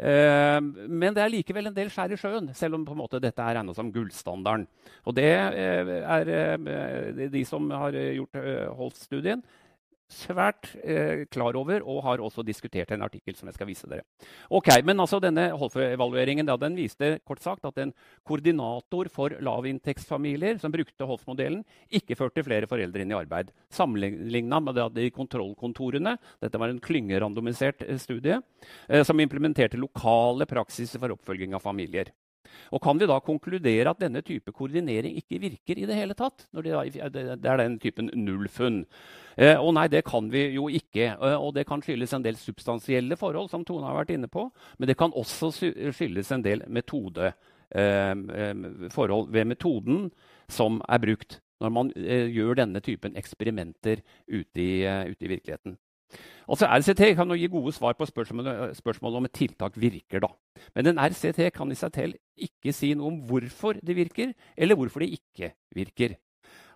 Uh, 0.01 0.57
men 0.89 1.13
det 1.13 1.21
er 1.21 1.31
likevel 1.31 1.69
en 1.69 1.75
del 1.75 1.91
skjær 1.93 2.15
i 2.15 2.17
sjøen, 2.17 2.49
selv 2.57 2.79
om 2.79 2.85
måte 2.97 3.21
dette 3.21 3.43
er 3.43 3.59
regna 3.59 3.75
som 3.77 3.91
gullstandarden. 3.93 4.65
Og 5.05 5.15
det 5.17 5.29
uh, 5.53 5.91
er 6.17 6.31
uh, 6.33 7.27
de 7.29 7.43
som 7.45 7.69
har 7.71 7.93
gjort 7.93 8.41
Holst-studien, 8.79 9.43
svært 10.13 10.69
eh, 10.83 11.25
klar 11.33 11.57
over 11.59 11.83
og 11.83 12.01
har 12.05 12.23
også 12.23 12.45
diskutert 12.45 12.93
en 12.93 13.03
artikkel 13.05 13.35
som 13.37 13.49
jeg 13.49 13.57
skal 13.57 13.69
vise 13.69 13.89
dere. 13.89 14.05
Ok, 14.53 14.69
men 14.85 15.01
altså 15.01 15.19
Denne 15.23 15.49
Holf-evalueringen 15.57 16.47
den 16.47 16.77
viste 16.77 17.17
kort 17.27 17.43
sagt 17.43 17.65
at 17.67 17.79
en 17.81 17.93
koordinator 18.27 19.09
for 19.11 19.35
lavinntektsfamilier 19.43 20.59
som 20.61 20.73
brukte 20.73 21.07
Holf-modellen, 21.09 21.63
ikke 21.91 22.17
førte 22.19 22.45
flere 22.45 22.69
foreldre 22.69 23.03
inn 23.03 23.13
i 23.13 23.17
arbeid. 23.17 23.51
Sammenligna 23.73 24.61
med 24.63 24.77
det 24.79 24.89
de 24.93 25.09
kontrollkontorene 25.13 26.17
Dette 26.43 26.59
var 26.61 26.71
en 26.71 26.81
klyngerandomisert 26.83 27.83
eh, 27.87 27.99
studie 28.01 28.39
eh, 28.87 29.03
som 29.03 29.19
implementerte 29.19 29.81
lokale 29.81 30.47
praksiser 30.49 31.01
for 31.01 31.17
oppfølging 31.17 31.57
av 31.57 31.65
familier. 31.65 32.13
Og 32.71 32.81
Kan 32.83 32.99
vi 32.99 33.07
da 33.09 33.19
konkludere 33.23 33.91
at 33.91 34.01
denne 34.01 34.21
type 34.25 34.51
koordinering 34.51 35.17
ikke 35.19 35.41
virker 35.41 35.79
i 35.79 35.87
det 35.89 35.97
hele 35.97 36.15
tatt? 36.17 36.47
når 36.53 36.63
Det 37.11 37.49
er 37.49 37.57
den 37.57 37.79
typen 37.79 38.09
nullfunn. 38.13 38.85
Eh, 39.37 39.57
og 39.57 39.73
nei, 39.73 39.87
det 39.87 40.03
kan 40.05 40.29
vi 40.31 40.45
jo 40.53 40.67
ikke. 40.69 41.13
Eh, 41.13 41.37
og 41.37 41.53
det 41.55 41.65
kan 41.67 41.81
skyldes 41.81 42.13
en 42.13 42.25
del 42.25 42.37
substansielle 42.37 43.17
forhold, 43.17 43.49
som 43.49 43.65
Tone 43.65 43.87
har 43.87 43.97
vært 43.97 44.13
inne 44.15 44.29
på. 44.29 44.49
Men 44.77 44.87
det 44.87 44.97
kan 44.97 45.13
også 45.13 45.51
skyldes 45.91 46.31
en 46.31 46.43
del 46.45 46.63
metode, 46.67 47.33
eh, 47.71 48.13
forhold 48.93 49.31
ved 49.31 49.45
metoden 49.45 50.11
som 50.49 50.81
er 50.89 50.99
brukt 50.99 51.39
når 51.63 51.71
man 51.71 51.89
gjør 51.95 52.57
denne 52.59 52.81
typen 52.83 53.13
eksperimenter 53.15 54.01
ute 54.27 54.59
i, 54.59 54.83
ute 54.83 55.23
i 55.23 55.29
virkeligheten. 55.31 55.77
Altså 56.47 56.67
RCT 56.67 57.15
kan 57.15 57.31
gi 57.37 57.47
gode 57.51 57.71
svar 57.75 57.95
på 57.97 58.07
spørsmålet, 58.09 58.75
spørsmålet 58.77 59.21
om 59.21 59.29
et 59.29 59.35
tiltak 59.37 59.79
virker. 59.79 60.19
da. 60.19 60.27
Men 60.75 60.91
en 60.91 60.99
RCT 60.99 61.53
kan 61.55 61.71
i 61.71 61.79
seg 61.79 61.95
selv 61.95 62.19
ikke 62.37 62.73
si 62.73 62.93
noe 62.93 63.13
om 63.13 63.21
hvorfor 63.29 63.79
det 63.79 63.95
virker, 63.95 64.33
eller 64.57 64.75
hvorfor 64.75 65.05
det 65.05 65.13
ikke 65.19 65.53
virker. 65.75 66.17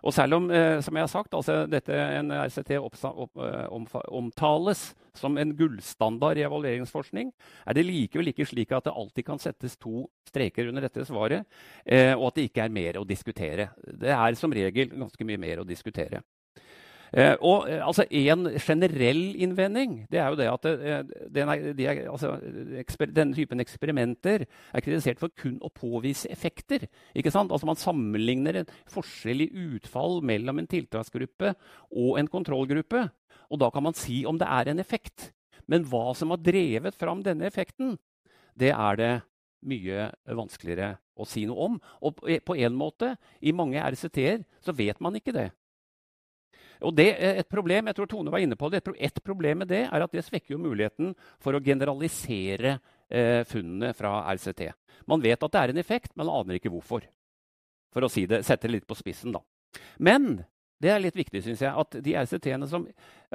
Og 0.06 0.14
selv 0.14 0.38
om 0.38 0.46
eh, 0.54 0.78
som 0.84 0.96
jeg 0.96 1.02
har 1.02 1.10
sagt, 1.10 1.34
altså 1.34 1.64
dette 1.70 1.94
en 1.94 2.30
RCT 2.30 2.76
eh, 2.78 3.66
omtales 4.14 4.84
som 5.18 5.38
en 5.38 5.54
gullstandard 5.58 6.38
i 6.38 6.44
evalueringsforskning, 6.46 7.32
er 7.66 7.74
det 7.76 7.86
likevel 7.86 8.30
ikke 8.30 8.46
slik 8.46 8.72
at 8.76 8.86
det 8.86 8.94
alltid 8.94 9.26
kan 9.26 9.42
settes 9.42 9.76
to 9.80 10.06
streker 10.28 10.70
under 10.70 10.86
dette 10.86 11.06
svaret, 11.08 11.48
eh, 11.84 12.14
og 12.14 12.30
at 12.30 12.38
det 12.38 12.48
ikke 12.50 12.68
er 12.68 12.74
mer 12.74 13.00
å 13.00 13.06
diskutere. 13.08 13.70
Det 13.76 14.14
er 14.14 14.38
som 14.38 14.54
regel 14.54 14.94
ganske 14.94 15.26
mye 15.26 15.40
mer 15.40 15.64
å 15.64 15.68
diskutere. 15.68 16.22
Eh, 17.12 17.34
og 17.40 17.68
eh, 17.70 17.80
altså, 17.80 18.04
En 18.10 18.48
generell 18.60 19.32
innvending 19.40 20.02
det 20.12 20.20
er 20.20 20.28
jo 20.28 20.36
det 20.36 20.48
at 20.50 20.66
eh, 20.68 21.04
den 21.32 21.48
er, 21.48 21.62
de 21.72 21.86
er, 21.88 22.02
altså, 22.10 22.34
eksper, 22.82 23.12
denne 23.16 23.36
typen 23.36 23.60
eksperimenter 23.64 24.44
er 24.44 24.84
kritisert 24.84 25.20
for 25.20 25.32
kun 25.32 25.56
å 25.64 25.72
påvise 25.72 26.28
effekter. 26.30 26.84
ikke 27.14 27.32
sant? 27.32 27.52
Altså 27.52 27.68
Man 27.68 27.80
sammenligner 27.80 28.60
en 28.60 28.74
forskjell 28.92 29.46
i 29.46 29.50
utfall 29.78 30.20
mellom 30.22 30.60
en 30.60 30.68
tiltaksgruppe 30.68 31.54
og 31.96 32.18
en 32.20 32.28
kontrollgruppe. 32.28 33.06
Og 33.48 33.60
da 33.62 33.70
kan 33.72 33.86
man 33.88 33.96
si 33.96 34.24
om 34.28 34.38
det 34.38 34.48
er 34.48 34.68
en 34.68 34.82
effekt. 34.82 35.32
Men 35.68 35.84
hva 35.88 36.12
som 36.16 36.32
har 36.32 36.40
drevet 36.40 36.96
fram 36.96 37.22
denne 37.24 37.48
effekten, 37.48 37.96
det 38.58 38.72
er 38.72 39.00
det 39.00 39.12
mye 39.68 40.08
vanskeligere 40.24 40.96
å 41.18 41.26
si 41.28 41.44
noe 41.48 41.68
om. 41.68 41.78
Og 42.04 42.20
på 42.20 42.56
en 42.56 42.76
måte, 42.76 43.14
i 43.40 43.52
mange 43.52 43.80
RCT-er, 43.80 44.44
så 44.64 44.74
vet 44.76 45.00
man 45.00 45.16
ikke 45.18 45.34
det. 45.36 45.48
Og 46.86 46.94
det 46.94 47.08
er 47.16 47.40
et 47.42 47.50
problem, 47.50 47.90
jeg 47.90 47.98
tror 47.98 48.10
Tone 48.10 48.32
var 48.32 48.42
inne 48.42 48.58
på 48.58 48.70
det, 48.70 48.82
et 48.94 49.22
problem 49.24 49.64
med 49.64 49.70
det 49.72 49.84
er 49.86 50.04
at 50.04 50.14
det 50.14 50.24
svekker 50.26 50.54
jo 50.54 50.62
muligheten 50.62 51.14
for 51.42 51.56
å 51.56 51.62
generalisere 51.64 52.76
eh, 53.10 53.42
funnene 53.48 53.94
fra 53.98 54.20
RCT. 54.30 54.68
Man 55.10 55.24
vet 55.24 55.42
at 55.42 55.54
det 55.54 55.62
er 55.62 55.74
en 55.74 55.82
effekt, 55.82 56.14
men 56.18 56.30
aner 56.30 56.58
ikke 56.58 56.72
hvorfor. 56.72 57.06
For 57.94 58.04
å 58.04 58.12
si 58.12 58.26
det, 58.30 58.44
sette 58.46 58.68
det 58.68 58.76
litt 58.76 58.88
på 58.88 58.98
spissen, 58.98 59.34
da. 59.34 59.42
Men 59.98 60.38
det 60.78 60.90
er 60.92 61.00
litt 61.02 61.16
viktig, 61.18 61.40
synes 61.42 61.62
jeg, 61.64 61.74
at 61.74 61.96
de 62.04 62.14
RCT-ene 62.20 62.66
som 62.70 62.84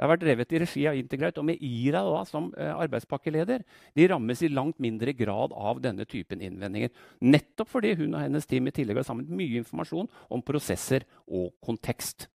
har 0.00 0.10
vært 0.10 0.22
drevet 0.24 0.52
i 0.54 0.60
regi 0.62 0.84
av 0.88 0.96
Integraut, 0.96 1.36
og 1.40 1.44
med 1.50 1.60
IRA 1.60 2.00
da, 2.06 2.22
som 2.28 2.48
eh, 2.56 2.70
arbeidspakkeleder, 2.72 3.64
de 3.92 4.06
rammes 4.08 4.40
i 4.40 4.48
langt 4.52 4.80
mindre 4.82 5.12
grad 5.16 5.52
av 5.52 5.82
denne 5.84 6.06
typen 6.08 6.40
innvendinger. 6.40 6.94
Nettopp 7.20 7.74
fordi 7.74 7.92
hun 8.00 8.14
og 8.16 8.22
hennes 8.24 8.48
team 8.48 8.70
i 8.70 8.74
tillegg 8.74 9.02
har 9.02 9.08
samlet 9.10 9.28
mye 9.28 9.60
informasjon 9.60 10.08
om 10.32 10.44
prosesser 10.46 11.04
og 11.28 11.52
kontekst. 11.64 12.30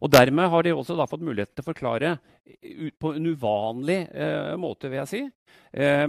Og 0.00 0.08
Dermed 0.12 0.48
har 0.48 0.64
de 0.64 0.72
også 0.72 0.96
fått 1.08 1.24
mulighet 1.24 1.52
til 1.52 1.64
å 1.64 1.68
forklare 1.68 2.14
på 3.00 3.12
en 3.16 3.26
uvanlig 3.28 3.98
eh, 4.08 4.54
måte, 4.60 4.88
vil 4.88 5.02
jeg 5.02 5.10
si, 5.10 5.20
eh, 5.76 6.06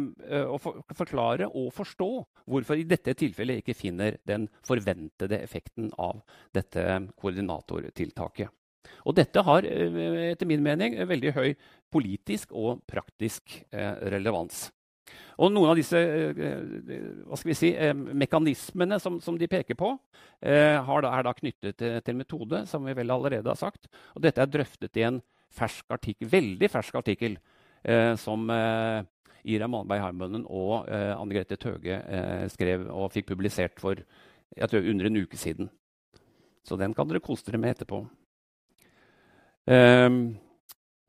å 0.47 0.59
for, 0.61 0.79
forklare 0.95 1.49
og 1.49 1.73
forstå 1.75 2.09
hvorfor 2.47 2.79
i 2.79 2.87
dette 2.87 3.15
tilfellet 3.19 3.61
ikke 3.61 3.75
finner 3.77 4.17
den 4.27 4.47
forventede 4.67 5.41
effekten 5.43 5.91
av 5.99 6.23
dette 6.55 6.87
koordinatortiltaket. 7.19 8.51
Og 9.05 9.15
dette 9.17 9.43
har 9.45 9.67
eh, 9.67 10.31
etter 10.31 10.49
min 10.49 10.63
mening 10.63 10.97
veldig 11.09 11.35
høy 11.37 11.49
politisk 11.91 12.55
og 12.55 12.85
praktisk 12.89 13.59
eh, 13.71 13.95
relevans. 14.13 14.69
Og 15.41 15.51
noen 15.53 15.71
av 15.71 15.79
disse 15.79 15.97
eh, 15.97 16.37
eh, 16.37 17.05
hva 17.25 17.39
skal 17.39 17.51
vi 17.51 17.57
si, 17.57 17.71
eh, 17.73 17.93
mekanismene 17.95 18.99
som, 19.01 19.17
som 19.23 19.37
de 19.39 19.49
peker 19.49 19.77
på, 19.79 19.93
er 20.41 21.05
da 21.25 21.33
knyttet 21.37 21.77
til, 21.77 21.97
til, 22.01 22.17
metode, 22.17 22.63
som 22.69 22.85
vi 22.85 22.95
vel 22.97 23.13
allerede 23.13 23.49
har 23.49 23.59
sagt. 23.59 23.89
Og 24.15 24.23
dette 24.25 24.41
er 24.41 24.49
drøftet 24.49 24.97
i 24.97 25.05
en 25.05 25.19
fersk 25.53 25.93
artikkel, 25.93 26.29
veldig 26.31 26.69
fersk 26.71 26.95
artikkel 26.97 27.35
som 28.21 28.45
Ira 28.49 29.67
Malberg 29.69 30.03
Harmonen 30.03 30.43
og 30.45 30.87
Anne 30.89 31.33
Grete 31.33 31.57
Tøge 31.61 31.97
skrev 32.53 32.85
og 32.93 33.09
fikk 33.13 33.31
publisert 33.31 33.81
for 33.81 33.97
jeg 34.57 34.69
tror, 34.69 34.89
under 34.93 35.09
en 35.09 35.21
uke 35.21 35.37
siden. 35.37 35.69
Så 36.63 36.77
den 36.77 36.93
kan 36.93 37.09
dere 37.09 37.23
kose 37.23 37.45
dere 37.47 37.61
med 37.61 37.75
etterpå. 37.75 38.03
Um, 39.69 40.37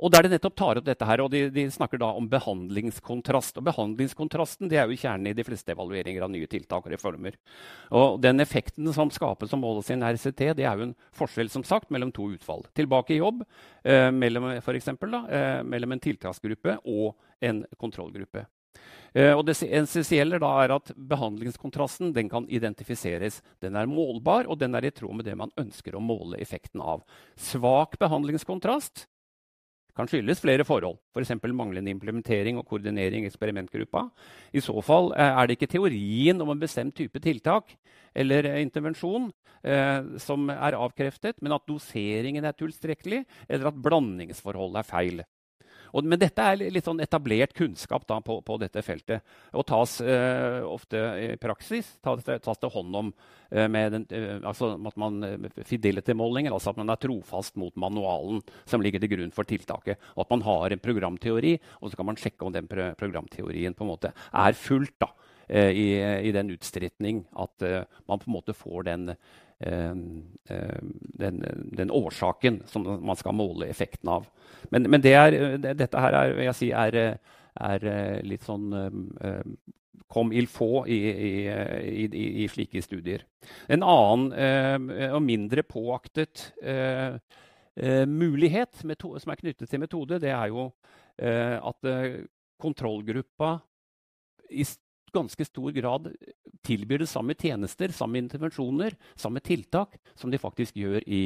og 0.02 0.10
der 0.10 0.26
de 0.26 0.32
nettopp 0.32 0.56
tar 0.58 0.80
opp 0.80 0.86
dette 0.86 1.06
her, 1.06 1.22
og 1.22 1.30
de, 1.30 1.44
de, 1.54 1.66
snakker 1.70 2.00
da 2.02 2.08
om 2.18 2.26
behandlingskontrast. 2.30 3.60
Og 3.60 3.66
Behandlingskontrasten 3.68 4.70
det 4.70 4.80
er 4.80 4.90
jo 4.90 4.98
kjernen 4.98 5.30
i 5.30 5.36
de 5.38 5.44
fleste 5.46 5.74
evalueringer 5.74 6.24
av 6.26 6.32
nye 6.32 6.48
tiltak 6.50 6.88
og 6.88 6.94
reformer. 6.96 7.38
Og 7.94 8.18
Den 8.22 8.42
effekten 8.42 8.90
som 8.96 9.12
skapes 9.14 9.52
som 9.52 9.62
måles 9.62 9.90
i 9.90 9.94
en 9.94 10.06
RCT, 10.08 10.48
det 10.58 10.66
er 10.66 10.80
jo 10.80 10.88
en 10.88 10.96
forskjell 11.18 11.52
som 11.52 11.66
sagt, 11.66 11.92
mellom 11.94 12.10
to 12.14 12.26
utfall. 12.34 12.66
Tilbake 12.74 13.14
i 13.14 13.20
jobb 13.20 13.44
eh, 13.84 14.10
mellom, 14.10 14.48
for 14.64 14.78
eksempel, 14.78 15.14
da, 15.14 15.22
eh, 15.30 15.60
mellom 15.62 15.94
en 15.94 16.02
tiltaksgruppe 16.02 16.80
og 16.82 17.14
en 17.42 17.62
kontrollgruppe. 17.78 18.46
Eh, 19.12 19.32
og 19.36 19.44
det 19.46 19.58
essensielle 19.68 20.40
da 20.42 20.50
er 20.64 20.74
at 20.78 20.92
Behandlingskontrasten 20.96 22.14
den 22.16 22.30
kan 22.32 22.48
identifiseres. 22.48 23.42
Den 23.62 23.76
er 23.76 23.90
målbar, 23.90 24.48
og 24.48 24.58
den 24.58 24.74
er 24.74 24.88
i 24.88 24.94
tråd 24.94 25.20
med 25.20 25.28
det 25.28 25.36
man 25.38 25.52
ønsker 25.60 25.94
å 25.94 26.02
måle 26.02 26.40
effekten 26.40 26.82
av. 26.82 27.04
Svak 27.36 27.98
behandlingskontrast 28.02 29.06
kan 29.96 30.08
skyldes 30.08 30.40
flere 30.40 30.64
forhold, 30.64 30.98
f.eks. 31.12 31.34
For 31.42 31.56
manglende 31.56 31.92
implementering 31.92 32.58
og 32.60 32.66
koordinering 32.68 33.26
i 33.26 33.30
eksperimentgruppa. 33.30 34.06
I 34.56 34.62
så 34.64 34.76
fall 34.84 35.12
eh, 35.16 35.40
er 35.42 35.48
det 35.48 35.58
ikke 35.58 35.70
teorien 35.74 36.40
om 36.40 36.52
en 36.52 36.62
bestemt 36.62 36.96
type 36.96 37.20
tiltak 37.22 37.74
eller 38.16 38.48
eh, 38.48 38.62
intervensjon 38.64 39.30
eh, 39.64 40.16
som 40.22 40.48
er 40.52 40.78
avkreftet, 40.78 41.40
men 41.42 41.56
at 41.56 41.68
doseringen 41.68 42.48
er 42.48 42.56
tilstrekkelig, 42.56 43.22
eller 43.48 43.70
at 43.70 43.84
blandingsforholdet 43.84 44.82
er 44.82 44.88
feil. 44.88 45.24
Og, 45.92 46.06
men 46.08 46.20
dette 46.20 46.44
er 46.44 46.72
litt 46.72 46.86
sånn 46.88 47.02
etablert 47.04 47.54
kunnskap 47.56 48.06
da, 48.08 48.18
på, 48.24 48.38
på, 48.44 48.58
dette 48.62 48.82
feltet. 48.84 49.24
Og 49.56 49.66
tas 49.68 49.98
eh, 50.04 50.60
ofte 50.64 51.02
i 51.20 51.28
praksis 51.40 51.94
tas, 52.04 52.24
tas 52.24 52.62
det 52.62 52.72
hånd 52.72 52.98
om 53.02 53.10
eh, 53.50 53.68
med 53.68 53.96
den, 53.96 54.06
eh, 54.16 54.38
altså 54.40 54.72
at 54.76 55.00
man 55.00 55.20
eh, 55.26 55.48
fidelity-målinger, 55.68 56.54
altså 56.54 56.72
at 56.72 56.80
man 56.80 56.92
er 56.92 57.00
trofast 57.02 57.58
mot 57.60 57.76
manualen 57.80 58.40
som 58.64 58.84
ligger 58.84 59.02
til 59.02 59.14
grunn 59.14 59.34
for 59.34 59.48
tiltaket. 59.48 60.00
Og 60.16 60.24
at 60.26 60.32
man 60.34 60.46
har 60.48 60.72
en 60.72 60.84
programteori, 60.84 61.58
og 61.80 61.92
så 61.92 62.00
kan 62.00 62.08
man 62.08 62.20
sjekke 62.20 62.48
om 62.48 62.54
den 62.54 62.70
programteorien 62.70 63.76
på 63.76 63.86
en 63.86 63.92
måte 63.92 64.14
er 64.16 64.58
fulgt. 64.58 64.96
da, 65.02 65.12
eh, 65.48 65.70
i, 65.76 65.86
i, 66.28 66.32
den 66.32 66.52
utstrekning 66.54 67.24
at 67.36 67.64
uh, 67.64 67.84
man 68.08 68.20
på 68.20 68.28
en 68.28 68.36
måte 68.36 68.54
får 68.56 68.84
den 68.88 69.10
Eh, 69.12 69.16
eh, 69.16 69.51
den, 69.62 71.36
den, 71.76 71.90
årsaken 71.90 72.62
som 72.66 72.86
man 73.06 73.18
skal 73.18 73.36
måle 73.38 73.68
effekten 73.70 74.10
av. 74.10 74.26
Men, 74.70 74.88
men 74.90 75.04
det 75.04 75.14
er, 75.14 75.36
dette 75.62 76.02
her 76.02 76.16
er, 76.18 76.34
jeg 76.48 76.56
si, 76.58 76.70
er, 76.74 76.98
er 77.54 77.86
litt 78.26 78.46
sånn 78.46 78.72
kom 80.12 80.32
il 80.36 80.48
få 80.50 80.84
i, 80.92 80.98
i, 81.08 81.32
i, 82.04 82.26
i, 82.44 82.48
slike 82.52 82.82
studier. 82.84 83.24
En 83.72 83.84
annen 83.86 84.28
og 85.08 85.22
mindre 85.24 85.64
påaktet 85.64 86.50
mulighet 88.10 88.82
som 88.82 88.92
er 89.32 89.40
knyttet 89.40 89.70
til 89.70 89.80
metode, 89.80 90.20
det 90.20 90.34
er 90.34 90.52
jo 90.52 90.68
at 91.22 91.92
kontrollgruppa 92.60 93.56
i 94.52 94.66
ganske 95.12 95.44
stor 95.46 95.72
grad 95.76 96.08
tilbyr 96.62 97.02
det 97.02 97.10
samme 97.10 97.34
tjenester, 97.38 97.92
samme 97.94 98.20
intervensjoner, 98.22 98.96
samme 99.18 99.42
tiltak 99.44 99.98
som 100.14 100.30
de 100.30 100.40
faktisk 100.40 100.76
gjør 100.78 101.02
i, 101.06 101.22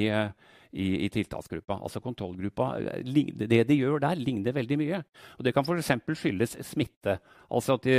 i, 0.73 0.87
i 1.07 1.09
tiltaksgruppa. 1.13 1.79
Altså 1.83 2.01
kontrollgruppa, 2.05 2.69
Det 3.05 3.63
de 3.69 3.79
gjør 3.79 4.01
der, 4.03 4.17
ligner 4.17 4.57
veldig 4.57 4.79
mye. 4.81 5.03
Og 5.39 5.45
Det 5.45 5.55
kan 5.55 5.65
f.eks. 5.65 5.93
skyldes 6.19 6.57
smitte. 6.67 7.19
Altså 7.51 7.77
at 7.77 7.87
de, 7.87 7.97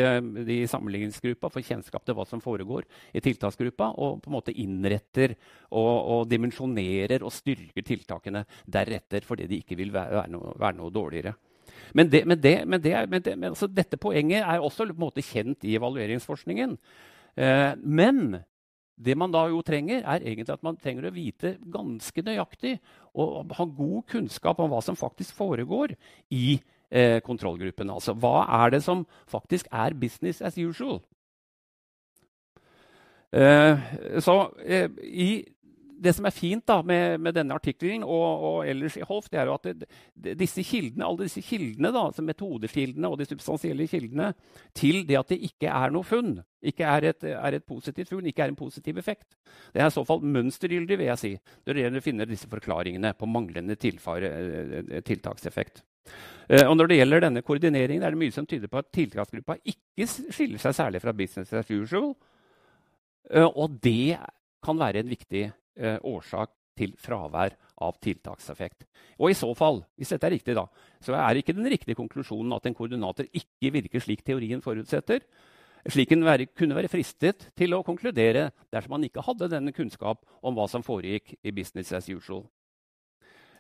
de 0.48 0.62
i 0.64 0.70
sammenligningsgruppa 0.70 1.52
får 1.54 1.68
kjennskap 1.70 2.06
til 2.06 2.18
hva 2.18 2.26
som 2.28 2.44
foregår 2.44 2.88
i 3.14 3.24
tiltaksgruppa, 3.24 3.94
og 3.96 4.22
på 4.24 4.32
en 4.32 4.38
måte 4.40 4.56
innretter 4.56 5.38
og, 5.72 5.96
og 5.98 6.30
dimensjonerer 6.32 7.26
og 7.26 7.34
styrker 7.34 7.86
tiltakene 7.86 8.46
deretter 8.66 9.26
fordi 9.28 9.48
de 9.48 9.62
ikke 9.62 9.78
vil 9.80 9.94
være, 9.94 10.22
være, 10.22 10.34
noe, 10.34 10.58
være 10.58 10.82
noe 10.82 10.94
dårligere. 10.94 11.38
Men, 11.94 12.10
det, 12.12 12.26
men, 12.28 12.42
det, 12.42 12.56
men, 12.68 12.82
det, 12.84 13.38
men 13.38 13.50
altså, 13.52 13.68
dette 13.68 13.98
poenget 13.98 14.44
er 14.44 14.60
også 14.60 14.88
kjent 15.22 15.64
i 15.64 15.76
evalueringsforskningen. 15.76 16.78
Eh, 17.38 17.74
men 17.84 18.40
det 18.98 19.16
man 19.18 19.32
da 19.32 19.46
jo 19.52 19.62
trenger, 19.62 20.02
er 20.02 20.24
egentlig 20.24 20.54
at 20.54 20.64
man 20.66 20.78
trenger 20.78 21.08
å 21.08 21.14
vite 21.14 21.58
ganske 21.62 22.24
nøyaktig 22.26 22.78
og 23.14 23.54
ha 23.54 23.66
god 23.66 24.08
kunnskap 24.10 24.60
om 24.60 24.72
hva 24.72 24.82
som 24.82 24.98
faktisk 24.98 25.38
foregår 25.38 25.94
i 26.34 26.58
eh, 26.90 27.22
kontrollgruppen. 27.22 27.92
Altså 27.94 28.16
hva 28.18 28.48
er 28.64 28.74
det 28.74 28.82
som 28.84 29.06
faktisk 29.30 29.70
er 29.72 29.94
business 29.94 30.42
as 30.42 30.58
usual? 30.58 31.00
Eh, 33.36 33.86
så 34.24 34.38
eh, 34.64 34.90
i 35.04 35.46
det 35.98 36.14
som 36.14 36.28
er 36.30 36.36
fint 36.36 36.64
da, 36.68 36.78
med, 36.86 37.22
med 37.24 37.36
denne 37.38 37.56
artikkelen 37.58 38.04
og, 38.06 38.44
og, 38.50 38.58
ellers 38.70 38.98
i 39.00 39.06
Holf, 39.08 39.30
det 39.34 39.40
er 39.42 39.50
jo 39.50 39.56
at 39.58 39.68
det, 39.72 40.36
disse 40.40 40.64
kildene, 40.66 41.06
alle 41.08 41.28
disse 41.28 41.42
kildene, 41.46 41.92
da, 41.94 42.06
altså 42.10 42.26
metodekildene 42.26 43.10
og 43.10 43.18
de 43.20 43.28
substansielle 43.30 43.88
kildene 43.90 44.32
til 44.78 45.04
det 45.08 45.18
at 45.20 45.34
det 45.34 45.40
ikke 45.50 45.72
er 45.74 45.94
noe 45.94 46.08
funn, 46.08 46.38
ikke 46.68 46.88
er 46.88 47.10
et, 47.12 47.28
er 47.32 47.58
et 47.58 47.68
positivt 47.68 48.14
funn, 48.14 48.30
ikke 48.30 48.46
er 48.46 48.54
en 48.54 48.60
positiv 48.60 49.02
effekt, 49.02 49.38
det 49.74 49.84
er 49.84 49.92
i 49.92 49.98
så 49.98 50.06
fall 50.08 50.24
mønstergyldig, 50.26 51.00
vil 51.02 51.12
jeg 51.12 51.24
si, 51.24 51.34
når 51.66 51.74
det 51.74 51.86
gjelder 51.86 52.04
å 52.04 52.08
finne 52.08 52.30
disse 52.30 52.50
forklaringene 52.52 53.14
på 53.18 53.30
manglende 53.30 53.78
eh, 53.78 54.98
tiltakseffekt. 55.08 55.84
Uh, 56.48 56.64
og 56.70 56.78
når 56.80 56.88
det 56.88 56.98
gjelder 57.02 57.26
denne 57.26 57.44
koordineringen, 57.44 58.06
er 58.06 58.14
det 58.14 58.22
mye 58.22 58.32
som 58.32 58.46
tyder 58.48 58.72
på 58.72 58.80
at 58.80 58.88
tiltaksgruppa 58.96 59.58
ikke 59.68 60.08
skiller 60.08 60.62
seg 60.62 60.76
særlig 60.78 61.02
fra 61.04 61.12
business 61.16 61.52
as 61.52 61.72
usual. 61.74 62.14
Uh, 63.28 63.50
og 63.50 63.76
det 63.84 64.16
kan 64.64 64.80
være 64.80 65.04
en 65.04 65.12
viktig 65.12 65.50
eh, 65.78 65.98
årsak 66.04 66.54
til 66.78 66.94
fravær 67.02 67.56
av 67.82 67.98
tiltakseffekt. 68.04 68.86
Og 69.18 69.32
i 69.32 69.38
så 69.38 69.50
fall, 69.58 69.82
hvis 69.98 70.14
dette 70.14 70.30
er 70.30 70.36
riktig, 70.38 70.56
da, 70.58 70.68
så 71.04 71.16
er 71.18 71.40
ikke 71.40 71.56
den 71.58 71.70
riktige 71.70 71.98
konklusjonen 71.98 72.54
at 72.58 72.68
en 72.70 72.78
koordinator 72.78 73.30
ikke 73.32 73.74
virker 73.74 74.04
slik 74.04 74.24
teorien 74.26 74.62
forutsetter. 74.64 75.26
Slik 75.88 76.12
en 76.12 76.26
være, 76.26 76.50
kunne 76.58 76.76
være 76.76 76.92
fristet 76.92 77.48
til 77.58 77.74
å 77.78 77.84
konkludere 77.86 78.50
dersom 78.74 78.98
man 78.98 79.06
ikke 79.08 79.24
hadde 79.24 79.50
denne 79.54 79.74
kunnskap 79.76 80.26
om 80.42 80.58
hva 80.58 80.68
som 80.70 80.84
foregikk 80.86 81.38
i 81.42 81.54
business 81.56 81.94
as 81.96 82.10
usual. 82.12 82.44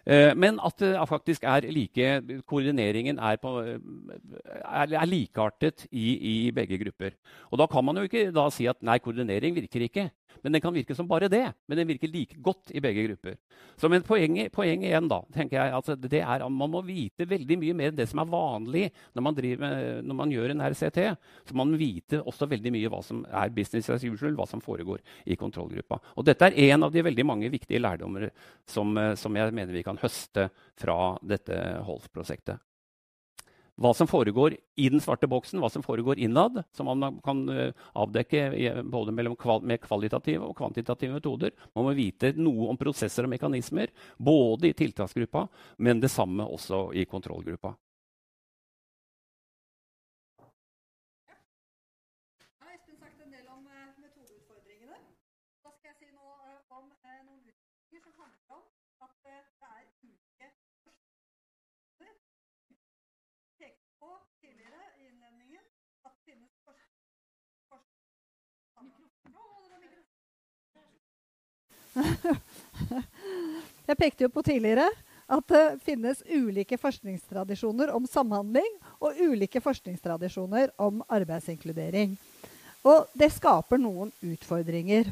Eh, 0.07 0.31
men 0.39 0.59
at 0.63 0.79
det 0.79 0.93
faktisk 1.09 1.43
er 1.43 1.67
like, 1.73 2.11
koordineringen 2.47 3.19
er, 3.19 3.35
på, 3.41 3.57
er, 3.59 4.93
likeartet 5.05 5.87
i, 5.91 6.05
i, 6.15 6.35
begge 6.55 6.79
grupper. 6.79 7.17
Og 7.51 7.59
da 7.59 7.67
kan 7.67 7.83
man 7.83 7.99
jo 7.99 8.07
ikke 8.07 8.31
si 8.55 8.69
at 8.71 8.79
nei, 8.81 9.01
koordinering 9.03 9.55
virker 9.57 9.83
ikke. 9.83 10.07
Men 10.43 10.53
den 10.53 10.61
kan 10.61 10.73
virke 10.75 10.95
som 10.95 11.07
bare 11.09 11.29
det. 11.31 11.43
Men 11.67 11.79
den 11.79 11.87
virker 11.89 12.11
like 12.11 12.37
godt 12.43 12.71
i 12.71 12.81
begge 12.83 13.07
grupper. 13.07 13.35
Så 13.77 13.89
men 13.89 14.05
poenget, 14.05 14.51
poenget 14.53 14.91
igjen 14.91 15.09
da, 15.09 15.19
tenker 15.33 15.57
jeg, 15.57 15.73
altså, 15.73 15.95
det 15.95 16.21
er 16.21 16.45
at 16.45 16.51
man 16.51 16.71
må 16.71 16.81
vite 16.85 17.27
veldig 17.27 17.57
mye 17.59 17.75
mer 17.77 17.91
enn 17.91 17.97
det 17.97 18.07
som 18.09 18.21
er 18.21 18.29
vanlig 18.31 18.85
når 19.17 19.25
man, 19.25 19.37
driver, 19.37 19.75
når 20.05 20.19
man 20.21 20.33
gjør 20.33 20.53
en 20.53 20.63
RCT. 20.69 21.01
Så 21.49 21.57
man 21.57 21.71
må 21.73 21.79
vite 21.81 22.21
også 22.21 22.47
veldig 22.49 22.73
mye 22.77 22.91
hva 22.93 23.01
som 23.03 23.23
er 23.27 23.53
business 23.55 23.89
as 23.93 24.05
usual, 24.05 24.37
hva 24.37 24.47
som 24.47 24.63
foregår 24.63 25.03
i 25.25 25.39
kontrollgruppa. 25.39 25.99
Og 26.15 26.27
dette 26.27 26.47
er 26.47 26.71
en 26.71 26.87
av 26.87 26.93
de 26.93 27.05
veldig 27.05 27.27
mange 27.27 27.51
viktige 27.51 27.81
lærdommer 27.81 28.29
som, 28.69 28.93
som 29.19 29.35
jeg 29.35 29.55
mener 29.55 29.75
vi 29.75 29.85
kan 29.85 29.96
høste 30.01 30.49
fra 30.79 31.17
dette 31.25 31.57
Holf-prosjektet 31.87 32.63
hva 33.77 33.93
som 33.93 34.09
foregår 34.09 34.55
i 34.75 34.89
den 34.89 35.01
svarte 35.01 35.29
boksen, 35.29 35.59
hva 35.61 35.69
som 35.69 35.83
foregår 35.85 36.19
innad, 36.19 36.63
som 36.73 36.89
man 36.89 37.19
kan 37.25 37.43
eh, 37.53 37.73
avdekke 37.93 38.81
både 38.89 39.13
med 39.13 39.81
kvalitative 39.83 40.49
og 40.49 40.57
kvantitative 40.57 41.19
metoder. 41.19 41.53
Man 41.77 41.85
må 41.85 41.93
vite 41.97 42.33
noe 42.37 42.71
om 42.71 42.79
prosesser 42.79 43.27
og 43.27 43.33
mekanismer, 43.35 43.93
både 44.17 44.71
i 44.71 44.77
tiltaksgruppa, 44.77 45.45
men 45.77 46.01
det 46.01 46.09
samme 46.13 46.47
også 46.57 46.87
i 46.97 47.05
kontrollgruppa. 47.05 47.75
Jeg 73.87 73.99
pekte 73.99 74.25
jo 74.25 74.31
på 74.31 74.43
tidligere 74.45 74.87
at 75.27 75.51
det 75.51 75.63
finnes 75.83 76.21
ulike 76.29 76.77
forskningstradisjoner 76.79 77.91
om 77.95 78.07
samhandling 78.07 78.69
og 79.03 79.19
ulike 79.19 79.59
forskningstradisjoner 79.63 80.71
om 80.79 81.01
arbeidsinkludering. 81.11 82.15
Og 82.87 83.07
det 83.17 83.33
skaper 83.35 83.81
noen 83.81 84.13
utfordringer. 84.23 85.09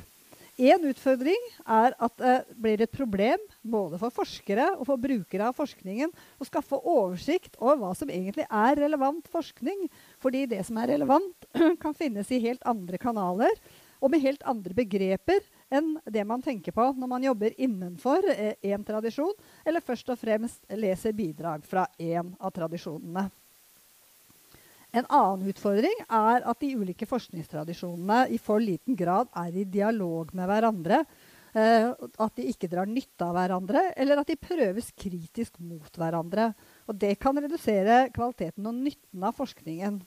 En 0.55 0.85
utfordring 0.87 1.49
er 1.67 1.91
at 1.99 2.13
det 2.21 2.35
blir 2.63 2.79
et 2.79 2.93
problem 2.95 3.41
både 3.59 3.99
for 3.99 4.13
forskere 4.15 4.69
og 4.77 4.85
for 4.87 5.01
brukere 5.01 5.49
av 5.49 5.57
forskningen 5.57 6.13
å 6.39 6.47
skaffe 6.47 6.79
oversikt 6.79 7.57
over 7.59 7.81
hva 7.81 7.91
som 7.99 8.07
egentlig 8.07 8.45
er 8.47 8.79
relevant 8.79 9.27
forskning. 9.33 9.89
Fordi 10.23 10.45
det 10.47 10.61
som 10.63 10.79
er 10.79 10.93
relevant, 10.93 11.49
kan 11.83 11.97
finnes 11.97 12.31
i 12.31 12.39
helt 12.47 12.63
andre 12.63 13.01
kanaler 13.01 13.51
og 13.99 14.13
med 14.13 14.23
helt 14.23 14.47
andre 14.47 14.77
begreper 14.77 15.43
enn 15.73 15.95
det 16.05 16.25
man 16.27 16.43
tenker 16.43 16.75
på 16.75 16.89
når 16.97 17.09
man 17.09 17.25
jobber 17.25 17.55
innenfor 17.57 18.27
én 18.31 18.57
eh, 18.61 18.85
tradisjon, 18.85 19.33
eller 19.65 19.83
først 19.83 20.11
og 20.13 20.19
fremst 20.19 20.65
leser 20.77 21.15
bidrag 21.15 21.65
fra 21.65 21.87
én 21.99 22.33
av 22.39 22.53
tradisjonene. 22.55 23.27
En 24.95 25.07
annen 25.11 25.49
utfordring 25.51 26.05
er 26.07 26.45
at 26.47 26.61
de 26.61 26.71
ulike 26.79 27.07
forskningstradisjonene 27.09 28.29
i 28.31 28.37
for 28.39 28.63
liten 28.63 28.95
grad 28.95 29.27
er 29.35 29.57
i 29.57 29.65
dialog 29.67 30.31
med 30.37 30.47
hverandre. 30.47 31.01
Eh, 31.55 31.89
at 32.19 32.35
de 32.35 32.47
ikke 32.51 32.67
drar 32.71 32.87
nytte 32.87 33.23
av 33.23 33.35
hverandre, 33.35 33.89
eller 33.95 34.19
at 34.19 34.27
de 34.27 34.35
prøves 34.39 34.89
kritisk 34.99 35.59
mot 35.63 35.99
hverandre. 35.99 36.49
Og 36.87 36.99
det 36.99 37.13
kan 37.19 37.35
redusere 37.39 38.09
kvaliteten 38.15 38.67
og 38.67 38.75
nytten 38.75 39.23
av 39.23 39.35
forskningen. 39.37 40.01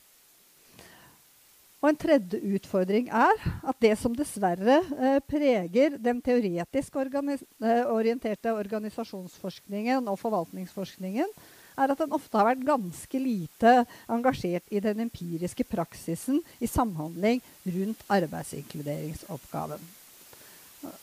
Og 1.78 1.92
en 1.92 1.98
tredje 1.98 2.40
utfordring 2.56 3.06
er 3.14 3.44
at 3.70 3.76
det 3.82 3.92
som 4.00 4.14
dessverre 4.16 4.80
eh, 4.82 5.20
preger 5.22 5.94
den 6.02 6.18
teoretisk 6.24 6.96
organis 6.98 7.44
eh, 7.62 7.84
orienterte 7.86 8.50
organisasjonsforskningen 8.50 10.10
og 10.10 10.18
forvaltningsforskningen, 10.18 11.30
er 11.78 11.92
at 11.94 12.00
den 12.02 12.16
ofte 12.16 12.34
har 12.34 12.48
vært 12.48 12.66
ganske 12.66 13.20
lite 13.22 13.74
engasjert 14.10 14.66
i 14.74 14.82
den 14.82 15.04
empiriske 15.04 15.62
praksisen 15.70 16.40
i 16.58 16.66
samhandling 16.66 17.38
rundt 17.68 18.02
arbeidsinkluderingsoppgaven. 18.10 19.78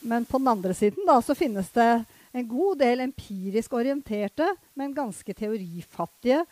Men 0.04 0.28
på 0.28 0.36
den 0.36 0.52
andre 0.52 0.76
siden 0.76 1.08
da, 1.08 1.16
så 1.24 1.36
finnes 1.36 1.72
det 1.72 1.88
en 2.36 2.48
god 2.48 2.82
del 2.84 3.00
empirisk 3.06 3.72
orienterte, 3.80 4.50
men 4.76 4.92
ganske 4.96 5.32
teorifattige 5.32 6.44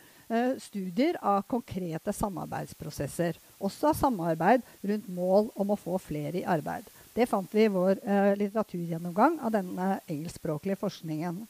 studier 0.61 1.17
av 1.21 1.43
konkrete 1.49 2.13
samarbeidsprosesser. 2.13 3.37
Også 3.59 3.91
av 3.91 3.97
samarbeid 3.99 4.63
rundt 4.81 5.09
mål 5.13 5.51
om 5.55 5.73
å 5.73 5.79
få 5.79 5.99
flere 6.01 6.41
i 6.41 6.47
arbeid. 6.47 6.87
Det 7.15 7.27
fant 7.31 7.51
vi 7.55 7.63
i 7.63 7.71
vår 7.71 8.01
eh, 8.03 8.33
litteraturgjennomgang 8.41 9.37
av 9.45 9.53
denne 9.55 9.99
engelskspråklige 10.03 10.79
forskningen. 10.81 11.45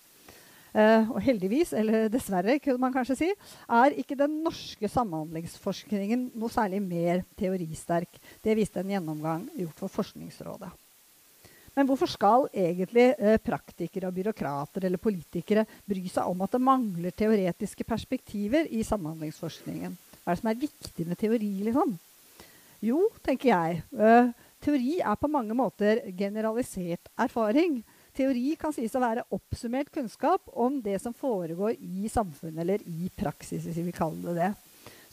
Uh, 0.75 1.07
og 1.15 1.21
heldigvis, 1.23 1.69
eller 1.71 2.09
dessverre, 2.11 2.57
kunne 2.59 2.81
man 2.83 2.91
kanskje 2.91 3.15
si, 3.15 3.27
er 3.71 3.93
ikke 3.95 4.17
den 4.19 4.41
norske 4.43 4.89
samhandlingsforskningen 4.91 6.33
noe 6.35 6.51
særlig 6.51 6.81
mer 6.83 7.21
teoristerk. 7.39 8.19
Det 8.43 8.57
viste 8.59 8.83
en 8.83 8.91
gjennomgang 8.91 9.45
gjort 9.55 9.79
for 9.79 9.93
Forskningsrådet. 10.01 10.73
Men 11.75 11.87
hvorfor 11.89 12.09
skal 12.09 12.47
egentlig 12.55 13.09
uh, 13.19 13.35
praktikere, 13.43 14.07
og 14.07 14.15
byråkrater 14.15 14.87
eller 14.87 15.01
politikere 15.01 15.65
bry 15.87 16.05
seg 16.11 16.31
om 16.31 16.43
at 16.45 16.55
det 16.55 16.63
mangler 16.63 17.15
teoretiske 17.15 17.87
perspektiver 17.87 18.69
i 18.71 18.83
samhandlingsforskningen? 18.87 19.97
Hva 20.23 20.31
er 20.31 20.37
det 20.37 20.41
som 20.41 20.51
er 20.51 20.61
viktig 20.63 21.07
med 21.09 21.19
teori? 21.19 21.51
liksom? 21.67 21.97
Jo, 22.85 23.01
tenker 23.25 23.51
jeg. 23.51 23.83
Uh, 23.91 24.31
teori 24.63 24.97
er 25.01 25.19
på 25.19 25.31
mange 25.31 25.57
måter 25.57 26.05
generalisert 26.15 27.11
erfaring. 27.19 27.81
Teori 28.15 28.53
kan 28.59 28.71
sies 28.71 28.95
å 28.95 29.03
være 29.03 29.25
oppsummert 29.35 29.91
kunnskap 29.91 30.47
om 30.55 30.79
det 30.83 31.01
som 31.03 31.13
foregår 31.15 31.75
i 31.75 32.07
samfunnet, 32.11 32.61
eller 32.63 32.87
i 32.87 33.09
praksis, 33.11 33.65
hvis 33.65 33.81
vi 33.81 33.89
vil 33.89 33.97
kalle 33.97 34.31
det 34.31 34.37
det. 34.39 34.53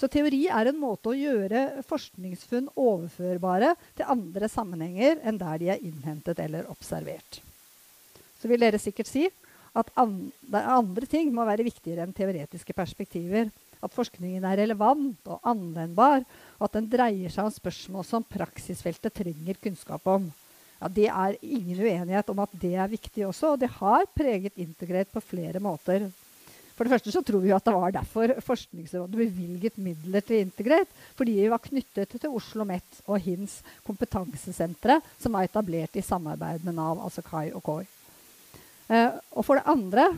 Så 0.03 0.09
teori 0.11 0.49
er 0.51 0.67
en 0.67 0.81
måte 0.83 1.13
å 1.13 1.15
gjøre 1.15 1.85
forskningsfunn 1.87 2.73
overførbare 2.75 3.69
til 3.95 4.09
andre 4.11 4.49
sammenhenger 4.51 5.21
enn 5.23 5.37
der 5.39 5.61
de 5.63 5.69
er 5.71 5.85
innhentet 5.87 6.41
eller 6.43 6.67
observert. 6.73 7.39
Så 8.41 8.51
vil 8.51 8.65
dere 8.65 8.81
sikkert 8.83 9.07
si 9.07 9.29
at 9.79 9.93
andre, 9.95 11.07
ting 11.07 11.31
må 11.31 11.47
være 11.47 11.69
viktigere 11.69 12.03
enn 12.03 12.17
teoretiske 12.17 12.75
perspektiver. 12.75 13.53
At 13.79 13.95
forskningen 13.95 14.43
er 14.43 14.59
relevant 14.65 15.31
og 15.31 15.47
anvendbar, 15.47 16.27
og 16.59 16.67
at 16.67 16.75
den 16.81 16.91
dreier 16.91 17.31
seg 17.31 17.47
om 17.47 17.55
spørsmål 17.55 18.07
som 18.07 18.27
praksisfeltet 18.27 19.15
trenger 19.23 19.63
kunnskap 19.63 20.11
om 20.11 20.27
ja, 20.83 20.91
Det 20.91 21.07
er 21.07 21.39
ingen 21.47 21.79
uenighet 21.79 22.35
om 22.35 22.43
at 22.43 22.59
det 22.59 22.75
er 22.75 22.91
viktig 22.91 23.29
også, 23.29 23.55
og 23.55 23.63
det 23.63 23.71
har 23.79 24.11
preget 24.19 24.59
Integrate 24.59 25.15
på 25.15 25.23
flere 25.23 25.63
måter. 25.63 26.11
For 26.77 26.85
det 26.87 26.95
første 26.95 27.13
så 27.13 27.23
tror 27.27 27.43
vi 27.45 27.53
at 27.55 27.65
det 27.67 27.75
var 27.75 27.93
derfor 27.95 28.33
Forskningsrådet 28.45 29.19
bevilget 29.19 29.79
midler 29.83 30.25
til 30.25 30.45
Integrate. 30.47 30.91
Fordi 31.19 31.37
vi 31.43 31.51
var 31.53 31.63
knyttet 31.63 32.09
til 32.17 32.31
Oslo 32.31 32.63
OsloMet 32.63 33.01
og 33.09 33.19
HINS 33.21 33.61
kompetansesentre, 33.87 35.01
som 35.19 35.33
var 35.33 35.47
etablert 35.47 35.97
i 35.97 36.05
samarbeid 36.05 36.65
med 36.65 36.77
Nav, 36.77 37.01
altså 37.03 37.23
KAI 37.23 37.53
og 37.57 37.63
KOI. 37.63 37.87
Eh, 38.93 39.11
og 39.33 39.45
for 39.47 39.59
det 39.59 39.67
andre 39.67 40.11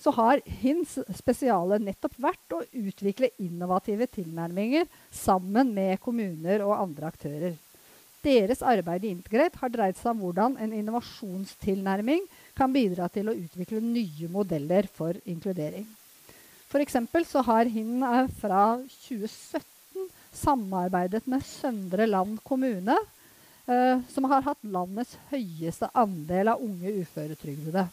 så 0.00 0.12
har 0.16 0.40
HINS 0.44 0.98
spesiale 1.18 1.80
nettopp 1.82 2.14
vært 2.20 2.54
å 2.56 2.62
utvikle 2.64 3.32
innovative 3.42 4.06
tilnærminger 4.08 4.86
sammen 5.12 5.74
med 5.76 6.00
kommuner 6.00 6.64
og 6.64 6.78
andre 6.78 7.10
aktører. 7.10 7.58
Deres 8.20 8.60
arbeid 8.60 9.06
i 9.06 9.14
Integrate 9.14 9.56
har 9.62 9.72
dreid 9.72 9.96
seg 9.96 10.10
om 10.12 10.18
hvordan 10.20 10.58
en 10.60 10.74
innovasjonstilnærming 10.76 12.26
kan 12.56 12.72
bidra 12.72 13.08
til 13.08 13.30
å 13.30 13.36
utvikle 13.36 13.80
nye 13.80 14.28
modeller 14.28 14.88
for 14.92 15.16
inkludering. 15.24 15.86
F.eks. 16.70 16.98
så 17.26 17.42
har 17.46 17.70
HIN 17.72 18.04
fra 18.38 18.64
2017 19.06 20.10
samarbeidet 20.36 21.24
med 21.26 21.42
Søndre 21.48 22.06
Land 22.06 22.38
kommune, 22.44 22.98
eh, 23.66 24.04
som 24.12 24.28
har 24.30 24.44
hatt 24.46 24.68
landets 24.68 25.16
høyeste 25.32 25.88
andel 25.96 26.52
av 26.52 26.62
unge 26.62 26.92
uføretrygdede. 27.00 27.88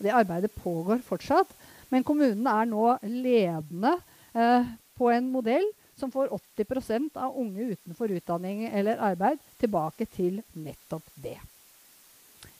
Det 0.00 0.12
arbeidet 0.12 0.50
pågår 0.58 1.00
fortsatt, 1.06 1.54
men 1.94 2.04
kommunen 2.04 2.46
er 2.50 2.66
nå 2.68 2.96
ledende 3.06 3.94
eh, 4.34 4.66
på 4.98 5.14
en 5.14 5.30
modell 5.32 5.70
som 6.00 6.12
får 6.12 6.32
80% 6.58 7.16
av 7.20 7.36
unge 7.38 7.72
utenfor 7.74 8.12
utdanning 8.16 8.66
eller 8.68 9.00
arbeid 9.10 9.40
tilbake 9.60 10.08
til 10.10 10.40
nettopp 10.56 11.06
det. 11.20 11.36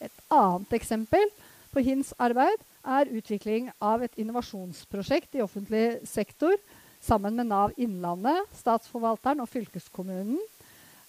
Et 0.01 0.21
annet 0.33 0.77
eksempel 0.77 1.27
på 1.73 1.83
HINs 1.85 2.13
arbeid 2.21 2.61
er 2.85 3.11
utvikling 3.13 3.69
av 3.81 4.05
et 4.05 4.17
innovasjonsprosjekt 4.21 5.37
i 5.37 5.45
offentlig 5.45 6.01
sektor 6.09 6.57
sammen 7.01 7.37
med 7.37 7.49
Nav 7.51 7.75
Innlandet, 7.81 8.49
Statsforvalteren 8.57 9.43
og 9.43 9.49
fylkeskommunen. 9.53 10.39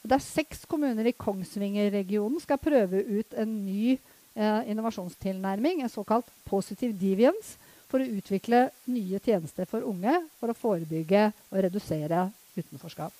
Der 0.01 0.21
seks 0.23 0.65
kommuner 0.65 1.05
i 1.05 1.15
Kongsvinger-regionen 1.15 2.41
skal 2.41 2.59
prøve 2.61 3.03
ut 3.05 3.35
en 3.37 3.51
ny 3.65 3.93
eh, 3.93 4.61
innovasjonstilnærming, 4.71 5.83
en 5.83 5.93
såkalt 5.93 6.27
positive 6.47 6.95
deviance, 6.97 7.59
for 7.91 7.99
å 7.99 8.13
utvikle 8.19 8.69
nye 8.87 9.19
tjenester 9.19 9.67
for 9.69 9.83
unge 9.87 10.15
for 10.39 10.51
å 10.51 10.57
forebygge 10.57 11.27
og 11.51 11.59
redusere 11.67 12.29
utenforskap. 12.55 13.11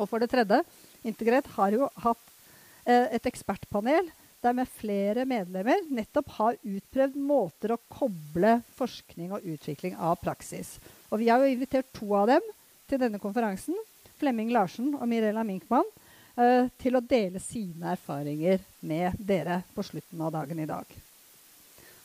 Og 0.00 0.08
for 0.08 0.22
det 0.22 0.30
tredje, 0.32 0.62
Integret 1.06 1.46
har 1.56 1.72
jo 1.72 1.86
hatt 2.02 2.26
eh, 2.84 3.06
et 3.16 3.28
ekspertpanel 3.30 4.10
der 4.40 4.56
med 4.56 4.68
flere 4.72 5.26
medlemmer 5.28 5.84
nettopp 5.92 6.32
har 6.38 6.58
utprøvd 6.60 7.16
måter 7.20 7.74
å 7.74 7.80
koble 7.92 8.58
forskning 8.76 9.34
og 9.36 9.44
utvikling 9.44 9.96
av 9.96 10.18
praksis. 10.20 10.78
Og 11.12 11.20
vi 11.22 11.28
har 11.28 11.40
jo 11.40 11.52
invitert 11.52 11.88
to 11.96 12.08
av 12.16 12.28
dem 12.32 12.52
til 12.88 13.00
denne 13.00 13.20
konferansen, 13.22 13.76
Flemming 14.20 14.52
Larsen 14.52 14.94
og 14.96 15.06
Mirella 15.08 15.44
Minkmann, 15.46 15.88
eh, 16.36 16.68
til 16.80 16.96
å 16.96 17.04
dele 17.04 17.40
sine 17.40 17.94
erfaringer 17.94 18.60
med 18.80 19.16
dere 19.16 19.62
på 19.74 19.84
slutten 19.84 20.20
av 20.20 20.34
dagen 20.36 20.60
i 20.60 20.68
dag. 20.68 20.84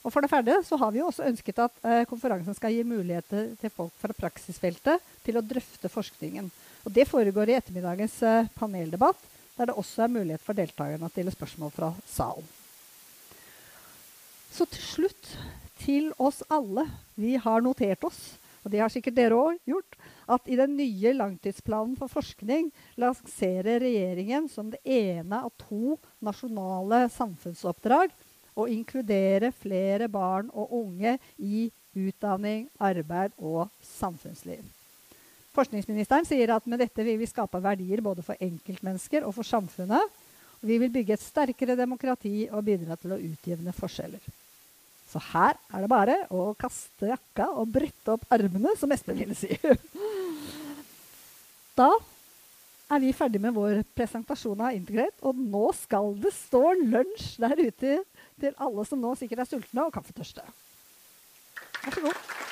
Og 0.05 0.13
for 0.13 0.21
det 0.21 0.29
ferdige 0.29 0.61
så 0.67 0.77
har 0.77 0.91
vi 0.93 1.01
også 1.01 1.25
ønsket 1.25 1.63
at 1.63 1.79
eh, 1.81 2.03
konferansen 2.05 2.53
skal 2.53 2.75
gi 2.75 2.83
muligheter 2.85 3.55
til 3.57 3.71
folk 3.73 3.93
fra 3.97 4.13
praksisfeltet 4.13 5.01
til 5.25 5.39
å 5.39 5.43
drøfte 5.43 5.89
forskningen. 5.89 6.51
Og 6.85 6.93
det 6.93 7.07
foregår 7.09 7.49
i 7.49 7.55
ettermiddagens 7.57 8.19
eh, 8.21 8.51
paneldebatt, 8.53 9.17
der 9.57 9.71
det 9.71 9.77
også 9.81 10.05
er 10.05 10.13
mulighet 10.13 10.43
for 10.45 10.57
deltakerne 10.57 11.07
å 11.07 11.13
stille 11.13 11.33
spørsmål 11.33 11.73
fra 11.73 11.89
salen. 12.05 12.45
Så 14.53 14.67
til 14.69 14.85
slutt 14.85 15.31
til 15.81 16.11
oss 16.21 16.43
alle. 16.53 16.85
Vi 17.17 17.33
har 17.41 17.65
notert 17.65 18.05
oss, 18.05 18.19
og 18.61 18.69
det 18.71 18.83
har 18.83 18.93
sikkert 18.93 19.17
dere 19.17 19.39
òg 19.39 19.57
gjort, 19.67 19.97
at 20.29 20.45
i 20.49 20.57
den 20.59 20.77
nye 20.77 21.15
langtidsplanen 21.17 21.97
for 21.97 22.13
forskning 22.13 22.69
lanserer 23.01 23.81
regjeringen 23.81 24.47
som 24.53 24.69
det 24.69 24.81
ene 24.85 25.41
av 25.45 25.51
to 25.65 25.97
nasjonale 26.25 27.07
samfunnsoppdrag 27.13 28.13
å 28.55 28.67
inkludere 28.71 29.51
flere 29.55 30.07
barn 30.11 30.49
og 30.53 30.71
unge 30.79 31.17
i 31.37 31.67
utdanning, 31.95 32.65
arbeid 32.79 33.35
og 33.39 33.67
samfunnsliv. 33.83 34.63
Forskningsministeren 35.55 36.27
sier 36.27 36.51
at 36.51 36.65
med 36.67 36.81
dette 36.83 37.03
vil 37.07 37.19
vi 37.21 37.29
skape 37.29 37.61
verdier 37.63 38.01
både 38.03 38.23
for 38.25 38.39
enkeltmennesker 38.43 39.23
og 39.23 39.37
for 39.37 39.47
samfunnet. 39.47 40.23
Og 40.59 40.65
vi 40.67 40.79
vil 40.81 40.91
bygge 40.91 41.15
et 41.15 41.23
sterkere 41.23 41.77
demokrati 41.79 42.49
og 42.49 42.65
bidra 42.67 42.97
til 42.99 43.15
å 43.15 43.21
utjevne 43.21 43.75
forskjeller. 43.75 44.23
Så 45.05 45.21
her 45.31 45.55
er 45.69 45.83
det 45.83 45.91
bare 45.91 46.17
å 46.33 46.49
kaste 46.59 47.11
jakka 47.11 47.47
og 47.53 47.69
brette 47.71 48.15
opp 48.15 48.25
armene, 48.33 48.73
som 48.79 48.91
Espen 48.91 49.19
ville 49.19 49.37
si. 49.37 49.55
Da 51.75 51.89
er 52.87 53.01
vi 53.03 53.09
ferdig 53.11 53.41
med 53.43 53.51
vår 53.55 53.81
presentasjon 53.97 54.61
av 54.63 54.75
Integrate, 54.75 55.19
og 55.27 55.35
nå 55.35 55.65
skal 55.75 56.13
det 56.23 56.31
stå 56.31 56.61
lunsj 56.79 57.33
der 57.43 57.59
ute 57.59 57.97
til 58.41 58.55
alle 58.61 58.85
som 58.87 59.01
nå 59.01 59.13
sikkert 59.19 59.45
er 59.45 59.49
sultne 59.49 59.87
og 59.87 59.93
kaffetørste. 59.95 60.43
Vær 61.85 61.95
så 61.95 62.03
god. 62.07 62.44